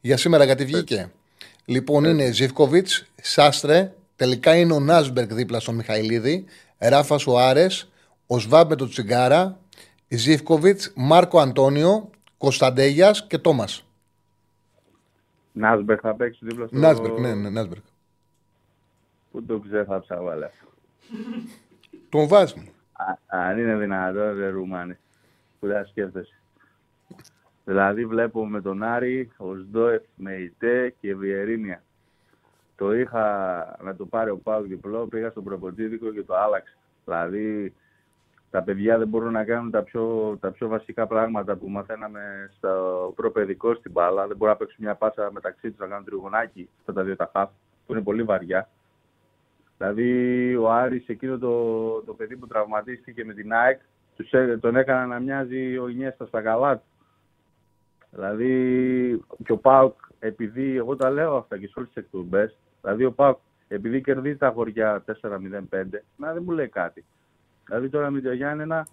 για 0.00 0.16
σήμερα 0.16 0.44
γιατί 0.44 0.64
βγήκε. 0.64 1.10
Λοιπόν, 1.64 2.04
είναι 2.04 2.30
Ζιβκοβιτ, 2.30 2.88
Σάστρε, 3.22 3.92
τελικά 4.16 4.56
είναι 4.56 4.72
ο 4.72 4.80
Νάσμπεργκ 4.80 5.32
δίπλα 5.32 5.60
στον 5.60 5.74
Μιχαηλίδη, 5.74 6.44
Ράφα 6.78 7.18
Σουάρες, 7.18 7.90
ο 8.26 8.38
Σβάμπ 8.38 8.68
με 8.68 8.76
τον 8.76 8.88
Τσιγκάρα, 8.88 9.58
Ζιβκοβιτ, 10.08 10.80
Μάρκο 10.94 11.38
Αντώνιο, 11.38 12.10
Κωνσταντέγιας 12.38 13.26
και 13.26 13.38
Τόμας. 13.38 13.86
Νάσμπερκ 15.52 16.00
θα 16.02 16.14
παίξει 16.14 16.38
δίπλα 16.42 16.66
στο. 16.66 16.78
Νάσμπερκ, 16.78 17.18
ναι, 17.18 17.34
ναι, 17.34 17.50
Νάσμπερκ. 17.50 17.82
Πού 19.30 19.44
το 19.44 19.58
ξέχασα, 19.58 20.22
βάλε. 20.22 20.50
Τον 22.08 22.28
βάζει. 22.28 22.72
Α, 22.92 23.16
Αν 23.26 23.58
είναι 23.58 23.76
δυνατόν, 23.76 24.38
ρε 24.38 24.48
Ρουμάνι. 24.48 24.96
Που 25.60 25.66
δεν 25.66 25.86
σκέφτεσαι. 25.86 26.32
Δηλαδή 27.64 28.06
βλέπω 28.06 28.46
με 28.46 28.60
τον 28.60 28.82
Άρη, 28.82 29.30
ο 29.36 29.54
Σντόεφ 29.54 30.02
με 30.14 30.34
Ιτέ 30.34 30.94
και 31.00 31.14
Βιερίνια. 31.14 31.82
Το 32.76 32.94
είχα 32.94 33.76
να 33.82 33.96
το 33.96 34.06
πάρει 34.06 34.30
ο 34.30 34.36
Πάουκ 34.36 34.66
διπλό, 34.66 35.06
πήγα 35.06 35.30
στον 35.30 35.44
προποτήδικο 35.44 36.12
και 36.12 36.22
το 36.22 36.36
άλλαξε. 36.36 36.76
Δηλαδή 37.04 37.74
τα 38.50 38.62
παιδιά 38.62 38.98
δεν 38.98 39.08
μπορούν 39.08 39.32
να 39.32 39.44
κάνουν 39.44 39.70
τα 39.70 39.82
πιο, 39.82 40.36
τα 40.40 40.50
πιο 40.50 40.68
βασικά 40.68 41.06
πράγματα 41.06 41.56
που 41.56 41.68
μαθαίναμε 41.68 42.50
στο 42.56 43.12
προπαιδικό 43.16 43.74
στην 43.74 43.90
μπάλα. 43.90 44.26
Δεν 44.26 44.36
μπορούν 44.36 44.54
να 44.54 44.58
παίξουν 44.58 44.84
μια 44.84 44.94
πάσα 44.94 45.30
μεταξύ 45.32 45.70
τους 45.70 45.78
να 45.78 45.86
κάνουν 45.86 46.04
τριγωνάκι 46.04 46.68
στα 46.82 46.92
τα 46.92 47.02
δύο 47.02 47.16
τα 47.16 47.30
χαφ, 47.32 47.50
που 47.86 47.92
είναι 47.92 48.02
πολύ 48.02 48.22
βαριά. 48.22 48.68
Δηλαδή 49.78 50.56
ο 50.56 50.70
Άρης 50.70 51.08
εκείνο 51.08 51.38
το, 51.38 52.00
το 52.00 52.14
παιδί 52.14 52.36
που 52.36 52.46
τραυματίστηκε 52.46 53.24
με 53.24 53.34
την 53.34 53.52
ΑΕΚ 53.52 53.80
τους, 54.16 54.32
έ- 54.32 54.60
τον 54.60 54.76
έκανα 54.76 55.06
να 55.06 55.18
μοιάζει 55.18 55.78
ο 55.78 55.88
Ινιέστα 55.88 56.26
στα 56.26 56.42
καλά 56.42 56.76
του. 56.76 56.84
Δηλαδή 58.10 59.22
και 59.44 59.52
ο 59.52 59.56
Πάουκ 59.56 59.94
επειδή, 60.18 60.76
εγώ 60.76 60.96
τα 60.96 61.10
λέω 61.10 61.36
αυτά 61.36 61.58
και 61.58 61.66
σε 61.66 61.72
όλες 61.76 61.90
τις 61.92 62.02
εκπομπές, 62.02 62.56
δηλαδή 62.80 63.04
ο 63.04 63.12
Πάουκ 63.12 63.38
επειδή 63.68 64.00
κερδίζει 64.00 64.36
τα 64.36 64.50
χωριά 64.50 65.04
4-0-5, 65.06 65.84
να 66.16 66.32
δεν 66.32 66.42
μου 66.42 66.50
λέει 66.50 66.68
κάτι. 66.68 67.04
Δηλαδή 67.68 67.88
τώρα 67.88 68.10
με 68.10 68.20
το 68.20 68.32
Γιάννενα 68.32 68.86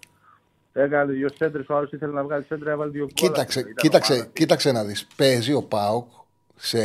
έκανε 0.72 1.12
δύο 1.12 1.28
σέντρες, 1.36 1.68
ο 1.68 1.76
άλλος 1.76 1.92
ήθελε 1.92 2.12
να 2.12 2.22
βγάλει 2.22 2.44
σέντρα, 2.48 2.70
έβαλε 2.70 2.90
δύο 2.90 3.08
κόλλα. 3.20 3.32
Κοίταξε, 3.32 3.60
Ήταν 3.60 3.74
κοίταξε, 3.74 4.12
ομάδα. 4.12 4.28
κοίταξε 4.32 4.72
να 4.72 4.84
δεις. 4.84 5.06
Παίζει 5.16 5.52
ο 5.52 5.62
Πάοκ 5.62 6.06
σε 6.56 6.78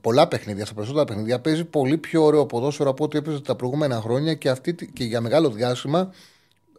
πολλά 0.00 0.28
παιχνίδια, 0.28 0.64
στα 0.64 0.74
περισσότερα 0.74 1.04
παιχνίδια, 1.04 1.40
παίζει 1.40 1.64
πολύ 1.64 1.96
πιο 1.98 2.22
ωραίο 2.24 2.46
ποδόσφαιρο 2.46 2.90
από 2.90 3.04
ό,τι 3.04 3.18
έπαιζε 3.18 3.40
τα 3.40 3.54
προηγούμενα 3.56 4.00
χρόνια 4.00 4.34
και, 4.34 4.48
αυτή, 4.48 4.74
τη- 4.74 4.86
και 4.92 5.04
για 5.04 5.20
μεγάλο 5.20 5.50
διάστημα 5.50 6.12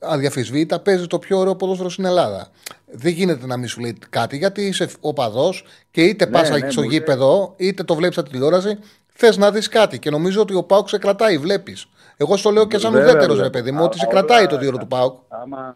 αδιαφυσβήτητα 0.01 0.79
παίζει 0.79 1.07
το 1.07 1.19
πιο 1.19 1.37
ωραίο 1.37 1.55
ποδόσφαιρο 1.55 1.89
στην 1.89 2.05
Ελλάδα. 2.05 2.47
Δεν 2.91 3.11
γίνεται 3.13 3.45
να 3.45 3.57
μην 3.57 3.67
σου 3.67 3.79
λέει 3.79 3.97
κάτι 4.09 4.37
γιατί 4.37 4.61
είσαι 4.65 4.89
οπαδός 4.99 5.65
και 5.91 6.01
είτε 6.03 6.25
Ναι, 6.25 6.31
πας 6.31 6.49
ναι, 6.49 6.69
στο 6.71 6.81
μου 6.81 6.87
λέει. 6.89 6.97
γήπεδο 6.97 7.53
είτε 7.57 7.83
το 7.83 7.95
βλέπεις 7.95 8.17
από 8.17 8.29
τηλεόραση, 8.29 8.77
θες 9.07 9.37
να 9.37 9.51
δεις 9.51 9.67
κάτι. 9.67 9.99
Και 9.99 10.09
νομίζω 10.09 10.41
ότι 10.41 10.53
ο 10.53 10.63
Πάοκ 10.63 10.89
σε 10.89 10.97
κρατάει, 10.97 11.37
βλέπεις. 11.37 11.87
Εγώ 12.21 12.37
στο 12.37 12.49
λέω 12.51 12.67
και 12.67 12.77
σαν 12.77 12.91
Βέβαια, 12.91 13.07
ουδέτερος, 13.09 13.35
ρε 13.37 13.43
βέβαια. 13.43 13.61
παιδί 13.61 13.71
μου, 13.75 13.81
Α, 13.81 13.83
ότι 13.83 13.97
σε 13.99 14.05
όλα 14.05 14.13
κρατάει 14.19 14.45
το 14.45 14.55
τα- 14.55 14.61
δύο 14.61 14.71
του 14.77 14.87
Πάοκ. 14.87 15.17
Άμα 15.27 15.75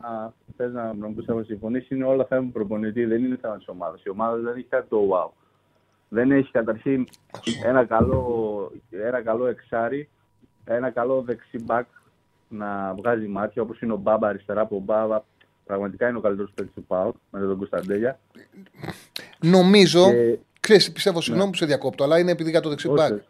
θες 0.57 0.71
να 0.73 0.93
μου 0.99 1.13
πεις 1.13 1.25
να 1.25 1.43
συμφωνήσεις, 1.43 1.89
είναι 1.89 2.05
όλα 2.05 2.25
θέμα 2.25 2.41
του 2.41 2.51
προπονητή, 2.51 3.05
δεν 3.05 3.23
είναι 3.23 3.37
θέμα 3.41 3.57
της 3.57 3.67
ομάδας. 3.67 4.03
Η 4.03 4.09
ομάδα 4.09 4.37
δεν 4.37 4.55
έχει 4.55 4.65
κάτι 4.69 4.87
το 4.89 4.97
wow. 5.11 5.29
Δεν 6.09 6.31
έχει 6.31 6.51
καταρχήν 6.51 7.07
ένα 7.65 7.85
καλό, 7.85 8.71
ένα 8.89 9.21
καλό 9.21 9.47
εξάρι, 9.47 10.09
ένα 10.65 10.89
καλό 10.89 11.21
δεξιμπάκ 11.21 11.85
να 12.47 12.93
βγάζει 12.97 13.27
μάτια 13.27 13.61
όπως 13.61 13.81
είναι 13.81 13.93
ο 13.93 13.97
Μπάμπα 13.97 14.27
αριστερά 14.27 14.61
από 14.61 14.75
ο 14.75 14.79
Μπάμπα. 14.79 15.21
Πραγματικά 15.65 16.07
είναι 16.07 16.17
ο 16.17 16.21
καλύτερος 16.21 16.51
παίκτης 16.55 16.73
του 16.75 16.83
ΠΑΟ 16.83 17.11
με 17.31 17.39
τον 17.39 17.57
Κωνσταντέλια. 17.57 18.19
Νομίζω, 19.39 20.09
Και- 20.11 20.37
ξέρεις, 20.59 20.91
πιστεύω, 20.91 21.21
συγγνώμη 21.21 21.49
που 21.51 21.57
σε 21.57 21.65
διακόπτω, 21.65 22.03
αλλά 22.03 22.19
είναι 22.19 22.31
επειδή 22.31 22.49
για 22.49 22.59
το 22.61 22.69
δεξί 22.69 22.87
Όχι, 22.87 22.95
μπακ. 22.95 23.11
όχι. 23.11 23.21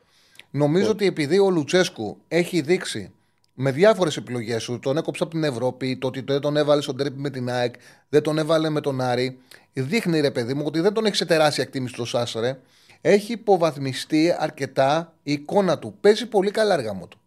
Νομίζω 0.56 0.90
ότι 0.90 1.06
επειδή 1.06 1.40
ο 1.40 1.50
Λουτσέσκου 1.50 2.18
έχει 2.28 2.62
δείξει 2.62 3.12
με 3.54 3.72
διάφορες 3.72 4.18
επιλογές 4.18 4.64
του, 4.64 4.80
τον 4.80 4.98
έκοψε 4.98 5.24
από 5.24 5.32
την 5.32 5.44
Ευρώπη, 5.44 5.98
το 5.98 6.08
ότι 6.08 6.22
δεν 6.22 6.40
τον 6.40 6.58
έβαλε 6.58 6.82
στον 6.82 6.98
τρίπι 6.98 7.20
με 7.20 7.30
την 7.30 7.50
ΑΕΚ, 7.50 7.76
δεν 8.10 8.22
τον 8.22 8.38
έβαλε 8.38 8.70
με 8.70 8.82
τον 8.82 9.02
Άρη, 9.02 9.38
δείχνει 9.74 10.20
ρε 10.20 10.32
παιδί 10.32 10.54
μου 10.54 10.64
ότι 10.66 10.80
δεν 10.80 10.94
τον 10.94 11.06
έχει 11.06 11.16
σε 11.16 11.26
τεράστια 11.26 11.64
εκτίμηση 11.64 11.96
το 11.96 12.06
Σάσαρε. 12.06 12.60
Έχει 13.02 13.32
υποβαθμιστεί 13.32 14.36
αρκετά 14.38 15.14
η 15.24 15.32
εικόνα 15.32 15.80
του. 15.80 15.96
Παίζει 16.02 16.26
πολύ 16.28 16.52
καλά 16.52 16.74
έργα 16.74 16.94
μου 16.94 17.08
του. 17.08 17.18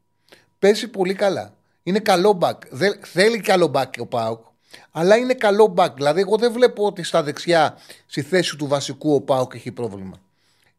Παίζει 0.59 0.89
πολύ 0.89 1.15
καλά. 1.15 1.55
Είναι 1.83 1.99
καλό 1.99 2.33
μπακ. 2.33 2.61
Δεν- 2.71 2.99
θέλει 3.03 3.41
καλό 3.41 3.67
μπακ 3.67 3.95
ο 3.99 4.07
ΠΑΟΚ. 4.07 4.41
Αλλά 4.91 5.17
είναι 5.17 5.35
καλό 5.35 5.67
μπακ. 5.67 5.95
Δηλαδή, 5.95 6.21
εγώ 6.21 6.37
δεν 6.37 6.53
βλέπω 6.53 6.87
ότι 6.87 7.03
στα 7.03 7.23
δεξιά, 7.23 7.77
στη 8.07 8.23
θέση 8.23 8.57
του 8.57 8.67
βασικού, 8.67 9.15
ο 9.15 9.21
ΠΑΟΚ 9.21 9.55
έχει 9.55 9.73
πρόβλημα. 9.73 10.21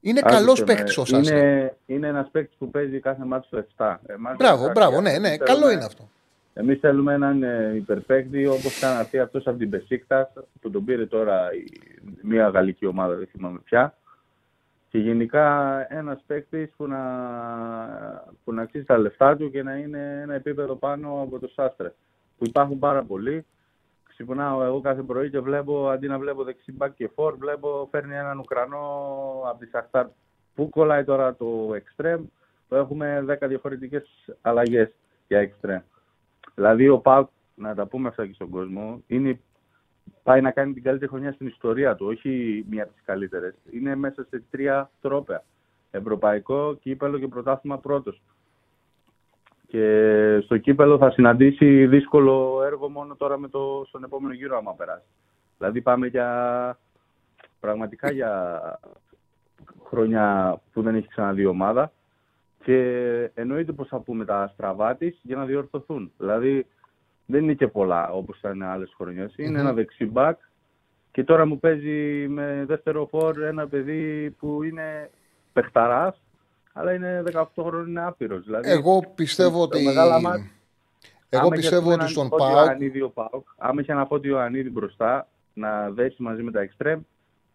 Είναι 0.08 0.22
καλός 0.22 0.42
Άκουσε 0.60 0.64
με, 0.64 0.74
παίκτης 0.74 0.98
ο 0.98 1.06
Σάστρε. 1.06 1.40
Είναι, 1.40 1.76
είναι 1.86 2.08
ένας 2.08 2.30
παίκτης 2.32 2.58
που 2.58 2.70
παίζει 2.72 3.00
κάθε 3.00 3.26
ματς 3.26 3.46
στο 3.48 3.66
7. 3.78 3.96
Εμάς 4.06 4.36
Μπράβο, 4.38 4.64
δεν 4.64 4.72
μπράβο, 4.72 4.98
αξίζει. 4.98 5.14
ναι, 5.14 5.20
ναι. 5.20 5.28
Εμείς 5.28 5.40
Καλό 5.40 5.54
θέλουμε- 5.58 5.74
είναι 5.76 5.86
αυτό. 5.86 6.10
Εμείς 6.54 6.80
θέλουμε 6.80 7.14
έναν 7.14 7.44
ε, 7.44 7.72
υπερπαίκτη 7.76 8.48
όπως 8.48 8.78
ήταν 8.78 8.98
αυτή 8.98 9.20
αυτός 9.20 9.48
από 9.48 9.58
την 9.58 9.70
Μπεσίκτας 9.70 10.32
που 10.62 10.70
τον 10.72 10.86
πήρε 10.86 11.06
τώρα 11.06 11.54
η, 11.54 11.64
μια 12.22 12.48
γαλλική 12.48 12.86
ομάδα, 12.86 13.16
δεν 13.16 13.28
θυμάμαι 13.32 13.60
πια. 13.64 13.98
Και 14.90 14.98
γενικά 14.98 15.46
ένας 15.94 16.24
παίκτης 16.28 16.70
που 16.78 16.88
να, 16.88 17.00
που 18.44 18.54
να 18.54 18.62
αξίζει 18.62 18.84
τα 18.86 18.98
λεφτά 18.98 19.38
του 19.38 19.52
και 19.52 19.64
να 19.64 19.76
είναι 19.76 20.20
ένα 20.24 20.34
επίπεδο 20.34 20.76
πάνω 20.76 21.22
από 21.22 21.40
το 21.40 21.48
Σάστρε. 21.48 21.94
Που 22.38 22.46
υπάρχουν 22.46 22.80
πάρα 22.80 23.04
πολλοί. 23.04 23.46
Ξυπνάω 24.18 24.64
εγώ 24.64 24.82
κάθε 24.82 25.02
πρωί 25.02 25.30
και 25.30 25.40
βλέπω, 25.40 25.90
αντί 25.90 26.08
να 26.08 26.20
βλέπω 26.20 26.44
δεξιμπάκ 26.44 26.94
και 26.94 27.08
φόρ, 27.08 27.38
βλέπω 27.38 27.88
φέρνει 27.92 28.16
έναν 28.16 28.40
Ουκρανό 28.40 28.78
από 29.50 29.60
τη 29.60 29.66
Σαχτάρ. 29.66 30.08
Πού 30.56 30.70
κολλάει 30.70 31.04
τώρα 31.04 31.36
το 31.36 31.72
εξτρέμ, 31.76 32.26
το 32.68 32.76
έχουμε 32.76 33.26
10 33.42 33.48
διαφορετικές 33.48 34.04
αλλαγές 34.42 34.90
για 35.28 35.40
εξτρέμ. 35.40 35.82
Δηλαδή 36.56 36.90
ο 36.90 37.00
Πάουκ, 37.00 37.30
να 37.56 37.76
τα 37.76 37.86
πούμε 37.86 38.08
αυτά 38.08 38.26
και 38.26 38.34
στον 38.34 38.50
κόσμο, 38.50 39.02
είναι, 39.08 39.40
πάει 40.24 40.42
να 40.42 40.52
κάνει 40.52 40.74
την 40.74 40.84
καλύτερη 40.84 41.10
χρονιά 41.10 41.32
στην 41.32 41.48
ιστορία 41.48 41.96
του, 41.96 42.06
όχι 42.06 42.66
μία 42.70 42.84
από 42.84 42.94
τις 42.94 43.04
καλύτερες. 43.06 43.56
Είναι 43.72 43.96
μέσα 43.96 44.26
σε 44.30 44.44
τρία 44.50 44.90
τρόπαια. 45.02 45.44
Ευρωπαϊκό, 45.92 46.78
κύπελο 46.82 47.20
και 47.20 47.28
πρωτάθλημα 47.28 47.78
πρώτος. 47.78 48.22
Και 49.68 50.40
στο 50.44 50.58
κύπελο 50.58 50.98
θα 50.98 51.12
συναντήσει 51.12 51.88
δύσκολο 51.88 52.64
έργο 52.66 52.90
μόνο 52.90 53.16
τώρα 53.16 53.38
με 53.38 53.48
το, 53.48 53.84
στον 53.88 54.04
επόμενο 54.04 54.34
γύρο 54.34 54.58
άμα 54.58 54.74
περάσει. 54.74 55.08
Δηλαδή 55.58 55.82
πάμε 55.82 56.08
για 56.08 56.78
πραγματικά 57.60 58.12
για 58.12 58.62
χρόνια 59.84 60.56
που 60.74 60.82
δεν 60.82 60.96
έχει 60.96 61.08
ξαναδεί 61.08 61.46
ομάδα 61.46 61.92
και 62.64 62.80
εννοείται 63.34 63.72
πως 63.72 63.88
θα 63.88 64.00
πούμε 64.00 64.26
τα 64.26 64.50
στραβά 64.54 64.96
της 64.96 65.20
για 65.22 65.36
να 65.36 65.46
διορθωθούν. 65.46 66.12
Δηλαδή 66.18 66.66
δεν 67.26 67.44
είναι 67.44 67.54
και 67.54 67.68
πολλά 67.68 68.10
όπως 68.10 68.38
ήταν 68.38 68.64
άλλες 68.64 68.94
χρονιές. 68.98 69.34
Είναι 69.38 69.60
ένα 69.60 69.74
δεξιμπάκ 69.74 70.40
και 71.12 71.24
τώρα 71.24 71.46
μου 71.46 71.60
παίζει 71.60 72.28
με 72.28 72.64
δεύτερο 72.68 73.06
φόρ 73.06 73.42
ένα 73.42 73.68
παιδί 73.68 74.36
που 74.40 74.64
είναι 74.64 75.10
παιχταράς 75.54 76.22
αλλά 76.78 76.94
είναι 76.94 77.24
18 77.34 77.44
χρόνια 77.56 77.90
είναι 77.90 78.06
άπειρος. 78.06 78.44
Δηλαδή, 78.46 78.70
Εγώ 78.72 79.04
πιστεύω 79.16 79.68
τα 79.68 79.76
ότι. 79.78 79.86
μεγάλα 79.86 80.20
μάτια- 80.22 80.52
Εγώ 81.30 81.42
Άμα 81.46 81.56
είχε, 81.56 81.62
πιστεύω 81.62 81.90
ας 81.90 81.96
πούμε, 81.96 82.04
ότι 82.04 82.04
έναν 82.04 82.08
στον 82.14 82.28
Φώτιο 82.28 82.46
Πάοκ. 82.56 82.66
Ιωαννίδη 82.68 83.02
ο 83.02 83.10
Πάοκ, 83.10 83.48
άμα 83.58 83.82
είχε 83.82 83.92
ένα 83.92 84.06
φώτιο 84.06 84.32
Ιωαννίδη 84.32 84.70
μπροστά 84.70 85.28
να 85.54 85.90
δέσει 85.90 86.16
μαζί 86.22 86.44
με 86.44 86.52
τα 86.52 86.60
εξτρέμ, 86.62 87.00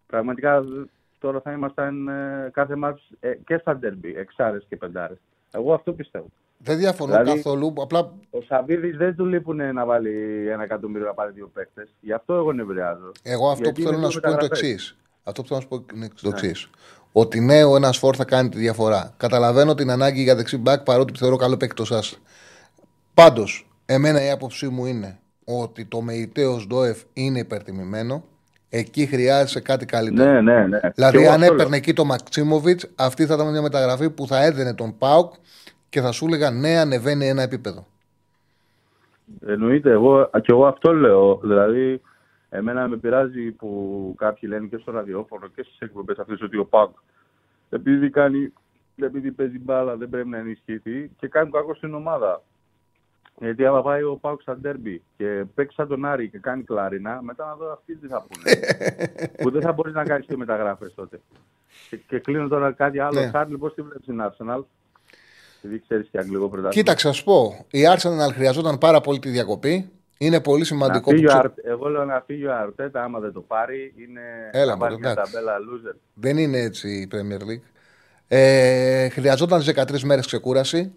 πραγματικά 0.07 0.61
δ- 0.61 0.87
τώρα 1.19 1.41
θα 1.41 1.51
ήμασταν 1.51 2.07
ε, 2.07 2.49
κάθε 2.53 2.75
μάτς 2.75 3.01
ε, 3.19 3.33
και 3.45 3.57
στα 3.57 3.75
ντερμπι, 3.77 4.13
εξάρες 4.17 4.65
και 4.69 4.75
πεντάρες. 4.77 5.17
Εγώ 5.51 5.73
αυτό 5.73 5.93
πιστεύω. 5.93 6.25
Δεν 6.57 6.77
διαφωνώ 6.77 7.11
Δηλαδή- 7.11 7.29
καθόλου. 7.41 7.73
Απλά 7.81 8.11
Ο 8.29 8.41
Σαββίδης 8.41 8.97
δεν 8.97 9.15
του 9.15 9.25
λείπουν 9.25 9.73
να 9.73 9.85
βάλει 9.85 10.45
ένα 10.49 10.63
εκατομμύριο 10.63 11.07
να 11.07 11.13
πάρει 11.13 11.31
δύο 11.31 11.49
παίκτες. 11.53 11.89
Γι' 11.99 12.13
αυτό 12.13 12.33
εγώ 12.33 12.51
νευριάζω. 12.53 13.11
εγώ 13.23 13.49
αυτό 13.49 13.63
Γιατί 13.63 13.81
που 13.81 13.87
θέλω 13.87 13.97
είναι 13.97 14.05
να 14.05 14.11
σου 14.11 14.19
πω 14.19 14.27
είναι 14.29 14.37
το 14.37 14.43
μεταγραφές. 14.43 14.71
εξής. 14.73 14.97
Αυτό 15.23 15.41
που 15.41 15.47
θέλω 15.47 15.59
να 15.59 15.65
σου 15.77 15.83
πω 15.85 15.95
είναι 15.95 16.07
το 16.21 16.29
εξής. 16.29 16.69
Ότι 17.15 17.39
ναι, 17.39 17.63
ο 17.63 17.75
ένας 17.75 17.97
φόρ 17.97 18.15
θα 18.17 18.25
κάνει 18.25 18.49
τη 18.49 18.57
διαφορά. 18.57 19.13
Καταλαβαίνω 19.17 19.75
την 19.75 19.89
ανάγκη 19.89 20.21
για 20.21 20.35
δεξί 20.35 20.57
μπακ 20.57 20.83
παρότι 20.83 21.13
θεωρώ 21.17 21.35
καλό 21.35 21.57
παίκτη 21.57 21.75
το 21.75 21.85
Σάσα. 21.85 22.15
Πάντως, 23.13 23.67
εμένα 23.85 24.25
η 24.25 24.29
άποψή 24.29 24.67
μου 24.67 24.85
είναι 24.85 25.19
ότι 25.45 25.85
το 25.85 26.01
Μεϊτέος 26.01 26.67
Ντόεφ 26.67 27.01
είναι 27.13 27.39
υπερτιμημένο. 27.39 28.23
Εκεί 28.69 29.05
χρειάζεται 29.05 29.59
κάτι 29.59 29.85
καλύτερο. 29.85 30.31
Ναι, 30.31 30.41
ναι, 30.41 30.67
ναι. 30.67 30.79
Και 30.79 30.91
Δηλαδή, 30.95 31.17
εγώ 31.17 31.27
αν 31.27 31.33
αυτό 31.33 31.45
λέω. 31.45 31.53
έπαιρνε 31.53 31.75
εκεί 31.75 31.93
το 31.93 32.05
Μαξίμοβιτς, 32.05 32.89
αυτή 32.95 33.25
θα 33.25 33.33
ήταν 33.33 33.51
μια 33.51 33.61
μεταγραφή 33.61 34.09
που 34.09 34.27
θα 34.27 34.43
έδαινε 34.43 34.73
τον 34.73 34.97
Πάουκ 34.97 35.33
και 35.89 36.01
θα 36.01 36.11
σου 36.11 36.25
έλεγα 36.25 36.51
ναι, 36.51 36.77
ανεβαίνει 36.77 37.27
ένα 37.27 37.41
επίπεδο. 37.41 37.85
Εννοείται, 39.47 39.91
εγώ, 39.91 40.29
και 40.31 40.51
εγώ 40.51 40.65
αυτό 40.65 40.93
λέω. 40.93 41.39
Δηλαδή, 41.43 42.01
εμένα 42.53 42.87
με 42.87 42.97
πειράζει 42.97 43.51
που 43.51 44.13
κάποιοι 44.17 44.49
λένε 44.51 44.67
και 44.67 44.77
στο 44.77 44.91
ραδιόφωνο 44.91 45.47
και 45.47 45.63
στις 45.63 45.79
εκπομπές 45.79 46.17
αυτές 46.19 46.41
ότι 46.41 46.57
ο 46.57 46.65
Πάουκ 46.65 46.95
επειδή, 47.69 48.09
κάνει, 48.09 48.53
επειδή 49.01 49.31
παίζει 49.31 49.59
μπάλα 49.59 49.95
δεν 49.95 50.09
πρέπει 50.09 50.27
να 50.27 50.37
ενισχυθεί 50.37 51.11
και 51.19 51.27
κάνει 51.27 51.51
κακό 51.51 51.73
στην 51.75 51.93
ομάδα. 51.93 52.43
Γιατί 53.39 53.65
άμα 53.65 53.81
πάει 53.81 54.03
ο 54.03 54.15
Πάουκ 54.21 54.41
στα 54.41 54.57
ντέρμπι 54.57 55.01
και 55.17 55.43
παίξει 55.55 55.75
σαν 55.75 55.87
τον 55.87 56.05
Άρη 56.05 56.29
και 56.29 56.37
κάνει 56.37 56.63
κλάρινα, 56.63 57.21
μετά 57.21 57.45
να 57.45 57.55
δω 57.55 57.71
αυτοί 57.71 57.95
τι 57.95 58.07
θα 58.07 58.25
πούνε. 58.27 58.59
που 59.41 59.51
δεν 59.51 59.61
θα 59.61 59.71
μπορείς 59.71 59.93
να 59.93 60.03
κάνεις 60.03 60.25
και 60.25 60.37
μεταγράφες 60.37 60.93
τότε. 60.95 61.21
Και, 61.89 61.97
και 61.97 62.19
κλείνω 62.19 62.47
τώρα 62.47 62.71
κάτι 62.71 62.99
άλλο. 62.99 63.19
Ναι. 63.19 63.27
Χάρλι, 63.27 63.57
πώς 63.57 63.73
τη 63.73 63.81
βλέπεις 63.81 64.05
την 64.05 64.21
Arsenal; 64.21 64.63
Επειδή 65.57 65.79
ξέρεις 65.79 66.07
και 66.11 66.17
αγγλικό 66.17 66.49
πρωτάθλημα. 66.49 66.69
Κοίταξε, 66.69 67.07
ας 67.07 67.23
πω, 67.23 67.65
η 67.71 67.81
Arsenal 67.95 68.33
χρειαζόταν 68.33 68.77
πάρα 68.77 69.01
πολύ 69.01 69.19
τη 69.19 69.29
διακοπή. 69.29 69.91
Είναι 70.25 70.39
πολύ 70.41 70.59
Να 70.59 70.65
σημαντικό 70.65 71.09
φύγει 71.09 71.23
που 71.25 71.31
ο 71.35 71.39
ξε- 71.39 71.45
Αρ- 71.65 71.71
Εγώ 71.71 71.87
λέω 71.89 72.05
να 72.05 72.23
φύγει 72.25 72.45
ο 72.45 72.55
Αρτέτα, 72.55 73.03
άμα 73.03 73.19
δεν 73.19 73.31
το 73.33 73.39
πάρει, 73.41 73.93
είναι 73.97 74.21
Έλα, 74.51 74.65
να 74.71 74.77
βάλει 74.77 74.93
μωρέ, 74.93 75.03
μια 75.03 75.11
εντάξει. 75.11 75.33
ταμπέλα 75.33 75.53
loser. 75.57 75.95
δεν 76.13 76.37
είναι 76.37 76.57
έτσι 76.59 76.87
η 76.89 77.07
Premier 77.11 77.41
League. 77.49 77.61
Ε, 78.27 79.09
χρειαζόταν 79.09 79.61
13 79.61 79.99
μέρες 80.03 80.25
ξεκούραση. 80.25 80.91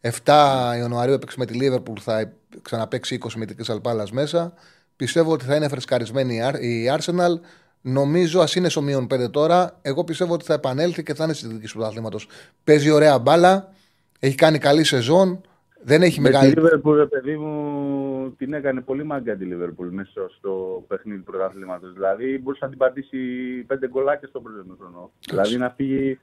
7 0.00 0.74
Ιανουαρίου 0.76 1.12
έπαιξε 1.14 1.36
με 1.38 1.46
τη 1.46 1.58
Liverpool, 1.62 1.98
θα 2.00 2.32
ξαναπέξει 2.62 3.14
20 3.14 3.28
με 3.36 3.46
την 3.46 3.56
Crystal 3.64 3.80
Palace 3.82 4.10
μέσα. 4.12 4.52
Πιστεύω 4.96 5.32
ότι 5.32 5.44
θα 5.44 5.54
είναι 5.56 5.68
φρεσκαρισμένη 5.68 6.34
η 6.34 6.40
Ar- 6.44 6.60
η 6.60 6.90
Arsenal. 6.98 7.40
Νομίζω, 7.80 8.40
ας 8.40 8.54
είναι 8.54 8.68
στο 8.68 8.82
μείον 8.82 9.06
5 9.06 9.30
τώρα, 9.30 9.78
εγώ 9.82 10.04
πιστεύω 10.04 10.34
ότι 10.34 10.44
θα 10.44 10.54
επανέλθει 10.54 11.02
και 11.02 11.14
θα 11.14 11.24
είναι 11.24 11.32
στη 11.32 11.46
δική 11.46 11.66
του 11.66 11.72
πρωταθλήματο. 11.72 12.18
Παίζει 12.64 12.90
ωραία 12.90 13.18
μπάλα, 13.18 13.72
έχει 14.18 14.34
κάνει 14.34 14.58
καλή 14.58 14.84
σεζόν, 14.84 15.40
δεν 15.84 16.02
έχει 16.02 16.20
Με 16.20 16.28
τη 16.28 16.34
μεγάλη. 16.34 16.54
Liverpool, 16.56 16.94
ρε 16.94 17.06
παιδί 17.06 17.36
μου, 17.36 18.34
την 18.38 18.52
έκανε 18.52 18.80
πολύ 18.80 19.04
μάγκα 19.04 19.36
τη 19.36 19.46
Liverpool 19.50 19.88
μέσα 19.90 20.28
στο 20.38 20.84
παιχνίδι 20.88 21.18
του 21.18 21.30
πρωταθλήματος. 21.30 21.92
Δηλαδή, 21.92 22.38
μπορούσε 22.38 22.64
να 22.64 22.70
την 22.70 22.78
πατήσει 22.78 23.18
πέντε 23.66 23.88
γκολάκια 23.88 24.28
στο 24.28 24.40
πρώτο 24.40 24.64
χρόνο. 24.80 25.10
Δηλαδή, 25.28 25.56
να 25.56 25.70
φύγει. 25.70 26.18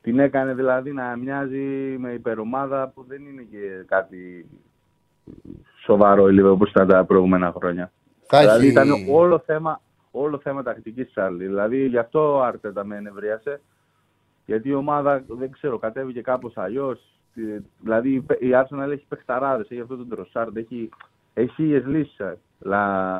Την 0.00 0.18
έκανε 0.18 0.54
δηλαδή 0.54 0.92
να 0.92 1.16
μοιάζει 1.16 1.96
με 1.98 2.12
υπερομάδα 2.12 2.88
που 2.94 3.04
δεν 3.08 3.22
είναι 3.26 3.42
και 3.50 3.84
κάτι 3.86 4.46
σοβαρό 5.84 6.28
η 6.28 6.36
Liverpool 6.40 6.68
στα 6.68 6.86
τα 6.86 7.04
προηγούμενα 7.04 7.52
χρόνια. 7.56 7.92
Θα 8.26 8.38
δηλαδή, 8.40 8.62
έχει- 8.66 8.72
ήταν 8.72 8.88
όλο 9.10 9.38
θέμα, 9.46 9.80
όλο 10.10 10.38
θέμα 10.38 10.62
τακτικής 10.62 11.10
Τσάρλι. 11.10 11.46
Δηλαδή, 11.46 11.86
γι' 11.86 11.98
αυτό 11.98 12.34
ο 12.36 12.42
Άρτετα 12.42 12.84
με 12.84 12.96
ενευρίασε. 12.96 13.60
Γιατί 14.46 14.68
η 14.68 14.74
ομάδα, 14.74 15.24
δεν 15.28 15.50
ξέρω, 15.50 15.78
κατέβηκε 15.78 16.20
κάπως 16.20 16.56
αλλιώς. 16.56 17.00
Δηλαδή 17.80 18.14
η 18.38 18.48
Arsenal 18.52 18.90
έχει 18.90 19.04
παιχταράδες, 19.08 19.70
έχει 19.70 19.80
αυτό 19.80 19.96
τον 19.96 20.08
Τροσάρντ, 20.08 20.56
έχει, 20.56 20.88
έχει 21.34 21.62
λύσεις 21.62 22.16
να, 22.58 23.14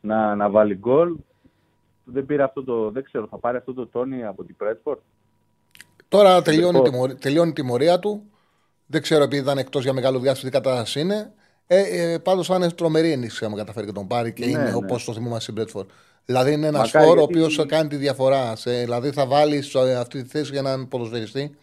να, 0.00 0.34
να 0.34 0.50
βάλει 0.50 0.74
γκολ. 0.74 1.14
Δεν 2.04 2.26
πήρε 2.26 2.42
αυτό 2.42 2.64
το, 2.64 2.90
δεν 2.90 3.04
ξέρω, 3.04 3.26
θα 3.30 3.38
πάρει 3.38 3.56
αυτό 3.56 3.74
το 3.74 3.86
τόνι 3.86 4.24
από 4.24 4.44
την 4.44 4.56
Πρέτφορντ. 4.56 4.98
Τώρα 6.08 6.42
τελειώνει, 6.42 6.72
Λοιπόν. 6.76 6.90
τη, 6.90 6.96
μορ- 6.96 7.20
τελειώνει 7.20 7.48
η 7.50 7.52
τιμωρία 7.52 7.98
του. 7.98 8.22
Δεν 8.86 9.02
ξέρω 9.02 9.22
επειδή 9.22 9.42
ήταν 9.42 9.58
εκτός 9.58 9.82
για 9.82 9.92
μεγάλο 9.92 10.18
διάστημα 10.18 10.50
τι 10.50 10.56
κατάσταση 10.56 11.00
είναι. 11.00 11.32
Ε, 11.66 12.12
ε, 12.12 12.18
Πάντως 12.18 12.46
θα 12.46 12.54
είναι 12.56 12.70
τρομερή 12.70 13.12
ενίσχυση 13.12 13.44
άμα 13.44 13.56
καταφέρει 13.56 13.86
και 13.86 13.92
τον 13.92 14.06
πάρει 14.06 14.32
και 14.32 14.44
Ναι, 14.44 14.50
είναι 14.50 14.62
ναι. 14.62 14.74
όπως 14.74 15.04
το 15.04 15.12
θυμόμαστε 15.12 15.40
στην 15.40 15.54
Μπρέτφορντ. 15.54 15.88
Δηλαδή 16.24 16.52
είναι 16.52 16.66
ένα 16.66 16.78
Μακάρι, 16.78 17.06
φόρο 17.06 17.22
ο 17.22 17.24
γιατί- 17.30 17.42
οποίος 17.44 17.66
κάνει 17.66 17.88
τη 17.88 17.96
διαφορά. 17.96 18.56
Σε, 18.56 18.70
δηλαδή 18.82 19.10
θα 19.10 19.26
βάλει 19.26 19.62
σε 19.62 19.78
αυτή 19.96 20.22
τη 20.22 20.28
θέση 20.28 20.50
για 20.50 20.60
έναν 20.60 20.88
ποδοσφαιριστή 20.88 21.56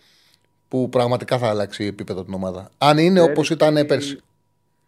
που 0.69 0.89
πραγματικά 0.89 1.37
θα 1.37 1.47
αλλάξει 1.49 1.85
επίπεδο 1.85 2.23
την 2.23 2.33
ομάδα. 2.33 2.69
Αν 2.77 2.97
είναι 2.97 3.21
όπως 3.21 3.33
Πέρυσι- 3.47 3.51
ήταν 3.73 3.85
πέρσι. 3.85 4.19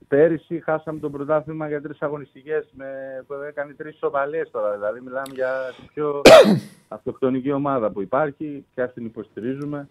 Πέρυσι 0.08 0.62
χάσαμε 0.64 1.00
το 1.00 1.10
πρωτάθλημα 1.10 1.68
για 1.68 1.82
τρεις 1.82 2.02
αγωνιστικές 2.02 2.68
που 3.28 3.34
έκανε 3.50 3.74
τρεις 3.74 3.98
σοβαλίες 3.98 4.50
τώρα. 4.52 4.72
Δηλαδή 4.74 5.00
μιλάμε 5.00 5.28
για 5.34 5.52
την 5.76 5.86
πιο 5.94 6.22
αυτοκτονική 6.98 7.52
ομάδα 7.52 7.90
που 7.90 8.02
υπάρχει 8.02 8.66
και 8.76 8.82
ας 8.82 8.94
την 8.94 9.06
υποστηρίζουμε. 9.06 9.88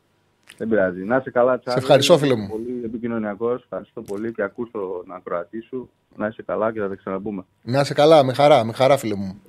Δεν 0.56 0.68
πειράζει. 0.68 1.02
Να 1.04 1.16
είσαι 1.16 1.30
καλά, 1.30 1.58
Τσάρλι. 1.58 1.80
ευχαριστώ, 1.82 2.18
φίλε 2.18 2.34
μου. 2.34 2.48
Πολύ 2.48 2.80
επικοινωνιακός. 2.84 3.62
Ευχαριστώ 3.62 4.02
πολύ 4.02 4.32
και 4.32 4.42
ακούς 4.42 4.70
τον 4.70 5.12
ακροατή 5.14 5.60
σου. 5.60 5.90
Να 6.16 6.26
είσαι 6.26 6.42
καλά 6.42 6.72
και 6.72 6.80
θα 6.80 6.88
τα 6.88 6.94
ξαναπούμε. 6.94 7.44
Να 7.62 7.80
είσαι 7.80 7.94
καλά, 7.94 8.22
με 8.24 8.32
χαρά, 8.32 8.64
με 8.64 8.72
χαρά, 8.72 8.96
φίλε 8.96 9.14
μου. 9.14 9.40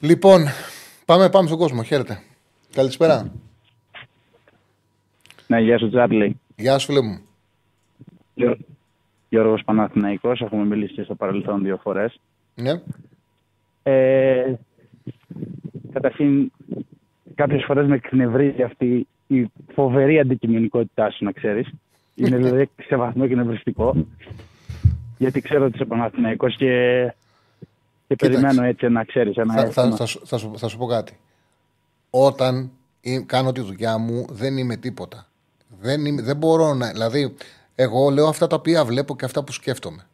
Λοιπόν, 0.00 0.44
πάμε, 1.04 1.30
πάμε 1.30 1.46
στον 1.46 1.58
κόσμο. 1.58 1.82
Χαίρετε. 1.82 2.22
Καλησπέρα. 2.74 3.32
Ναι, 5.50 5.60
γεια 5.60 5.78
σου 5.78 5.88
Τσάρλι. 5.88 6.40
Γεια 6.56 6.78
σου, 6.78 6.86
φίλε 6.86 7.00
μου. 7.02 7.20
Γιώ- 8.34 8.58
Γιώργος 9.28 9.62
Παναθηναϊκός, 9.64 10.40
έχουμε 10.40 10.64
μιλήσει 10.64 10.92
και 10.94 11.02
στο 11.02 11.14
παρελθόν 11.14 11.62
δύο 11.62 11.76
φορές. 11.82 12.20
Ναι. 12.54 12.72
Ε, 13.82 14.54
καταρχήν, 15.92 16.52
κάποιες 17.34 17.64
φορές 17.66 17.86
με 17.86 17.94
εκνευρίζει 17.94 18.62
αυτή 18.62 19.06
η 19.26 19.50
φοβερή 19.74 20.18
αντικειμενικότητά 20.18 21.10
σου, 21.10 21.24
να 21.24 21.32
ξέρεις. 21.32 21.68
Είναι 22.14 22.36
δηλαδή 22.42 22.68
σε 22.86 22.96
βαθμό 22.96 23.26
και 23.26 23.34
νευριστικό. 23.34 24.06
Γιατί 25.18 25.40
ξέρω 25.40 25.64
ότι 25.64 25.74
είσαι 25.74 25.84
Παναθηναϊκός 25.84 26.56
και, 26.56 26.66
και 28.08 28.14
Κοίταξε. 28.14 28.40
περιμένω 28.40 28.66
έτσι 28.68 28.88
να 28.88 29.04
ξέρεις 29.04 29.36
ένα 29.36 29.54
θα, 29.54 29.60
θα, 29.60 29.66
αίσθημα. 29.66 29.96
θα, 29.96 30.06
σου- 30.06 30.20
θα, 30.26 30.38
σου, 30.38 30.52
θα 30.58 30.68
σου 30.68 30.78
πω 30.78 30.86
κάτι. 30.86 31.18
Όταν 32.10 32.70
ε, 33.00 33.18
κάνω 33.26 33.52
τη 33.52 33.60
δουλειά 33.60 33.98
μου, 33.98 34.26
δεν 34.30 34.56
είμαι 34.56 34.76
τίποτα. 34.76 35.24
Δεν, 35.80 36.04
είμαι, 36.06 36.22
δεν 36.22 36.36
μπορώ 36.36 36.74
να. 36.74 36.90
Δηλαδή, 36.90 37.34
εγώ 37.74 38.10
λέω 38.10 38.28
αυτά 38.28 38.46
τα 38.46 38.56
οποία 38.56 38.84
βλέπω 38.84 39.16
και 39.16 39.24
αυτά 39.24 39.44
που 39.44 39.52
σκέφτομαι. 39.52 40.06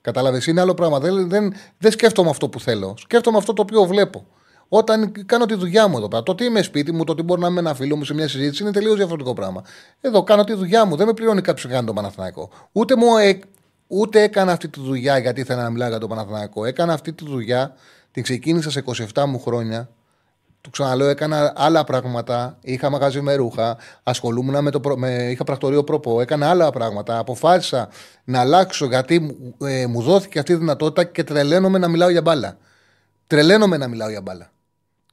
Κατάλαβες, 0.00 0.46
είναι 0.46 0.60
άλλο 0.60 0.74
πράγμα. 0.74 0.98
Δεν, 0.98 1.28
δεν, 1.28 1.52
δεν 1.78 1.92
σκέφτομαι 1.92 2.30
αυτό 2.30 2.48
που 2.48 2.60
θέλω. 2.60 2.94
Σκέφτομαι 2.98 3.38
αυτό 3.38 3.52
το 3.52 3.62
οποίο 3.62 3.84
βλέπω. 3.84 4.26
Όταν 4.68 5.12
κάνω 5.26 5.46
τη 5.46 5.54
δουλειά 5.54 5.88
μου 5.88 5.96
εδώ 5.96 6.08
πέρα. 6.08 6.22
Το 6.22 6.32
ότι 6.32 6.44
είμαι 6.44 6.62
σπίτι 6.62 6.92
μου, 6.92 7.04
το 7.04 7.12
ότι 7.12 7.22
μπορώ 7.22 7.40
να 7.40 7.46
είμαι 7.46 7.60
ένα 7.60 7.74
φίλο 7.74 7.96
μου 7.96 8.04
σε 8.04 8.14
μια 8.14 8.28
συζήτηση 8.28 8.62
είναι 8.62 8.72
τελείως 8.72 8.96
διαφορετικό 8.96 9.32
πράγμα. 9.32 9.64
Εδώ 10.00 10.22
κάνω 10.22 10.44
τη 10.44 10.54
δουλειά 10.54 10.84
μου. 10.84 10.96
Δεν 10.96 11.06
με 11.06 11.12
πληρώνει 11.12 11.40
κάποιος 11.40 11.64
να 11.64 11.70
κάνει 11.70 11.86
το 11.86 11.92
Παναθηναϊκό. 11.92 12.50
Ούτε, 12.72 12.96
μου, 12.96 13.16
ε, 13.16 13.38
ούτε 13.86 14.22
έκανα 14.22 14.52
αυτή 14.52 14.68
τη 14.68 14.80
δουλειά 14.80 15.18
γιατί 15.18 15.40
ήθελα 15.40 15.62
να 15.62 15.70
μιλάω 15.70 15.88
για 15.88 15.98
το 15.98 16.06
Παναθηναϊκό. 16.06 16.64
Έκανα 16.64 16.92
αυτή 16.92 17.12
τη 17.12 17.24
δουλειά, 17.24 17.74
την 18.10 18.22
ξεκίνησα 18.22 18.70
σε 18.70 18.84
27 19.14 19.24
μου 19.26 19.40
χρόνια. 19.40 19.88
Του 20.66 20.72
ξαναλέω, 20.72 21.08
έκανα 21.08 21.52
άλλα 21.56 21.84
πράγματα. 21.84 22.58
Είχα 22.60 22.90
μαγαζί 22.90 23.20
με 23.20 23.34
ρούχα, 23.34 23.76
ασχολούμουν 24.02 24.62
με 24.62 24.70
το. 24.70 24.80
προ- 24.80 24.96
Με, 24.98 25.30
είχα 25.30 25.44
πρακτορείο 25.44 25.84
προπό, 25.84 26.20
έκανα 26.20 26.50
άλλα 26.50 26.70
πράγματα. 26.70 27.18
Αποφάσισα 27.18 27.88
να 28.24 28.40
αλλάξω 28.40 28.86
γιατί 28.86 29.20
μου- 29.20 29.54
ε, 29.60 29.86
μου 29.86 30.02
δόθηκε 30.02 30.38
αυτή 30.38 30.52
η 30.52 30.56
δυνατότητα 30.56 31.04
και 31.04 31.24
τρελαίνομαι 31.24 31.78
να 31.78 31.88
μιλάω 31.88 32.08
για 32.08 32.22
μπάλα. 32.22 32.56
Τρελαίνομαι 33.26 33.76
να 33.76 33.88
μιλάω 33.88 34.08
για 34.10 34.20
μπάλα. 34.20 34.50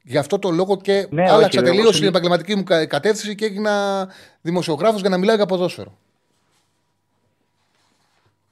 Γι' 0.04 0.18
αυτό 0.18 0.40
το 0.40 0.50
λόγο 0.50 0.78
και 0.78 1.08
Ναι, 1.10 1.22
άλλαξα 1.22 1.60
όχι, 1.60 1.70
τελείως 1.70 1.84
εγώ 1.84 1.92
την 1.92 2.08
επαγγελματική 2.08 2.56
μου 2.56 2.64
κα- 2.64 2.86
κατεύθυνση 2.86 3.36
και 3.36 3.46
έγινα 3.46 4.08
δημοσιογράφος 4.42 5.02
για 5.02 5.10
να 5.10 5.18
μιλάω 5.18 5.36
για 5.36 5.46
ποδόσφαιρο. 5.46 5.98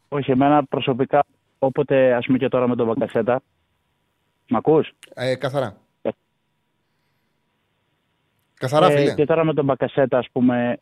Όχι, 0.10 0.32
εμένα 0.32 0.66
προσωπικά, 0.66 1.24
όποτε 1.60 2.14
ας 2.14 2.26
πούμε 2.26 2.38
και 2.38 2.48
τώρα 2.48 2.68
με 2.68 2.76
τον 2.76 2.88
Μπακασέτα, 2.88 3.42
μ' 4.50 4.56
ακούς; 4.56 4.92
Ε, 5.14 5.36
καθαρά. 5.36 5.78
Καθαρά, 8.62 8.88
Ε, 8.92 8.98
φίλε. 8.98 9.14
και 9.14 9.26
τώρα 9.26 9.44
με 9.44 9.54
τον 9.54 9.66
Μπακασέτα, 9.66 10.18
ας 10.18 10.28
πούμε. 10.32 10.78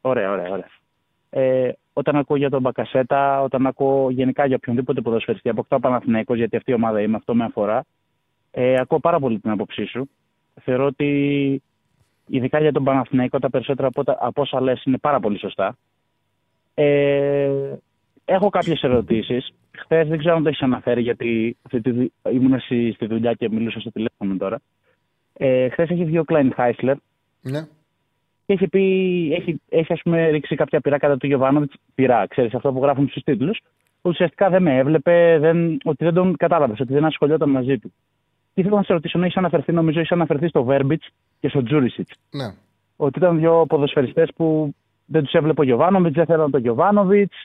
Ωραία, 0.00 0.30
ωραία, 0.30 0.50
ωραία. 0.50 0.68
Ε, 1.30 1.72
όταν 1.92 2.16
ακούω 2.16 2.36
για 2.36 2.50
τον 2.50 2.60
Μπακασέτα, 2.60 3.42
όταν 3.42 3.66
ακούω 3.66 4.10
γενικά 4.10 4.46
για 4.46 4.56
οποιονδήποτε 4.56 5.00
ποδοσφαιριστή, 5.00 5.48
αποκτά 5.48 5.80
Παναθηναϊκός, 5.80 6.36
γιατί 6.36 6.56
αυτή 6.56 6.70
η 6.70 6.74
ομάδα 6.74 7.00
είμαι, 7.00 7.16
αυτό 7.16 7.34
με 7.34 7.44
αφορά, 7.44 7.84
ε, 8.50 8.76
ακούω 8.80 9.00
πάρα 9.00 9.18
πολύ 9.18 9.38
την 9.38 9.50
άποψή 9.50 9.84
σου. 9.84 10.08
Θεωρώ 10.62 10.84
ότι 10.86 11.62
ειδικά 12.26 12.60
για 12.60 12.72
τον 12.72 12.84
Παναθηναϊκό 12.84 13.38
τα 13.38 13.50
περισσότερα 13.50 13.88
από, 13.88 14.04
τα- 14.04 14.16
από 14.20 14.42
όσα 14.42 14.60
λες 14.60 14.82
είναι 14.84 14.98
πάρα 14.98 15.20
πολύ 15.20 15.38
σωστά. 15.38 15.76
Ε, 16.74 17.50
έχω 18.24 18.48
κάποιες 18.50 18.82
ερωτήσεις. 18.82 19.52
Χθες 19.76 20.08
δεν 20.08 20.18
ξέρω 20.18 20.34
αν 20.36 20.42
το 20.42 20.48
έχεις 20.48 20.60
αναφέρει, 20.62 21.02
γιατί 21.02 21.56
αυτή 21.62 21.80
τη, 21.80 21.90
δου- 21.90 22.12
ήμουν 22.32 22.60
στη, 22.60 22.92
στη 22.94 23.06
δουλειά 23.06 23.32
και 23.32 23.48
μιλούσα 23.50 23.80
στο 23.80 23.90
τηλέφωνο 23.92 24.36
τώρα. 24.38 24.58
Ε, 25.36 25.68
Χθες 25.68 25.90
έχει 25.90 26.04
βγει 26.04 26.18
ο 26.18 26.24
Κλάιν 26.24 26.52
Χάισλερ 26.54 26.96
Ναι. 27.40 27.60
και 28.46 28.52
έχει 28.52 28.68
πει, 28.68 28.82
έχει, 29.38 29.60
έχει 29.68 29.92
ας 29.92 30.00
πούμε 30.02 30.28
ρίξει 30.28 30.56
κάποια 30.56 30.80
πειρά 30.80 30.98
κατά 30.98 31.16
του 31.16 31.26
Γιωβάνοβιτς. 31.26 31.74
Πειρά, 31.94 32.26
ξέρεις 32.26 32.54
αυτό 32.54 32.72
που 32.72 32.82
γράφουν 32.82 33.08
στους 33.08 33.22
τίτλους. 33.22 33.60
Ουσιαστικά 34.02 34.48
δεν 34.50 34.62
με 34.62 34.76
έβλεπε, 34.78 35.38
δεν, 35.40 35.78
ότι 35.84 36.04
δεν 36.04 36.14
τον 36.14 36.36
κατάλαβες, 36.36 36.80
ότι 36.80 36.92
δεν 36.92 37.04
ασχολιόταν 37.04 37.50
μαζί 37.50 37.78
του. 37.78 37.92
Και 38.54 38.60
ήθελα 38.60 38.76
να 38.76 38.82
σε 38.82 38.92
ρωτήσω, 38.92 39.18
να 39.18 39.24
έχεις 39.24 39.36
αναφερθεί, 39.36 39.72
νομίζω, 39.72 39.98
έχεις 39.98 40.12
αναφερθεί 40.12 40.48
στο 40.48 40.64
Βέρμπιτς 40.64 41.08
και 41.40 41.48
στο 41.48 41.62
Τζούρισιτς. 41.62 42.14
ναι. 42.30 42.54
Ότι 42.96 43.18
ήταν 43.18 43.38
δύο 43.38 43.66
ποδοσφαιριστές 43.68 44.30
που 44.36 44.74
δεν 45.06 45.22
τους 45.24 45.32
έβλεπε 45.32 45.60
ο 45.60 45.64
Γιωβάνοβιτς, 45.64 46.14
δεν 46.14 46.26
θέλαν 46.26 46.50
τον 46.50 46.60
Γιωβάνοβιτς. 46.60 47.44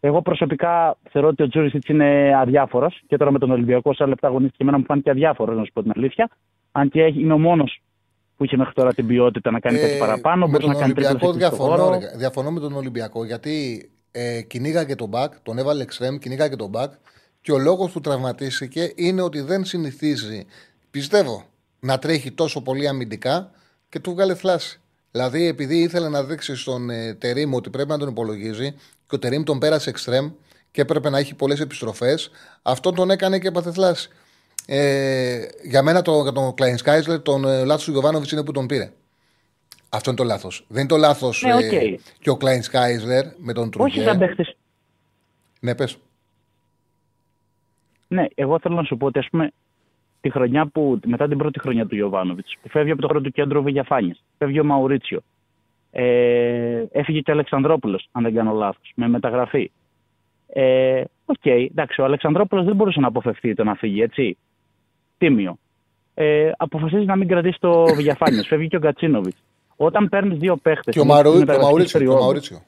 Εγώ 0.00 0.22
προσωπικά 0.22 0.96
θεωρώ 1.10 1.28
ότι 1.28 1.42
ο 1.42 1.48
Τζούρισιτς 1.48 1.88
είναι 1.88 2.32
αδιάφορος 2.36 3.00
και 3.06 3.16
τώρα 3.16 3.30
με 3.30 3.38
τον 3.38 3.50
Ολυμπιακό, 3.50 3.94
σε 3.94 4.06
λεπτά 4.06 4.26
αγωνίστηκε 4.26 4.56
και 4.56 4.62
εμένα 4.62 4.78
μου 4.78 4.84
φάνηκε 4.84 5.10
αδιάφορος, 5.10 5.56
να 5.56 5.64
σου 5.64 5.72
πω 5.72 5.82
την 5.82 5.92
αλήθεια. 5.96 6.28
Αν 6.72 6.88
και 6.90 7.02
έχει- 7.02 7.20
είναι 7.20 7.32
ο 7.32 7.38
μόνος 7.38 7.82
που 8.36 8.44
είχε 8.44 8.56
μέχρι 8.56 8.72
τώρα 8.74 8.94
την 8.94 9.06
ποιότητα 9.06 9.50
να 9.50 9.60
κάνει 9.60 9.78
κάτι 9.78 9.98
παραπάνω, 9.98 10.44
Ε, 10.44 10.48
με 10.48 10.52
μπορείς 10.52 10.66
τον 10.66 10.74
να 10.74 10.80
κάνεις 10.80 10.94
τρίπλες 10.94 11.22
Ολυμπιακό 11.22 11.36
εκεί 11.46 11.54
στο 11.56 11.66
διαφωνώ, 11.66 11.82
χώρο. 11.84 11.98
ρε. 11.98 12.16
διαφωνώ 12.16 12.50
με 12.50 12.60
τον 12.60 12.72
Ολυμπιακό 12.72 13.24
γιατί 13.24 13.88
ε, 14.10 14.42
κυνήγαγε 14.42 14.94
τον 14.94 15.08
μπακ, 15.08 15.32
τον 15.42 15.58
έβαλε 15.58 15.82
εξτρέμ, 15.82 16.16
κυνήγαγε 16.18 16.56
τον 16.56 16.68
μπακ 16.68 16.92
και 17.40 17.52
ο 17.52 17.58
λόγος 17.58 17.90
που 17.92 18.00
τραυματίστηκε 18.00 18.92
είναι 18.94 19.22
ότι 19.22 19.40
δεν 19.40 19.64
συνηθίζει, 19.64 20.46
πιστεύω, 20.90 21.44
να 21.80 21.98
τρέχει 21.98 22.30
τόσο 22.30 22.62
πολύ 22.62 22.88
αμυντικά 22.88 23.50
και 23.88 23.98
του 24.00 24.10
βγάλε 24.12 24.34
φλάση. 24.34 24.80
Δηλαδή, 25.10 25.46
επειδή 25.46 25.78
ήθελε 25.78 26.08
να 26.08 26.24
δείξει 26.24 26.56
στον 26.56 26.90
ε, 26.90 27.14
Τερήμ 27.14 27.54
ότι 27.54 27.70
πρέπει 27.70 27.88
να 27.88 27.98
τον 27.98 28.08
υπολογίζει 28.08 28.70
και 29.08 29.14
ο 29.14 29.18
Τερήμ 29.18 29.42
τον 29.42 29.58
πέρασε 29.58 29.90
εξτρέμ 29.90 30.30
και 30.70 30.80
έπρεπε 30.80 31.10
να 31.10 31.18
έχει 31.18 31.34
πολλές 31.34 31.60
επιστροφές, 31.60 32.30
αυτό 32.62 32.92
τον 32.92 33.10
έκανε 33.10 33.38
και 33.38 33.48
έπαθε 33.48 33.72
θλάση. 33.72 34.08
Ε, 34.66 35.46
για 35.62 35.82
μένα 35.82 36.02
το, 36.02 36.22
για 36.22 36.32
τον 36.32 36.54
Κλαϊνχάισλερ, 36.54 37.22
τον 37.22 37.44
ε, 37.44 37.64
λάθος 37.64 37.84
του 37.84 37.90
Γιωβάνοβιτς 37.90 38.32
είναι 38.32 38.44
που 38.44 38.52
τον 38.52 38.66
πήρε. 38.66 38.92
Αυτό 39.88 40.10
είναι 40.10 40.18
το 40.18 40.24
λάθος. 40.24 40.64
Δεν 40.68 40.78
είναι 40.80 40.88
το 40.88 40.96
λάθος 40.96 41.42
Ναι, 41.42 41.54
οκ. 41.54 41.98
και 42.18 42.30
ο 42.30 42.36
Κλαϊνχάισλερ 42.36 43.24
με 43.38 43.52
τον 43.52 43.62
Όχι 43.64 43.70
Τρουγέ. 43.70 44.02
σαν 44.02 44.18
παίχτης. 44.18 44.56
Ναι, 45.60 45.74
πες. 45.74 45.96
Ναι, 48.08 48.24
εγώ 48.34 48.58
θέλω 48.60 48.74
να 48.74 48.82
σου 48.82 48.96
πω 48.96 49.06
ότι 49.06 49.18
ας 49.18 49.28
πούμε 49.30 49.50
τη 50.20 50.30
χρονιά 50.30 50.66
που, 50.66 51.00
μετά 51.06 51.28
την 51.28 51.38
πρώτη 51.38 51.58
χρονιά 51.58 51.86
του 51.86 51.96
Ιωβάνοβιτ, 51.96 52.46
που 52.62 52.68
φεύγει 52.68 52.90
από 52.90 53.00
το 53.00 53.06
χρόνο 53.08 53.22
του 53.22 53.30
κέντρου 53.30 53.62
Βιγιαφάνιες, 53.62 54.16
φεύγει 54.38 54.60
ο 54.60 54.64
Μαουρίτσιο, 54.64 55.20
ε, 55.90 56.84
έφυγε 56.92 57.20
και 57.20 57.30
ο 57.30 57.34
Αλεξανδρόπουλος, 57.34 58.08
αν 58.12 58.22
δεν 58.22 58.34
κάνω 58.34 58.52
λάθος, 58.52 58.92
με 58.94 59.08
μεταγραφή. 59.08 59.70
Ε, 60.46 61.02
Ok, 61.24 61.36
okay, 61.42 61.66
εντάξει, 61.70 62.00
ο 62.00 62.04
Αλεξανδρόπουλος 62.04 62.64
δεν 62.64 62.76
μπορούσε 62.76 63.00
να 63.00 63.06
αποφευθεί 63.06 63.54
το 63.54 63.64
να 63.64 63.74
φύγει, 63.74 64.02
έτσι. 64.02 64.36
Τίμιο. 65.20 65.58
Ε, 66.14 66.50
αποφασίζει 66.56 67.04
να 67.04 67.16
μην 67.16 67.28
κρατήσει 67.28 67.60
το 67.60 67.84
Βιγιαφάνιες. 67.96 68.42
φεύγει 68.42 68.68
και 68.68 68.76
ο 68.76 68.78
Γκατσίνοβιτ. 68.78 69.34
Όταν 69.76 70.08
παίρνεις 70.08 70.38
δύο 70.38 70.56
παίχτες. 70.56 70.94
Και 70.94 71.00
ο, 71.00 71.04
Μαρου... 71.04 71.30
ο 71.30 71.60
Μαουρίτσιο. 71.60 72.00
Και 72.00 72.08
ο 72.08 72.18
Μαουρίτσιο. 72.18 72.62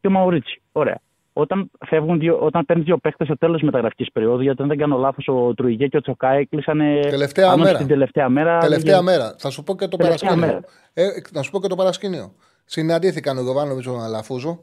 Και 0.00 0.06
ο 0.06 0.10
Μαουρίτσιο. 0.10 0.60
Ωραία 0.72 1.00
όταν, 1.32 1.70
φεύγουν 1.86 2.18
δύο, 2.18 2.38
όταν 2.38 2.64
παίρνεις 2.66 2.84
δύο 2.84 2.98
παίχτες 2.98 3.26
στο 3.26 3.38
τέλος 3.38 3.58
της 3.58 3.64
μεταγραφικής 3.64 4.12
περίοδου, 4.12 4.42
γιατί 4.42 4.62
αν 4.62 4.68
δεν 4.68 4.78
κάνω 4.78 4.98
λάθος, 4.98 5.28
ο 5.28 5.54
Τρουιγέ 5.54 5.86
και 5.86 5.96
ο 5.96 6.00
Τσοκάη 6.00 6.46
κλείσαν 6.46 6.78
τελευταία 7.10 7.56
μέρα. 7.56 7.78
την 7.78 7.86
τελευταία 7.86 8.28
μέρα. 8.28 8.58
Τελευταία 8.58 8.92
για... 8.92 9.02
μέρα. 9.02 9.34
Θα 9.38 9.50
σου 9.50 9.62
πω 9.62 9.76
και 9.76 9.88
το 9.88 9.96
παρασκήνιο. 9.96 10.60
Ε, 10.92 11.06
θα 11.32 11.42
σου 11.42 11.50
πω 11.50 11.60
και 11.60 11.68
το 11.68 11.74
παρασκήνιο. 11.74 12.34
Συναντήθηκαν 12.64 13.38
ο 13.38 13.42
Γιωβάνοβιτς 13.42 13.86
με 13.86 13.92
τον 13.92 14.02
Αλαφούζο. 14.02 14.62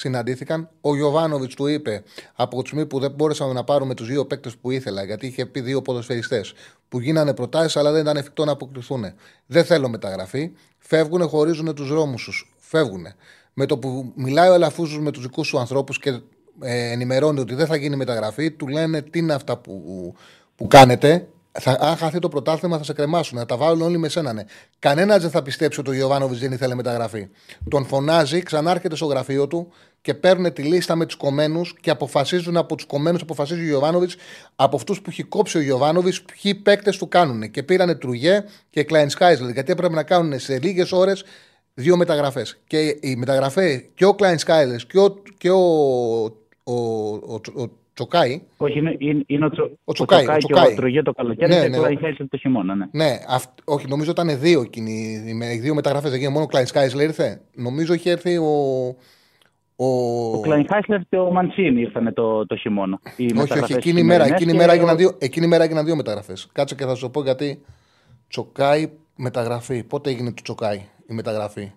Συναντήθηκαν. 0.00 0.68
Ο 0.80 0.96
Γιωβάνοβιτς 0.96 1.54
του 1.54 1.66
είπε 1.66 2.02
από 2.34 2.62
τη 2.62 2.66
στιγμή 2.66 2.86
που 2.86 2.98
δεν 2.98 3.10
μπόρεσαμε 3.10 3.52
να 3.52 3.64
πάρουμε 3.64 3.94
τους 3.94 4.06
δύο 4.06 4.26
παίκτες 4.26 4.56
που 4.56 4.70
ήθελα, 4.70 5.04
γιατί 5.04 5.26
είχε 5.26 5.46
πει 5.46 5.60
δύο 5.60 5.82
ποδοσφαιριστές 5.82 6.52
που 6.88 7.00
γίνανε 7.00 7.34
προτάσεις, 7.34 7.76
αλλά 7.76 7.92
δεν 7.92 8.00
ήταν 8.00 8.16
εφικτό 8.16 8.44
να 8.44 8.52
αποκτηθούν. 8.52 9.04
Δεν 9.46 9.64
θέλω 9.64 9.88
μεταγραφή. 9.88 10.50
Φεύγουν, 10.78 11.28
χωρίζουν 11.28 11.74
τους 11.74 11.88
δρόμους 11.88 12.24
τους. 12.24 12.54
Φεύγουν 12.58 13.06
με 13.52 13.66
το 13.66 13.78
που 13.78 14.12
μιλάει 14.14 14.48
ο 14.48 14.54
Αλαφούζος 14.54 15.00
με 15.00 15.10
τους 15.10 15.22
δικούς 15.22 15.46
σου 15.46 15.58
ανθρώπους 15.58 15.98
και 15.98 16.20
ε, 16.60 16.90
ενημερώνει 16.90 17.40
ότι 17.40 17.54
δεν 17.54 17.66
θα 17.66 17.76
γίνει 17.76 17.96
μεταγραφή, 17.96 18.50
του 18.50 18.68
λένε 18.68 19.02
τι 19.02 19.18
είναι 19.18 19.32
αυτά 19.32 19.56
που, 19.56 20.14
που 20.56 20.66
κάνετε; 20.66 21.28
Θα, 21.52 21.76
αν 21.80 21.96
χαθεί 21.96 22.18
το 22.18 22.28
πρωτάθλημα, 22.28 22.78
θα 22.78 22.84
σε 22.84 22.92
κρεμάσουν. 22.92 23.38
Θα 23.38 23.46
τα 23.46 23.56
βάλουν 23.56 23.82
όλοι 23.82 23.98
με 23.98 24.08
σένα. 24.08 24.32
Ναι. 24.32 24.44
Κανένας 24.78 25.20
δεν 25.20 25.30
θα 25.30 25.42
πιστέψει 25.42 25.80
ότι 25.80 25.90
ο 25.90 25.92
Ιωβάνοβιτ 25.92 26.38
δεν 26.38 26.52
ήθελε 26.52 26.74
μεταγραφή. 26.74 27.28
Τον 27.70 27.86
φωνάζει, 27.86 28.42
ξανάρχεται 28.42 28.96
στο 28.96 29.06
γραφείο 29.06 29.46
του 29.46 29.72
και 30.02 30.14
παίρνουν 30.14 30.52
τη 30.52 30.62
λίστα 30.62 30.96
με 30.96 31.06
τους 31.06 31.16
κομμένους 31.16 31.74
και 31.80 31.90
αποφασίζουν 31.90 32.56
από 32.56 32.74
τους 32.74 32.86
κομμένους, 32.86 33.22
αποφασίζει 33.22 33.64
ο 33.64 33.68
Ιωβάνοβιτς 33.68 34.16
από 34.56 34.76
αυτούς 34.76 35.00
που 35.00 35.10
έχει 35.10 35.22
κόψει 35.22 35.58
ο 35.58 35.60
Ιωβάνοβιτς, 35.60 36.22
ποιοι 36.22 36.54
παίκτες 36.54 36.98
του 36.98 37.08
κάνουν. 37.08 37.50
Και 37.50 37.62
πήρανε 37.62 37.94
Τρουγέ 37.94 38.44
και 38.70 38.82
Κλάιν 38.82 39.10
Σκάιζλερ, 39.10 39.50
γιατί 39.52 39.72
έπρεπε 39.72 39.94
να 39.94 40.02
κάνουν 40.02 40.38
σε 40.38 40.58
λίγες 40.58 40.92
ώρες 40.92 41.24
δύο 41.74 41.96
μεταγραφές. 41.96 42.60
Και 42.66 42.98
η 43.00 43.16
μεταγραφή 43.16 43.90
και 43.94 44.04
ο 44.04 44.14
Κλάιν 44.14 44.38
Σκάιλερ 44.38 44.76
και 44.76 44.98
ο, 44.98 45.22
και 45.38 45.50
ο, 45.50 46.24
ο, 46.62 46.74
ο, 47.12 47.40
ο 47.54 47.70
Τσοκάη. 47.94 48.42
Όχι, 48.56 48.78
είναι, 48.78 48.96
είναι 49.26 49.44
ο, 49.44 49.50
τσο, 49.50 49.70
ο 49.84 49.92
Τσοκάη. 49.92 50.26
Ο 50.28 50.36
Τσοκάη 50.36 50.66
και 50.66 50.72
ο 50.72 50.74
Τρογέ 50.74 51.02
το 51.02 51.12
καλοκαίρι 51.12 51.54
ναι, 51.54 51.60
και 51.60 51.68
ναι, 51.68 51.78
ο 51.78 51.82
Κλάιν 51.82 52.28
το 52.28 52.36
χειμώνα. 52.36 52.74
Ναι, 52.74 52.86
ναι 52.92 53.18
αυ, 53.28 53.44
όχι, 53.64 53.86
νομίζω 53.88 54.10
ήταν 54.10 54.38
δύο, 54.40 54.60
εκείνοι, 54.60 55.22
δύο 55.60 55.74
μεταγραφές. 55.74 56.10
Δεν 56.10 56.18
έγινε 56.18 56.32
μόνο 56.32 56.44
ο 56.44 56.48
Κλάιν 56.48 56.66
Σκάιλερ 56.66 57.06
ήρθε. 57.06 57.40
Νομίζω 57.54 57.94
είχε 57.94 58.10
έρθει 58.10 58.36
ο. 58.36 58.96
Ο, 59.82 59.86
ο 60.36 60.40
Κλάιν 60.40 60.66
Χάισλερ 60.68 61.00
και 61.08 61.16
ο 61.16 61.30
Μαντσίνη 61.30 61.80
ήρθαν 61.80 62.14
το, 62.14 62.46
το 62.46 62.56
χειμώνα. 62.56 63.00
όχι, 63.40 63.58
όχι, 63.58 63.72
εκείνη 63.72 64.00
η 64.00 64.02
μέρα, 64.02 64.24
εκείνη, 64.24 64.52
μέρα 64.52 64.72
έγιναν 64.72 64.96
δύο, 64.96 65.16
εκείνη 65.18 65.46
μέρα 65.46 65.64
έγιναν 65.64 65.84
δύο 65.84 65.96
μεταγραφές. 65.96 66.48
Κάτσε 66.52 66.74
και 66.74 66.84
θα 66.84 66.94
σου 66.94 67.10
πω 67.10 67.22
γιατί 67.22 67.62
Τσοκάη 68.28 68.90
μεταγραφή. 69.16 69.82
Πότε 69.82 70.10
έγινε 70.10 70.32
το 70.32 70.42
Τσοκάη 70.42 70.76
η 71.06 71.14
μεταγραφή; 71.14 71.72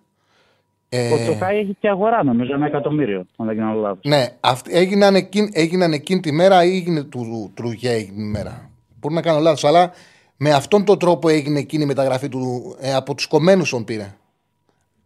Ε... 0.88 1.12
Ο 1.12 1.16
Τσοκάη 1.16 1.58
έχει 1.58 1.76
και 1.80 1.88
αγορά, 1.88 2.24
νομίζω, 2.24 2.54
ένα 2.54 2.66
εκατομμύριο, 2.66 3.26
αν 3.36 3.46
δεν 3.46 3.56
κάνω 3.56 3.80
λάθος. 3.80 4.04
Ναι, 4.04 4.26
αυ... 4.40 4.60
έγιναν, 4.68 5.14
εκείνη, 5.14 5.50
έγιναν 5.52 5.92
εκείνη 5.92 6.20
τη 6.20 6.32
μέρα 6.32 6.64
ή 6.64 6.76
έγινε 6.76 7.02
του 7.02 7.50
Τρουγέ 7.54 7.90
εκείνη 7.90 8.16
τη 8.16 8.30
μέρα; 8.30 8.70
Μπορεί 9.00 9.14
να 9.14 9.22
κάνω 9.22 9.38
λάθος, 9.38 9.64
αλλά 9.64 9.90
με 10.36 10.50
αυτόν 10.50 10.84
τον 10.84 10.98
τρόπο 10.98 11.28
έγινε 11.28 11.58
εκείνη 11.58 11.82
η 11.82 11.86
μεταγραφή 11.86 12.28
του. 12.28 12.74
Ε, 12.80 12.94
από 12.94 13.14
τους 13.14 13.26
κομμένους 13.26 13.70
τον 13.70 13.84
πήρε. 13.84 14.14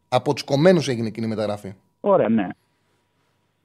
Από 0.08 0.34
τους 0.34 0.44
κομμένους 0.44 0.88
έγινε 0.88 1.06
εκείνη 1.06 1.26
η 1.26 1.28
μεταγραφή. 1.28 1.72
Ωραία, 2.00 2.28
ναι. 2.28 2.48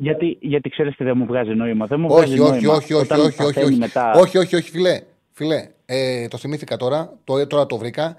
Γιατί, 0.04 0.38
γιατί 0.42 0.70
ξέρεις 0.70 0.96
τι 0.96 1.04
δεν 1.04 1.14
μου 1.18 1.26
βγάζει 1.26 1.54
νόημα. 1.54 1.86
Δεν 1.86 2.00
μου 2.00 2.08
όχι, 2.10 2.36
βγάζει 2.36 2.42
όχι, 2.42 2.52
νόημα. 2.52 2.74
Όχι, 2.74 2.94
όχι, 2.94 3.20
όχι, 3.20 3.44
όχι, 3.44 3.64
όχι, 3.64 3.76
μετά... 3.76 4.14
όχι, 4.14 4.38
όχι, 4.38 4.56
όχι, 4.56 4.70
φιλέ. 4.70 5.02
φιλέ. 5.32 5.68
Ε, 5.86 6.28
το 6.28 6.38
θυμήθηκα 6.38 6.78
τώρα, 6.78 7.14
το, 7.24 7.48
τώρα 7.48 7.66
το 7.66 7.78
βρήκα. 7.78 8.16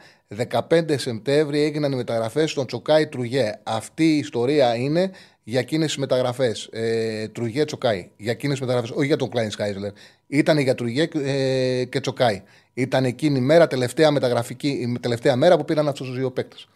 15 0.51 0.59
Σεπτέμβρη 0.97 1.63
έγιναν 1.63 1.93
οι 1.93 1.97
μεταγραφές 1.97 2.51
στον 2.51 2.67
Τσοκάη 2.67 3.07
Τρουγέ. 3.07 3.53
Αυτή 3.63 4.05
η 4.05 4.19
ιστορία 4.19 4.77
είναι 4.77 5.11
για 5.43 5.61
εκείνες 5.61 5.87
τις 5.87 5.97
μεταγραφές. 5.97 6.69
Ε, 6.73 7.29
Τρουγέ 7.29 7.65
Τσοκάη. 7.65 8.11
Για 8.17 8.33
εκείνες 8.33 8.59
τις 8.59 8.67
μεταγραφές, 8.67 8.97
όχι 8.97 9.07
για 9.07 9.17
τον 9.17 9.29
Κλάιν 9.29 9.51
Σκάιζλερ. 9.51 9.91
Ήταν 10.27 10.59
για 10.59 10.75
Τρουγέ 10.75 11.09
ε, 11.25 11.85
και 11.85 12.01
Τσοκάη. 12.01 12.43
Ήταν 12.75 13.05
εκείνη 13.05 13.39
η 13.39 13.43
μέρα, 13.43 13.67
τελευταία, 13.67 14.11
μεταγραφική, 14.11 14.69
η 14.69 14.99
τελευταία 15.01 15.37
μέρα 15.37 15.57
που 15.57 15.65
πήραν 15.65 15.89
αυτούς 15.89 16.07
τους 16.07 16.17
δύο 16.17 16.31
παίκτες. 16.31 16.69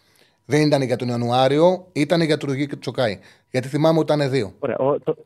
Δεν 0.50 0.60
ήταν 0.60 0.82
για 0.82 0.96
τον 0.96 1.08
Ιανουάριο, 1.08 1.86
ήταν 1.92 2.20
για 2.20 2.36
Τρουγέ 2.36 2.64
και 2.64 2.76
Τσοκάη. 2.76 3.18
Γιατί 3.50 3.68
θυμάμαι 3.68 3.98
ότι 3.98 4.12
ήταν 4.12 4.30
δύο. 4.30 4.52
Ωραία. 4.58 4.76
Ο, 4.76 4.98
το, 4.98 5.16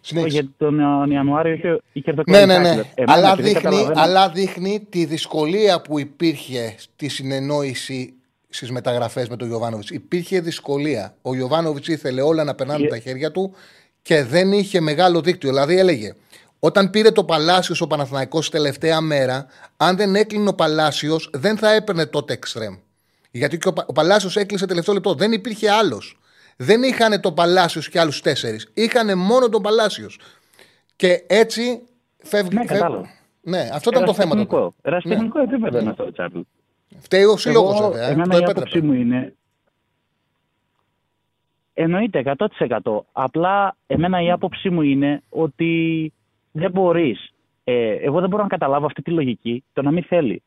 γιατί 0.00 0.54
τον 0.56 1.10
Ιανουάριο 1.10 1.52
είχε, 1.52 1.80
είχε 1.92 2.12
το 2.12 2.22
Ναι, 2.26 2.46
ναι, 2.46 2.58
ναι. 2.58 2.82
αλλά, 3.06 3.36
δείχνει, 3.36 3.88
αλλά 3.94 4.28
δείχνει 4.28 4.86
τη 4.90 5.04
δυσκολία 5.04 5.80
που 5.80 5.98
υπήρχε 5.98 6.74
στη 6.76 7.08
συνεννόηση 7.08 8.14
στις 8.48 8.70
μεταγραφές 8.70 9.28
με 9.28 9.36
τον 9.36 9.48
Γιωβάνοβιτς. 9.48 9.90
Υπήρχε 9.90 10.40
δυσκολία. 10.40 11.14
Ο 11.22 11.34
Γιωβάνοβιτς 11.34 11.88
ήθελε 11.88 12.22
όλα 12.22 12.44
να 12.44 12.54
περνάνε 12.54 12.84
yeah. 12.84 12.88
τα 12.88 12.98
χέρια 12.98 13.30
του 13.30 13.54
και 14.02 14.24
δεν 14.24 14.52
είχε 14.52 14.80
μεγάλο 14.80 15.20
δίκτυο. 15.20 15.48
Δηλαδή 15.48 15.78
έλεγε, 15.78 16.14
όταν 16.58 16.90
πήρε 16.90 17.10
το 17.10 17.24
Παλάσιος 17.24 17.80
ο 17.80 17.86
Παναθηναϊκός 17.86 18.50
τελευταία 18.50 19.00
μέρα, 19.00 19.46
αν 19.76 19.96
δεν 19.96 20.14
έκλεινε 20.14 20.48
ο 20.48 20.54
Παλάσιος, 20.54 21.30
δεν 21.32 21.56
θα 21.56 21.72
έπαιρνε 21.72 22.06
τότε 22.06 22.32
εξτρέμ. 22.32 22.74
Γιατί 23.38 23.58
και 23.58 23.68
ο, 23.68 23.72
ο 23.86 23.92
Παλάσιος 23.92 24.36
έκλεισε 24.36 24.66
τελευταίο 24.66 24.94
λεπτό. 24.94 25.14
Δεν 25.14 25.32
υπήρχε 25.32 25.70
άλλος. 25.70 26.18
Δεν 26.56 26.82
είχαν 26.82 27.20
τον 27.20 27.34
Παλάσιος 27.34 27.88
και 27.88 28.00
άλλους 28.00 28.20
τέσσερις. 28.20 28.70
Είχαν 28.74 29.18
μόνο 29.18 29.48
τον 29.48 29.62
Παλάσιος. 29.62 30.18
Και 30.96 31.24
έτσι 31.26 31.82
φεύγει. 32.22 32.56
Ναι, 32.56 32.64
κατάλαβα. 32.64 33.10
Ναι, 33.40 33.68
αυτό 33.72 33.90
ήταν 33.90 34.04
το 34.04 34.14
θέμα. 34.14 34.46
Ερασιτεχνικό 34.82 35.38
ναι. 35.38 35.44
επίπεδο 35.44 35.78
είναι 35.78 35.90
αυτό, 35.90 36.12
Τσάρλ. 36.12 36.40
Φταίει 36.98 37.24
ο 37.24 37.36
σύλλογος, 37.36 37.80
βέβαια. 37.80 38.08
Ε, 38.08 38.12
εμένα 38.12 38.38
η 38.38 38.44
άποψή 38.44 38.80
μου 38.80 38.92
είναι. 38.92 39.34
Εννοείται 41.74 42.34
100%. 42.58 43.00
Απλά 43.12 43.76
εμένα 43.86 44.22
η 44.22 44.30
άποψή 44.30 44.70
μου 44.70 44.82
είναι 44.82 45.22
ότι 45.28 46.12
δεν 46.52 46.70
μπορείς. 46.70 47.32
Ε, 47.64 47.90
εγώ 47.90 48.20
δεν 48.20 48.28
μπορώ 48.28 48.42
να 48.42 48.48
καταλάβω 48.48 48.86
αυτή 48.86 49.02
τη 49.02 49.10
λογική 49.10 49.64
το 49.72 49.82
να 49.82 49.90
μην 49.90 50.02
θέλει 50.02 50.42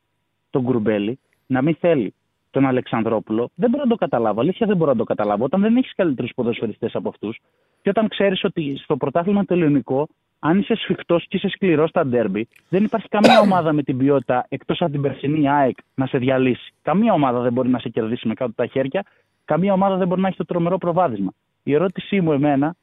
τον 0.50 0.62
Γκρουμπέλη, 0.62 1.20
να 1.46 1.62
μην 1.62 1.76
θέλει 1.80 2.14
τον 2.52 2.66
Αλεξανδρόπουλο, 2.66 3.50
δεν 3.56 3.70
μπορώ 3.70 3.84
να 3.84 3.90
το 3.90 3.96
καταλάβω. 3.96 4.42
Αλήθεια 4.42 4.68
δεν 4.68 4.78
μπορώ 4.78 4.92
να 4.92 4.98
το 4.98 5.04
καταλάβω. 5.04 5.44
Όταν 5.44 5.62
δεν 5.62 5.78
έχεις 5.78 5.94
καλύτερους 5.96 6.32
ποδοσφαιριστές 6.36 6.96
από 6.96 7.10
αυτούς 7.10 7.40
και 7.82 7.90
όταν 7.90 8.08
ξέρεις 8.08 8.44
ότι 8.44 8.78
στο 8.84 8.98
πρωτάθλημα 8.98 9.46
το 9.46 9.54
ελληνικό, 9.54 10.08
αν 10.40 10.60
είσαι 10.60 10.76
σφιχτός 10.76 11.26
και 11.28 11.38
είσαι 11.38 11.48
σκληρός 11.50 11.90
στα 11.90 12.06
ντέρμπι, 12.06 12.48
δεν 12.70 12.84
υπάρχει 12.84 13.08
καμία 13.08 13.40
ομάδα 13.48 13.74
με 13.74 13.84
την 13.84 13.98
ποιότητα 13.98 14.46
εκτός 14.50 14.82
από 14.82 14.92
την 14.92 15.02
περσινή 15.02 15.50
ΑΕΚ 15.50 15.78
να 15.96 16.06
σε 16.06 16.18
διαλύσει. 16.18 16.74
Καμία 16.82 17.14
ομάδα 17.14 17.40
δεν 17.40 17.54
μπορεί 17.54 17.70
να 17.70 17.80
σε 17.80 17.90
κερδίσει 17.90 18.28
με 18.28 18.34
κάτω 18.34 18.54
τα 18.56 18.66
χέρια. 18.66 19.06
Καμία 19.46 19.74
ομάδα 19.74 19.96
δεν 19.96 20.08
μπορεί 20.08 20.22
να 20.22 20.28
έχει 20.28 20.38
το 20.38 20.46
τρομερό 20.46 20.78
προβάδισμα. 20.78 21.34
Η 21.64 21.74
ερώτησή 21.74 22.22
μου 22.22 22.32
εμένα 22.32 22.76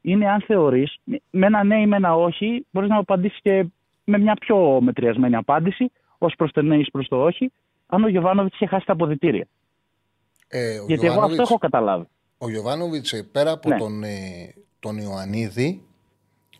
είναι 0.00 0.30
αν 0.30 0.40
θεωρείς, 0.40 0.96
με 1.30 1.46
ένα 1.46 1.64
ναι 1.64 1.80
ή 1.80 1.86
με 1.86 1.96
ένα 1.96 2.14
όχι, 2.14 2.66
μπορείς 2.70 2.88
να 2.88 2.94
μου 2.94 3.00
απαντήσεις 3.00 3.38
και 3.42 3.66
με 4.04 4.18
μια 4.18 4.34
πιο 4.34 4.80
μετριασμένη 4.80 5.36
απάντηση, 5.36 5.92
ως 6.18 6.34
προς 6.36 6.52
το 6.52 6.62
ναι 6.62 6.76
ή 6.76 6.86
προς 6.92 7.08
το 7.08 7.22
όχι, 7.22 7.52
αν 7.86 8.04
ο 8.04 8.08
Γιωβάνοβιτς 8.08 8.54
είχε 8.54 8.66
χάσει 8.66 8.86
τα 8.86 8.92
αποδητήρια. 8.92 9.46
Ε, 10.48 10.80
Γιατί 10.86 11.06
εγώ 11.06 11.20
αυτό 11.20 11.42
έχω 11.42 11.58
καταλάβει. 11.58 12.06
Ο 12.38 12.50
Γιωβάνοβιτς 12.50 13.12
ε, 13.12 13.22
πέρα 13.22 13.50
από 13.50 13.68
ναι. 13.68 13.78
τον, 13.78 14.02
ε, 14.02 14.54
τον 14.80 14.98
Ιωαννίδη, 14.98 15.82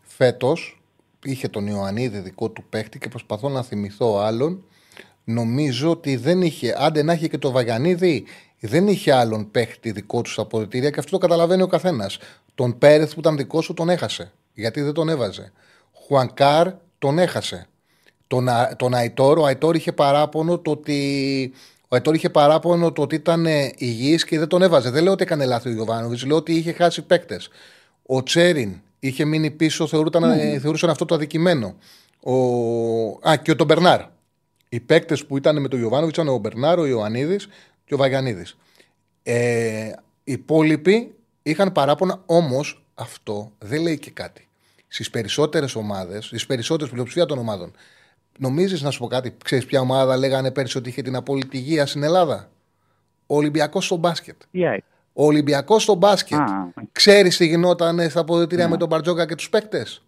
φέτος 0.02 0.80
είχε 1.22 1.48
τον 1.48 1.66
Ιωαννίδη 1.66 2.18
δικό 2.18 2.50
του 2.50 2.64
παίχτη 2.68 2.98
και 2.98 3.08
προσπαθώ 3.08 3.48
να 3.48 3.62
θυμηθώ 3.62 4.18
άλλον. 4.18 4.64
Νομίζω 5.24 5.90
ότι 5.90 6.16
δεν 6.16 6.42
είχε, 6.42 6.74
άντε 6.78 7.02
να 7.02 7.12
είχε 7.12 7.28
και 7.28 7.38
το 7.38 7.50
Βαγιανίδη, 7.50 8.24
δεν 8.60 8.88
είχε 8.88 9.12
άλλον 9.12 9.50
παίχτη 9.50 9.90
δικό 9.90 10.22
του 10.22 10.30
στα 10.30 10.42
αποδητήρια 10.42 10.90
και 10.90 10.98
αυτό 10.98 11.10
το 11.10 11.18
καταλαβαίνει 11.18 11.62
ο 11.62 11.66
καθένας. 11.66 12.18
Τον 12.54 12.78
Πέρεθ 12.78 13.14
που 13.14 13.20
ήταν 13.20 13.36
δικός 13.36 13.64
σου 13.64 13.74
τον 13.74 13.88
έχασε. 13.88 14.32
Γιατί 14.52 14.80
δεν 14.80 14.92
τον 14.92 15.08
έβαζε. 15.08 15.52
Χουανκάρ 15.92 16.72
τον 16.98 17.18
έχασε 17.18 17.68
τον, 18.26 18.48
τον 18.76 18.94
Αϊτόρ. 18.94 19.38
Ο 19.38 19.44
Αϊτόρ 19.44 19.76
είχε 19.76 19.92
παράπονο 19.92 20.58
το 20.58 20.70
ότι. 20.70 21.52
Ο 21.82 21.94
Αϊτόρ 21.94 22.14
είχε 22.14 22.30
παράπονο 22.30 22.92
το 22.92 23.02
ότι 23.02 23.14
ήταν 23.14 23.46
ε, 23.46 23.72
υγιής 23.76 24.24
και 24.24 24.38
δεν 24.38 24.48
τον 24.48 24.62
έβαζε. 24.62 24.90
Δεν 24.90 25.02
λέω 25.02 25.12
ότι 25.12 25.22
έκανε 25.22 25.44
λάθος 25.44 25.72
ο 25.72 25.74
Γιωβάνοβιτς, 25.74 26.24
λέω 26.24 26.36
ότι 26.36 26.52
είχε 26.54 26.72
χάσει 26.72 27.02
παίκτες. 27.02 27.48
Ο 28.06 28.22
Τσέριν 28.22 28.80
είχε 28.98 29.24
μείνει 29.24 29.50
πίσω, 29.50 29.86
θεωρούσαν, 29.86 30.22
mm. 30.22 30.58
θεωρούσαν 30.60 30.90
αυτό 30.90 31.04
το 31.04 31.14
αδικημένο. 31.14 31.74
Ο... 32.20 32.34
Α, 33.28 33.36
και 33.42 33.50
ο 33.50 33.56
τον 33.56 33.66
Μπερνάρ. 33.66 34.00
Οι 34.68 34.80
παίκτες 34.80 35.26
που 35.26 35.36
ήταν 35.36 35.60
με 35.60 35.68
τον 35.68 35.78
Γιωβάνοβιτς 35.78 36.18
ήταν 36.18 36.34
ο 36.34 36.38
Μπερνάρ, 36.38 36.78
ο 36.78 36.86
Ιωαννίδης 36.86 37.48
και 37.84 37.94
ο 37.94 37.96
Βαγιανίδης. 37.96 38.56
Ε, 39.22 39.92
οι 40.24 40.32
υπόλοιποι 40.32 41.14
είχαν 41.42 41.72
παράπονα, 41.72 42.22
όμως 42.26 42.84
αυτό 42.94 43.52
δεν 43.58 43.82
λέει 43.82 43.98
και 43.98 44.10
κάτι. 44.10 44.48
Στις 44.88 45.10
περισσότερες 45.10 45.74
ομάδες, 45.74 46.24
στις 46.24 46.46
περισσότερες 46.46 46.92
πλειοψηφία 46.92 47.26
των 47.26 47.38
ομάδων, 47.38 47.72
νομίζεις 48.38 48.82
να 48.82 48.90
σου 48.90 48.98
πω 48.98 49.06
κάτι, 49.06 49.36
ξέρεις 49.44 49.66
ποια 49.66 49.80
ομάδα 49.80 50.16
λέγανε 50.16 50.50
πέρσι 50.50 50.78
ότι 50.78 50.88
είχε 50.88 51.02
την 51.02 51.16
απόλυτη 51.16 51.56
υγεία 51.56 51.86
στην 51.86 52.02
Ελλάδα; 52.02 52.50
Ο 53.26 53.36
Ολυμπιακός 53.36 53.84
στο 53.84 53.96
μπάσκετ. 53.96 54.36
Yeah. 54.54 54.78
Ο 55.12 55.24
Ολυμπιακός 55.24 55.82
στο 55.82 55.94
μπάσκετ. 55.94 56.38
Α. 56.38 56.72
Ξέρεις 56.92 57.36
τι 57.36 57.46
γινόταν 57.46 58.10
στα 58.10 58.20
αποδητήρια 58.20 58.64
Ναι. 58.64 58.70
με 58.70 58.76
τον 58.76 58.88
Μπαρτζόκα 58.88 59.26
και 59.26 59.34
τους 59.34 59.48
παίκτες; 59.50 60.02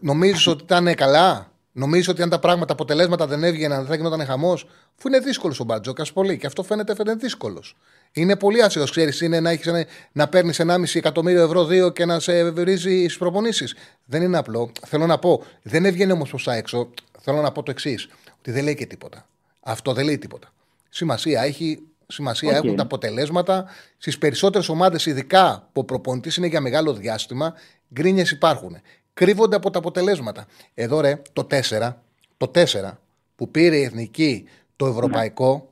Νομίζεις 0.00 0.46
ότι 0.46 0.62
ήταν 0.62 0.94
καλά; 0.94 1.50
Νομίζεις 1.72 2.08
ότι 2.08 2.22
αν 2.22 2.28
τα 2.28 2.38
πράγματα, 2.38 2.66
τα 2.66 2.72
αποτελέσματα 2.72 3.26
δεν 3.26 3.44
έβγαιναν, 3.44 3.78
δεν 3.78 3.86
θα 3.86 3.94
γινόταν 3.96 4.26
χαμός; 4.26 4.66
Αφού 4.98 5.08
είναι 5.08 5.18
δύσκολος 5.18 5.60
ο 5.60 5.64
Μπαρτζώκας 5.64 6.12
πολύ. 6.12 6.38
Και 6.38 6.46
αυτό 6.46 6.62
φαίνεται, 6.62 6.94
φαίνεται 6.94 7.18
δύσκολος. 7.18 7.76
Είναι 8.12 8.36
πολύ 8.36 8.62
άσχετος, 8.62 8.90
ξέρεις, 8.90 9.20
είναι 9.20 9.40
να, 9.40 9.50
έχεις, 9.50 9.66
ένα- 9.66 9.86
να 10.12 10.28
παίρνεις 10.28 10.58
1,5 10.60 10.98
εκατομμύριο 10.98 11.42
ευρώ 11.42 11.64
δύο 11.64 11.90
και 11.90 12.04
να 12.04 12.20
σε 12.20 12.50
βρίζει 12.50 12.98
στις 12.98 13.18
προπονήσεις. 13.18 13.74
Δεν 14.04 14.22
είναι 14.22 14.38
απλό. 14.38 14.70
Θέλω 14.86 15.06
να 15.06 15.18
πω, 15.18 15.42
δεν 15.62 15.84
έβγαινε 15.84 16.12
όμως 16.12 16.28
προς 16.28 16.44
τα 16.44 16.54
έξω. 16.54 16.90
Θέλω 17.20 17.40
να 17.40 17.52
πω 17.52 17.62
το 17.62 17.70
εξής, 17.70 18.08
ότι 18.38 18.50
δεν 18.50 18.64
λέει 18.64 18.74
και 18.74 18.86
τίποτα. 18.86 19.28
Αυτό 19.60 19.92
δεν 19.92 20.04
λέει 20.04 20.18
τίποτα. 20.18 20.52
Σημασία 20.88 21.42
έχει 21.42 21.80
Σημασία 22.08 22.48
Οκ. 22.58 22.64
έχουν 22.64 22.76
τα 22.76 22.82
αποτελέσματα. 22.82 23.66
Στις 23.98 24.18
περισσότερες 24.18 24.68
ομάδες, 24.68 25.06
ειδικά 25.06 25.68
που 25.72 25.80
ο 25.80 25.84
προπονητής 25.84 26.36
είναι 26.36 26.46
για 26.46 26.60
μεγάλο 26.60 26.92
διάστημα, 26.92 27.54
γκρίνιες 27.94 28.30
υπάρχουν. 28.30 28.76
Κρύβονται 29.14 29.56
από 29.56 29.70
τα 29.70 29.78
αποτελέσματα. 29.78 30.46
Εδώ 30.74 31.00
ρε, 31.00 31.22
το 31.32 31.44
4, 31.44 32.02
το 32.36 32.48
4 32.48 32.98
που 33.36 33.50
πήρε 33.50 33.76
η 33.76 33.82
εθνική 33.82 34.48
το 34.76 34.86
ευρωπαϊκό, 34.86 35.70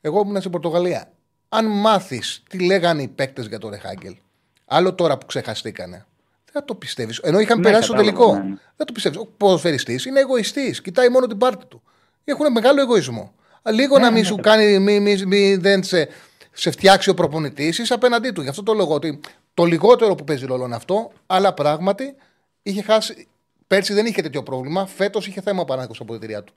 εγώ 0.00 0.20
ήμουν 0.24 0.38
στην 0.38 0.50
Πορτογαλία. 0.50 1.10
Αν 1.48 1.66
μάθεις 1.66 2.42
τι 2.48 2.58
λέγανε 2.64 3.02
οι 3.02 3.08
παίκτες 3.08 3.46
για 3.46 3.58
το 3.58 3.68
Ρεχάγκελ, 3.68 4.16
άλλο 4.64 4.94
τώρα 4.94 5.18
που 5.18 5.26
ξεχαστήκανε, 5.26 5.96
δεν 6.44 6.52
θα 6.52 6.64
το 6.64 6.74
πιστεύεις. 6.74 7.18
Ενώ 7.18 7.38
είχαν 7.40 7.56
Ναι, 7.58 7.62
περάσει 7.64 7.82
στο 7.84 7.92
κατάλαβα, 7.92 8.18
τελικό. 8.20 8.36
ναι, 8.42 8.48
ναι. 8.48 8.56
Δεν 8.76 8.86
το 8.86 8.92
πιστεύεις. 8.92 9.18
Ο 9.18 9.26
ποδοσφαιριστής 9.36 10.04
είναι 10.04 10.20
εγωιστής. 10.20 10.80
Κοιτάει 10.82 11.08
μόνο 11.08 11.26
την 11.26 11.38
πάρτη 11.38 11.66
του. 11.66 11.82
Έχουν 12.24 12.52
μεγάλο 12.52 12.80
εγωισμό. 12.80 13.34
Λίγο 13.70 13.98
Ναι, 13.98 14.04
να 14.04 14.10
μην 14.10 14.24
σου 14.24 14.36
κάνει, 14.36 14.78
μη, 14.78 15.00
μη, 15.00 15.24
μη- 15.26 15.56
δεν 15.56 15.82
σε, 15.82 16.08
σε 16.52 16.70
φτιάξει 16.70 17.10
ο 17.10 17.14
προπονητής, 17.14 17.78
είσαι 17.78 17.94
απέναντί 17.94 18.30
του. 18.30 18.42
Γι' 18.42 18.48
αυτό 18.48 18.62
το 18.62 18.72
λόγο 18.74 18.94
ότι 18.94 19.20
το 19.54 19.64
λιγότερο 19.64 20.14
που 20.14 20.24
παίζει 20.24 20.46
ρόλο 20.46 20.64
είναι 20.64 20.74
αυτό, 20.74 21.12
αλλά 21.26 21.54
πράγματι 21.54 22.14
είχε 22.62 22.82
χάσει. 22.82 23.26
Πέρσι 23.66 23.92
δεν 23.94 24.06
είχε 24.06 24.22
τέτοιο 24.22 24.42
πρόβλημα. 24.42 24.86
Φέτος 24.86 25.26
είχε 25.26 25.40
θέμα 25.40 25.60
ο 25.60 25.64
Πανάκος 25.64 26.00
από 26.00 26.06
την 26.06 26.16
εταιρεία 26.16 26.42
του. 26.44 26.52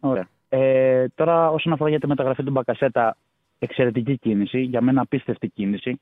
Ωραία. 0.00 0.28
Ε, 0.56 1.06
τώρα, 1.14 1.50
όσον 1.50 1.72
αφορά 1.72 1.90
για 1.90 2.00
τη 2.00 2.06
μεταγραφή 2.06 2.42
του 2.42 2.50
Μπακασέτα, 2.50 3.16
εξαιρετική 3.58 4.18
κίνηση. 4.18 4.60
Για 4.60 4.80
μένα, 4.80 5.00
απίστευτη 5.00 5.48
κίνηση. 5.48 6.00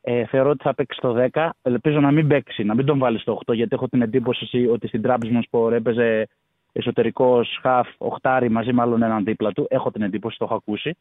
Ε, 0.00 0.24
θεωρώ 0.26 0.50
ότι 0.50 0.62
θα 0.62 0.74
παίξει 0.74 1.00
το 1.00 1.26
10. 1.32 1.50
Ελπίζω 1.62 2.00
να 2.00 2.10
μην 2.10 2.28
παίξει, 2.28 2.64
να 2.64 2.74
μην 2.74 2.86
τον 2.86 2.98
βάλει 2.98 3.18
στο 3.18 3.40
8, 3.46 3.54
γιατί 3.54 3.74
έχω 3.74 3.88
την 3.88 4.02
εντύπωση 4.02 4.66
ότι 4.66 4.88
στην 4.88 5.02
Τραμπισμονσπορ 5.02 5.72
έπαιζε 5.72 6.28
εσωτερικός 6.72 7.58
χαφ, 7.62 7.88
οχτάρι 7.98 8.48
μαζί 8.50 8.72
με 8.72 8.82
άλλον 8.82 9.02
έναν 9.02 9.24
δίπλα 9.24 9.52
του. 9.52 9.66
Έχω 9.70 9.90
την 9.90 10.02
εντύπωση, 10.02 10.38
το 10.38 10.44
έχω 10.44 10.54
ακούσει. 10.54 10.96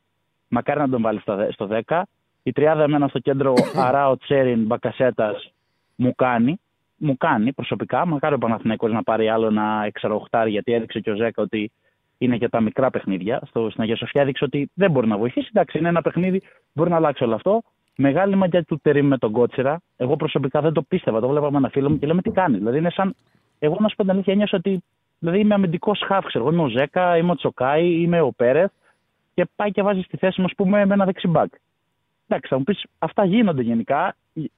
Μακάρι 0.48 0.80
να 0.80 0.90
τον 0.90 1.02
βάλει 1.02 1.20
στο 1.20 1.36
δε- 1.36 1.52
στο 1.52 1.68
10. 1.86 2.02
Η 2.44 2.52
τριάδα 2.52 2.84
εμένα 2.84 3.08
στο 3.08 3.20
κέντρο 3.20 3.54
Αράο, 3.86 4.18
Τσέριν, 4.18 4.66
Μπακασέτας 4.66 5.52
μου 5.96 6.16
κάνει. 6.16 6.60
Μου 6.98 7.18
κάνει 7.18 7.54
προσωπικά. 7.54 8.06
Μακάρι 8.06 8.36
ο 8.36 8.38
Παναθηναϊκός 8.38 8.92
να 8.92 9.04
πάρει 9.04 9.30
άλλο 9.30 9.48
ένα 9.48 9.84
εξαροχτάρι, 9.86 10.52
γιατί 10.52 10.74
έδειξε 10.74 11.00
και 11.00 11.12
ο 11.12 11.16
Ζέκα 11.16 11.42
ότι 11.42 11.72
είναι 12.18 12.36
για 12.36 12.50
τα 12.50 12.62
μικρά 12.62 12.90
παιχνίδια. 12.90 13.42
Στο, 13.46 13.70
στην 13.70 13.82
Αγία 13.82 13.96
Σοφιά 13.96 14.22
έδειξε 14.22 14.44
ότι 14.44 14.70
δεν 14.74 14.92
μπορεί 14.92 15.08
να 15.08 15.18
βοηθήσει. 15.18 15.50
Εντάξει, 15.54 15.78
είναι 15.78 15.88
ένα 15.88 16.02
παιχνίδι, 16.02 16.42
μπορεί 16.74 16.90
να 16.90 16.96
αλλάξει 16.96 17.24
όλο 17.24 17.36
αυτό. 17.36 17.62
Μεγάλη 17.96 18.36
μαγιά 18.36 18.64
του 18.64 18.80
Τερήμ 18.82 19.08
με 19.08 19.18
τον 19.18 19.32
Κότσιρα. 19.32 19.82
Εγώ 19.98 20.16
προσωπικά 20.16 20.62
δεν 20.62 20.74
το 20.74 20.82
πίστευα. 20.82 21.20
Το 21.20 21.28
βλέπαμε 21.28 21.58
ένα 21.58 21.70
φίλο 21.70 21.90
μου 21.90 22.00
και 22.00 22.08
λέμε 22.08 22.22
τι 22.22 22.30
κάνει. 22.30 22.58
Δηλαδή 22.58 22.78
είναι 22.78 22.90
σαν. 22.90 23.16
Εγώ 23.60 23.78
να 23.80 23.88
σου 23.88 23.96
πω 23.96 24.02
την 24.02 24.12
αλήθεια, 24.12 24.34
ένιωσα 24.34 24.58
ότι. 24.58 24.84
Δηλαδή 25.20 25.40
είμαι 25.40 25.54
αμυντικός 25.54 26.04
χάφ, 26.06 26.26
ξέρω 26.26 26.44
εγώ. 26.44 26.54
Είμαι 26.54 26.64
ο 26.64 26.68
Ζέκα, 26.68 27.18
είμαι 27.18 27.32
ο 27.32 27.36
Τσοκάη, 27.36 28.02
είμαι 28.02 28.22
ο 28.22 28.32
Πέρεθ 28.36 28.72
και 29.34 29.48
πάει 29.56 29.72
και 29.72 29.82
βάζει 29.82 30.02
στη 30.02 30.18
θέση 30.18 30.42
μου, 30.42 30.46
ας 30.46 30.54
πούμε, 30.56 30.86
με 30.86 30.94
ένα 30.94 31.06
δεξιμπάκ. 31.06 31.54
Εντάξει, 32.28 32.50
θα 32.50 32.58
μου 32.58 32.64
πεις, 32.64 32.84
αυτά 33.00 33.26
γίνονται 33.26 33.62
γενικά. 33.62 34.16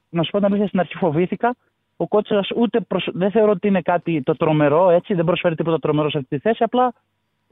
Να 0.10 0.24
σου 0.24 0.32
πω 0.32 0.38
την 0.38 0.48
αλήθεια, 0.48 0.68
στην 0.68 0.80
αρχή 0.80 0.96
φοβήθηκα. 0.98 1.56
Ο 1.98 2.08
Κότσιρας 2.08 2.50
ούτε 2.56 2.80
προσ... 2.80 3.10
δεν 3.14 3.32
θεωρώ 3.32 3.52
ότι 3.52 3.68
είναι 3.68 3.82
κάτι 3.82 4.22
το 4.24 4.36
τρομερό, 4.36 4.90
έτσι. 4.90 5.14
Δεν 5.14 5.26
προσφέρει 5.26 5.56
τίποτα 5.56 5.80
τρομερό 5.80 6.10
σε 6.10 6.18
αυτή 6.18 6.36
τη 6.36 6.42
θέση. 6.42 6.64
Απλά 6.64 6.94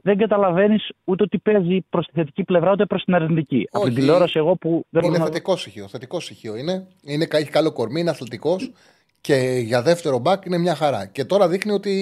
δεν 0.06 0.18
καταλαβαίνεις 0.18 0.88
ούτε 1.04 1.22
ότι 1.22 1.38
παίζει 1.38 1.84
προς 1.90 2.06
τη 2.06 2.12
θετική 2.14 2.44
πλευρά 2.44 2.70
ούτε 2.70 2.84
προς 2.86 3.04
την 3.04 3.14
αρνητική. 3.14 3.68
Από 3.70 3.84
την 3.84 3.92
Όχι. 3.92 4.00
τηλεόραση, 4.00 4.38
εγώ 4.38 4.56
που 4.56 4.86
δεν 4.88 5.02
Είναι 5.02 5.12
μπορώ 5.12 5.24
να. 5.24 5.30
θετικό 5.32 5.56
στοιχείο. 5.56 5.88
Θετικό 5.88 6.20
στοιχείο 6.20 6.56
είναι. 6.56 6.86
είναι. 7.04 7.26
Έχει 7.30 7.50
καλό 7.50 7.72
κορμί, 7.72 8.00
είναι 8.00 8.10
αθλητικός 8.10 8.72
και 9.20 9.34
για 9.64 9.82
δεύτερο 9.82 10.18
μπακ 10.18 10.44
είναι 10.44 10.58
μια 10.58 10.74
χαρά. 10.74 11.06
Και 11.06 11.24
τώρα 11.24 11.48
δείχνει 11.48 11.72
ότι 11.72 11.92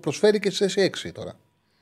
προσφέρει 0.00 0.38
και 0.38 0.50
σε 0.50 0.68
θέση 0.68 0.90
6 1.08 1.12
τώρα. 1.14 1.32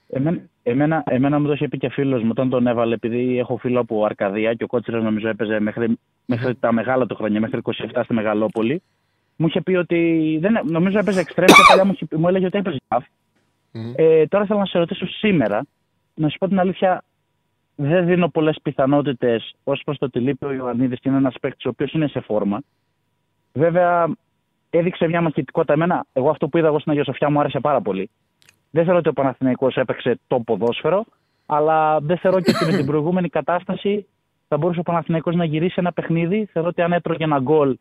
Εμένα, 0.09 0.41
εμένα, 0.63 1.03
εμένα 1.07 1.39
μου 1.41 1.47
το 1.47 1.53
είχε 1.53 1.69
πει 1.69 1.79
και 1.79 1.89
φίλος 1.89 2.23
μου 2.23 2.29
όταν 2.31 2.49
τον 2.51 2.67
έβαλε, 2.67 2.95
επειδή 2.95 3.39
έχω 3.39 3.57
φίλο 3.57 3.81
από 3.81 4.05
Αρκαδία 4.05 4.55
και 4.55 4.65
ο 4.65 4.67
Κότσιρα 4.67 4.99
νομίζω 5.01 5.29
έπαιζε 5.29 5.61
μέχρι, 5.61 5.99
μέχρι 6.25 6.55
τα 6.55 6.73
μεγάλα 6.73 7.07
του 7.07 7.15
χρόνια, 7.15 7.41
μέχρι 7.41 7.61
27 7.65 7.73
στη 8.05 8.15
Μεγαλόπολη. 8.15 8.83
Μου 9.37 9.47
είχε 9.47 9.61
πει 9.61 9.75
ότι. 9.75 9.99
Δεν, 10.41 10.61
νομίζω 10.65 10.99
έπαιζε 10.99 11.21
εξτρέμ 11.21 11.47
και 11.47 11.63
παλιά 11.69 11.85
μου, 11.85 11.93
είχε- 11.95 12.17
μου 12.17 12.29
έλεγε 12.29 12.47
ότι 12.47 12.59
έπαιζε 12.59 12.77
half. 13.77 13.85
Μμμ. 13.85 13.93
Ε, 13.97 14.27
τώρα 14.27 14.45
θέλω 14.45 14.59
να 14.59 14.67
σε 14.67 14.79
ρωτήσω 14.79 15.07
σήμερα, 15.07 15.67
να 16.15 16.29
σου 16.29 16.39
πω 16.39 16.49
την 16.49 16.59
αλήθεια, 16.59 17.03
δεν 17.75 18.07
δίνω 18.07 18.29
πολλές 18.29 18.59
πιθανότητες 18.63 19.55
ως 19.65 19.83
προς 19.85 19.99
το 19.99 20.05
ότι 20.05 20.21
λείπει 20.21 20.45
ο 20.45 20.53
Ιωαννίδης 20.53 21.01
και 21.01 21.09
είναι 21.09 21.19
ένας 21.19 21.35
παίκτης 21.41 21.65
ο 21.65 21.69
οποίος 21.69 21.93
είναι 21.93 22.09
σε 22.09 22.21
φόρμα. 22.21 22.63
Βέβαια, 23.53 24.09
έδειξε 24.71 25.09
μια 25.09 25.21
μαχητικότητα. 25.21 25.73
Εμένα, 25.73 26.07
εγώ 26.13 26.31
αυτό 26.31 26.49
που 26.49 26.59
είδα 26.59 26.67
εγώ 26.67 26.79
στην 26.79 26.93
Αγία 26.93 27.05
Σοφιά 27.05 27.31
μου 27.31 27.41
άρεσε 27.41 27.61
πάρα 27.61 27.81
πολύ. 27.81 28.11
Δεν 28.71 28.85
θεωρώ 28.85 28.99
ότι 28.99 29.09
ο 29.09 29.13
Παναθηναϊκός 29.13 29.77
έπαιξε 29.77 30.19
το 30.27 30.41
ποδόσφαιρο, 30.41 31.05
αλλά 31.47 32.01
δεν 32.01 32.19
θεωρώ 32.19 32.41
και 32.41 32.53
ότι 32.55 32.71
με 32.71 32.77
την 32.77 32.87
προηγούμενη 32.87 33.29
κατάσταση 33.29 34.07
θα 34.49 34.57
μπορούσε 34.57 34.81
ο 34.81 34.83
Παναθηναϊκός 34.83 35.35
να 35.35 35.45
γυρίσει 35.45 35.75
ένα 35.77 35.93
παιχνίδι. 35.93 36.49
Θεωρώ 36.53 36.69
ότι 36.69 36.83
αν 36.83 36.93
έτρωγε 36.93 37.25
ένα 37.25 37.39
γκολ 37.39 37.77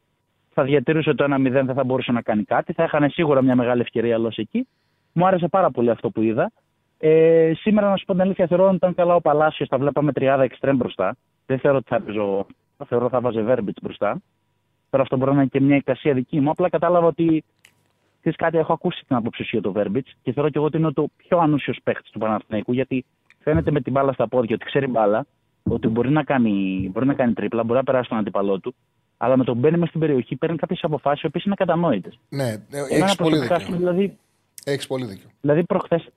θα 0.53 0.63
διατηρούσε 0.63 1.13
το 1.13 1.25
1-0, 1.29 1.49
δεν 1.51 1.73
θα 1.73 1.83
μπορούσε 1.83 2.11
να 2.11 2.21
κάνει 2.21 2.43
κάτι. 2.43 2.73
Θα 2.73 2.83
είχαν 2.83 3.09
σίγουρα 3.09 3.41
μια 3.41 3.55
μεγάλη 3.55 3.81
ευκαιρία 3.81 4.17
λόγω 4.17 4.31
εκεί. 4.35 4.67
Μου 5.17 5.27
άρεσε 5.27 5.47
πάρα 5.47 5.71
πολύ 5.71 5.89
αυτό 5.89 6.09
που 6.09 6.21
είδα. 6.21 6.51
Ε, 6.97 7.51
σήμερα, 7.55 7.89
να 7.89 7.95
σου 7.97 8.05
πω 8.05 8.11
την 8.13 8.21
αλήθεια, 8.21 8.47
θεωρώ 8.47 8.65
ότι 8.65 8.75
ήταν 8.75 8.95
καλά 8.95 9.15
ο 9.15 9.21
Παλάσιος. 9.21 9.69
Τα 9.69 9.77
βλέπαμε 9.77 10.11
τριάδα 10.11 10.43
εξτρέμ 10.43 10.75
μπροστά. 10.77 11.15
Δεν 11.45 11.59
θεωρώ 11.59 11.77
ότι 11.77 11.85
θα 11.89 11.95
έπαιζε. 11.95 12.19
ο- 12.19 12.45
Θεωρώ 12.87 13.09
θα 13.09 13.19
βάζε 13.21 13.41
Βέρμπιτς 13.41 13.81
μπροστά. 13.81 14.21
Τώρα 14.89 15.03
αυτό 15.03 15.17
μπορεί 15.17 15.31
να 15.31 15.37
είναι 15.37 15.45
και 15.45 15.61
μια 15.61 15.75
εικασία 15.75 16.13
δική 16.13 16.39
μου. 16.39 16.49
Απλά 16.49 16.69
κατάλαβα 16.69 17.07
ότι 17.07 17.43
Ξέρεις 18.19 18.43
κάτι, 18.43 18.57
έχω 18.57 18.73
ακούσει 18.73 19.03
την 19.07 19.15
άποψη 19.15 19.43
σου 19.43 19.49
για 19.51 19.61
το 19.61 19.71
Βέρμπιτς 19.71 20.15
και 20.21 20.31
θεωρώ 20.33 20.49
και 20.49 20.57
εγώ 20.57 20.65
ότι 20.67 20.77
είναι 20.77 20.91
το 20.91 21.07
πιο 21.17 21.37
ανούσιος 21.37 21.79
παίχτη 21.83 22.11
του 22.11 22.19
Παναθηναϊκού 22.19 22.73
γιατί 22.73 23.05
φαίνεται 23.43 23.71
με 23.71 23.81
την 23.81 23.91
μπάλα 23.91 24.13
στα 24.13 24.27
πόδια 24.27 24.55
ότι 24.55 24.65
ξέρει 24.65 24.87
μπάλα, 24.87 25.25
ότι 25.63 25.87
μπορεί 25.87 26.09
να 26.09 26.23
κάνει, 26.23 26.89
μπορεί 26.93 27.05
να 27.05 27.13
κάνει 27.13 27.33
τρίπλα, 27.33 27.63
μπορεί 27.63 27.77
να 27.77 27.83
περάσει 27.83 28.09
τον 28.09 28.17
αντίπαλό 28.17 28.59
του, 28.59 28.75
αλλά 29.17 29.37
με 29.37 29.43
τον 29.43 29.57
μπαίνει 29.57 29.73
μέσα 29.77 29.87
στην 29.87 29.99
περιοχή 29.99 30.35
παίρνει 30.35 30.57
κάποιες 30.57 30.79
αποφάσεις 30.83 31.23
οι 31.23 31.25
οποίες 31.25 31.43
είναι 31.43 31.55
κατανόητες. 31.55 32.19
Ναι, 32.29 32.43
έχεις 32.89 33.15
πολύ 33.15 33.37
δίκιο. 33.37 33.77
Δηλαδή, 33.77 34.17
Έχεις 34.67 34.87
πολύ 34.87 35.05
δίκιο. 35.05 35.29
δηλαδή 35.41 35.63
προχθές. 35.63 36.07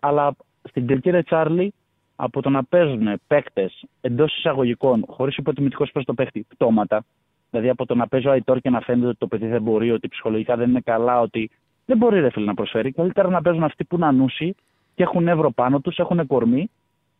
Αλλά 0.00 0.36
στην 0.68 0.86
τελική 0.86 1.10
ρε 1.10 1.22
Τσάρλι, 1.22 1.74
από 2.16 2.42
το 2.42 2.50
να 2.50 2.64
παίζουν 2.64 3.20
παίκτες 3.26 3.84
εντός 4.00 4.36
εισαγωγικών, 4.36 5.04
χωρίς 5.08 5.36
υποτιμητικό 5.36 5.86
προ 5.92 6.04
το 6.04 6.14
παίχτη, 6.14 6.46
πτώματα, 6.48 7.04
δηλαδή 7.50 7.68
από 7.68 7.86
το 7.86 7.94
να 7.94 8.08
παίζει 8.08 8.26
ο 8.26 8.30
Αϊτόρ 8.30 8.60
και 8.60 8.70
να 8.70 8.80
φαίνεται 8.80 9.06
ότι 9.06 9.18
το 9.18 9.26
παιδί 9.26 9.46
δεν 9.46 9.62
μπορεί, 9.62 9.90
ότι 9.90 10.08
ψυχολογικά 10.08 10.56
δεν 10.56 10.68
είναι 10.68 10.80
καλά, 10.80 11.20
ότι 11.20 11.50
δεν 11.86 11.96
μπορεί 11.96 12.20
ρε 12.20 12.30
φίλε 12.30 12.46
να 12.46 12.54
προσφέρει. 12.54 12.92
Καλύτερα 12.92 13.28
να 13.28 13.42
παίζουν 13.42 13.64
αυτοί 13.64 13.84
που 13.84 13.96
είναι 13.96 14.06
ανούσιοι 14.06 14.54
και 14.94 15.02
έχουν 15.02 15.28
εύρο 15.28 15.50
πάνω 15.50 15.80
τους, 15.80 15.96
έχουν 15.96 16.26
κορμί 16.26 16.70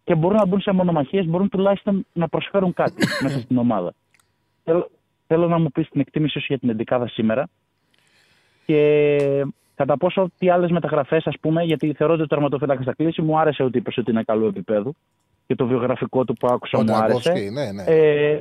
και 0.04 0.14
μπορούν 0.14 0.36
να 0.36 0.46
μπουν 0.46 0.60
σε 0.60 0.72
μονομαχίες, 0.72 1.26
μπορούν 1.26 1.48
τουλάχιστον 1.48 2.06
να 2.12 2.28
προσφέρουν 2.28 2.72
κάτι 2.74 3.06
μέσα 3.22 3.40
στην 3.40 3.58
ομάδα. 3.58 3.94
Θέλω, 4.64 4.90
θέλω 5.26 5.48
να 5.48 5.58
μου 5.58 5.70
πεις 5.70 5.88
την 5.88 6.00
εκτίμησή 6.00 6.38
σου 6.38 6.46
για 6.48 6.58
την 6.58 6.68
εντεκάδα 6.68 7.08
σήμερα 7.08 7.48
και 8.66 9.46
κατά 9.80 9.96
πόσο 9.96 10.30
τι 10.38 10.50
άλλες 10.50 10.70
μεταγραφές, 10.70 11.26
ας 11.26 11.34
πούμε, 11.40 11.62
γιατί 11.62 11.92
θεωρώ 11.92 12.12
ότι 12.12 12.22
ο 12.22 12.26
τερματοφύλακας 12.26 12.84
θα 12.84 12.94
κλείσει. 12.94 13.22
Μου 13.22 13.38
άρεσε 13.38 13.62
ότι 13.62 13.78
είπες 13.78 13.96
ότι 13.96 14.10
είναι 14.10 14.22
καλό 14.22 14.46
επίπεδο 14.46 14.92
και 15.46 15.54
το 15.54 15.66
βιογραφικό 15.66 16.24
του 16.24 16.34
που 16.34 16.46
άκουσα 16.46 16.78
Ο 16.78 16.82
μου 16.82 16.94
άρεσε. 16.94 17.20
Ντραγκόφσκι, 17.30 17.50
ναι, 17.50 17.72
ναι. 17.72 17.82
Ε, 17.86 18.40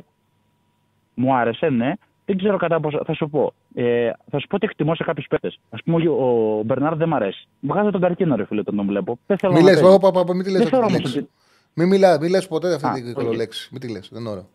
μου 1.14 1.34
άρεσε, 1.34 1.68
ναι. 1.68 1.92
Δεν 2.24 2.36
ξέρω 2.38 2.56
κατά 2.56 2.80
πόσο. 2.80 3.00
Θα 3.06 3.14
σου 3.14 3.28
πω. 3.30 3.52
Ε, 3.74 4.10
θα 4.30 4.38
σου 4.38 4.46
πω 4.46 4.56
ότι 4.56 4.66
εκτιμώ 4.70 4.94
σε 4.94 5.04
κάποιους 5.04 5.26
παίκτες. 5.26 5.58
Α 5.70 5.76
πούμε, 5.76 6.08
ο, 6.08 6.58
ο 6.58 6.62
Μπερνάρ 6.62 6.94
δεν 6.96 7.08
μ' 7.08 7.14
αρέσει. 7.14 7.48
Βγάζω 7.60 7.90
τον 7.90 8.00
καρκίνο, 8.00 8.36
ρε 8.36 8.44
φίλε, 8.44 8.60
όταν 8.60 8.76
τον 8.76 8.86
βλέπω. 8.86 9.18
Δεν 9.26 9.38
θέλω 9.38 9.52
Μη 9.52 9.58
να 9.58 9.64
λες, 9.64 9.80
παίζει. 9.80 9.94
όπα, 9.96 10.08
όπα, 10.08 10.34
μην 10.34 10.44
τη 10.44 10.50
λες 10.50 10.52
Δεν 10.52 10.62
αυτή 10.62 10.70
θεωρώ 10.70 10.86
τη 10.86 10.92
όμως 10.92 11.04
λέξη. 11.04 11.18
ότι. 11.18 11.30
Μην 11.74 11.88
μιλά, 11.88 12.18
μην 12.20 12.30
λες 12.30 12.48
ποτέ 12.48 12.74
αυτή 12.74 12.86
Α, 12.86 12.92
την 12.92 13.08
οκ. 13.08 13.14
κολολέξη. 13.14 13.68
Μην 13.72 13.80
τη 13.80 13.90
λες, 13.92 14.08
δεν 14.12 14.20
είναι 14.20 14.30
ωραίο. 14.30 14.48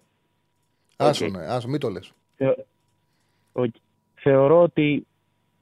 Οκ. 0.98 1.08
Άσο, 1.08 1.28
ναι, 1.28 1.46
άσ' 1.46 1.57
το, 1.57 1.68
μην 1.68 1.80
το 1.80 1.90
λες. 1.90 2.12
Θεω- 2.36 2.66
οκ. 3.52 3.74
Θεωρώ 4.16 4.62
ότι 4.62 5.08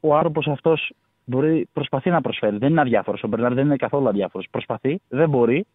ο 0.02 0.16
άνθρωπος 0.16 0.48
αυτός 0.48 0.94
μπορεί, 1.26 1.68
προσπαθεί 1.74 2.10
να 2.10 2.22
προσφέρει. 2.22 2.58
Δεν 2.58 2.70
είναι 2.70 2.82
αδιάφορος. 2.82 3.24
Ο 3.24 3.28
Μπερνάρ 3.28 3.54
δεν 3.54 3.66
είναι 3.66 3.76
καθόλου 3.76 4.08
αδιάφορος. 4.08 4.48
Προσπαθεί, 4.52 5.02
δεν 5.08 5.30
μπορεί. 5.30 5.66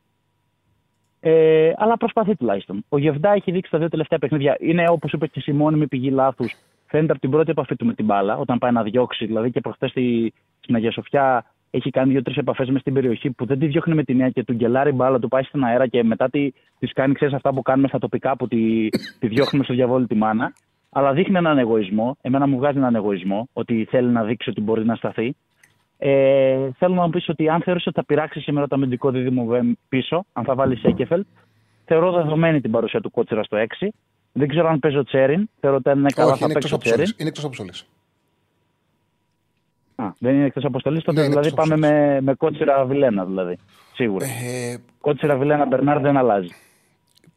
Ε, 1.20 1.72
αλλά 1.76 1.96
προσπαθεί 1.96 2.36
τουλάχιστον. 2.36 2.84
Ο 2.88 2.98
Γεβδά 2.98 3.32
έχει 3.32 3.50
δείξει 3.50 3.70
τα 3.70 3.78
δύο 3.78 3.88
τελευταία 3.88 4.18
παιχνίδια. 4.18 4.56
Είναι 4.60 4.84
όπως 4.88 5.12
είπε 5.12 5.26
και 5.26 5.42
η 5.46 5.52
μόνιμη 5.52 5.86
πηγή 5.86 6.10
λάθους. 6.10 6.52
Φαίνεται 6.86 7.12
από 7.12 7.20
την 7.20 7.30
πρώτη 7.30 7.50
επαφή 7.50 7.76
του 7.76 7.86
με 7.86 7.94
την 7.94 8.04
μπάλα, 8.04 8.36
όταν 8.36 8.58
πάει 8.58 8.72
να 8.72 8.82
διώξει. 8.82 9.26
Δηλαδή 9.26 9.50
και 9.50 9.60
προχθές 9.60 9.90
στη, 9.90 10.32
στην 10.60 10.74
Αγία 10.74 10.92
Σοφιά 10.92 11.44
έχει 11.70 11.90
κάνει 11.90 12.12
δύο-τρεις 12.12 12.36
επαφές 12.36 12.68
μες 12.68 12.80
στην 12.80 12.92
περιοχή 12.92 13.30
που 13.30 13.46
δεν 13.46 13.58
τη 13.58 13.66
διώχνει 13.66 13.94
με 13.94 14.04
την 14.04 14.16
μία 14.16 14.30
και 14.30 14.44
του 14.44 14.52
γκελάρει 14.52 14.92
μπάλα, 14.92 15.18
του 15.18 15.28
πάει 15.28 15.42
στην 15.42 15.64
αέρα 15.64 15.86
και 15.86 16.04
μετά 16.04 16.30
τη, 16.30 16.50
τις 16.78 16.92
κάνει 16.92 17.14
ξέρεις 17.14 17.34
αυτά 17.34 17.52
που 17.54 17.62
κάνουμε 17.62 17.88
στα 17.88 17.98
τοπικά 17.98 18.36
που 18.36 18.48
τη, 18.48 18.88
τη 19.18 19.28
διώχνουμε 19.28 19.64
στο 19.64 19.74
διαβόλου 19.74 20.06
τη 20.06 20.14
μάνα. 20.14 20.52
Αλλά 20.90 21.12
δείχνει 21.12 21.36
έναν 21.36 21.58
εγωισμό. 21.58 22.16
Εμένα 22.20 22.46
μου 22.46 22.56
βγάζει 22.56 22.78
έναν 22.78 22.94
εγωισμό 22.94 23.48
ότι 23.52 23.86
θέλει 23.90 24.08
να 24.08 24.24
δείξει 24.24 24.50
ότι 24.50 24.60
μπορεί 24.60 24.84
να 24.84 24.94
σταθεί. 24.94 25.36
Ε, 25.98 26.68
θέλω 26.78 26.94
να 26.94 27.02
μου 27.02 27.10
πεις 27.10 27.28
ότι 27.28 27.48
αν 27.48 27.62
θεωρείς 27.62 27.86
ότι 27.86 27.96
θα 27.96 28.04
πειράξεις 28.04 28.42
σήμερα 28.42 28.68
το 28.68 28.74
αμυντικό 28.74 29.10
δίδυμο 29.10 29.46
πίσω, 29.88 30.24
αν 30.32 30.44
θα 30.44 30.54
βάλεις 30.54 30.80
Σέκεφελ, 30.80 31.24
θεωρώ 31.84 32.12
δεδομένη 32.12 32.60
την 32.60 32.70
παρουσία 32.70 33.00
του 33.00 33.10
Κότσερα 33.10 33.42
στο 33.42 33.56
6. 33.80 33.88
Δεν 34.32 34.48
ξέρω 34.48 34.68
αν 34.68 34.78
παίζει 34.78 34.96
ο 34.96 35.04
Τσέριν. 35.04 35.48
Θεωρώ 35.60 35.76
ότι 35.76 35.98
είναι 35.98 36.10
καλά 36.14 36.32
Όχι, 36.32 36.42
θα 36.42 36.52
παίξει 36.52 36.74
ο 36.74 36.78
Τσέριν. 36.78 37.06
Είναι 37.16 37.28
εκτός 37.28 37.44
αποστολής. 37.44 37.86
Α, 39.96 40.10
δεν 40.18 40.34
είναι 40.34 40.44
εκτός 40.44 40.64
αποστολής, 40.64 41.02
τότε 41.02 41.20
Ναι, 41.20 41.26
είναι 41.26 41.28
δηλαδή 41.30 41.48
εκτός 41.48 41.68
πάμε 41.68 41.86
αποστολής. 41.86 42.12
με, 42.14 42.20
με 42.20 42.34
Κότσερα 42.34 42.84
Βιλένα 42.84 43.24
δηλαδή. 43.24 43.58
Σίγουρα. 43.94 44.26
Ε, 44.26 44.76
Κότσερα 45.00 45.36
Βιλένα 45.36 45.66
Μπερνάρ 45.66 46.00
δεν 46.00 46.16
αλλάζει. 46.16 46.48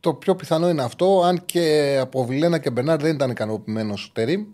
Το 0.01 0.13
πιο 0.13 0.35
πιθανό 0.35 0.69
είναι 0.69 0.83
αυτό, 0.83 1.21
αν 1.23 1.45
και 1.45 1.97
από 2.01 2.25
Βιλένα 2.25 2.57
και 2.57 2.69
Μπερνάρ 2.69 3.01
δεν 3.01 3.13
ήταν 3.13 3.29
ικανοποιημένος 3.29 4.05
ο 4.05 4.09
Τερήμ. 4.13 4.45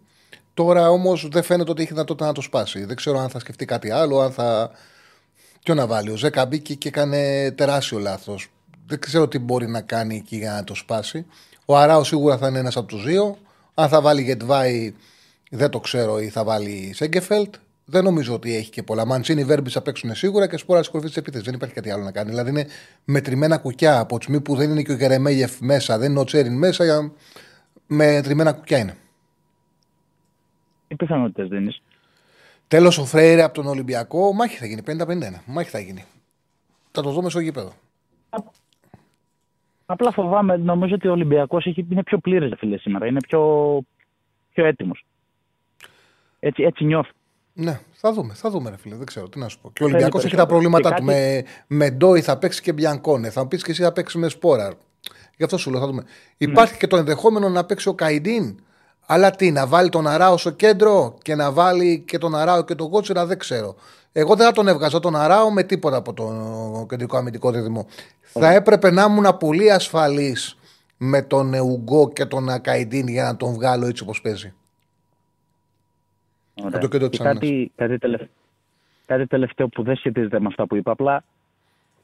Τώρα 0.54 0.90
όμως 0.90 1.28
δεν 1.32 1.44
φαίνεται 1.44 1.72
ότι 1.72 1.82
έχει 1.82 1.92
δυνατότητα 1.92 2.26
να 2.26 2.34
το 2.34 2.42
σπάσει. 2.42 2.86
Δεν 2.86 2.96
ξέρω 2.96 3.20
αν 3.20 3.30
θα 3.30 3.40
σκεφτεί 3.40 3.66
κάτι 3.66 3.92
άλλο, 3.92 4.20
αν 4.20 4.32
θα. 4.32 4.72
Ποιο 5.64 5.74
να 5.74 5.88
βάλει. 5.88 6.10
Ο 6.10 6.16
Ζέκα 6.16 6.46
μπήκε 6.46 6.74
και 6.74 6.88
έκανε 6.88 7.52
τεράστιο 7.52 8.00
λάθος. 8.00 8.48
Δεν 8.88 9.00
ξέρω 9.00 9.28
τι 9.28 9.40
μπορεί 9.40 9.68
να 9.68 9.82
κάνει 9.82 10.16
εκεί 10.16 10.36
για 10.36 10.52
να 10.52 10.64
το 10.64 10.76
σπάσει. 10.76 11.26
Ο 11.66 11.78
Αράο 11.78 12.04
σίγουρα 12.04 12.38
θα 12.38 12.48
είναι 12.48 12.60
ένας 12.60 12.78
από 12.78 12.88
τους 12.88 13.04
δύο. 13.04 13.38
Αν 13.74 13.90
θα 13.90 14.02
βάλει 14.02 14.22
Γετβάη, 14.22 14.94
δεν 15.50 15.70
το 15.70 15.80
ξέρω, 15.80 16.20
ή 16.20 16.30
θα 16.30 16.44
βάλει 16.44 16.92
Σέγκεφελτ. 16.96 17.56
Δεν 17.90 18.04
νομίζω 18.04 18.34
ότι 18.34 18.56
έχει 18.56 18.70
και 18.70 18.84
πολλά. 18.84 19.06
Μαντσίνη, 19.06 19.44
Βέρμπις 19.44 19.74
θα 19.74 19.82
παίξουν 19.82 20.16
σίγουρα 20.16 20.48
και 20.48 20.58
σπόρα 20.58 20.80
της 20.80 20.90
κορυφής 20.90 21.14
της 21.14 21.22
επίθεσης. 21.22 21.46
Δεν 21.46 21.56
υπάρχει 21.56 21.76
κάτι 21.76 21.92
άλλο 21.92 22.04
να 22.04 22.12
κάνει. 22.12 22.30
Δηλαδή 22.30 22.50
είναι 22.50 22.66
μετρημένα 23.06 23.58
κουκιά 23.58 24.00
από 24.00 24.18
τη 24.18 24.24
στιγμή 24.24 24.42
που 24.42 24.56
δεν 24.56 24.70
είναι 24.70 24.82
και 24.82 24.92
ο 24.92 24.96
Γερεμέγεφ 24.96 25.60
μέσα, 25.60 25.98
δεν 25.98 26.12
είναι 26.12 26.20
ο 26.20 26.24
Τσέριν 26.24 26.58
μέσα. 26.58 26.84
Για... 26.84 27.12
Μετρημένα 27.88 28.54
κουκιά 28.54 28.78
είναι. 28.78 28.98
Τι 30.88 30.96
πιθανότητες 30.96 31.48
δίνεις; 31.48 31.82
Τέλος 32.68 32.98
ο 32.98 33.06
Φρέιρε 33.06 33.44
από 33.44 33.54
τον 33.54 33.68
Ολυμπιακό, 33.68 34.34
μάχη 34.34 34.58
θα 34.58 34.66
γίνει. 34.66 34.82
50-51. 34.88 35.42
Μάχη 35.46 35.70
θα 35.70 35.80
γίνει. 35.80 36.06
Θα 36.92 37.02
το 37.02 37.12
δούμε 37.12 37.30
στο 37.30 37.40
γήπεδο. 37.40 37.74
Απλά 39.86 40.12
φοβάμαι, 40.12 40.58
νομίζω 40.58 40.96
ότι 40.96 41.08
ο 41.08 41.12
Ολυμπιακός 41.12 41.66
είναι 41.66 42.04
πιο 42.04 42.18
πλήρε 42.18 42.56
φίλε 42.56 42.78
σήμερα. 42.78 43.08
Είναι 43.08 43.20
πιο, 43.28 43.82
πιο 44.54 44.66
έτοιμος. 44.66 45.06
Έτσι, 46.40 46.64
έτσι 46.64 46.84
νιώθω. 46.84 47.12
Ναι, 47.60 47.80
θα 47.94 48.14
δούμε, 48.14 48.34
θα 48.34 48.50
δούμε, 48.50 48.70
ρε 48.70 48.78
φίλε. 48.78 48.96
Δεν 48.96 49.06
ξέρω 49.06 49.30
τι 49.30 49.40
να 49.40 49.48
σου 49.48 49.60
πω. 49.62 49.72
Και 49.74 49.84
ο 49.84 49.88
Θέλει 49.88 49.92
Ολυμπιακός 49.94 50.24
έχει 50.26 50.36
τα 50.36 50.46
περισσότερο. 50.46 50.72
προβλήματά 50.72 50.96
Και 50.96 51.02
του. 51.02 51.08
κάτι- 51.08 51.44
Με, 51.68 51.86
με 51.86 51.90
Ντόι 51.90 52.22
θα 52.22 52.38
παίξει 52.38 52.62
και 52.62 52.74
Μπιανκόνε. 52.74 53.30
Θα 53.30 53.42
μου 53.42 53.48
πεις 53.48 53.64
και 53.64 53.72
εσύ 53.72 53.84
θα 53.84 53.92
παίξει 53.92 54.18
με 54.18 54.30
Σπόραρ. 54.30 54.74
Γι' 55.38 55.44
αυτό 55.44 55.58
σου 55.58 55.72
λέω, 55.72 55.80
θα 55.80 55.86
δούμε. 55.88 56.04
Υπάρχει 56.38 56.78
και 56.78 56.88
το 56.88 56.98
ενδεχόμενο 56.98 57.50
να 57.50 57.64
παίξει 57.66 57.88
ο 57.90 57.94
Καϊντίν. 57.94 58.60
Αλλά 59.06 59.32
τι, 59.32 59.52
να 59.52 59.68
βάλει 59.68 59.90
τον 59.90 60.08
Αράο 60.08 60.38
στο 60.38 60.50
κέντρο 60.50 61.16
και 61.22 61.36
να 61.36 61.52
βάλει 61.52 62.04
και 62.08 62.18
τον 62.18 62.36
Αράο 62.36 62.64
και 62.64 62.76
τον 62.76 62.90
Κότσερα, 62.90 63.26
δεν 63.26 63.38
ξέρω. 63.40 63.76
Εγώ 64.12 64.36
δεν 64.36 64.46
θα 64.46 64.52
τον 64.52 64.68
έβγαζα 64.68 65.00
τον 65.00 65.16
Αράο 65.16 65.52
με 65.52 65.64
τίποτα 65.64 65.98
από 65.98 66.14
το 66.14 66.86
κεντρικό 66.90 67.18
αμυντικό 67.18 67.52
δίδυμο. 67.52 67.86
Θα 68.22 68.52
έπρεπε 68.54 68.92
να 68.92 69.04
ήμουν 69.04 69.38
πολύ 69.40 69.72
ασφαλής 69.72 70.58
με 70.98 71.22
τον 71.22 71.54
Ουγκό 71.54 72.10
και 72.10 72.26
τον 72.26 72.62
Καϊντίν 72.62 73.08
για 73.08 73.24
να 73.24 73.36
τον 73.38 73.54
βγάλω 73.54 73.86
έτσι 73.88 74.04
όπως 74.04 74.22
παίζει. 74.22 74.54
Ωραία. 76.66 76.80
το 76.80 76.88
κέντρο 76.88 77.08
Και 77.08 77.18
της 77.18 77.26
κάτι, 77.26 77.72
κάτι, 77.76 77.98
τελευ- 77.98 78.30
κάτι 79.06 79.28
τελευταίο 79.28 79.68
που 79.68 79.84
δεν 79.84 79.96
σχετίζεται 79.96 80.40
με 80.40 80.48
αυτά 80.48 80.68
που 80.68 80.76
είπα. 80.76 80.92
Απλά 80.92 81.24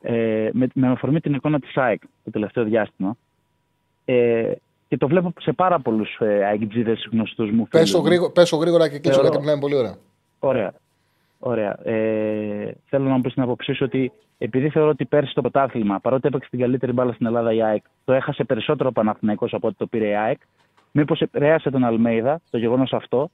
ε, 0.01 0.49
με, 0.53 0.67
με 0.73 0.87
αφορμή 0.87 1.19
την 1.19 1.33
εικόνα 1.33 1.59
της 1.59 1.77
ΑΕΚ 1.77 2.01
το 2.23 2.31
τελευταίο 2.31 2.63
διάστημα. 2.63 3.17
Ε, 4.05 4.51
και 4.87 4.97
το 4.97 5.07
βλέπω 5.07 5.33
σε 5.39 5.51
πάρα 5.53 5.79
πολλούς 5.79 6.17
ε, 6.19 6.45
αεκτζίδε 6.45 6.97
γνωστούς 7.11 7.45
μου 7.51 7.65
φίλους 7.65 7.69
Πέσω 7.69 7.97
μου. 7.99 8.05
γρήγορα, 8.05 8.31
πέσω 8.31 8.57
γρήγορα 8.57 8.89
και 8.89 8.99
κλείσω 8.99 9.13
Θεωρώ. 9.13 9.21
γιατί 9.27 9.39
μιλάμε 9.39 9.61
πολύ 9.61 9.75
ωραία. 9.75 9.95
Ωραία. 10.39 10.73
Ωραία. 11.39 11.79
Ε, 11.87 12.75
θέλω 12.89 13.03
να 13.07 13.15
μου 13.15 13.21
πεις 13.21 13.33
την 13.33 13.41
άποψή 13.43 13.73
σου 13.73 13.83
ότι 13.85 14.11
επειδή 14.37 14.69
θεωρώ 14.69 14.89
ότι 14.89 15.05
πέρσι 15.05 15.33
το 15.33 15.41
πρωτάθλημα, 15.41 15.99
παρότι 15.99 16.27
έπαιξε 16.27 16.49
την 16.49 16.59
καλύτερη 16.59 16.91
μπάλα 16.91 17.13
στην 17.13 17.25
Ελλάδα 17.25 17.53
η 17.53 17.63
ΑΕΚ, 17.63 17.83
το 18.05 18.13
έχασε 18.13 18.43
περισσότερο 18.43 18.89
ο 18.89 18.91
Παναθηναϊκός 18.91 19.53
από 19.53 19.67
ότι 19.67 19.75
το 19.77 19.87
πήρε 19.87 20.07
η 20.07 20.15
ΑΕΚ. 20.15 20.39
Μήπως 20.91 21.19
επηρέασε 21.21 21.69
τον 21.69 21.83
Αλμέιδα 21.83 22.41
το 22.49 22.57
γεγονός 22.57 22.93
αυτό, 22.93 23.29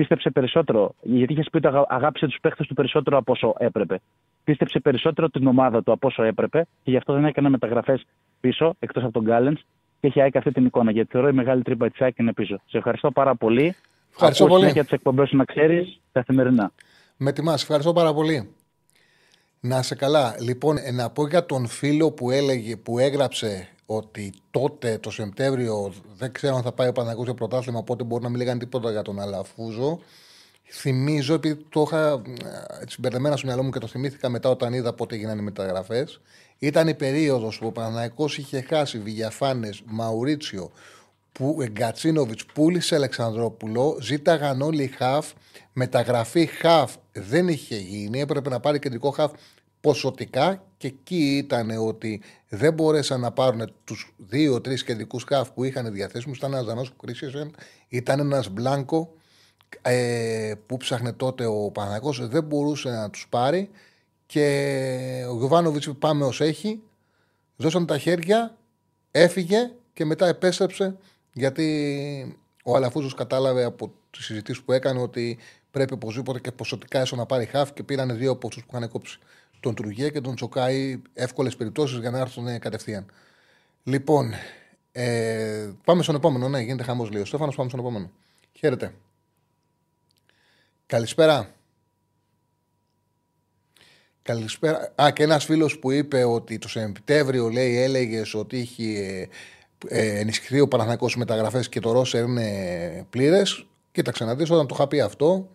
πίστεψε 0.00 0.30
περισσότερο, 0.30 0.94
γιατί 1.02 1.32
είχες 1.32 1.48
πει 1.50 1.56
ότι 1.56 1.66
αγα- 1.66 1.86
αγάπησε 1.88 2.26
τους 2.26 2.38
παίχτες 2.42 2.66
του 2.66 2.74
περισσότερο 2.74 3.16
από 3.16 3.32
όσο 3.32 3.54
έπρεπε. 3.58 4.00
Πίστεψε 4.44 4.80
περισσότερο 4.80 5.28
την 5.28 5.46
ομάδα 5.46 5.82
του 5.82 5.92
από 5.92 6.06
όσο 6.06 6.22
έπρεπε 6.22 6.66
και 6.82 6.90
γι' 6.90 6.96
αυτό 6.96 7.12
δεν 7.12 7.24
έκανε 7.24 7.48
μεταγραφές 7.48 8.06
πίσω, 8.40 8.74
εκτός 8.78 9.02
από 9.02 9.12
τον 9.12 9.22
Γκάλεν, 9.22 9.54
και 10.00 10.06
έχει 10.06 10.18
η 10.18 10.22
ΑΕΚ 10.22 10.36
αυτή 10.36 10.52
την 10.52 10.64
εικόνα. 10.64 10.90
Γιατί 10.90 11.08
θεωρώ 11.12 11.28
η 11.28 11.32
μεγάλη 11.32 11.62
τρύπα 11.62 11.90
της 11.90 12.00
ΑΕΚ 12.00 12.18
είναι 12.18 12.32
πίσω. 12.32 12.60
Σε 12.66 12.76
ευχαριστώ 12.76 13.10
πάρα 13.10 13.34
πολύ. 13.36 13.74
Ευχαριστώ 14.12 14.44
Ακούω 14.44 14.56
πολύ. 14.56 14.68
συνέχεια 14.68 14.82
τις 14.82 14.92
εκπομπές 14.98 15.28
σου 15.28 15.36
να 15.36 15.44
ξέρεις 15.44 16.00
καθημερινά. 16.12 16.72
Με 17.16 17.32
τιμάς, 17.32 17.62
ευχαριστώ 17.62 17.92
πάρα 17.92 18.12
πολύ. 18.14 18.54
Να 19.60 19.78
είσαι 19.78 19.94
καλά. 19.94 20.34
Λοιπόν, 20.40 20.76
ε, 20.76 20.90
να 20.90 21.10
πω 21.10 21.26
για 21.26 21.46
τον 21.46 21.66
φίλο 21.66 22.10
που 22.12 22.30
έλεγε, 22.30 22.76
που 22.76 22.98
έγραψε 22.98 23.68
ότι 23.92 24.32
τότε 24.50 24.98
το 24.98 25.10
Σεπτέμβριο 25.10 25.92
δεν 26.16 26.32
ξέρω 26.32 26.56
αν 26.56 26.62
θα 26.62 26.72
πάει 26.72 26.88
ο 26.88 26.92
Παναγιώτης 26.92 27.24
για 27.24 27.34
πρωτάθλημα, 27.34 27.78
οπότε 27.78 28.04
μπορεί 28.04 28.22
να 28.22 28.28
μην 28.28 28.38
λέγανε 28.38 28.58
τίποτα 28.58 28.90
για 28.90 29.02
τον 29.02 29.20
Αλαφούζο. 29.20 30.00
Θυμίζω, 30.70 31.34
επειδή 31.34 31.64
το 31.68 31.80
είχα 31.86 32.08
ε, 32.08 32.82
έτσι 32.82 33.00
μπερδεμένα 33.00 33.36
στο 33.36 33.46
μυαλό 33.46 33.62
μου 33.62 33.70
και 33.70 33.78
το 33.78 33.86
θυμήθηκα 33.86 34.28
μετά 34.28 34.48
όταν 34.48 34.72
είδα 34.72 34.92
πότε 34.92 35.14
έγιναν 35.14 35.38
οι 35.38 35.42
μεταγραφές. 35.42 36.20
Ήταν 36.58 36.88
η 36.88 36.94
περίοδος 36.94 37.58
που 37.58 37.66
ο 37.66 37.72
Παναγιώτης 37.72 38.36
είχε 38.36 38.60
χάσει 38.60 38.98
Βηγιαφάνες, 38.98 39.82
Μαουρίτσιο, 39.86 40.70
που 41.32 41.56
Γκατσίνοβιτς 41.70 42.44
πούλησε 42.44 42.94
Αλεξανδρόπουλο, 42.94 43.98
ζήταγαν 44.00 44.62
όλοι 44.62 44.86
χαφ. 44.86 45.32
Μεταγραφή 45.72 46.46
χαφ 46.46 46.94
δεν 47.12 47.48
είχε 47.48 47.76
γίνει. 47.76 48.20
Έπρεπε 48.20 48.48
να 48.48 48.60
πάρει 48.60 48.78
κεντρικό 48.78 49.10
χαφ 49.10 49.32
ποσοτικά 49.80 50.62
και 50.80 50.86
εκεί 50.86 51.36
ήταν 51.36 51.70
ότι 51.70 52.22
δεν 52.48 52.72
μπορέσαν 52.72 53.20
να 53.20 53.30
πάρουν 53.30 53.72
τους 53.84 54.14
δύο-τρει 54.16 54.84
κεντρικού 54.84 55.20
χαφ 55.28 55.50
που 55.50 55.64
είχαν 55.64 55.92
διαθέσιμους. 55.92 56.36
Ήταν 56.36 56.52
ένας 56.52 56.66
Δανός 56.66 56.92
Κρίσιεσεν, 57.02 57.54
ήταν 57.88 58.20
ένας 58.20 58.48
Μπλάνκο 58.48 59.14
ε, 59.82 60.52
που 60.66 60.76
ψάχνε 60.76 61.12
τότε 61.12 61.46
ο 61.46 61.70
Παναγός 61.70 62.28
δεν 62.28 62.44
μπορούσε 62.44 62.88
να 62.88 63.10
τους 63.10 63.26
πάρει. 63.28 63.70
Και 64.26 65.26
ο 65.30 65.36
Γιωβάνοβιτς 65.36 65.86
είπε, 65.86 65.94
πάμε 65.98 66.24
ως 66.24 66.40
έχει 66.40 66.82
δώσαν 67.56 67.86
τα 67.86 67.98
χέρια 67.98 68.56
έφυγε 69.10 69.72
και 69.92 70.04
μετά 70.04 70.26
επέστρεψε 70.26 70.96
γιατί 71.32 72.36
ο 72.64 72.76
Αλαφούζος 72.76 73.14
κατάλαβε 73.14 73.64
από 73.64 73.92
τις 74.10 74.24
συζητήσεις 74.24 74.62
που 74.62 74.72
έκανε 74.72 75.00
ότι 75.00 75.38
πρέπει 75.70 75.92
οπωσδήποτε 75.92 76.40
και 76.40 76.52
ποσοτικά 76.52 77.00
έσω 77.00 77.16
να 77.16 77.26
πάρει 77.26 77.44
χαφ 77.44 77.72
και 77.72 77.82
πήραν 77.82 78.16
δύο 78.16 78.30
από 78.30 78.46
αυτούς 78.46 78.64
που 78.64 78.76
είχαν 78.76 78.88
κόψει 78.88 79.18
τον 79.60 79.74
Τρουγέ 79.74 80.10
και 80.10 80.20
τον 80.20 80.34
Τσοκάη 80.34 81.02
εύκολες 81.14 81.56
περιπτώσεις 81.56 81.98
για 81.98 82.10
να 82.10 82.18
έρθουν 82.18 82.46
ε, 82.46 82.58
κατευθείαν 82.58 83.06
λοιπόν 83.82 84.32
ε, 84.92 85.70
πάμε 85.84 86.02
στον 86.02 86.14
επόμενο 86.14 86.48
ναι 86.48 86.60
γίνεται 86.60 86.82
χαμός 86.82 87.10
λέει 87.10 87.22
ο 87.22 87.24
Στέφανος 87.24 87.54
πάμε 87.54 87.68
στον 87.68 87.80
επόμενο 87.80 88.10
χαίρετε 88.52 88.92
Καλησπέρα. 90.90 91.54
Καλησπέρα. 94.22 94.92
Α, 95.02 95.10
και 95.10 95.22
ένας 95.22 95.44
φίλος 95.44 95.78
που 95.78 95.90
είπε 95.90 96.24
ότι 96.24 96.58
το 96.58 96.68
Σεπτέμβριο 96.68 97.48
λέει 97.48 97.76
έλεγες 97.76 98.34
ότι 98.34 98.58
είχε 98.58 99.28
ε, 99.88 100.18
ενισχυθεί 100.20 100.60
ο 100.60 100.68
Παναθηναϊκός 100.68 101.16
μεταγραφές 101.16 101.68
και 101.68 101.80
το 101.80 101.92
Ρόσερ 101.92 102.24
είναι 102.24 103.06
πλήρες. 103.10 103.66
Κοίταξε 103.92 104.24
να 104.24 104.34
δεις, 104.34 104.50
όταν 104.50 104.66
το 104.66 104.74
είχα 104.74 104.88
πει 104.88 105.00
αυτό, 105.00 105.50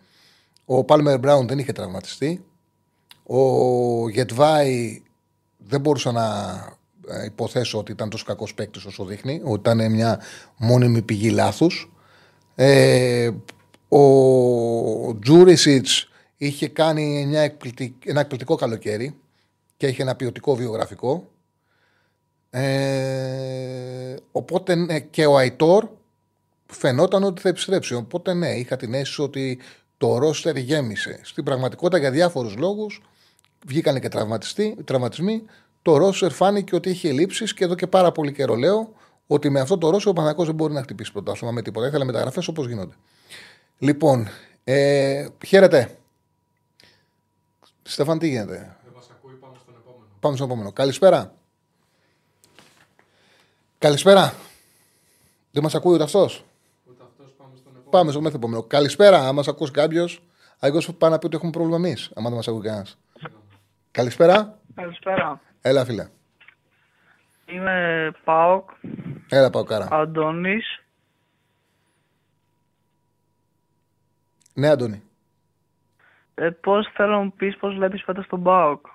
ο 0.66 0.84
Πάλμερ 0.84 1.20
Μπράουν 1.20 1.48
δεν 1.48 1.60
είχε 1.60 1.72
τραυματιστεί. 1.72 2.46
Ο 3.28 4.10
Γετβάη 4.10 5.02
δεν 5.58 5.82
μπορούσα 5.82 6.12
να 6.12 6.24
ε, 7.08 7.26
υποθέσω 7.26 7.78
ότι 7.78 7.92
ήταν 7.92 8.10
τόσο 8.10 8.26
κακός 8.26 8.54
παίκτης 8.54 8.86
όσο 8.86 9.06
δείχνει, 9.06 9.42
ότι 9.44 9.70
ήταν 9.70 9.92
μια 9.92 10.20
μόνιμη 10.58 11.02
πηγή 11.02 11.30
λάθους. 11.30 11.92
Ε, 12.56 13.30
ο 13.88 15.20
Τζούρισιτς 15.20 16.10
είχε 16.38 16.68
κάνει 16.68 17.26
μια 17.26 17.42
εκπληκτικ- 17.42 18.08
ένα 18.08 18.20
εκπληκτικό 18.20 18.56
καλοκαίρι 18.56 19.16
και 19.78 19.88
είχε 19.88 20.02
ένα 20.02 20.16
ποιοτικό 20.16 20.56
βιογραφικό. 20.56 21.28
Ε, 22.50 24.16
οπότε 24.32 24.76
ναι, 24.76 25.00
και 25.00 25.26
ο 25.26 25.38
Αϊτόρ 25.38 25.88
φαινόταν 26.66 27.24
ότι 27.24 27.42
θα 27.42 27.50
επιστρέψει. 27.50 27.96
Οπότε 27.96 28.34
ναι, 28.34 28.50
είχα 28.50 28.76
την 28.76 28.94
αίσθηση 28.94 29.22
ότι 29.22 29.60
το 29.98 30.18
ρόστερ 30.18 30.58
γέμισε. 30.58 31.20
Στην 31.24 31.44
πραγματικότητα 31.44 31.98
για 31.98 32.12
διάφορους 32.12 32.56
λόγους 32.56 33.02
βγήκαν 33.66 34.00
και 34.00 34.10
τραυματιστοί, 34.10 34.78
τραυματισμοί. 34.86 35.44
το 35.82 35.98
Ρόσερ 35.98 36.32
φάνηκε 36.32 36.76
ότι 36.76 36.90
είχε 36.90 37.12
λήψει 37.12 37.54
και 37.54 37.64
εδώ 37.64 37.76
και 37.76 37.88
πάρα 37.88 38.12
πολύ 38.12 38.32
καιρό 38.32 38.56
λέω 38.56 38.94
ότι 39.28 39.50
με 39.50 39.60
αυτό 39.60 39.78
το 39.78 39.90
Ρόσερ 39.90 40.08
ο 40.08 40.14
Παναγό 40.14 40.46
δεν 40.46 40.56
μπορεί 40.56 40.74
να 40.74 40.82
χτυπήσει 40.82 41.12
πρωτάθλημα 41.12 41.54
με 41.54 41.62
τίποτα. 41.62 41.88
Ήθελα 41.88 42.06
μεταγραφές 42.06 42.48
όπως 42.48 42.68
γίνονται. 42.68 42.96
Λοιπόν, 43.78 44.28
ε, 44.64 45.28
χαίρετε. 45.46 45.98
Στέφαν, 47.84 48.20
τι 48.20 48.28
γίνεται; 48.28 48.78
Δεν 48.84 48.94
μας 48.96 49.10
ακούει, 49.12 49.34
πάμε 49.34 49.56
στον 49.62 49.74
επόμενο. 49.76 50.06
Πάμε 50.20 50.36
στον 50.36 50.48
επόμενο. 50.48 50.72
Καλησπέρα. 50.72 51.34
Καλησπέρα. 53.78 54.34
Δεν 55.52 55.64
μας 55.64 55.76
ακούει 55.76 55.94
ούτε 55.94 56.04
αυτό. 56.04 56.24
Ούτε 56.24 57.04
αυτό 57.04 57.24
πάμε 57.38 57.52
στον 57.56 57.72
επόμενο. 57.72 57.90
Πάμε 57.90 58.12
στο 58.12 58.22
μεθεπόμενο. 58.22 58.64
Καλησπέρα. 58.64 59.28
Αν 59.28 59.36
μα 59.36 59.44
ακούσει 59.48 59.72
κάποιος, 59.72 60.22
αλλιώ 60.60 60.82
πάει 60.98 61.12
να 61.12 61.18
πει 61.18 61.26
ότι 61.26 61.36
έχουμε 61.36 61.52
πρόβλημα 61.52 61.76
εμείς. 61.76 62.12
Αν 62.16 62.24
δεν 62.24 62.34
μας 62.34 62.48
ακούει 62.48 62.62
κανένας. 62.62 62.98
Καλησπέρα. 63.96 64.60
Καλησπέρα. 64.76 65.42
Έλα, 65.62 65.86
φίλε. 65.86 66.08
Είμαι 67.46 68.12
Πάοκ, 68.24 68.70
Έλα, 69.30 69.50
πάω 69.50 69.64
κάρα. 69.64 69.88
Αντώνης. 69.92 70.84
Ναι, 74.54 74.70
Αντώνη. 74.70 75.04
Ε, 76.36 76.50
πώς 76.50 76.88
θέλω 76.94 77.12
να 77.12 77.24
μου 77.24 77.34
πεις 77.34 77.58
πώς 77.58 77.76
βλέπεις 77.76 78.04
φέτος 78.04 78.28
τον 78.28 78.44
Πάοκ; 78.44 78.86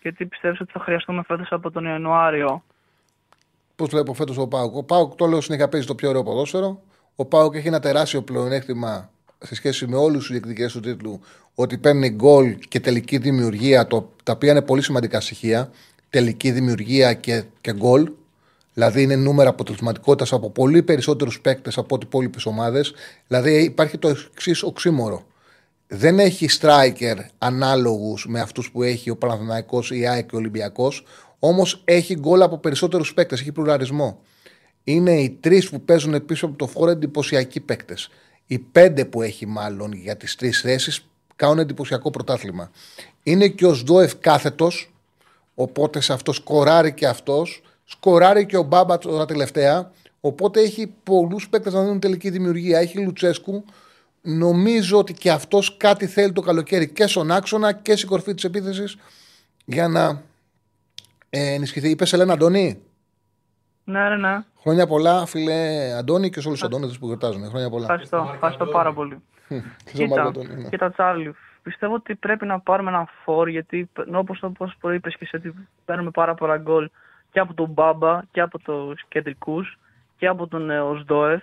Και 0.00 0.12
τι 0.12 0.26
πιστεύεις 0.26 0.60
ότι 0.60 0.72
θα 0.72 0.80
χρειαστούμε 0.80 1.22
φέτος 1.26 1.52
από 1.52 1.70
τον 1.70 1.84
Ιανουάριο; 1.84 2.62
Πώς 3.76 3.88
βλέπω 3.88 4.14
φέτος 4.14 4.38
ο 4.38 4.48
Πάουκ. 4.48 4.76
Ο 4.76 4.84
Πάουκ 4.84 5.14
το 5.14 5.26
λέω 5.26 5.40
συνέχεια 5.40 5.68
παίζει 5.68 5.86
το 5.86 5.94
πιο 5.94 6.08
ωραίο 6.08 6.22
ποδόσφαιρο. 6.22 6.82
Ο 7.16 7.26
Πάουκ 7.26 7.54
έχει 7.54 7.68
ένα 7.68 7.80
τεράστιο 7.80 8.22
πλεονέκτημα 8.22 9.10
σε 9.44 9.54
σχέση 9.54 9.86
με 9.86 9.96
όλους 9.96 10.18
τους 10.18 10.30
διεκδικητές 10.30 10.72
του 10.72 10.80
τίτλου 10.80 11.20
ότι 11.54 11.78
παίρνει 11.78 12.10
γκολ 12.10 12.58
και 12.68 12.80
τελική 12.80 13.18
δημιουργία, 13.18 13.86
το, 13.86 14.12
τα 14.22 14.32
οποία 14.32 14.50
είναι 14.50 14.62
πολύ 14.62 14.82
σημαντικά 14.82 15.20
στοιχεία. 15.20 15.70
Τελική 16.10 16.50
δημιουργία 16.50 17.14
και, 17.14 17.44
και 17.60 17.72
γκολ. 17.72 18.10
Δηλαδή 18.74 19.02
είναι 19.02 19.16
νούμερα 19.16 19.48
αποτελεσματικότητας 19.48 20.32
από 20.32 20.50
πολύ 20.50 20.82
περισσότερους 20.82 21.40
παίκτες 21.40 21.78
από 21.78 21.94
ό,τι 21.94 22.06
υπόλοιπες 22.06 22.46
ομάδες. 22.46 22.92
Δηλαδή 23.26 23.62
υπάρχει 23.62 23.98
το 23.98 24.08
εξής 24.08 24.62
οξύμορο. 24.62 25.26
Δεν 25.86 26.18
έχει 26.18 26.46
striker 26.60 27.16
ανάλογους 27.38 28.26
με 28.28 28.40
αυτούς 28.40 28.70
που 28.70 28.82
έχει 28.82 29.10
ο 29.10 29.16
Παναθηναϊκός, 29.16 29.90
η 29.90 30.06
ΑΕΚ 30.06 30.26
και 30.26 30.34
ο 30.34 30.38
Ολυμπιακός. 30.38 31.04
Όμως 31.38 31.82
έχει 31.84 32.14
γκολ 32.14 32.42
από 32.42 32.58
περισσότερους 32.58 33.14
παίκτες, 33.14 33.40
έχει 33.40 33.52
πλουραρισμό. 33.52 34.20
Είναι 34.84 35.20
οι 35.20 35.30
τρεις 35.40 35.70
που 35.70 35.80
παίζουν 35.80 36.24
πίσω 36.24 36.46
από 36.46 36.56
το 36.56 36.66
φόρο 36.66 36.90
εντυπωσιακοί 36.90 37.60
παίκτες. 37.60 38.08
Οι 38.50 38.58
πέντε 38.58 39.04
που 39.04 39.22
έχει 39.22 39.46
μάλλον 39.46 39.92
για 39.92 40.16
τις 40.16 40.36
τρεις 40.36 40.60
θέσεις 40.60 41.06
κάνουν 41.36 41.58
εντυπωσιακό 41.58 42.10
πρωτάθλημα. 42.10 42.70
Είναι 43.22 43.48
και 43.48 43.66
ο 43.66 43.74
Σντόεφ 43.74 44.16
κάθετος, 44.16 44.92
οπότε 45.54 46.00
σε 46.00 46.12
αυτό 46.12 46.32
σκοράρει 46.32 46.94
και 46.94 47.06
αυτός. 47.06 47.62
Σκοράρει 47.84 48.46
και 48.46 48.56
ο 48.56 48.62
Μπάμπα 48.62 48.98
τώρα 48.98 49.24
τελευταία. 49.24 49.92
Οπότε 50.20 50.60
έχει 50.60 50.94
πολλούς 51.02 51.48
παίκτες 51.48 51.72
να 51.72 51.82
δίνουν 51.82 52.00
τελική 52.00 52.30
δημιουργία. 52.30 52.78
Έχει 52.78 52.98
Λουτσέσκου. 52.98 53.64
Νομίζω 54.22 54.98
ότι 54.98 55.12
και 55.12 55.30
αυτός 55.30 55.76
κάτι 55.76 56.06
θέλει 56.06 56.32
το 56.32 56.40
καλοκαίρι 56.40 56.88
και 56.88 57.06
στον 57.06 57.30
άξονα 57.30 57.72
και 57.72 57.96
στην 57.96 58.08
κορφή 58.08 58.34
της 58.34 58.44
επίθεσης 58.44 58.96
για 59.64 59.88
να 59.88 60.22
ε, 61.30 61.52
ενισχυθεί. 61.52 61.90
Είπε 61.90 62.04
Ελένα 62.10 62.32
Αντώνη; 62.32 62.82
Ναι, 63.90 64.08
ναι, 64.08 64.16
ναι. 64.16 64.42
Χρόνια 64.60 64.86
πολλά, 64.86 65.26
φίλε 65.26 65.92
Αντώνη 65.98 66.30
και 66.30 66.40
σε 66.40 66.46
όλους 66.48 66.60
τους 66.60 66.68
Αντώνες 66.68 66.98
που 66.98 67.06
γιορτάζουν. 67.06 67.44
Χρόνια 67.48 67.70
πολλά. 67.70 67.82
Ευχαριστώ, 67.84 68.30
ευχαριστώ 68.34 68.66
πάρα 68.66 68.92
πολύ. 68.92 69.22
Και 69.48 69.96
σε 69.96 70.06
Μάρκο 70.06 70.14
Κοίτα, 70.14 70.22
Αντώνη, 70.22 70.62
ναι. 70.62 70.68
κοίτα 70.68 70.90
Τσάρλι, 70.90 71.34
πιστεύω 71.62 71.94
ότι 71.94 72.14
πρέπει 72.14 72.46
να 72.46 72.60
πάρουμε 72.60 72.90
ένα 72.90 73.08
φόρ 73.24 73.48
γιατί 73.48 73.90
όπως 74.14 74.38
το 74.38 74.50
πώς 74.50 74.74
προείπες 74.80 75.12
και 75.16 75.24
εσύ 75.24 75.36
ότι 75.36 75.68
παίρνουμε 75.84 76.10
πάρα 76.10 76.34
πολλά 76.34 76.56
γκολ 76.56 76.90
και 77.32 77.40
από 77.40 77.54
τον 77.54 77.68
Μπάμπα 77.70 78.20
και 78.32 78.40
από 78.40 78.58
τους 78.58 79.02
κεντρικούς 79.08 79.78
και 80.18 80.26
από 80.26 80.46
τον 80.46 80.70
ε, 80.70 80.80
Οσδόεφ. 80.80 81.42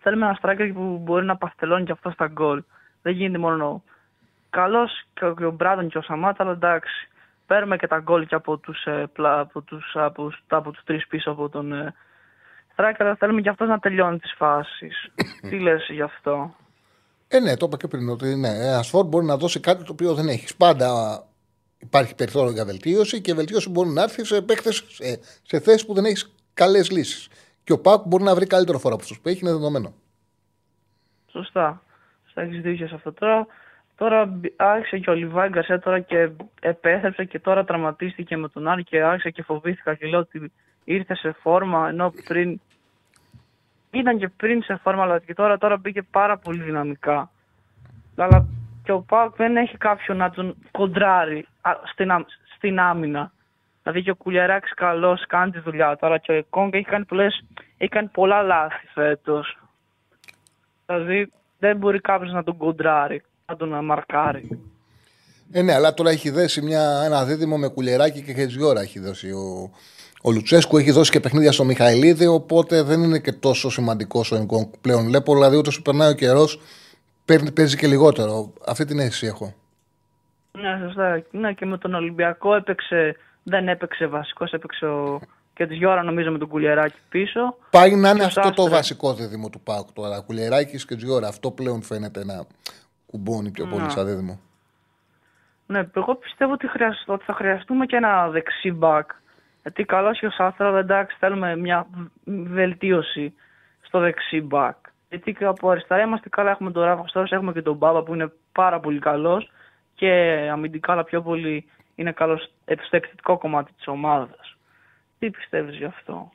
Θέλουμε 0.00 0.26
ένα 0.26 0.38
striker 0.42 0.70
που 0.74 1.00
μπορεί 1.02 1.24
να 1.24 1.36
παστελώνει 1.36 1.84
και 1.84 1.92
αυτό 1.92 2.10
στα 2.10 2.26
γκολ. 2.26 2.62
Δεν 3.02 3.12
γίνεται 3.12 3.38
μόνο 3.38 3.82
καλός 4.50 4.90
και 5.14 5.24
ο- 5.24 5.34
και 5.34 5.44
ο 5.44 5.50
Μπράντον 5.50 5.88
και 5.88 5.98
ο 5.98 6.02
Σαμάτα, 6.02 6.42
αλλά 6.42 6.52
εντάξει. 6.52 7.08
Παίρνουμε 7.46 7.76
και 7.76 7.86
τα 7.86 7.98
γκολ 7.98 8.26
και 8.26 8.34
από 8.34 8.56
τους, 8.58 8.84
ε, 8.84 9.06
πλα- 9.12 9.40
από 9.40 9.60
τους, 9.60 9.92
από, 9.94 10.32
από 10.46 10.70
τους 10.70 10.84
τρεις 10.84 11.06
πίσω 11.06 11.30
από 11.30 11.48
τον 11.48 11.72
ε, 11.72 11.94
striker, 12.76 12.94
αλλά 12.98 13.16
θέλουμε 13.16 13.40
και 13.40 13.48
αυτός 13.48 13.68
να 13.68 13.78
τελειώνει 13.78 14.18
τις 14.18 14.34
φάσεις. 14.36 15.08
Τι 15.50 15.58
λες 15.58 15.86
γι' 15.90 16.02
αυτό; 16.02 16.54
Ε, 17.28 17.40
ναι, 17.40 17.56
το 17.56 17.66
είπα 17.66 17.76
και 17.76 17.88
πριν. 17.88 18.08
Ότι 18.08 18.34
ναι, 18.36 18.48
ένα 18.48 18.82
φόρ 18.82 19.06
μπορεί 19.06 19.26
να 19.26 19.36
δώσει 19.36 19.60
κάτι 19.60 19.84
το 19.84 19.92
οποίο 19.92 20.14
δεν 20.14 20.28
έχεις. 20.28 20.56
Πάντα 20.56 21.22
υπάρχει 21.78 22.14
περιθώριο 22.14 22.52
για 22.52 22.64
βελτίωση 22.64 23.20
και 23.20 23.30
η 23.30 23.34
βελτίωση 23.34 23.70
μπορεί 23.70 23.88
να 23.88 24.02
έρθει 24.02 24.24
σε 24.24 24.42
παίκτες 24.42 24.84
σε, 24.88 25.20
σε 25.42 25.60
θέσεις 25.60 25.86
που 25.86 25.94
δεν 25.94 26.04
έχεις 26.04 26.34
καλές 26.54 26.90
λύσεις. 26.90 27.28
Και 27.64 27.72
ο 27.72 27.80
Πάκ 27.80 28.02
μπορεί 28.06 28.22
να 28.24 28.34
βρει 28.34 28.46
καλύτερο 28.46 28.78
φόρο 28.78 28.94
από 28.94 29.02
αυτούς 29.02 29.20
που 29.20 29.28
έχει, 29.28 29.40
είναι 29.40 29.50
δεδομένο. 29.50 29.94
Σωστά. 31.30 31.82
Σωστά 32.24 32.40
έχεις 32.42 32.60
δίκιο 32.60 32.86
σε 32.88 32.94
αυτό. 32.94 33.12
Τώρα, 33.12 33.46
τώρα 33.96 34.24
μπ- 34.26 34.46
άρχισε 34.62 34.98
και 34.98 35.10
ο 35.10 35.14
Λιβάη 35.14 35.48
Γκαρσία 35.48 35.78
τώρα 35.80 36.00
και 36.00 36.30
επέστρεψε 36.60 37.24
και 37.24 37.38
τώρα 37.38 37.64
τραυματίστηκε 37.64 38.36
με 38.36 38.48
τον 38.48 38.68
Άρη 38.68 38.84
και 38.84 39.02
άρχισε 39.02 39.30
και 39.30 39.42
φοβήθηκα 39.42 39.94
και 39.94 40.06
λέω 40.06 40.18
ότι 40.20 40.52
ήρθε 40.84 41.14
σε 41.14 41.32
φόρμα 41.32 41.88
ενώ 41.88 42.12
πριν 42.24 42.60
ήταν 43.90 44.18
και 44.18 44.28
πριν 44.28 44.62
σε 44.62 44.76
φόρμα 44.82 45.02
αλλά 45.02 45.18
και 45.18 45.34
τώρα, 45.34 45.58
τώρα 45.58 45.76
μπήκε 45.76 46.02
πάρα 46.02 46.36
πολύ 46.38 46.62
δυναμικά. 46.62 47.30
Αλλά 48.16 48.46
και 48.84 48.92
ο 48.92 49.00
Πάουκ 49.00 49.36
δεν 49.36 49.56
έχει 49.56 49.76
κάποιον 49.76 50.16
να 50.16 50.30
τον 50.30 50.54
κοντράρει 50.70 51.46
α, 51.60 51.72
στην, 51.84 52.10
άμ- 52.10 52.26
στην 52.56 52.78
άμυνα. 52.80 53.32
Δηλαδή 53.82 54.02
και 54.02 54.10
ο 54.10 54.14
Κουλιαράκης 54.14 54.74
καλός 54.74 55.26
κάνει 55.26 55.50
τη 55.50 55.58
δουλειά 55.60 55.96
τώρα 55.96 56.18
και 56.18 56.32
ο 56.32 56.34
Εκόνγκ 56.34 56.74
έχει 56.74 56.84
κάνει, 56.84 57.04
πολλές, 57.04 57.44
έχει 57.78 57.90
κάνει 57.90 58.08
πολλά 58.08 58.42
λάθη 58.42 58.86
φέτος. 58.86 59.58
Δηλαδή 60.86 61.32
δεν 61.58 61.76
μπορεί 61.76 62.00
κάποιος 62.00 62.32
να 62.32 62.42
τον 62.44 62.56
κοντράρει, 62.56 63.22
να 63.46 63.56
τον 63.56 63.84
μαρκάρει. 63.84 64.58
Ε, 65.52 65.62
ναι, 65.62 65.74
αλλά 65.74 65.94
τώρα 65.94 66.10
έχει 66.10 66.30
δέσει 66.30 66.62
μια, 66.62 67.02
ένα 67.04 67.24
δίδυμο 67.24 67.56
με 67.56 67.68
κουλεράκι 67.68 68.22
και 68.22 68.32
χετζιόρα 68.32 68.80
έχει 68.80 68.98
δώσει 69.00 69.30
ο, 69.30 69.70
ο 70.22 70.30
Λουτσέσκου. 70.30 70.76
Έχει 70.76 70.90
δώσει 70.90 71.10
και 71.10 71.20
παιχνίδια 71.20 71.52
στο 71.52 71.64
Μιχαηλίδη, 71.64 72.26
οπότε 72.26 72.82
δεν 72.82 73.02
είναι 73.02 73.18
και 73.18 73.32
τόσο 73.32 73.70
σημαντικός 73.70 74.32
ο 74.32 74.36
Ενκόνγκ 74.36 74.66
πλέον. 74.80 75.04
Βλέπω 75.04 75.34
δηλαδή 75.34 75.56
ούτε 75.56 75.70
σου 75.70 75.82
περνάει 75.82 76.10
ο 76.10 76.14
καιρός, 76.14 76.60
παίζει 77.54 77.76
και 77.76 77.86
λιγότερο. 77.86 78.52
Αυτή 78.66 78.84
την 78.84 78.98
αίσθηση 78.98 79.26
έχω. 79.26 79.54
Ναι, 80.52 80.86
σωστά. 80.86 81.22
Ναι, 81.30 81.52
και 81.52 81.66
με 81.66 81.78
τον 81.78 81.94
Ολυμπιακό 81.94 82.54
έπαιξε, 82.54 83.16
δεν 83.42 83.68
έπαιξε 83.68 84.06
βασικός, 84.06 84.52
έπαιξε 84.52 84.86
ο... 84.86 85.20
και 85.54 85.66
τη 85.66 85.74
Γιώρα 85.74 86.02
νομίζω 86.02 86.30
με 86.30 86.38
τον 86.38 86.48
Κουλιαράκη 86.48 86.98
πίσω. 87.08 87.56
Πάει 87.70 87.94
να 87.94 88.08
είναι 88.08 88.18
Και 88.18 88.24
ο 88.24 88.26
αυτό 88.26 88.40
το 88.40 88.48
Σάστρε. 88.62 88.74
βασικό 88.76 89.14
δίδυμο 89.14 89.48
του 89.48 89.60
Πάουκ 89.60 89.92
τώρα. 89.92 90.20
Κουλεράκι 90.20 90.84
και 90.84 90.96
Τζιόρα. 90.96 91.28
Αυτό 91.28 91.50
πλέον 91.50 91.82
φαίνεται 91.82 92.24
να 92.24 92.46
κουμπώνει 93.14 93.50
πιο 93.50 93.66
πολύ 93.66 93.82
Ναι. 93.82 93.90
σαν 93.90 94.06
δίδυμο. 94.06 94.40
Ναι, 95.66 95.88
εγώ 95.96 96.14
πιστεύω 96.14 96.52
ότι, 96.52 96.68
χρειασ- 96.68 97.08
ότι 97.08 97.24
θα 97.24 97.32
χρειαστούμε 97.34 97.86
και 97.86 97.96
ένα 97.96 98.28
δεξί 98.28 98.70
μπακ. 98.72 99.10
Γιατί 99.62 99.84
καλό 99.84 100.12
και 100.12 100.26
ο 100.26 100.30
Σάστρα, 100.30 100.78
εντάξει, 100.78 101.16
θέλουμε 101.20 101.56
μια 101.56 101.86
β- 101.94 102.52
βελτίωση 102.52 103.34
στο 103.80 103.98
δεξί 104.00 104.40
μπακ. 104.40 104.76
Γιατί 105.08 105.32
και 105.32 105.44
από 105.44 105.70
αριστερά 105.70 106.02
είμαστε 106.02 106.28
καλά, 106.28 106.50
έχουμε 106.50 106.70
τον 106.70 106.82
Ράφα 106.82 107.06
Στόρος, 107.06 107.30
έχουμε 107.30 107.52
και 107.52 107.62
τον 107.62 107.76
Μπάμπα 107.76 108.02
που 108.02 108.14
είναι 108.14 108.32
πάρα 108.52 108.80
πολύ 108.80 108.98
καλός 108.98 109.50
και 109.94 110.10
αμυντικά, 110.52 110.92
αλλά 110.92 111.04
πιο 111.04 111.22
πολύ 111.22 111.64
είναι 111.94 112.12
καλός 112.12 112.50
στο 112.86 112.96
επιθετικό 112.96 113.38
κομμάτι 113.38 113.72
της 113.72 113.86
ομάδας. 113.88 114.56
Τι 115.18 115.30
πιστεύεις 115.30 115.76
γι' 115.76 115.84
αυτό; 115.84 116.30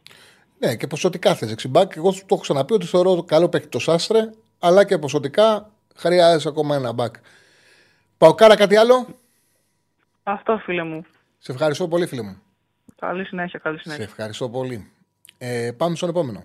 Ναι, 0.59 0.75
και 0.75 0.87
ποσοτικά 0.87 1.35
θες 1.35 1.49
δεξιμπάκ. 1.49 1.95
Εγώ 1.95 2.11
το 2.11 2.25
έχω 2.29 2.39
ξαναπεί 2.41 2.73
ότι 2.73 2.85
θεωρώ 2.85 3.23
καλό 3.23 3.49
παίκτη 3.49 3.67
το 3.67 3.79
Σάστρε, 3.79 4.19
αλλά 4.59 4.85
και 4.85 4.97
ποσοτικά 4.97 5.69
χρειάζεσαι 5.99 6.47
ακόμα 6.47 6.75
ένα 6.75 6.91
μπακ. 6.91 7.15
Παοκάρα 8.17 8.55
κάτι 8.55 8.75
άλλο; 8.75 9.07
Αυτό 10.23 10.57
φίλε 10.57 10.83
μου. 10.83 11.05
Σε 11.37 11.51
ευχαριστώ 11.51 11.87
πολύ, 11.87 12.05
φίλε 12.07 12.21
μου. 12.21 12.41
Καλή 12.99 13.25
συνέχεια, 13.25 13.59
καλή 13.59 13.75
Σε 13.77 13.83
συνέχεια. 13.83 14.03
ευχαριστώ 14.03 14.49
πολύ. 14.49 14.91
Ε, 15.37 15.71
πάμε 15.77 15.95
στον 15.95 16.09
επόμενο. 16.09 16.43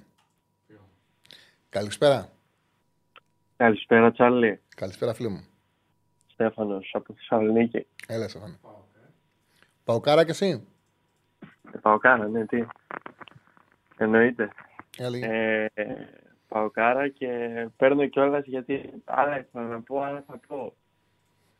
Καλησπέρα. 1.69 2.29
Καλησπέρα, 3.57 4.13
Τσάρλι. 4.13 4.61
Καλησπέρα, 4.77 5.15
φίλε 5.15 5.29
μου. 5.29 5.45
Στέφανος 6.33 6.91
από 6.95 7.15
Θεσσαλονίκη. 7.15 7.87
Έλα, 8.07 8.29
Στέφανο. 8.29 8.59
Παοκάρα 9.85 10.25
και 10.25 10.31
εσύ; 10.31 10.67
Ε, 11.73 11.79
Παοκάρα, 11.79 12.29
ναι, 12.29 12.47
τι. 12.47 12.65
Εννοείται. 13.97 14.51
Έλα, 14.99 15.17
Ε, 15.27 15.71
Παοκάρα 16.55 17.09
και 17.09 17.29
παίρνω 17.77 18.07
κιόλας 18.07 18.47
γιατί 18.47 18.91
άλλα 19.05 19.39
ήθελα 19.39 19.65
να 19.65 19.81
πω, 19.81 20.01
άλλα 20.01 20.25
θα 20.27 20.41
πω. 20.47 20.75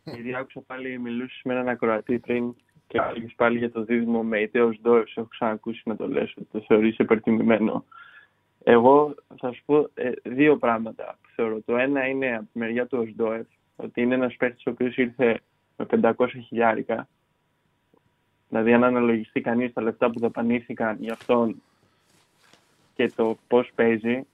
Γιατί 0.05 0.35
άκουσα 0.35 0.61
πάλι 0.61 0.99
μιλούσες 0.99 1.41
με 1.45 1.53
έναν 1.53 1.69
ακροατή 1.69 2.19
πριν 2.19 2.55
και 2.87 2.99
έλεγε 2.99 3.27
πάλι 3.37 3.59
για 3.59 3.71
το 3.71 3.85
δίδυμο 3.85 4.23
με 4.23 4.41
ιδέως 4.41 4.81
Ντόεφ. 4.81 5.17
Έχω 5.17 5.27
ξανακούσει 5.27 5.83
να 5.85 5.97
το 5.97 6.09
λες 6.09 6.35
ότι 6.37 6.49
το 6.53 6.61
θεωρείς 6.61 6.99
υπερτιμημένο. 6.99 7.85
Εγώ 8.65 9.15
θα 9.41 9.53
σου 9.53 9.63
πω 9.65 9.91
ε, 9.95 10.11
δύο 10.23 10.57
πράγματα 10.57 11.19
που 11.23 11.29
θεωρώ. 11.35 11.61
Το 11.61 11.77
ένα 11.77 12.07
είναι 12.07 12.37
από 12.37 12.47
τη 12.53 12.59
μεριά 12.59 12.87
του 12.87 12.99
Οσντόεφ, 12.99 13.47
ότι 13.77 14.01
είναι 14.01 14.15
ένας 14.15 14.37
παίκτης 14.37 14.67
ο 14.67 14.71
οποίος 14.71 14.97
ήρθε 14.97 15.41
με 15.77 15.87
500 16.17 16.29
χιλιάρικα 16.47 17.09
Δηλαδή, 18.49 18.73
αν 18.73 18.85
αναλογιστεί 18.85 19.41
κανείς 19.41 19.73
τα 19.73 19.83
λεφτά 19.83 20.11
που 20.11 20.19
δαπανήθηκαν 20.19 20.97
για 21.01 21.13
αυτόν 21.13 21.63
και 22.95 23.13
το 23.17 23.37
πώς 23.49 23.71
παίζει, 23.75 24.27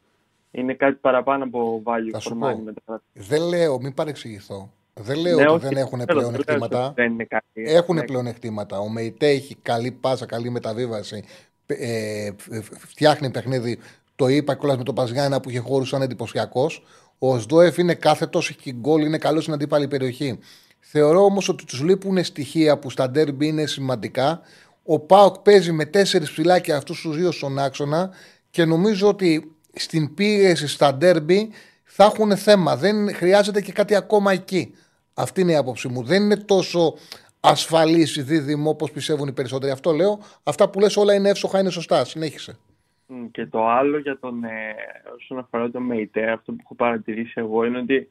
είναι 0.51 0.75
κάτι 0.75 0.95
παραπάνω 1.01 1.45
από 1.45 1.83
value 1.85 2.11
Θα 2.13 2.19
for 2.19 2.23
σου 2.23 2.35
money 2.43 2.55
πω. 2.57 2.63
μετά. 2.65 3.03
Δεν 3.13 3.43
λέω, 3.43 3.81
μην 3.81 3.95
παρεξηγηθώ. 3.95 4.73
Δεν 4.95 5.19
λέω 5.19 5.37
Ναι, 5.37 5.43
ότι 5.49 5.53
όχι, 5.65 5.75
δεν 5.75 5.77
έχουν 5.77 5.99
δεν 5.99 6.17
λέω, 6.17 6.25
δεν 6.25 6.33
λέω 6.33 6.41
πλεονεκτήματα. 6.43 6.87
ότι 6.87 6.95
δεν 7.03 7.13
είναι 7.13 7.25
κάτι. 7.25 7.47
Έχουν 7.55 7.95
Ναι. 7.95 8.03
πλεονεκτήματα. 8.05 8.79
Ο 8.79 8.89
Μεϊτέ 8.89 9.29
έχει 9.29 9.55
καλή 9.63 9.91
πάσα, 9.91 10.27
καλή 10.27 10.51
μεταβίβαση. 10.51 11.25
Ε, 11.67 12.27
ε, 12.27 12.33
φτιάχνει 12.79 13.31
παιχνίδι. 13.31 13.79
Το 14.17 14.29
είπα 14.29 14.55
κιόλας 14.55 14.77
με 14.77 14.85
τον 14.85 14.95
Παζιάννα 14.95 15.41
που 15.41 15.51
είχε 15.51 15.59
χώρους 15.59 15.89
σαν 15.89 16.03
εντυπωσιακός. 16.03 16.85
Ο 17.19 17.39
Σδόεφ 17.39 17.79
είναι 17.79 17.95
κάθετος, 17.95 18.49
έχει 18.51 18.73
γκολ, 18.73 19.03
είναι 19.05 19.19
καλός 19.19 19.43
στην 19.43 19.55
αντίπαλη 19.55 19.89
περιοχή. 19.89 20.39
Θεωρώ 20.81 21.25
όμως 21.25 21.49
ότι 21.49 21.65
τους 21.65 21.83
λείπουν 21.83 22.25
στοιχεία 22.25 22.79
που 22.79 22.91
στα 22.91 23.11
ντέρμπι 23.11 23.47
είναι 23.47 23.67
σημαντικά. 23.67 24.41
Ο 24.85 24.99
Πάοκ 24.99 25.39
παίζει 25.39 25.73
με 25.73 25.85
τέσσερις 25.85 26.31
ψηλάκια 26.31 26.77
αυτούς 26.77 27.01
τους 27.01 27.17
δύο 27.17 27.31
στον 27.31 27.59
άξονα 27.59 28.11
και 28.51 28.65
νομίζω 28.65 29.09
ότι 29.09 29.55
στην 29.73 30.15
πίεση 30.15 30.69
στα 30.69 30.95
ντέρμπι 30.95 31.51
θα 31.85 32.05
έχουν 32.05 32.37
θέμα. 32.37 32.77
Δεν 32.77 33.15
χρειάζεται 33.15 33.61
και 33.61 33.73
κάτι 33.73 33.95
ακόμα 33.95 34.33
εκεί. 34.33 34.75
Αυτή 35.15 35.41
είναι 35.41 35.53
η 35.53 35.57
άποψή 35.57 35.89
μου. 35.89 36.03
Δεν 36.03 36.23
είναι 36.23 36.37
τόσο 36.37 36.95
ασφαλής 37.41 38.17
η 38.17 38.23
δίδυμο 38.23 38.71
όπως 38.71 38.91
πιστεύουν 38.91 39.29
οι 39.29 39.33
περισσότεροι. 39.33 39.73
Αυτό 39.73 39.93
λέω. 39.93 40.19
Αυτά 40.43 40.71
που 40.71 40.81
λες 40.81 40.97
όλα 40.97 41.15
είναι 41.15 41.29
εύστοχα, 41.29 41.61
είναι 41.61 41.71
σωστά. 41.71 42.05
Συνέχισε. 42.05 42.59
Μ, 43.07 43.27
Και 43.31 43.47
το 43.47 43.69
άλλο 43.69 43.99
για 43.99 44.19
τον, 44.19 44.45
ε, 44.45 44.75
όσον 45.17 45.39
αφορά 45.39 45.71
τον 45.71 45.83
ΜΕΙΤΕ, 45.83 46.31
αυτό 46.31 46.53
που 46.53 46.59
έχω 46.65 46.75
παρατηρήσει 46.75 47.33
εγώ 47.37 47.65
είναι 47.65 47.79
ότι 47.79 48.09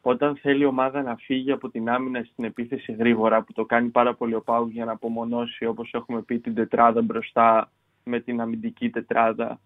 όταν 0.00 0.36
θέλει 0.36 0.62
η 0.62 0.66
ομάδα 0.66 1.02
να 1.02 1.16
φύγει 1.16 1.52
από 1.52 1.70
την 1.70 1.88
άμυνα 1.90 2.26
στην 2.32 2.44
επίθεση 2.44 2.92
γρήγορα, 2.92 3.42
που 3.42 3.52
το 3.52 3.64
κάνει 3.64 3.88
πάρα 3.88 4.14
πολύ 4.14 4.34
ο 4.34 4.40
Πάου 4.42 4.68
για 4.68 4.84
να 4.84 4.92
απομονώσει, 4.92 5.64
όπως 5.66 5.90
έχουμε 5.92 6.22
πει, 6.22 6.38
την 6.38 6.54
τετράδα 6.54 7.02
μπροστά 7.02 7.70
με 8.04 8.20
την 8.20 8.40
αμυντική 8.40 8.90
τετράδα, 8.90 9.60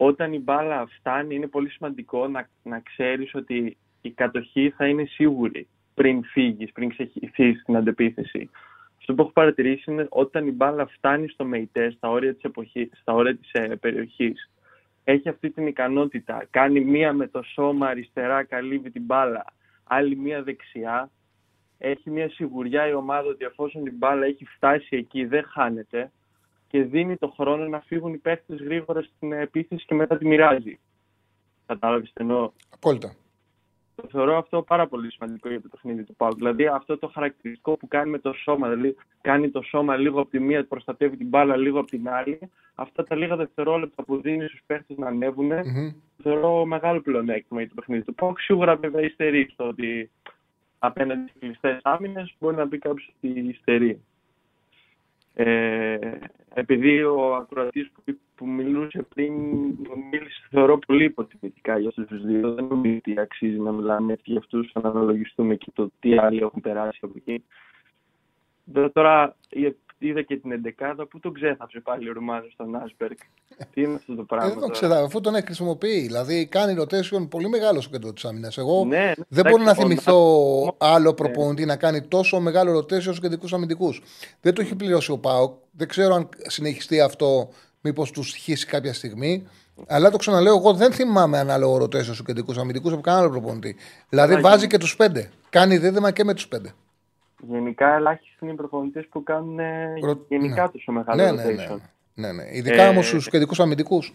όταν 0.00 0.32
η 0.32 0.38
μπάλα 0.38 0.86
φτάνει 0.86 1.34
είναι 1.34 1.46
πολύ 1.46 1.70
σημαντικό 1.70 2.28
να, 2.28 2.48
να 2.62 2.80
ξέρεις 2.80 3.34
ότι 3.34 3.76
η 4.00 4.10
κατοχή 4.10 4.70
θα 4.76 4.86
είναι 4.86 5.04
σίγουρη 5.04 5.68
πριν 5.94 6.24
φύγεις, 6.24 6.72
πριν 6.72 6.88
ξεχυθείς 6.88 7.60
στην 7.60 7.76
αντεπίθεση. 7.76 8.50
Αυτό 8.98 9.14
που 9.14 9.22
έχω 9.22 9.32
παρατηρήσει 9.32 9.90
είναι 9.90 10.06
όταν 10.08 10.46
η 10.46 10.50
μπάλα 10.50 10.86
φτάνει 10.86 11.28
στο 11.28 11.44
ΜΕΙΤΕ, 11.44 11.90
στα 11.90 12.08
όρια 12.08 12.34
της, 12.34 12.42
εποχής, 12.42 12.90
στα 13.00 13.12
όρια 13.12 13.36
της 13.36 13.52
ε, 13.52 13.76
περιοχής, 13.76 14.50
έχει 15.04 15.28
αυτή 15.28 15.50
την 15.50 15.66
ικανότητα. 15.66 16.46
Κάνει 16.50 16.80
μία 16.80 17.12
με 17.12 17.26
το 17.26 17.42
σώμα 17.42 17.86
αριστερά, 17.86 18.44
καλύβει 18.44 18.90
την 18.90 19.02
μπάλα, 19.02 19.44
άλλη 19.84 20.16
μία 20.16 20.42
δεξιά. 20.42 21.10
Έχει 21.78 22.10
μία 22.10 22.28
σιγουριά 22.30 22.88
η 22.88 22.92
ομάδα 22.92 23.28
ότι 23.28 23.44
εφόσον 23.44 23.84
την 23.84 23.96
μπάλα 23.96 24.26
έχει 24.26 24.44
φτάσει 24.44 24.96
εκεί 24.96 25.24
δεν 25.24 25.44
χάνεται 25.44 26.10
και 26.68 26.82
δίνει 26.82 27.16
το 27.16 27.28
χρόνο 27.28 27.68
να 27.68 27.80
φύγουν 27.80 28.12
οι 28.14 28.18
παίχτες 28.18 28.60
γρήγορα 28.60 29.02
στην 29.02 29.32
επίθεση 29.32 29.84
και 29.84 29.94
μετά 29.94 30.18
τη 30.18 30.26
μοιράζει. 30.26 30.78
Κατάλαβες 31.66 32.12
τι 32.12 32.22
εννοώ; 32.22 32.50
Απόλυτα. 32.70 33.14
Το 34.02 34.08
θεωρώ 34.10 34.38
αυτό 34.38 34.62
πάρα 34.62 34.86
πολύ 34.86 35.12
σημαντικό 35.12 35.48
για 35.48 35.60
το 35.60 35.68
παιχνίδι 35.68 36.04
του 36.04 36.14
Πάου. 36.16 36.34
Δηλαδή 36.34 36.66
αυτό 36.66 36.98
το 36.98 37.08
χαρακτηριστικό 37.08 37.76
που 37.76 37.88
κάνει 37.88 38.10
με 38.10 38.18
το 38.18 38.32
σώμα, 38.32 38.68
δηλαδή 38.68 38.96
κάνει 39.20 39.50
το 39.50 39.62
σώμα 39.62 39.96
λίγο 39.96 40.20
από 40.20 40.30
τη 40.30 40.40
μία, 40.40 40.66
προστατεύει 40.66 41.16
την 41.16 41.28
μπάλα 41.28 41.56
λίγο 41.56 41.78
από 41.78 41.88
την 41.88 42.08
άλλη. 42.08 42.38
Αυτά 42.74 43.04
τα 43.04 43.16
λίγα 43.16 43.36
δευτερόλεπτα 43.36 44.02
που 44.02 44.20
δίνει 44.20 44.46
στους 44.46 44.62
παίχτε 44.66 44.94
να 44.96 45.06
ανέβουν, 45.06 45.46
Μμμ. 45.46 45.92
θεωρώ 46.22 46.64
μεγάλο 46.64 47.00
πλεονέκτημα 47.00 47.60
για 47.60 47.68
το 47.68 47.74
παιχνίδι 47.74 48.02
του 48.02 48.14
Πάου. 48.14 48.32
Σίγουρα 48.38 48.76
βέβαια 48.76 49.04
υστερεί 49.04 49.48
στο 49.52 49.68
ότι 49.68 50.10
απέναντι 50.78 51.28
στις 51.28 51.40
κλειστές 51.40 51.78
άμυνες 51.82 52.34
μπορεί 52.38 52.56
να 52.56 52.68
πει 52.68 52.78
κάποιος 52.78 53.12
ότι 53.16 53.28
υστερεί. 53.40 54.00
Ε, 55.40 55.98
επειδή 56.54 57.02
ο 57.02 57.34
ακροατής 57.34 57.90
που, 57.90 58.18
που 58.34 58.46
μιλούσε 58.46 59.06
πριν 59.14 59.32
μίλησε 60.10 60.46
θεωρώ 60.50 60.78
πολύ 60.78 61.04
υποτιμητικά 61.04 61.78
για 61.78 61.88
αυτούς 61.88 62.06
τους 62.06 62.24
δύο. 62.24 62.54
Δεν 62.54 62.64
νομίζω 62.64 62.96
ότι 62.96 63.20
αξίζει 63.20 63.58
να 63.58 63.72
μιλάμε 63.72 64.12
έτσι 64.12 64.30
για 64.30 64.38
αυτούς, 64.38 64.70
να 64.74 64.88
αναλογιστούμε 64.90 65.54
και 65.54 65.70
το 65.74 65.90
τι 66.00 66.18
άλλοι 66.18 66.38
έχουν 66.38 66.60
περάσει 66.60 66.98
από 67.02 67.12
εκεί. 67.16 67.44
Βέβαια, 68.64 68.92
Τώρα 68.92 69.36
ε, 69.48 69.70
είδα 70.06 70.22
και 70.22 70.36
την 70.36 70.50
11 70.98 71.06
που 71.10 71.18
τον 71.20 71.32
ξέθαψε 71.34 71.80
πάλι 71.80 72.08
ο 72.08 72.12
Ρουμάνος 72.12 72.52
στον 72.52 72.74
Άσμπεργκ. 72.76 73.16
Τι 73.74 73.82
είναι 73.82 73.94
αυτό 73.94 74.14
το 74.14 74.20
Ε, 74.20 74.24
πράγμα. 74.28 74.46
δεν 74.48 74.54
το 74.54 74.60
τώρα; 74.60 74.72
ξέρω, 74.72 74.94
αφού 74.94 75.20
τον 75.20 75.34
χρησιμοποιεί. 75.44 76.00
Δηλαδή 76.00 76.46
κάνει 76.46 76.74
rotation 76.80 77.28
πολύ 77.30 77.48
μεγάλο 77.48 77.80
στο 77.80 77.90
κέντρο 77.90 78.12
της 78.12 78.24
άμυνας. 78.24 78.58
Εγώ 78.58 78.84
Ναι, 78.84 78.96
ναι, 78.98 79.12
δεν 79.28 79.44
μπορώ 79.44 79.56
να 79.62 79.70
εντάξει, 79.70 79.80
ο 79.80 79.88
θυμηθώ 79.88 80.64
Νάσ- 80.64 80.74
άλλο 80.94 81.08
Ναι. 81.08 81.14
προπονητή 81.14 81.64
να 81.64 81.76
κάνει 81.76 82.02
τόσο 82.02 82.40
μεγάλο 82.40 82.78
rotation 82.78 83.00
στους 83.00 83.20
κεντρικούς 83.20 83.52
αμυντικούς. 83.52 84.02
Δεν 84.40 84.54
το 84.54 84.60
έχει 84.60 84.74
πληρώσει 84.74 85.10
ο 85.10 85.18
Πάοκ. 85.18 85.54
Δεν 85.70 85.88
ξέρω 85.88 86.14
αν 86.14 86.28
συνεχιστεί 86.46 87.00
αυτό, 87.00 87.48
μήπως 87.80 88.10
τους 88.10 88.28
στοιχήσει 88.28 88.66
κάποια 88.66 88.92
στιγμή. 88.94 89.46
Αλλά 89.86 90.10
το 90.10 90.16
ξαναλέω, 90.16 90.56
εγώ 90.56 90.72
δεν 90.72 90.92
θυμάμαι 90.92 91.38
ανάλογο 91.38 91.76
rotation 91.84 92.02
στους 92.02 92.22
κεντρικούς 92.22 92.58
αμυντικούς 92.58 92.92
από 92.92 93.00
κανένα 93.00 93.22
άλλο 93.22 93.32
προπονητή. 93.32 93.76
Δηλαδή 94.08 94.34
Καλά, 94.34 94.48
βάζει 94.48 94.60
και- 94.60 94.66
και 94.66 94.78
τους 94.78 94.96
πέντε. 94.96 95.30
Κάνει 95.50 95.78
δίδυμα 95.78 96.10
και 96.10 96.24
με 96.24 96.34
τους 96.34 96.48
πέντε. 96.48 96.72
Γενικά 97.42 97.94
ελάχιστοι 97.94 98.36
είναι 98.40 98.52
οι 98.52 98.54
προπονητές 98.56 99.06
που 99.08 99.22
κάνουν 99.22 99.58
ε, 99.58 99.94
Ρο- 100.02 100.24
γενικά 100.28 100.62
ναι. 100.62 100.68
τόσο 100.68 100.92
μεγάλο 100.92 101.22
Ναι, 101.22 101.30
ναι, 101.32 101.42
rotation. 101.42 101.76
ναι. 102.14 102.26
ναι, 102.26 102.32
ναι. 102.32 102.42
Ειδικά 102.52 102.82
Ε, 102.82 102.88
όμως 102.88 103.06
στου 103.08 103.30
κεντρικούς 103.30 103.60
αμυντικούς. 103.60 104.12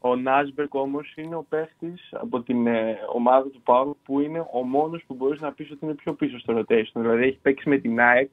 Ο 0.00 0.16
Νάσμπερκ 0.16 0.74
όμως 0.74 1.12
είναι 1.16 1.34
ο 1.36 1.46
παίχτης 1.48 2.08
από 2.12 2.40
την 2.42 2.66
ε, 2.66 2.98
ομάδα 3.14 3.48
του 3.48 3.60
Πάου 3.62 3.96
που 4.04 4.20
είναι 4.20 4.46
ο 4.52 4.62
μόνος 4.62 5.04
που 5.06 5.14
μπορείς 5.14 5.40
να 5.40 5.52
πεις 5.52 5.70
ότι 5.70 5.84
είναι 5.84 5.94
πιο 5.94 6.12
πίσω 6.14 6.38
στο 6.38 6.58
rotation. 6.58 6.90
Δηλαδή 6.94 7.22
έχει 7.22 7.38
παίξει 7.42 7.68
με 7.68 7.78
την 7.78 8.00
ΑΕΚ 8.00 8.30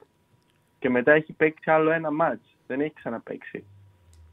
και 0.79 0.89
μετά 0.89 1.11
έχει 1.11 1.33
παίξει 1.33 1.71
άλλο 1.71 1.91
ένα 1.91 2.09
ματς. 2.21 2.55
Δεν 2.67 2.81
έχει 2.81 2.93
ξαναπαίξει. 2.93 3.63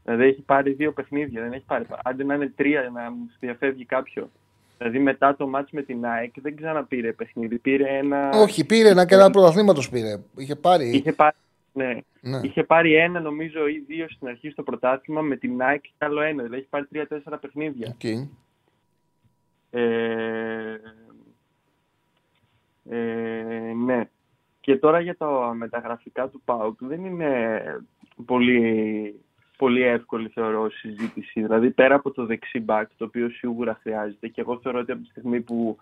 Δηλαδή 0.03 0.23
έχει 0.23 0.41
πάρει 0.41 0.71
δύο 0.73 0.91
παιχνίδια. 0.93 1.41
Δεν 1.41 1.53
έχει 1.53 1.65
πάρει. 1.65 1.85
Άντε 2.03 2.23
να 2.23 2.33
είναι 2.35 2.53
τρία 2.55 2.89
να 2.93 3.11
μου 3.11 3.29
διαφεύγει 3.39 3.85
κάποιο. 3.85 4.29
Δηλαδή 4.77 4.99
μετά 4.99 5.35
το 5.35 5.51
ματς 5.55 5.67
με 5.71 5.81
την 5.81 6.05
ΑΕΚ 6.05 6.33
δεν 6.41 6.55
ξαναπήρε 6.55 7.13
παιχνίδι. 7.13 7.57
Πήρε 7.57 7.97
ένα. 7.97 8.29
Όχι, 8.29 8.65
πήρε 8.65 8.89
ένα 8.89 9.05
και 9.05 9.15
ένα 9.15 9.29
πρωταθλήματος 9.29 9.89
πήρε. 9.89 10.19
Είχε 10.37 10.55
πάρει. 10.55 10.89
Είχε 10.89 11.13
πάρει, 11.13 11.35
ναι. 11.73 11.97
Ναι. 12.21 12.39
Είχε 12.43 12.63
πάρει 12.63 12.93
ένα 12.93 13.19
νομίζω 13.19 13.67
ή 13.67 13.83
δύο 13.87 14.07
στην 14.09 14.27
αρχή 14.27 14.49
στο 14.49 14.63
πρωτάθλημα 14.63 15.21
με 15.21 15.35
την 15.35 15.61
ΑΕΚ 15.61 15.81
και 15.81 16.05
άλλο 16.05 16.21
ένα. 16.21 16.43
Δηλαδή 16.43 16.55
έχει 16.55 16.69
πάρει 16.69 16.85
τρία-τέσσερα 16.85 17.37
παιχνίδια. 17.37 17.87
Οκ. 17.93 18.03
Ε, 19.71 20.79
ε, 22.89 23.73
ναι. 23.85 24.09
Και 24.59 24.77
τώρα 24.77 24.99
για 24.99 25.17
τα 25.17 25.53
μεταγραφικά 25.53 26.27
του 26.27 26.41
ΠΑΟΚ 26.45 26.77
δεν 26.79 27.05
είναι 27.05 27.61
πολύ, 28.25 29.22
πολύ 29.57 29.81
εύκολη 29.81 30.27
θεωρώ 30.27 30.69
συζήτηση. 30.69 31.41
Δηλαδή 31.41 31.69
πέρα 31.69 31.95
από 31.95 32.11
το 32.11 32.25
δεξί 32.25 32.59
μπακ 32.59 32.89
το 32.97 33.05
οποίο 33.05 33.29
σίγουρα 33.29 33.79
χρειάζεται 33.81 34.27
και 34.27 34.41
εγώ 34.41 34.59
θεωρώ 34.63 34.79
ότι 34.79 34.91
από 34.91 35.01
τη 35.01 35.09
στιγμή 35.09 35.41
που 35.41 35.77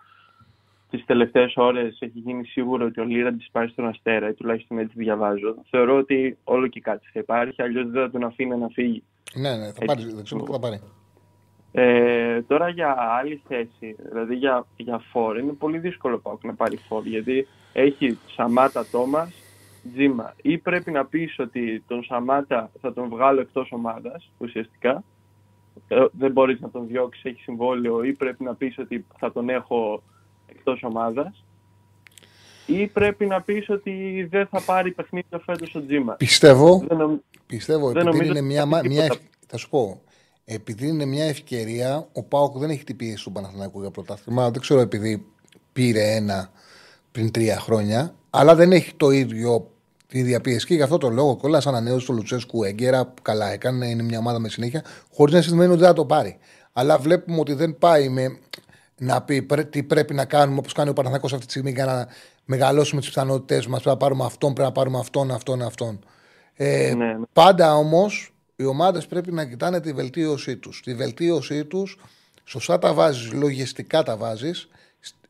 τις 0.90 1.04
τελευταίες 1.04 1.52
ώρες 1.56 1.96
έχει 2.00 2.18
γίνει 2.18 2.44
σίγουρο 2.44 2.84
ότι 2.84 3.00
ο 3.00 3.04
Λίραντης 3.04 3.48
πάει 3.52 3.68
στον 3.68 3.86
Αστέρα 3.86 4.28
ή 4.28 4.32
τουλάχιστον 4.32 4.78
έτσι 4.78 4.94
διαβάζω. 4.96 5.54
Θεωρώ 5.70 5.96
ότι 5.96 6.38
όλο 6.44 6.66
και 6.66 6.80
κάτι 6.80 7.08
θα 7.12 7.20
υπάρχει, 7.20 7.62
αλλιώς 7.62 7.90
δεν 7.90 8.02
θα 8.02 8.10
τον 8.10 8.24
αφήνει 8.24 8.56
να 8.56 8.68
φύγει. 8.68 9.02
Ναι, 9.34 9.56
ναι, 9.56 9.72
θα 9.72 9.84
πάρει. 9.84 10.04
Δεν 10.04 10.24
ξέρω 10.24 10.42
πού 10.42 10.52
θα 10.52 10.58
πάρει. 10.58 10.80
Ε, 11.74 12.42
τώρα 12.42 12.68
για 12.68 12.96
άλλη 12.98 13.42
θέση, 13.48 13.96
δηλαδή 14.08 14.34
για, 14.34 14.66
για 14.76 14.98
φόρ, 14.98 15.38
είναι 15.38 15.52
πολύ 15.52 15.78
δύσκολο 15.78 16.18
ΠΑΟΚ 16.18 16.44
να 16.44 16.54
πάρει 16.54 16.76
φόρ, 16.76 17.06
γιατί 17.06 17.46
έχει 17.72 18.18
Σαμάτα 18.26 18.86
Τόμας, 18.90 19.34
Τζίμα. 19.94 20.34
Ή 20.42 20.58
πρέπει 20.58 20.90
να 20.90 21.04
πεις 21.06 21.38
ότι 21.38 21.82
τον 21.86 22.04
Σαμάτα 22.04 22.70
θα 22.80 22.92
τον 22.92 23.08
βγάλω 23.08 23.40
εκτός 23.40 23.72
ομάδας, 23.72 24.30
ουσιαστικά; 24.38 25.04
Ε, 25.88 26.04
δεν 26.12 26.32
μπορείς 26.32 26.60
να 26.60 26.70
τον 26.70 26.86
διώξεις, 26.86 27.24
έχει 27.24 27.42
συμβόλαιο, 27.42 28.04
ή 28.04 28.12
πρέπει 28.12 28.44
να 28.44 28.54
πεις 28.54 28.78
ότι 28.78 29.04
θα 29.18 29.32
τον 29.32 29.48
έχω 29.48 30.02
εκτός 30.46 30.82
ομάδας; 30.82 31.44
Ή 32.66 32.86
πρέπει 32.86 33.26
να 33.26 33.40
πεις 33.42 33.68
ότι 33.70 34.26
δεν 34.30 34.46
θα 34.46 34.60
πάρει 34.62 34.90
παιχνίδια 34.92 35.38
φέτος 35.44 35.74
ο 35.74 35.84
Τζίμα; 35.86 36.14
Πιστεύω, 36.14 36.84
Δεν 36.88 36.96
νομ- 36.98 37.18
πιστεύω 37.46 37.86
δεν 37.92 37.96
επειδή 37.96 38.06
νομίζω 38.16 38.30
είναι 38.30 38.38
ότι 38.38 38.48
μια, 38.48 38.60
θα 38.60 38.66
μα- 38.66 38.80
πει 38.80 38.88
μια, 38.88 39.02
τίποτα. 39.02 39.20
ευ- 39.24 39.32
θα 39.46 39.56
σου 39.56 39.68
πω, 39.68 40.00
επειδή 40.44 40.88
είναι 40.88 41.04
μια 41.04 41.24
ευκαιρία, 41.24 42.08
ο 42.12 42.22
Πάοκ 42.22 42.58
δεν 42.58 42.70
έχει 42.70 42.84
την 42.84 42.96
πίεση 42.96 43.24
του 43.24 43.32
Παναθηναϊκού 43.32 43.80
για 43.80 43.90
πρωτάθλημα. 43.90 44.50
Δεν 44.50 44.60
ξέρω 44.60 44.80
επειδή 44.80 45.26
πήρε 45.72 46.14
ένα 46.14 46.50
πριν 47.12 47.30
τρία 47.30 47.58
χρόνια, 47.58 48.14
αλλά 48.30 48.54
δεν 48.54 48.72
έχει 48.72 48.94
το 48.94 49.10
ίδιο 49.10 49.70
την 50.12 50.20
ίδια 50.20 50.40
πίεση. 50.40 50.66
Και 50.66 50.74
γι' 50.74 50.82
αυτό 50.82 50.98
το 50.98 51.08
λόγο 51.08 51.36
κολλάς 51.36 51.66
ανανέωσες 51.66 52.04
το 52.04 52.12
Λουτσέσκου 52.12 52.64
έγκαιρα, 52.64 53.06
που 53.06 53.22
καλά 53.22 53.52
έκανε, 53.52 53.86
είναι 53.86 54.02
μια 54.02 54.18
ομάδα 54.18 54.38
με 54.38 54.48
συνέχεια, 54.48 54.84
χωρίς 55.14 55.34
να 55.34 55.42
σημαίνει 55.42 55.70
ότι 55.70 55.78
δεν 55.78 55.88
θα 55.88 55.94
το 55.94 56.04
πάρει. 56.04 56.38
Αλλά 56.72 56.98
βλέπουμε 56.98 57.40
ότι 57.40 57.52
δεν 57.52 57.78
πάει 57.78 58.08
με 58.08 58.38
να 58.98 59.22
πει 59.22 59.42
πρέ- 59.42 59.70
τι 59.70 59.82
πρέπει 59.82 60.14
να 60.14 60.24
κάνουμε 60.24 60.58
όπως 60.58 60.72
κάνει 60.72 60.90
ο 60.90 60.92
Παναθηναϊκός 60.92 61.32
αυτή 61.32 61.44
τη 61.44 61.50
στιγμή 61.50 61.70
για 61.70 61.84
να 61.84 62.06
μεγαλώσουμε 62.44 63.00
τις 63.00 63.08
πιθανότητές 63.10 63.66
μας. 63.66 63.82
Πρέπει 63.82 63.88
να 63.88 63.96
πάρουμε 63.96 64.24
αυτόν, 64.24 64.52
πρέπει 64.52 64.68
να 64.68 64.74
πάρουμε 64.74 64.98
αυτόν, 64.98 65.30
αυτόν, 65.30 65.62
αυτόν. 65.62 65.98
Ε, 66.54 66.94
Ναι, 66.96 67.04
ναι. 67.04 67.16
Πάντα 67.32 67.74
όμως 67.74 68.34
οι 68.56 68.64
ομάδες 68.64 69.06
πρέπει 69.06 69.32
να 69.32 69.44
κοιτάνε 69.44 69.80
τη 69.80 69.92
βελτίωσή 69.92 70.56
τους. 70.56 70.80
Τη 70.84 70.94
βελτίωσή 70.94 71.64
τους, 71.64 71.98
σωστά 72.44 72.78
τα 72.78 72.92
βάζεις, 72.94 73.32
λογιστικά 73.32 74.02
τα 74.02 74.16
βάζεις. 74.16 74.68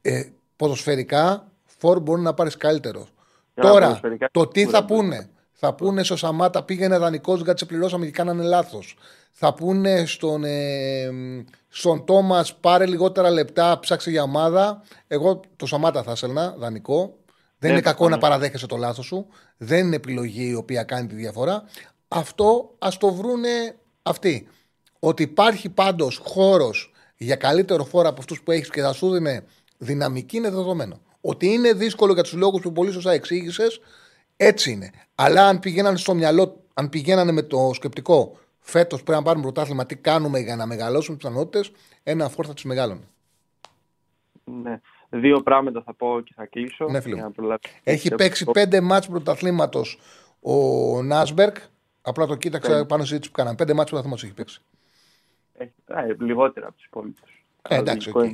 Ε, 0.03 0.23
ποδοσφαιρικά, 0.57 1.47
φόρ 1.79 2.01
μπορεί 2.01 2.21
να 2.21 2.35
πάρεις 2.35 2.57
καλύτερο. 2.57 3.07
Καλά, 3.55 3.71
Τώρα, 3.71 3.87
ποδοσφαιρικά 3.87 4.29
το 4.33 4.47
τι 4.47 4.59
σίγουρα 4.61 4.79
θα 4.79 4.85
μπορεί. 4.85 5.01
πούνε, 5.01 5.29
Θα 5.53 5.75
πούνε 5.75 6.03
στο 6.03 6.17
Σαμάτα 6.17 6.63
πήγαινε 6.63 6.99
δανεικός, 6.99 7.41
γιατί 7.43 7.59
σε 7.59 7.65
πληρώσαμε 7.67 8.05
και 8.05 8.11
κάνανε 8.11 8.43
λάθος. 8.43 8.97
Θα 9.33 9.55
πούνε 9.55 10.07
στον, 10.07 10.45
ε, 10.45 11.11
στον 11.69 12.05
Τόμας 12.05 12.55
πάρε 12.57 12.87
λιγότερα 12.87 13.31
λεπτά, 13.31 13.79
ψάξε 13.79 14.11
για 14.11 14.23
ομάδα. 14.23 14.83
Εγώ 15.07 15.41
το 15.57 15.67
Σαμάτα 15.67 16.03
θα 16.03 16.11
έσελνα, 16.11 16.55
δανεικό. 16.59 17.17
Δεν 17.59 17.71
Ναι, 17.71 17.77
είναι 17.77 17.81
κακό 17.81 17.97
συμφωνώ. 18.05 18.15
να 18.15 18.19
παραδέχεσαι 18.29 18.67
το 18.67 18.77
λάθος 18.77 19.05
σου. 19.07 19.27
Δεν 19.57 19.87
είναι 19.87 19.97
επιλογή 19.97 20.49
η 20.49 20.55
οποία 20.55 20.83
κάνει 20.83 21.07
τη 21.07 21.15
διαφορά. 21.15 21.63
Αυτό 22.09 22.75
ας 22.79 22.97
το 22.97 23.13
βρούνε 23.13 23.77
αυτοί. 24.03 24.49
Ότι 24.99 25.23
υπάρχει 25.23 25.69
πάντως 25.69 26.21
χώρος 26.25 26.93
για 27.17 27.37
καλύτερο 27.37 27.85
φόρο 27.85 28.09
από 28.09 28.21
αυτούς 28.21 28.43
που 28.43 28.51
έχεις 28.51 28.71
και 28.71 28.81
θα 28.83 28.93
σου 28.93 29.11
δίνει 29.11 29.41
δυναμική 29.79 30.37
είναι 30.37 30.51
δεδομένο. 30.51 31.01
Ότι 31.25 31.47
είναι 31.47 31.73
δύσκολο 31.73 32.13
για 32.13 32.23
τους 32.23 32.33
λόγους 32.33 32.61
που 32.61 32.73
πολύ 32.73 32.93
σωστά 32.93 33.13
εξήγησες, 33.13 33.81
έτσι 34.37 34.71
είναι. 34.71 34.91
Αλλά 35.15 35.47
αν 35.47 35.59
πηγαίνανε 35.59 35.97
στο 35.97 36.15
μυαλό, 36.15 36.61
αν 36.75 36.89
πηγαίνανε 36.89 37.33
με 37.33 37.43
το 37.43 37.71
σκεπτικό 37.75 38.37
φέτος 38.61 39.03
πρέπει 39.03 39.19
να 39.19 39.25
πάρουμε 39.25 39.43
πρωτάθλημα, 39.45 39.87
τι 39.87 39.97
κάνουμε 39.97 40.39
για 40.39 40.57
να 40.57 40.67
μεγαλώσουν 40.67 41.17
τις 41.17 41.25
πιθανότητες, 41.27 41.73
ένα 42.03 42.29
φόρ 42.29 42.45
θα 42.49 42.55
τις 42.55 42.65
μεγάλωνε. 42.65 43.01
Ναι. 44.45 44.81
Δύο 45.11 45.43
πράγματα 45.43 45.83
θα 45.83 45.95
πω 45.95 46.21
και 46.25 46.33
θα 46.37 46.47
κλείσω. 46.47 46.89
Ναι, 46.89 47.01
φίλε 47.01 47.15
για 47.15 47.23
μου. 47.23 47.29
να 47.29 47.35
προλάβω. 47.35 47.61
Έχει 47.83 48.09
Και- 48.09 48.15
παίξει 48.15 48.45
πέντε 48.45 48.81
μάτς 48.81 49.07
πρωταθλήματος 49.09 49.99
ο 50.41 50.57
Νάσμπερκ. 51.03 51.57
Απλά 52.03 52.27
το 52.27 52.35
κοίταξα 52.35 52.71
Πέντε. 52.71 52.85
πάνω 52.85 53.01
στη 53.01 53.09
συζήτηση 53.09 53.31
που 53.33 53.37
κάναμε. 53.39 53.57
Πέντε 53.57 53.73
μάτς 53.75 53.91
πρωταθλήματος 53.91 54.25
έχει 54.25 54.35
παίξει. 54.35 54.61
Έχει, 55.53 55.73
α, 55.87 56.25
λιγότερα 56.25 56.67
από 56.67 56.77
τους 56.77 56.85
υπόλοιπους. 56.87 57.45
Ε, 57.69 57.77
εντάξει, 57.77 58.11
οκ. 58.15 58.25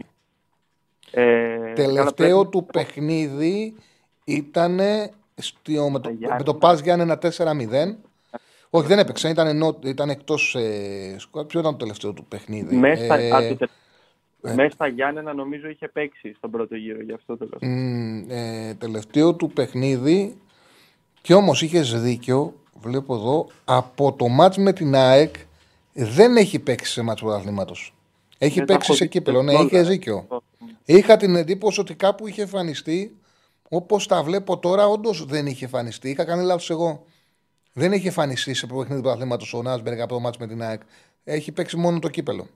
Ε, 1.10 1.72
Τελευταίο 1.74 2.28
καλά, 2.38 2.48
του 2.48 2.66
παιχνίδι 2.72 3.74
ήταν 4.24 4.72
με 4.74 5.10
το, 6.00 6.08
Γιάννενα. 6.10 6.34
με 6.36 6.42
το 6.42 6.54
Πας 6.54 6.80
Γιάννενα 6.80 7.18
4-0. 7.18 7.96
Όχι, 8.70 8.86
δεν 8.86 8.98
έπαιξε. 8.98 9.28
Ήταν, 9.28 9.46
ενώ, 9.46 9.78
ήταν 9.84 10.10
εκτός. 10.10 10.54
Ε, 10.54 11.16
squad. 11.18 11.46
Ποιο 11.46 11.60
ήταν 11.60 11.72
το 11.72 11.78
τελευταίο 11.78 12.12
του 12.12 12.24
παιχνίδι; 12.24 12.76
Μέσα, 12.76 13.04
στα- 13.04 13.18
Ε, 13.18 13.30
α, 13.30 13.48
το 13.48 13.56
τε- 13.56 13.70
ε. 14.42 14.54
μέσα 14.54 14.70
στα 14.70 14.86
Γιάννενα 14.86 15.34
νομίζω 15.34 15.68
είχε 15.68 15.88
παίξει 15.88 16.34
στον 16.36 16.50
πρώτο 16.50 16.74
γύρο, 16.74 17.02
γι' 17.02 17.12
αυτό 17.12 17.36
το 17.36 17.44
λέω. 17.50 17.70
Μ, 17.72 18.24
ε, 18.30 18.74
τελευταίο 18.78 19.34
του 19.34 19.50
παιχνίδι 19.50 20.36
και 21.22 21.34
όμως 21.34 21.62
είχες 21.62 22.00
δίκιο 22.02 22.54
βλέπω 22.80 23.14
εδώ 23.14 23.46
από 23.64 24.12
το 24.12 24.28
μάτς 24.28 24.56
με 24.56 24.72
την 24.72 24.94
ΑΕΚ 24.94 25.34
δεν 25.92 26.36
έχει 26.36 26.58
παίξει 26.58 26.92
σε 26.92 27.02
μάτς 27.02 27.20
πρωταθλήματος 27.20 27.94
έχει 28.38 28.58
Δεν 28.58 28.66
τα 28.66 28.72
παίξει 28.72 28.86
έχω 28.90 28.98
σε 28.98 29.04
δει 29.04 29.10
κύπελο 29.10 29.42
ναι 29.42 29.52
όλα. 29.54 29.62
είχες 29.64 29.88
δίκιο 29.88 30.26
είχα 30.84 31.16
την 31.16 31.36
εντύπωση 31.36 31.80
ότι 31.80 31.94
κάπου 31.94 32.26
είχε 32.26 32.42
εμφανιστεί 32.42 33.18
όπως 33.68 34.06
τα 34.06 34.22
βλέπω 34.22 34.58
τώρα 34.58 34.86
όντως 34.86 35.24
δεν 35.24 35.46
είχε 35.46 35.64
εμφανιστεί. 35.64 36.10
Είχα 36.10 36.24
κάνει 36.24 36.44
λάθος 36.44 36.70
εγώ. 36.70 37.04
Δεν 37.72 37.92
έχει 37.92 38.06
εμφανιστεί 38.06 38.54
σε 38.54 38.66
παιχνίδι 38.66 39.02
πρωταθλήματος 39.02 39.54
ο 39.54 39.62
Νάσμπεργκ 39.62 40.00
από 40.00 40.14
το 40.14 40.20
μάτς 40.20 40.38
με 40.38 40.46
την 40.46 40.62
ΑΕΚ. 40.62 40.80
Έχει 41.24 41.52
παίξει 41.52 41.76
μόνο 41.76 41.98
το 41.98 42.08
κύπελο. 42.08 42.46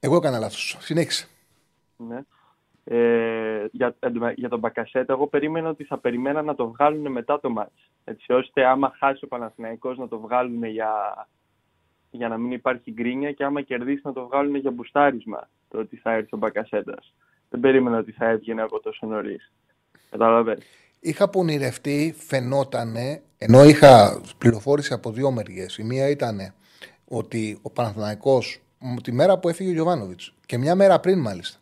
Εγώ 0.00 0.16
έκανα 0.16 0.38
λάθος. 0.38 0.76
Συνέχισε. 0.80 1.28
Ναι. 1.96 2.20
Ε, 2.84 3.66
για, 3.72 3.96
εντωμε- 3.98 4.38
για 4.38 4.48
τον 4.48 4.58
Μπακασέτα, 4.58 5.12
εγώ 5.12 5.26
περίμενα 5.26 5.68
ότι 5.68 5.84
θα 5.84 5.98
περιμένα 5.98 6.42
να 6.42 6.54
το 6.54 6.68
βγάλουν 6.68 7.12
μετά 7.12 7.40
το 7.40 7.50
μάτς. 7.50 7.90
Έτσι 8.04 8.32
ώστε 8.32 8.66
άμα 8.66 8.94
χάσει 8.98 9.24
ο 9.24 9.28
Παναθηναϊκός 9.28 9.98
να 9.98 10.08
το 10.08 10.18
βγάλουν 10.18 10.64
για, 10.64 10.92
για 12.10 12.28
να 12.28 12.38
μην 12.38 12.52
υπάρχει 12.52 12.90
γκρίνια 12.92 13.32
και 13.32 13.44
άμα 13.44 13.62
κερδίσει 13.62 14.00
να 14.04 14.12
το 14.12 14.26
βγάλουν 14.26 14.54
για 14.54 14.70
μπουστάρισμα 14.70 15.48
το 15.72 15.78
ότι 15.78 15.96
θα 15.96 16.12
έρθει 16.12 16.28
ο 16.32 16.36
Μπακασέτας. 16.36 17.14
Δεν 17.48 17.60
περίμενα 17.60 17.98
ότι 17.98 18.12
θα 18.12 18.28
έβγαινε 18.28 18.62
από 18.62 18.80
τόσο 18.80 19.06
νωρίς. 19.06 19.52
Καταλαβαίνεις. 20.10 20.64
Είχα 21.00 21.28
πονηρευτεί, 21.28 22.14
φαινότανε, 22.18 23.22
ενώ 23.38 23.64
είχα 23.64 24.20
πληροφόρηση 24.38 24.92
από 24.92 25.10
δύο 25.10 25.30
μεριές. 25.30 25.78
Η 25.78 25.82
μία 25.84 26.08
ήταν 26.08 26.54
ότι 27.08 27.58
ο 27.62 27.70
Παναθηναϊκός 27.70 28.60
μ, 28.78 28.94
τη 29.02 29.12
μέρα 29.12 29.38
που 29.38 29.48
έφυγε 29.48 29.70
ο 29.70 29.72
Γιωβάνοβιτς 29.72 30.34
και 30.46 30.58
μια 30.58 30.74
μέρα 30.74 31.00
πριν 31.00 31.18
μάλιστα, 31.18 31.58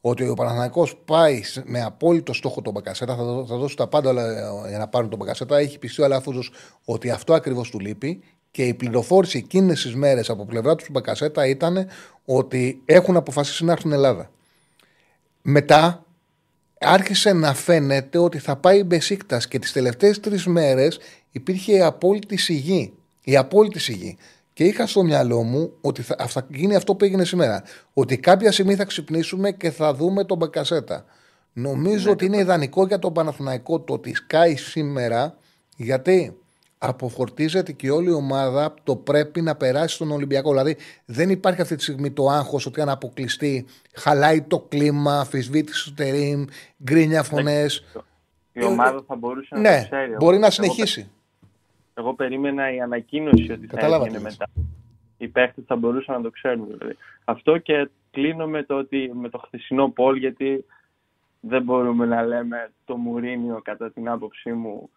ότι 0.00 0.28
ο 0.28 0.34
Παναθηναϊκός 0.34 0.96
πάει 0.96 1.42
σε- 1.42 1.62
με 1.66 1.82
απόλυτο 1.82 2.32
στόχο 2.32 2.62
τον 2.62 2.72
Μπακασέτα, 2.72 3.16
θα, 3.16 3.24
δω- 3.24 3.46
θα 3.46 3.56
δώσει 3.56 3.76
τα 3.76 3.88
πάντα 3.88 4.10
όλα 4.10 4.22
ε, 4.66 4.68
για 4.68 4.78
να 4.78 4.88
πάρουν 4.88 5.08
τον 5.10 5.18
Μπακασέτα. 5.18 5.58
Έχει 5.58 5.78
πιστεί 5.78 6.02
ο 6.02 6.04
Αλαφούζο 6.04 6.42
ότι 6.84 7.10
αυτό 7.10 7.34
ακριβώς 7.34 7.70
του 7.70 7.80
λείπει 7.80 8.22
και 8.50 8.64
η 8.64 8.74
πληροφόρηση 8.74 9.38
εκείνες 9.38 9.82
τις 9.82 9.94
μέρες 9.94 10.30
από 10.30 10.44
πλευρά 10.44 10.74
τους 10.74 10.90
Μπακασέτα 10.90 11.46
ήταν 11.46 11.88
ότι 12.24 12.82
έχουν 12.84 13.16
αποφασίσει 13.16 13.64
να 13.64 13.72
έρθουν 13.72 13.92
Ελλάδα. 13.92 14.30
Μετά 15.42 16.04
άρχισε 16.80 17.32
να 17.32 17.54
φαίνεται 17.54 18.18
ότι 18.18 18.38
θα 18.38 18.56
πάει 18.56 18.78
η 18.78 18.84
Μπεσίκτας 18.86 19.48
και 19.48 19.58
τις 19.58 19.72
τελευταίες 19.72 20.20
τρεις 20.20 20.46
μέρες 20.46 20.98
υπήρχε 21.30 21.72
η 21.72 21.80
απόλυτη 21.80 22.36
σιγή. 22.36 22.92
Η 23.24 23.36
απόλυτη 23.36 23.78
σιγή. 23.78 24.16
Και 24.52 24.64
είχα 24.64 24.86
στο 24.86 25.02
μυαλό 25.02 25.42
μου 25.42 25.72
ότι 25.80 26.02
θα, 26.02 26.16
θα 26.26 26.46
γίνει 26.50 26.74
αυτό 26.74 26.94
που 26.94 27.04
έγινε 27.04 27.24
σήμερα. 27.24 27.62
Ότι 27.92 28.18
κάποια 28.18 28.52
στιγμή 28.52 28.74
θα 28.74 28.84
ξυπνήσουμε 28.84 29.52
και 29.52 29.70
θα 29.70 29.94
δούμε 29.94 30.24
τον 30.24 30.36
Μπακασέτα. 30.36 31.04
Νομίζω 31.52 32.10
ότι 32.10 32.24
είναι 32.24 32.36
ιδανικό 32.36 32.86
για 32.86 32.98
τον 32.98 33.12
Παναθηναϊκό 33.12 33.80
το 33.80 33.92
ότι 33.92 34.14
σκάει 34.14 34.56
σήμερα 34.56 35.38
γιατί 35.76 36.39
αποφορτίζεται 36.82 37.72
και 37.72 37.90
όλη 37.90 38.08
η 38.08 38.12
ομάδα 38.12 38.74
το 38.82 38.96
πρέπει 38.96 39.40
να 39.40 39.56
περάσει 39.56 39.94
στον 39.94 40.10
Ολυμπιακό. 40.10 40.50
Δηλαδή 40.50 40.76
δεν 41.04 41.30
υπάρχει 41.30 41.60
αυτή 41.60 41.76
τη 41.76 41.82
στιγμή 41.82 42.10
το 42.10 42.26
άγχος 42.28 42.66
ότι 42.66 42.80
αν 42.80 42.88
αποκλειστεί 42.88 43.66
χαλάει 43.94 44.42
το 44.42 44.60
κλίμα, 44.68 45.20
αφισβήτηση 45.20 45.88
του 45.88 45.94
τερίμ, 45.94 46.44
γκρίνια 46.84 47.22
φωνές. 47.22 47.84
Η 48.52 48.64
ομάδα 48.64 49.02
θα 49.06 49.14
μπορούσε 49.16 49.54
να 49.54 49.60
Ναι, 49.60 49.78
το 49.80 49.84
ξέρει. 49.96 50.12
μπορεί 50.18 50.38
να 50.38 50.46
Εγώ- 50.46 50.54
συνεχίσει. 50.54 51.10
Εγώ 51.94 52.14
περίμενα 52.14 52.74
η 52.74 52.80
ανακοίνωση 52.80 53.52
ότι 53.52 53.66
θα 53.66 53.74
Κατάλαβα 53.74 54.04
έβγαινε 54.04 54.18
τι 54.18 54.22
λες. 54.24 54.36
μετά. 54.38 54.50
Οι 55.16 55.28
παίχτες 55.28 55.64
θα 55.66 55.76
μπορούσαν 55.76 56.14
να 56.14 56.22
το 56.22 56.30
ξέρουν. 56.30 56.66
Δηλαδή. 56.66 56.96
Αυτό 57.24 57.58
και 57.58 57.88
κλείνω 58.10 58.46
με 58.46 58.62
το, 58.62 58.74
ότι, 58.78 59.10
με 59.14 59.28
το 59.28 59.38
χθεσινό 59.38 59.88
πόλ 59.88 60.16
γιατί 60.16 60.64
δεν 61.40 61.62
μπορούμε 61.62 62.06
να 62.06 62.22
λέμε 62.22 62.70
το 62.84 62.96
Μουρίνιο 62.96 63.60
κατά 63.64 63.90
την 63.90 64.08
άποψή 64.08 64.52
μου 64.52 64.90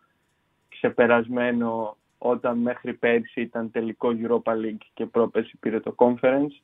ξεπερασμένο 0.83 1.97
όταν 2.17 2.57
μέχρι 2.57 2.93
πέρσι 2.93 3.41
ήταν 3.41 3.71
τελικό 3.71 4.09
Europa 4.21 4.51
League 4.51 4.85
και 4.93 5.05
πρόπερσι 5.05 5.57
πήρε 5.57 5.79
το 5.79 5.95
Conference. 5.97 6.61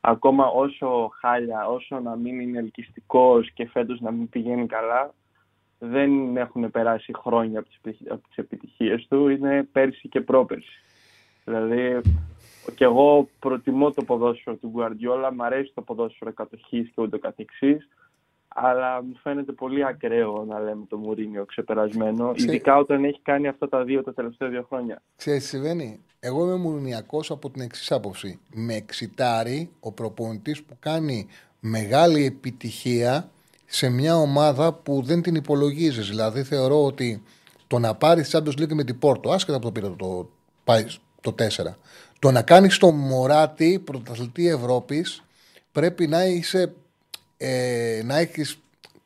Ακόμα 0.00 0.46
όσο 0.46 1.10
χάλια, 1.20 1.66
όσο 1.66 2.00
να 2.00 2.16
μην 2.16 2.40
είναι 2.40 2.58
ελκυστικός 2.58 3.50
και 3.50 3.66
φέτος 3.66 4.00
να 4.00 4.10
μην 4.10 4.28
πηγαίνει 4.28 4.66
καλά, 4.66 5.14
δεν 5.78 6.36
έχουν 6.36 6.70
περάσει 6.70 7.12
χρόνια 7.16 7.58
από 7.58 7.68
τις, 7.68 7.76
επιτυχ- 7.76 8.12
από 8.12 8.28
τις 8.28 8.36
επιτυχίες 8.36 9.06
του, 9.08 9.28
είναι 9.28 9.68
πέρσι 9.72 10.08
και 10.08 10.20
πρόπερσι. 10.20 10.82
Δηλαδή, 11.44 12.00
και 12.74 12.84
εγώ 12.84 13.28
προτιμώ 13.38 13.90
το 13.90 14.04
ποδόσφαιρο 14.04 14.56
του 14.56 14.68
Γκουαρδιόλα, 14.68 15.32
μ' 15.32 15.42
αρέσει 15.42 15.72
το 15.74 15.82
ποδόσφαιρο 15.82 16.32
κατοχής 16.32 16.90
και 16.94 17.02
ούτω 17.02 17.18
καθεξής, 17.18 17.88
αλλά 18.54 19.02
μου 19.02 19.16
φαίνεται 19.22 19.52
πολύ 19.52 19.86
ακραίο 19.86 20.44
να 20.48 20.60
λέμε 20.60 20.84
το 20.88 20.96
Μουρίνιο 20.96 21.44
ξεπερασμένο, 21.44 22.32
Ξέ- 22.32 22.48
ειδικά 22.48 22.76
όταν 22.76 23.04
έχει 23.04 23.20
κάνει 23.22 23.48
αυτά 23.48 23.68
τα 23.68 23.84
δύο 23.84 24.02
τα 24.02 24.14
τελευταία 24.14 24.48
δύο 24.48 24.64
χρόνια. 24.68 25.02
Ξέρεις 25.16 25.42
τι 25.42 25.48
συμβαίνει; 25.48 26.00
Εγώ 26.20 26.44
είμαι 26.44 26.56
μουρνιακός 26.56 27.30
από 27.30 27.50
την 27.50 27.62
εξής 27.62 27.92
άποψη. 27.92 28.40
Με 28.54 28.74
εξητάρει 28.74 29.70
ο 29.80 29.92
προπονητής 29.92 30.62
που 30.62 30.76
κάνει 30.80 31.26
μεγάλη 31.60 32.24
επιτυχία 32.24 33.30
σε 33.66 33.88
μια 33.88 34.16
ομάδα 34.16 34.72
που 34.72 35.02
δεν 35.02 35.22
την 35.22 35.34
υπολογίζεις. 35.34 36.08
Δηλαδή 36.08 36.42
θεωρώ 36.42 36.84
ότι 36.84 37.22
το 37.66 37.78
να 37.78 37.94
πάρεις 37.94 38.36
Champions 38.36 38.60
League 38.60 38.72
με 38.72 38.84
την 38.84 38.98
Πόρτο, 38.98 39.30
άσχετα 39.30 39.56
από 39.56 39.64
το 39.64 39.72
πήρε 39.72 39.88
το, 39.88 40.28
πάει 40.64 40.84
το 41.20 41.34
4, 41.38 41.76
το 42.18 42.30
να 42.30 42.42
κάνεις 42.42 42.78
το 42.78 42.90
Μωράτη 42.90 43.82
πρωταθλητή 43.84 44.48
Ευρώπης 44.48 45.22
πρέπει 45.72 46.06
να 46.06 46.24
είσαι 46.24 46.74
ε, 47.44 48.02
να 48.04 48.18
έχεις 48.18 48.58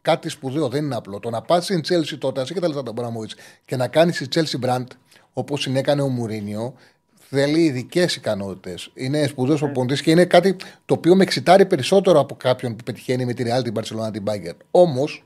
κάτι 0.03 0.29
σπουδαίο, 0.29 0.69
δεν 0.69 0.85
είναι 0.85 0.95
απλό. 0.95 1.21
Το 1.21 1.31
να 1.31 1.43
πας 1.43 1.65
στην 1.65 1.81
Chelsea 1.89 2.19
τότε, 2.19 2.41
ασύ 2.41 2.55
και 2.55 2.61
τα 2.61 2.67
λεφτά 2.67 2.83
του 2.83 2.91
Αμπραμόβιτ, 2.91 3.31
και 3.65 3.77
να 3.77 3.89
κάνεις 3.89 4.19
τη 4.19 4.27
Chelsea 4.35 4.67
brand 4.67 4.87
όπως 5.33 5.61
συνέκανε 5.61 6.03
ο 6.03 6.09
Μουρίνιο, 6.09 6.75
θέλει 7.29 7.65
ειδικές 7.65 8.17
ικανότητες. 8.17 8.91
Είναι 8.95 9.27
σπουδαίος 9.27 9.61
προπονητή 9.61 10.03
και 10.03 10.11
είναι 10.11 10.25
κάτι 10.25 10.57
το 10.85 10.95
οποίο 10.95 11.15
με 11.15 11.23
εξητάρει 11.23 11.67
περισσότερο 11.67 12.21
από 12.21 12.35
κάποιον 12.35 12.77
που 12.77 12.85
πετυχαίνει 12.85 13.25
με 13.25 13.33
τη 13.33 13.45
Real, 13.47 13.63
την 13.63 13.75
Barcelona, 13.77 14.13
την 14.13 14.25
Bayern. 14.27 14.57
Όμως, 14.71 15.25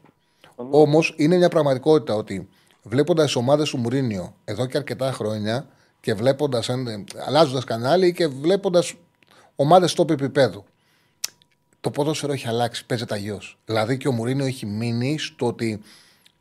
όμως, 0.70 1.14
είναι 1.16 1.36
μια 1.36 1.48
πραγματικότητα 1.48 2.14
ότι 2.14 2.48
βλέποντας 2.82 3.24
τις 3.24 3.34
ομάδες 3.34 3.70
του 3.70 3.78
Μουρίνιο 3.78 4.34
εδώ 4.44 4.66
και 4.66 4.76
αρκετά 4.76 5.12
χρόνια 5.12 5.66
και 6.00 6.14
βλέποντας, 6.14 6.70
αλλάζοντας 7.26 7.64
κανάλι 7.64 8.12
και 8.12 8.26
βλέποντας 8.26 8.94
ομάδες 9.56 9.94
top 9.96 10.10
επίπεδου 10.10 10.64
το 11.80 11.90
ποδόσφαιρο 11.90 12.32
έχει 12.32 12.48
αλλάξει, 12.48 12.86
παίζεται 12.86 13.14
αλλιώς. 13.14 13.58
Δηλαδή 13.64 13.96
και 13.96 14.08
ο 14.08 14.12
Μουρίνιο 14.12 14.46
έχει 14.46 14.66
μείνει 14.66 15.18
στο 15.18 15.46
ότι 15.46 15.80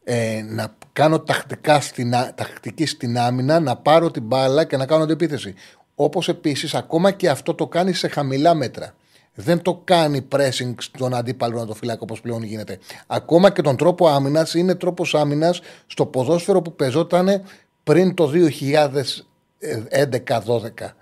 ε, 0.03 0.45
να 0.49 0.75
κάνω 0.93 1.19
τακτικά 1.19 1.81
στην, 1.81 2.15
ά- 2.15 2.33
τακτική 2.35 2.85
στην 2.85 3.17
άμυνα, 3.17 3.59
να 3.59 3.75
πάρω 3.75 4.11
την 4.11 4.23
μπάλα 4.23 4.63
και 4.63 4.77
να 4.77 4.85
κάνω 4.85 5.03
αντεπίθεση. 5.03 5.53
Όπως 5.95 6.27
επίσης, 6.27 6.75
ακόμα 6.75 7.11
και 7.11 7.29
αυτό 7.29 7.53
το 7.53 7.67
κάνει 7.67 7.93
σε 7.93 8.07
χαμηλά 8.07 8.53
μέτρα. 8.53 8.93
Δεν 9.33 9.61
το 9.61 9.81
κάνει 9.83 10.27
pressing 10.31 10.73
στον 10.77 11.13
αντίπαλο 11.13 11.59
να 11.59 11.65
το 11.65 11.73
φυλάει 11.73 11.95
όπως 11.99 12.21
πλέον 12.21 12.43
γίνεται. 12.43 12.79
Ακόμα 13.07 13.51
και 13.51 13.61
τον 13.61 13.75
τρόπο 13.75 14.07
άμυνας 14.07 14.53
είναι 14.53 14.75
τρόπος 14.75 15.15
άμυνας 15.15 15.61
στο 15.87 16.05
ποδόσφαιρο 16.05 16.61
που 16.61 16.75
παίζονταν 16.75 17.43
πριν 17.83 18.13
το 18.13 18.29
2011-12. 18.29 20.93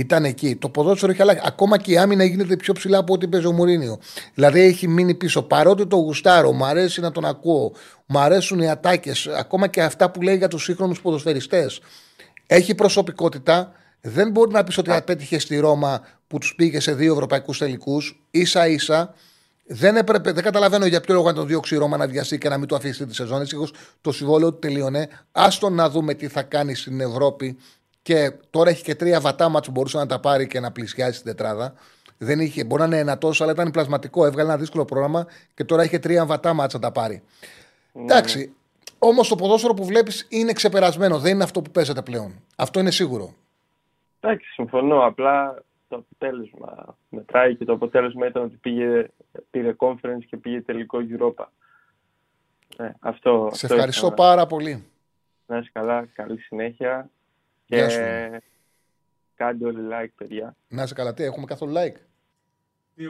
Ήταν 0.00 0.24
εκεί. 0.24 0.56
Το 0.56 0.68
ποδόσφαιρο 0.68 1.12
έχει 1.12 1.22
αλλάξει. 1.22 1.42
Ακόμα 1.46 1.78
και 1.78 1.92
η 1.92 1.98
άμυνα 1.98 2.24
γίνεται 2.24 2.56
πιο 2.56 2.72
ψηλά 2.72 2.98
από 2.98 3.12
ό,τι 3.12 3.28
παίζει 3.28 3.46
ο 3.46 3.52
Μουρίνιο. 3.52 3.98
Δηλαδή 4.34 4.60
έχει 4.60 4.88
μείνει 4.88 5.14
πίσω. 5.14 5.42
Παρότι 5.42 5.86
το 5.86 5.96
γουστάρω, 5.96 6.52
μου 6.52 6.64
αρέσει 6.64 7.00
να 7.00 7.10
τον 7.10 7.24
ακούω, 7.24 7.72
μου 8.06 8.18
αρέσουν 8.18 8.58
οι 8.60 8.70
ατάκες, 8.70 9.26
ακόμα 9.26 9.66
και 9.66 9.82
αυτά 9.82 10.10
που 10.10 10.22
λέει 10.22 10.36
για 10.36 10.48
τους 10.48 10.62
σύγχρονους 10.64 11.00
ποδοσφαιριστές. 11.00 11.80
Έχει 12.46 12.74
προσωπικότητα. 12.74 13.72
Δεν 14.00 14.30
μπορεί 14.30 14.52
να 14.52 14.64
πεις 14.64 14.78
ότι 14.78 14.90
απέτυχε 14.90 15.38
στη 15.38 15.58
Ρώμα 15.58 16.00
που 16.26 16.38
τους 16.38 16.54
πήγε 16.54 16.80
σε 16.80 16.94
δύο 16.94 17.12
ευρωπαϊκούς 17.12 17.58
τελικούς. 17.58 18.22
σα 18.42 18.68
ίσα 18.68 19.14
δεν, 19.66 19.96
έπρεπε, 19.96 20.32
δεν 20.32 20.42
καταλαβαίνω 20.42 20.86
για 20.86 21.00
ποιο 21.00 21.14
λόγο 21.14 21.26
να 21.26 21.34
τον 21.34 21.46
διώξει 21.46 21.74
η 21.74 21.78
Ρώμα 21.78 21.96
να 21.96 22.06
βιαστεί 22.06 22.38
και 22.38 22.48
να 22.48 22.58
μην 22.58 22.68
το 22.68 22.76
αφήσει 22.76 23.06
τη 23.06 23.14
σεζόν. 23.14 23.40
Έτσι, 23.40 23.56
το 24.00 24.12
συμβόλαιο 24.12 24.52
του 24.52 24.58
τελείωνε. 24.58 25.08
Άστο 25.32 25.70
να 25.70 25.90
δούμε 25.90 26.14
τι 26.14 26.28
θα 26.28 26.42
κάνει 26.42 26.74
στην 26.74 27.00
Ευρώπη. 27.00 27.56
Και 28.02 28.32
τώρα 28.50 28.70
έχει 28.70 28.82
και 28.82 28.94
τρία 28.94 29.20
βατά 29.20 29.48
μάτς 29.48 29.66
που 29.66 29.72
μπορούσε 29.72 29.96
να 29.98 30.06
τα 30.06 30.20
πάρει 30.20 30.46
και 30.46 30.60
να 30.60 30.72
πλησιάσει 30.72 31.22
την 31.22 31.36
τετράδα. 31.36 31.74
Δεν 32.18 32.40
είχε, 32.40 32.64
μπορεί 32.64 32.80
να 32.80 32.86
είναι 32.86 32.98
ένα 32.98 33.18
τόσο, 33.18 33.42
αλλά 33.42 33.52
ήταν 33.52 33.70
πλασματικό. 33.70 34.24
Έβγαλε 34.24 34.48
ένα 34.48 34.58
δύσκολο 34.58 34.84
πρόγραμμα 34.84 35.26
και 35.54 35.64
τώρα 35.64 35.82
έχει 35.82 35.98
τρία 35.98 36.26
βατά 36.26 36.54
μάτς 36.54 36.74
να 36.74 36.80
τα 36.80 36.92
πάρει. 36.92 37.22
Ναι. 37.92 38.02
Εντάξει. 38.02 38.54
Όμως 38.98 39.28
το 39.28 39.34
ποδόσφαιρο 39.34 39.74
που 39.74 39.84
βλέπεις 39.84 40.26
είναι 40.28 40.52
ξεπερασμένο. 40.52 41.18
Δεν 41.18 41.34
είναι 41.34 41.44
αυτό 41.44 41.62
που 41.62 41.70
παίζεται 41.70 42.02
πλέον. 42.02 42.42
Αυτό 42.56 42.80
είναι 42.80 42.90
σίγουρο. 42.90 43.34
Εντάξει, 44.20 44.52
συμφωνώ. 44.52 45.04
Απλά 45.04 45.62
το 45.88 45.96
αποτέλεσμα 45.96 46.96
μετράει 47.08 47.56
και 47.56 47.64
το 47.64 47.72
αποτέλεσμα 47.72 48.26
ήταν 48.26 48.42
ότι 48.42 48.56
πήγε, 48.56 49.08
πήρε 49.50 49.74
conference 49.78 50.24
και 50.26 50.36
πήγε 50.36 50.60
τελικό 50.60 50.98
Europa. 51.10 51.44
Ναι, 52.76 52.94
αυτό, 53.00 53.50
Σε 53.52 53.66
ευχαριστώ 53.66 54.12
πάρα 54.12 54.46
πολύ. 54.46 54.84
Να 55.46 55.58
είσαι 55.58 55.70
καλά, 55.72 56.08
καλή 56.14 56.38
συνέχεια. 56.38 57.10
Και 57.76 58.42
κάντε 59.34 59.66
όλοι 59.66 59.88
like, 59.92 60.12
παιδιά. 60.16 60.56
Να 60.68 60.82
είσαι 60.82 60.94
καλά, 60.94 61.14
τι 61.14 61.22
έχουμε 61.22 61.46
καθόλου 61.46 61.72
like; 61.76 61.96
286. 62.98 63.02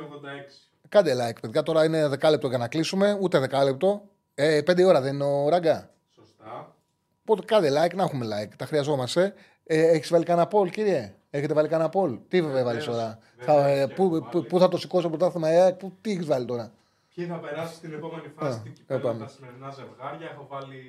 Κάντε 0.88 1.14
like, 1.14 1.40
παιδιά. 1.40 1.62
Τώρα 1.62 1.84
είναι 1.84 2.08
δεκάλεπτο 2.08 2.48
για 2.48 2.58
να 2.58 2.68
κλείσουμε. 2.68 3.18
Ούτε 3.20 3.38
δεκάλεπτο. 3.38 4.08
Ε, 4.34 4.62
πέντε 4.62 4.84
ώρα 4.84 5.00
δεν 5.00 5.14
είναι 5.14 5.24
ο 5.24 5.48
Ραγκά. 5.48 5.90
Σωστά. 6.14 6.76
Οπότε 7.22 7.44
κάντε 7.44 7.68
like, 7.68 7.94
να 7.94 8.02
έχουμε 8.02 8.26
like. 8.26 8.52
Τα 8.56 8.66
χρειαζόμαστε. 8.66 9.34
Ε, 9.64 9.86
Έχεις 9.86 10.10
βάλει 10.10 10.24
κανένα 10.24 10.46
πόλ, 10.46 10.70
κύριε; 10.70 11.14
Έχετε 11.30 11.54
βάλει 11.54 11.68
κανένα 11.68 11.88
πόλ. 11.88 12.18
Τι 12.28 12.42
βέβαια 12.42 12.64
βάλεις 12.64 12.84
τώρα; 12.84 13.18
Θα, 13.36 13.68
ε, 13.68 13.86
πού, 13.86 14.26
πού, 14.30 14.42
πού, 14.42 14.58
θα 14.58 14.68
το 14.68 14.78
σηκώσω 14.78 15.02
το 15.02 15.16
πρωτάθλημα, 15.16 15.48
ε, 15.48 15.72
πού, 15.72 15.92
τι 16.00 16.10
έχεις 16.10 16.26
βάλει 16.26 16.44
τώρα; 16.44 16.72
Ποιοι 17.14 17.26
θα 17.26 17.38
περάσει 17.38 17.74
στην 17.74 17.92
επόμενη 17.92 18.28
φάση 18.36 18.60
την 18.60 18.72
κυπέλα 18.72 19.16
τα 19.16 19.28
σημερινά 19.28 19.70
ζευγάρια. 19.70 20.30
Έχω 20.32 20.46
βάλει 20.48 20.80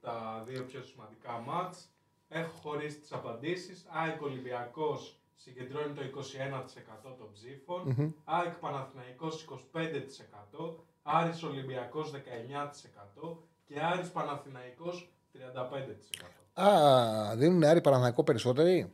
τα 0.00 0.44
δύο 0.46 0.62
πιο 0.62 0.82
σημαντικά 0.82 1.42
μάτς. 1.46 1.89
Έχω 2.32 2.56
χωρίσει 2.62 2.98
τις 2.98 3.12
απαντήσεις. 3.12 3.86
ΑΕΚ 3.88 4.22
Ολυμπιακός 4.22 5.18
συγκεντρώνει 5.34 5.94
το 5.94 6.02
21% 6.02 7.14
των 7.18 7.32
ψήφων. 7.32 7.96
Mm-hmm. 7.98 8.12
ΑΕΚ 8.24 8.54
Παναθηναϊκός 8.54 9.46
25%. 10.54 10.74
Άρης 11.02 11.42
Ολυμπιακός 11.42 12.12
19% 13.22 13.36
και 13.66 13.80
Άρης 13.80 14.10
Παναθηναϊκός 14.10 15.12
35%. 16.54 16.62
Α, 16.62 17.36
δίνουν 17.36 17.64
Άρη 17.64 17.80
Παναθηναϊκό 17.80 18.24
περισσότεροι; 18.24 18.92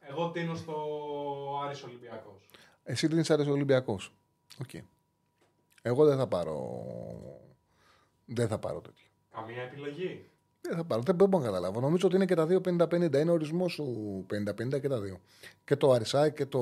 Εγώ 0.00 0.30
τείνω 0.30 0.54
στο 0.54 0.74
Άρης 1.64 1.82
Ολυμπιακός. 1.82 2.48
Εσύ 2.84 3.08
τείνεις 3.08 3.30
Άρης 3.30 3.46
Ολυμπιακός. 3.46 4.12
OK. 4.60 4.68
Okay. 4.72 4.80
Εγώ 5.82 6.04
δεν 6.04 6.16
θα 6.16 6.26
πάρω... 6.26 6.84
Δεν 8.24 8.48
θα 8.48 8.58
πάρω 8.58 8.80
τέτοιο. 8.80 9.06
Καμία 9.30 9.62
επιλογή. 9.62 10.30
Δεν 10.60 10.76
θα 10.76 10.84
πάρω. 10.84 11.02
Δεν 11.02 11.14
μπορώ 11.14 11.38
να 11.38 11.44
καταλάβω. 11.44 11.80
Νομίζω 11.80 12.06
ότι 12.06 12.16
είναι 12.16 12.24
και 12.24 12.34
τα 12.34 12.46
δύο 12.46 12.60
50-50. 12.64 13.14
Είναι 13.14 13.30
ο 13.30 13.32
ορισμός 13.32 13.72
σου 13.72 14.26
50-50 14.76 14.80
και 14.80 14.88
τα 14.88 15.00
δύο. 15.00 15.20
Και 15.64 15.76
το 15.76 15.92
Αρισάι 15.92 16.32
και 16.32 16.46
το 16.46 16.58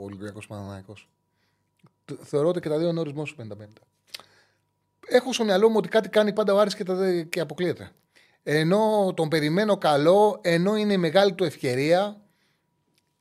Ολυμπιακός 0.00 0.46
Παναναναϊκό. 0.46 0.94
Θεωρώ 2.22 2.48
ότι 2.48 2.60
και 2.60 2.68
τα 2.68 2.78
δύο 2.78 2.88
είναι 2.88 2.98
ο 2.98 3.00
ορισμός 3.00 3.28
σου 3.28 3.36
50-50. 3.40 3.64
Έχω 5.08 5.32
στο 5.32 5.44
μυαλό 5.44 5.68
μου 5.68 5.74
ότι 5.76 5.88
κάτι 5.88 6.08
κάνει 6.08 6.32
πάντα 6.32 6.54
ο 6.54 6.58
Άρης 6.58 6.74
και, 6.74 6.84
τα, 6.84 7.22
και 7.28 7.40
αποκλείεται. 7.40 7.90
Ενώ 8.42 9.12
τον 9.16 9.28
περιμένω 9.28 9.76
καλό, 9.76 10.38
ενώ 10.42 10.76
είναι 10.76 10.92
η 10.92 10.96
μεγάλη 10.96 11.32
του 11.32 11.44
ευκαιρία, 11.44 12.20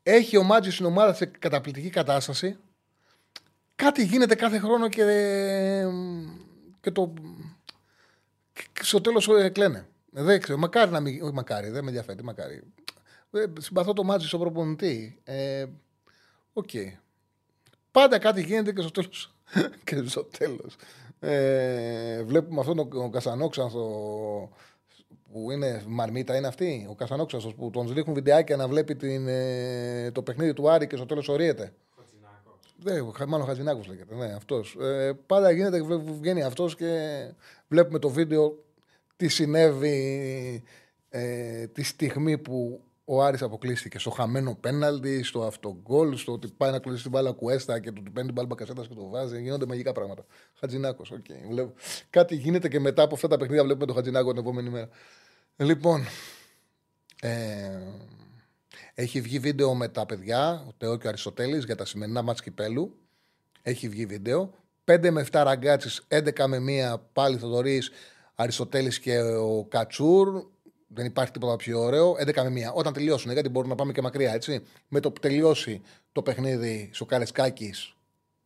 έχει 0.03 0.37
ο 0.37 0.43
Μάτζης 0.43 0.73
στην 0.73 0.85
ομάδα 0.85 1.13
σε 1.13 1.25
καταπληκτική 1.25 1.89
κατάσταση. 1.89 2.57
Κάτι 3.75 4.03
γίνεται 4.03 4.35
κάθε 4.35 4.59
χρόνο 4.59 4.89
και, 4.89 5.03
και 6.81 6.91
το. 6.91 7.13
Και 8.53 8.83
στο 8.83 9.01
τέλος 9.01 9.29
κλαίνε. 9.51 9.87
Δεν 10.23 10.41
ξέρω. 10.41 10.57
Μακάρι 10.57 10.91
να 10.91 10.99
μην. 10.99 11.21
Όχι, 11.21 11.33
μακάρι, 11.33 11.69
δεν 11.69 11.83
με 11.83 11.89
ενδιαφέρει. 11.89 12.23
Μακάρι. 12.23 12.61
Ε, 13.31 13.45
συμπαθώ 13.59 13.93
το 13.93 14.03
Μάντζιο 14.03 14.27
στον 14.27 14.39
προπονητή. 14.39 15.19
Ε, 15.23 15.65
OK. 16.53 16.69
Okay. 16.73 16.91
Πάντα 17.91 18.19
κάτι 18.19 18.41
γίνεται 18.41 18.71
και 18.71 18.81
στο 18.81 18.91
τέλο. 18.91 19.09
και 19.83 20.03
στο 20.07 20.23
τέλος. 20.23 20.75
Ε, 21.19 22.23
βλέπουμε 22.23 22.59
αυτόν 22.59 22.89
τον 22.89 23.11
καστανόξανθο 23.11 23.81
που 25.31 25.51
είναι 25.51 25.83
μαρμίτα, 25.87 26.35
είναι 26.35 26.47
αυτή. 26.47 26.87
Ο 26.89 26.95
καστανόξανθος 26.95 27.55
που 27.55 27.69
τον 27.69 27.91
ρίχνουν 27.93 28.15
βιντεάκια 28.15 28.55
να 28.55 28.67
βλέπει 28.67 28.95
την, 28.95 29.27
ε, 29.27 30.11
το 30.11 30.21
παιχνίδι 30.21 30.53
του 30.53 30.69
Άρη 30.69 30.87
και 30.87 30.95
στο 30.95 31.05
τέλος 31.05 31.27
ωρύεται. 31.27 31.73
Δεν, 32.79 33.13
μάλλον 33.27 33.47
Χατζινάκο 33.47 33.81
λέγεται. 33.87 34.15
Ναι, 34.15 34.33
αυτός. 34.33 34.77
Ε, 34.81 35.17
πάντα 35.25 35.51
γίνεται, 35.51 35.83
βγαίνει 36.19 36.43
αυτός 36.43 36.75
και 36.75 37.19
βλέπουμε 37.67 37.99
το 37.99 38.09
βίντεο 38.09 38.63
τι 39.17 39.27
συνέβη 39.27 40.63
ε, 41.09 41.67
τη 41.67 41.83
στιγμή 41.83 42.37
που 42.37 42.81
ο 43.05 43.23
Άρης 43.23 43.41
αποκλείστηκε. 43.41 43.99
Στο 43.99 44.09
χαμένο 44.09 44.55
πέναλτι, 44.55 45.23
στο 45.23 45.43
αυτογκολ, 45.43 46.17
στο 46.17 46.31
ότι 46.31 46.47
πάει 46.57 46.71
να 46.71 46.79
κλείσει 46.79 47.01
την 47.01 47.11
μπάλα 47.11 47.31
ο 47.31 47.37
Κουέστα 47.37 47.79
και 47.79 47.91
του 47.91 48.03
παίρνει 48.03 48.31
την 48.31 48.33
μπάλα 48.33 48.55
ο 48.55 48.57
Μπακασέτας 48.57 48.81
και 48.81 48.93
το 48.93 49.09
βάζει. 49.09 49.41
Γίνονται 49.41 49.65
μαγικά 49.65 49.91
πράγματα. 49.91 50.25
Χατζινάκο, 50.59 51.03
OK. 51.11 51.25
Okay. 51.29 51.71
Κάτι 52.09 52.35
γίνεται 52.35 52.67
και 52.67 52.79
μετά 52.79 53.03
από 53.03 53.15
αυτά 53.15 53.27
τα 53.27 53.37
παιχνίδια 53.37 53.63
βλέπουμε 53.63 53.85
τον 53.85 53.95
Χατζινάκο 53.95 54.29
την 54.29 54.39
επόμενη 54.39 54.69
μέρα. 54.69 54.89
Λοιπόν. 55.55 56.03
Ε, 57.21 57.81
έχει 58.93 59.21
βγει 59.21 59.39
βίντεο 59.39 59.75
με 59.75 59.87
τα 59.87 60.05
παιδιά, 60.05 60.65
ο 60.67 60.73
Τεό 60.77 60.97
και 60.97 61.05
ο 61.05 61.09
Αριστοτέλης, 61.09 61.65
για 61.65 61.75
τα 61.75 61.85
σημερινά 61.85 62.21
μάτς 62.21 62.41
κυπέλου. 62.41 62.97
Έχει 63.61 63.89
βγει 63.89 64.05
βίντεο. 64.05 64.53
5 64.85 65.11
με 65.11 65.25
7 65.31 65.41
ραγκάτσει, 65.43 66.01
11 66.07 66.47
με 66.47 66.57
1 66.93 66.95
πάλι 67.13 67.37
Θοδωρής, 67.37 67.91
Αριστοτέλης 68.39 68.99
και 68.99 69.19
ο 69.21 69.65
Κατσούρ. 69.65 70.45
Δεν 70.87 71.05
υπάρχει 71.05 71.31
τίποτα 71.31 71.55
πιο 71.55 71.79
ωραίο. 71.79 72.11
11 72.11 72.49
με 72.49 72.69
1. 72.69 72.73
Όταν 72.73 72.93
τελειώσουν, 72.93 73.31
γιατί 73.31 73.49
μπορούμε 73.49 73.71
να 73.71 73.77
πάμε 73.77 73.91
και 73.91 74.01
μακριά, 74.01 74.33
έτσι. 74.33 74.63
Με 74.87 74.99
το 74.99 75.11
που 75.11 75.19
τελειώσει 75.19 75.81
το 76.11 76.21
παιχνίδι 76.21 76.89
στο 76.93 77.05
Καρεσκάκη, 77.05 77.73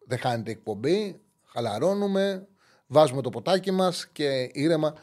δεν 0.05 0.17
χάνεται 0.17 0.51
εκπομπή. 0.51 1.19
Χαλαρώνουμε, 1.45 2.47
βάζουμε 2.87 3.21
το 3.21 3.29
ποτάκι 3.29 3.71
μας 3.71 4.07
και 4.07 4.49
ήρεμα 4.53 4.93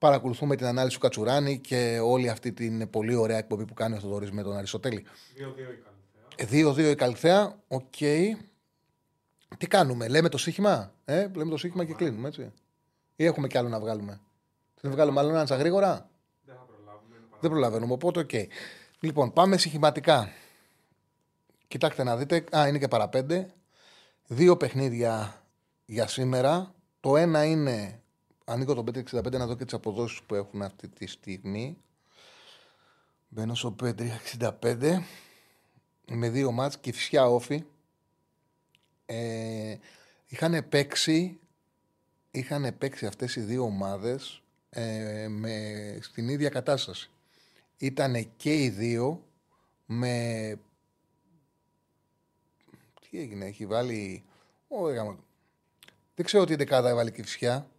παρακολουθούμε 0.00 0.56
την 0.56 0.66
ανάλυση 0.66 0.94
του 0.94 1.02
Κατσουράνη 1.02 1.58
και 1.58 1.98
όλη 2.02 2.28
αυτή 2.28 2.52
την 2.52 2.90
πολύ 2.90 3.14
ωραία 3.14 3.38
εκπομπή 3.38 3.64
που 3.64 3.74
κάνει 3.74 3.96
ο 3.96 4.00
Θοδωρής 4.00 4.30
με 4.30 4.42
τον 4.42 4.56
Αριστοτέλη. 4.56 5.04
2-2 6.36 6.52
η 6.52 6.64
2-2 6.66 6.78
η 6.78 6.94
Καλυθέα. 6.94 7.60
Οκ. 7.68 7.96
Τι 9.58 9.66
κάνουμε, 9.68 10.08
λέμε 10.08 10.28
το 10.28 10.38
στοίχημα. 10.38 10.94
Ε, 11.04 11.28
λέμε 11.34 11.50
το 11.50 11.56
στοίχημα 11.56 11.84
και 11.84 11.94
κλείνουμε, 11.94 12.28
έτσι. 12.28 12.52
Ή 13.20 13.24
έχουμε 13.24 13.46
κι 13.46 13.58
άλλο 13.58 13.68
να 13.68 13.80
βγάλουμε; 13.80 14.20
Θα 14.74 14.90
βγάλουμε 14.90 15.20
άλλο 15.20 15.28
ένα 15.30 15.46
σαν 15.46 15.58
γρήγορα; 15.58 16.10
Δεν 16.44 16.54
θα 16.54 16.62
προλάβουμε. 16.62 17.16
Δεν 17.40 17.50
προλαβαίνουμε, 17.50 17.92
οπότε 17.92 18.20
οκ. 18.20 18.30
Λοιπόν, 19.00 19.32
πάμε 19.32 19.56
στοιχηματικά. 19.56 20.28
Κοιτάξτε 21.68 22.02
να 22.02 22.16
δείτε. 22.16 22.44
Α, 22.56 22.68
είναι 22.68 22.78
και 22.78 22.88
παραπέντε. 22.88 23.54
Δύο 24.26 24.56
παιχνίδια 24.56 25.42
για 25.84 26.06
σήμερα. 26.06 26.74
Το 27.00 27.16
ένα 27.16 27.44
είναι. 27.44 28.02
Ανοίγω 28.44 28.74
το 28.74 28.84
565 29.10 29.32
να 29.32 29.46
δω 29.46 29.56
και 29.56 29.64
τις 29.64 29.74
αποδόσεις 29.74 30.22
που 30.22 30.34
έχουν 30.34 30.62
αυτή 30.62 30.88
τη 30.88 31.06
στιγμή. 31.06 31.76
Μπαίνω 33.28 33.54
στο 33.54 33.76
565 34.60 35.02
με 36.06 36.28
δύο 36.28 36.52
μάτς 36.52 36.78
και 36.78 36.92
φυσιά 36.92 37.26
όφη. 37.26 37.64
Ε, 39.06 39.76
είχαν 40.26 40.68
παίξει 40.68 41.40
είχαν 42.30 42.78
παίξει 42.78 43.06
αυτές 43.06 43.36
οι 43.36 43.40
δύο 43.40 43.62
ομάδες 43.62 44.42
ε, 44.70 45.26
με, 45.28 45.98
στην 46.00 46.28
ίδια 46.28 46.48
κατάσταση. 46.48 47.10
Ήταν 47.76 48.32
και 48.36 48.62
οι 48.62 48.68
δύο 48.68 49.24
με... 49.86 50.54
Τι 53.00 53.20
έγινε, 53.20 53.44
έχει 53.44 53.66
βάλει... 53.66 54.24
Ω, 54.68 54.86
δεν 56.14 56.24
ξέρω 56.24 56.44
τι 56.44 56.54
δεκάδα 56.54 56.88
έβαλε 56.88 57.12
φυσιά. 57.12 57.70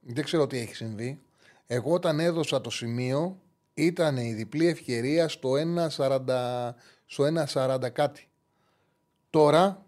Δεν 0.00 0.24
ξέρω 0.24 0.46
τι 0.46 0.58
έχει 0.58 0.74
συμβεί. 0.74 1.20
Εγώ 1.66 1.92
όταν 1.92 2.20
έδωσα 2.20 2.60
το 2.60 2.70
σημείο 2.70 3.40
ήταν 3.74 4.16
η 4.16 4.32
διπλή 4.32 4.66
ευκαιρία 4.66 5.28
στο 5.28 5.50
1.40, 5.96 6.70
στο 7.06 7.24
1.40 7.52 7.92
κάτι. 7.92 8.28
Τώρα 9.30 9.86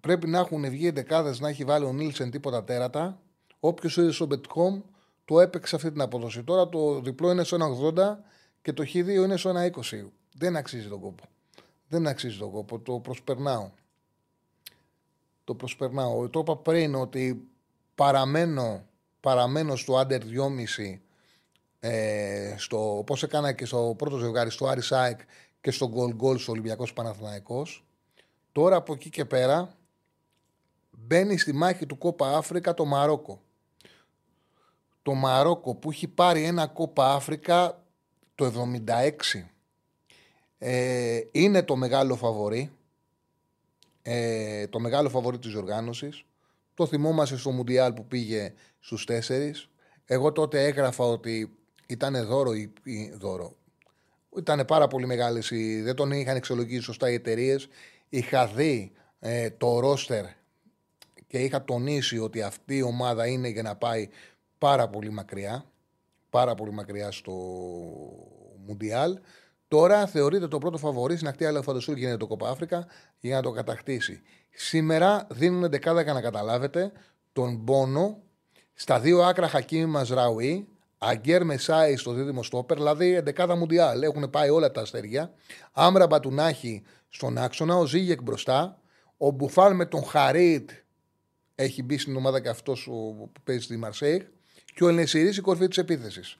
πρέπει 0.00 0.26
να 0.26 0.38
έχουν 0.38 0.68
βγει 0.70 0.86
οι 0.86 0.90
δεκάδες 0.90 1.40
να 1.40 1.48
έχει 1.48 1.64
βάλει 1.64 1.84
ο 1.84 1.92
Νίλσεν 1.92 2.30
τίποτα 2.30 2.64
τέρατα 2.64 3.20
Όποιος 3.60 3.96
είδε 3.96 4.12
στο 4.12 4.26
Bet.com 4.30 4.82
το 5.24 5.40
έπαιξε 5.40 5.76
αυτή 5.76 5.92
την 5.92 6.00
απόδοση. 6.00 6.42
Τώρα 6.44 6.68
το 6.68 7.00
διπλό 7.00 7.30
είναι 7.30 7.44
στο 7.44 7.56
1,80 7.96 8.16
και 8.62 8.72
το 8.72 8.82
Χ2 8.82 9.08
είναι 9.08 9.36
στο 9.36 9.50
1,20. 9.50 10.08
Δεν 10.34 10.56
αξίζει 10.56 10.88
τον 10.88 11.00
κόπο. 11.00 11.24
Δεν 11.88 12.06
αξίζει 12.06 12.38
τον 12.38 12.50
κόπο. 12.50 12.78
Το 12.78 12.98
προσπερνάω. 12.98 13.70
Το 15.44 15.54
προσπερνάω. 15.54 16.28
Το 16.28 16.40
είπα 16.40 16.56
πριν 16.56 16.94
ότι 16.94 17.48
παραμένω, 17.94 18.84
παραμένω 19.20 19.76
στο 19.76 20.00
under 20.00 20.20
2,5 20.20 20.98
ε, 21.80 22.54
στο, 22.58 22.98
όπως 22.98 23.22
έκανα 23.22 23.52
και 23.52 23.64
στο 23.64 23.94
πρώτο 23.98 24.16
ζευγάρι 24.16 24.50
στο 24.50 24.66
Άρης 24.66 24.86
Σάικ 24.86 25.20
και 25.60 25.70
στο 25.70 25.92
Goal 25.94 26.24
Goal 26.24 26.38
στο 26.38 26.52
Ολυμπιακός 26.52 26.92
Παναθηναϊκός 26.92 27.84
τώρα 28.52 28.76
από 28.76 28.92
εκεί 28.92 29.10
και 29.10 29.24
πέρα 29.24 29.76
μπαίνει 30.90 31.38
στη 31.38 31.52
μάχη 31.52 31.86
του 31.86 31.98
Κόπα 31.98 32.36
Αφρικα 32.36 32.74
το 32.74 32.84
Μαρόκο 32.84 33.40
το 35.02 35.14
Μαρόκο 35.14 35.74
που 35.74 35.90
έχει 35.90 36.08
πάρει 36.08 36.44
ένα 36.44 36.66
Κόπα 36.66 37.14
Αφρικα 37.14 37.84
το 38.34 38.52
76 38.86 39.10
ε, 40.58 41.20
είναι 41.30 41.62
το 41.62 41.76
μεγάλο 41.76 42.16
φαβορή 42.16 42.70
ε, 44.02 44.66
το 44.66 44.80
μεγάλο 44.80 45.08
φαβορή 45.08 45.38
της 45.38 45.54
οργάνωσης 45.54 46.24
το 46.74 46.86
θυμόμαστε 46.86 47.36
στο 47.36 47.50
Μουντιάλ 47.50 47.92
που 47.92 48.06
πήγε 48.06 48.52
στους 48.80 49.04
τέσσερις 49.04 49.70
εγώ 50.12 50.32
τότε 50.32 50.64
έγραφα 50.64 51.04
ότι 51.04 51.50
ήταν 51.86 52.26
δώρο 52.26 52.54
ή, 52.54 53.12
δώρο. 53.18 53.56
Ήταν 54.36 54.64
πάρα 54.66 54.86
πολύ 54.86 55.06
μεγάλες. 55.06 55.52
Δεν 55.82 55.94
τον 55.94 56.10
είχαν 56.10 56.36
εξολογήσει 56.36 56.82
σωστά 56.82 57.10
οι 57.10 57.14
εταιρείες. 57.14 57.68
Είχα 58.08 58.46
δει 58.46 58.92
ε, 59.18 59.50
το 59.50 59.80
ρόστερ 59.80 60.24
και 61.26 61.38
είχα 61.38 61.64
τονίσει 61.64 62.18
ότι 62.18 62.42
αυτή 62.42 62.76
η 62.76 62.82
ομάδα 62.82 63.26
είναι 63.26 63.48
για 63.48 63.62
να 63.62 63.76
πάει 63.76 64.08
πάρα 64.60 64.88
πολύ 64.88 65.10
μακριά. 65.10 65.64
Πάρα 66.30 66.54
πολύ 66.54 66.72
μακριά 66.72 67.10
στο 67.10 67.32
Μουντιάλ. 68.66 69.18
Τώρα 69.68 70.06
θεωρείται 70.06 70.48
το 70.48 70.58
πρώτο 70.58 70.78
φαβορή 70.78 71.16
στην 71.16 71.28
ακτή 71.28 71.44
Αλεφαντοσούρ 71.44 71.96
γίνεται 71.96 72.16
το 72.16 72.26
Κοπα 72.26 72.48
Αφρικα 72.48 72.86
για 73.20 73.36
να 73.36 73.42
το 73.42 73.50
κατακτήσει. 73.50 74.22
Σήμερα 74.50 75.26
δίνουν 75.30 75.70
δεκάδα 75.70 76.02
για 76.02 76.12
να 76.12 76.20
καταλάβετε 76.20 76.92
τον 77.32 77.64
πόνο 77.64 78.22
στα 78.74 79.00
δύο 79.00 79.22
άκρα 79.22 79.48
Χακίμ 79.48 79.90
Μαζραουή 79.90 80.68
Αγκέρ 80.98 81.44
Μεσάη 81.44 81.96
στο 81.96 82.12
δίδυμο 82.12 82.42
στόπερ, 82.42 82.76
δηλαδή 82.76 83.22
11 83.36 83.54
Μουντιάλ. 83.56 84.02
Έχουν 84.02 84.30
πάει 84.30 84.50
όλα 84.50 84.70
τα 84.70 84.80
αστέρια. 84.80 85.32
Άμρα 85.72 86.06
Μπατουνάχη 86.06 86.82
στον 87.08 87.38
άξονα, 87.38 87.76
ο 87.76 87.86
Ζήγεκ 87.86 88.22
μπροστά. 88.22 88.80
Ο 89.16 89.30
Μπουφάλ 89.30 89.74
με 89.74 89.86
τον 89.86 90.04
Χαρίτ 90.04 90.70
έχει 91.54 91.82
μπει 91.82 91.98
στην 91.98 92.16
ομάδα 92.16 92.40
και 92.40 92.48
αυτός 92.48 92.84
που 92.84 93.32
παίζει 93.44 93.62
στη 93.62 93.76
Μαρσέικ. 93.76 94.22
Και 94.74 94.84
ο 94.84 94.88
Ελνεσυρή 94.88 95.28
η 95.28 95.40
κορφή 95.40 95.68
της 95.68 95.78
επίθεσης. 95.78 96.38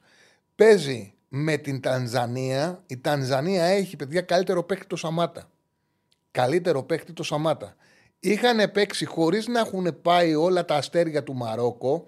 Παίζει 0.56 1.14
με 1.28 1.56
την 1.56 1.80
Τανζανία. 1.80 2.82
Η 2.86 2.98
Τανζανία 2.98 3.64
έχει 3.64 3.96
παιδιά 3.96 4.20
καλύτερο 4.20 4.62
παίκτη 4.62 4.86
το 4.86 4.96
Σαμάτα. 4.96 5.50
Καλύτερο 6.30 6.82
παίκτη 6.82 7.12
το 7.12 7.22
Σαμάτα. 7.22 7.76
Είχαν 8.20 8.70
παίξει 8.72 9.04
χωρίς 9.04 9.46
να 9.46 9.60
έχουν 9.60 10.00
πάει 10.02 10.34
όλα 10.34 10.64
τα 10.64 10.74
αστέρια 10.74 11.22
του 11.22 11.34
Μαρόκο 11.34 12.06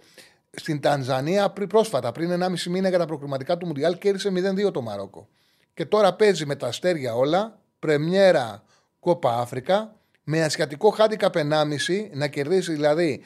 στην 0.50 0.80
Τανζανία 0.80 1.50
πριν, 1.50 1.68
πρόσφατα, 1.68 2.12
πριν 2.12 2.42
1,5 2.42 2.70
μήνα 2.70 2.88
για 2.88 2.98
τα 2.98 3.06
προκριματικά 3.06 3.56
του 3.56 3.66
Μουντιάλ, 3.66 3.98
κέρδισε 3.98 4.30
0-2 4.30 4.72
το 4.72 4.82
Μαρόκο. 4.82 5.28
Και 5.74 5.84
τώρα 5.84 6.14
παίζει 6.14 6.46
με 6.46 6.56
τα 6.56 6.66
αστέρια 6.66 7.14
όλα, 7.14 7.60
πρεμιέρα 7.78 8.62
Κόπα 9.00 9.38
Αφρικα, 9.38 9.96
με 10.24 10.44
ασιατικό 10.44 10.90
χάντικα 10.90 11.30
1,5 11.34 12.10
να 12.12 12.28
κερδίσει 12.28 12.72
δηλαδή 12.72 13.22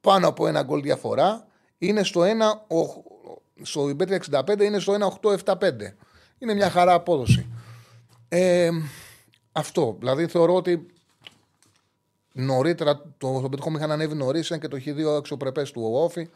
πάνω 0.00 0.28
από 0.28 0.46
ένα 0.46 0.62
γκολ 0.62 0.82
διαφορά, 0.82 1.46
είναι 1.80 2.02
στο 2.02 2.20
1, 2.22 2.26
στο 3.62 3.96
65 4.30 4.60
είναι 4.60 4.78
στο 4.78 5.18
1,875. 5.22 5.54
Είναι 6.38 6.54
μια 6.54 6.70
χαρά 6.70 6.92
απόδοση. 6.92 7.46
Ε, 8.28 8.70
αυτό. 9.52 9.96
Δηλαδή 9.98 10.26
θεωρώ 10.26 10.54
ότι 10.54 10.86
νωρίτερα 12.32 13.02
το, 13.18 13.40
το 13.40 13.48
πετυχόμαι 13.48 13.78
είχαν 13.78 13.90
ανέβει 13.90 14.14
νωρίς, 14.14 14.46
ήταν 14.46 14.60
και 14.60 14.68
το 14.68 14.78
Χ2 14.84 15.16
αξιοπρεπές 15.18 15.70
του 15.70 15.90
Όφη 15.94 16.28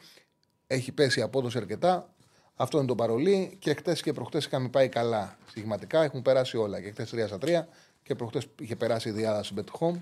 έχει 0.67 0.93
πέσει 0.93 1.19
η 1.19 1.23
απόδοση 1.23 1.59
αρκετά. 1.59 2.15
Αυτό 2.57 2.79
είναι 2.79 2.87
το 2.87 2.95
παρολί. 2.95 3.57
Και 3.59 3.75
χτες 3.75 4.03
και 4.03 4.13
προχτές 4.13 4.45
είχαμε 4.45 4.69
πάει 4.69 4.89
καλά 4.89 5.39
στιγματικά. 5.49 6.03
Έχουν 6.03 6.23
περάσει 6.23 6.57
όλα. 6.57 6.81
Και 6.81 6.91
χτες 6.91 7.13
3 7.15 7.27
στα 7.27 7.39
3 7.41 7.65
και 8.03 8.15
προχτές 8.15 8.47
είχε 8.61 8.77
περάσει 8.77 9.09
η 9.09 9.13
διάδοση 9.13 9.55
Bet 9.57 9.79
Home. 9.81 10.01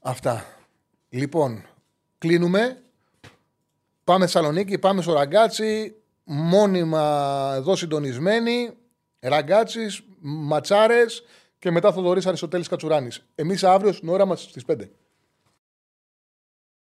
Αυτά. 0.00 0.44
Λοιπόν, 1.08 1.64
κλείνουμε. 2.18 2.82
Πάμε 4.10 4.24
Θεσσαλονίκη, 4.24 4.78
πάμε 4.78 5.02
στο 5.02 5.12
Ραγκάτσι. 5.12 5.94
Μόνιμα 6.24 7.52
εδώ 7.56 7.76
συντονισμένοι. 7.76 8.70
Ραγκάτσις, 9.20 10.02
ματσάρες 10.20 11.22
και 11.58 11.70
μετά 11.70 11.92
Θοδωρής 11.92 12.26
Αριστοτέλης 12.26 12.68
Κατσουράνης. 12.68 13.22
Εμείς 13.34 13.64
αύριο 13.64 13.92
στην 13.92 14.08
ώρα 14.08 14.24
μας 14.24 14.42
στις 14.42 14.64
5. 14.64 14.90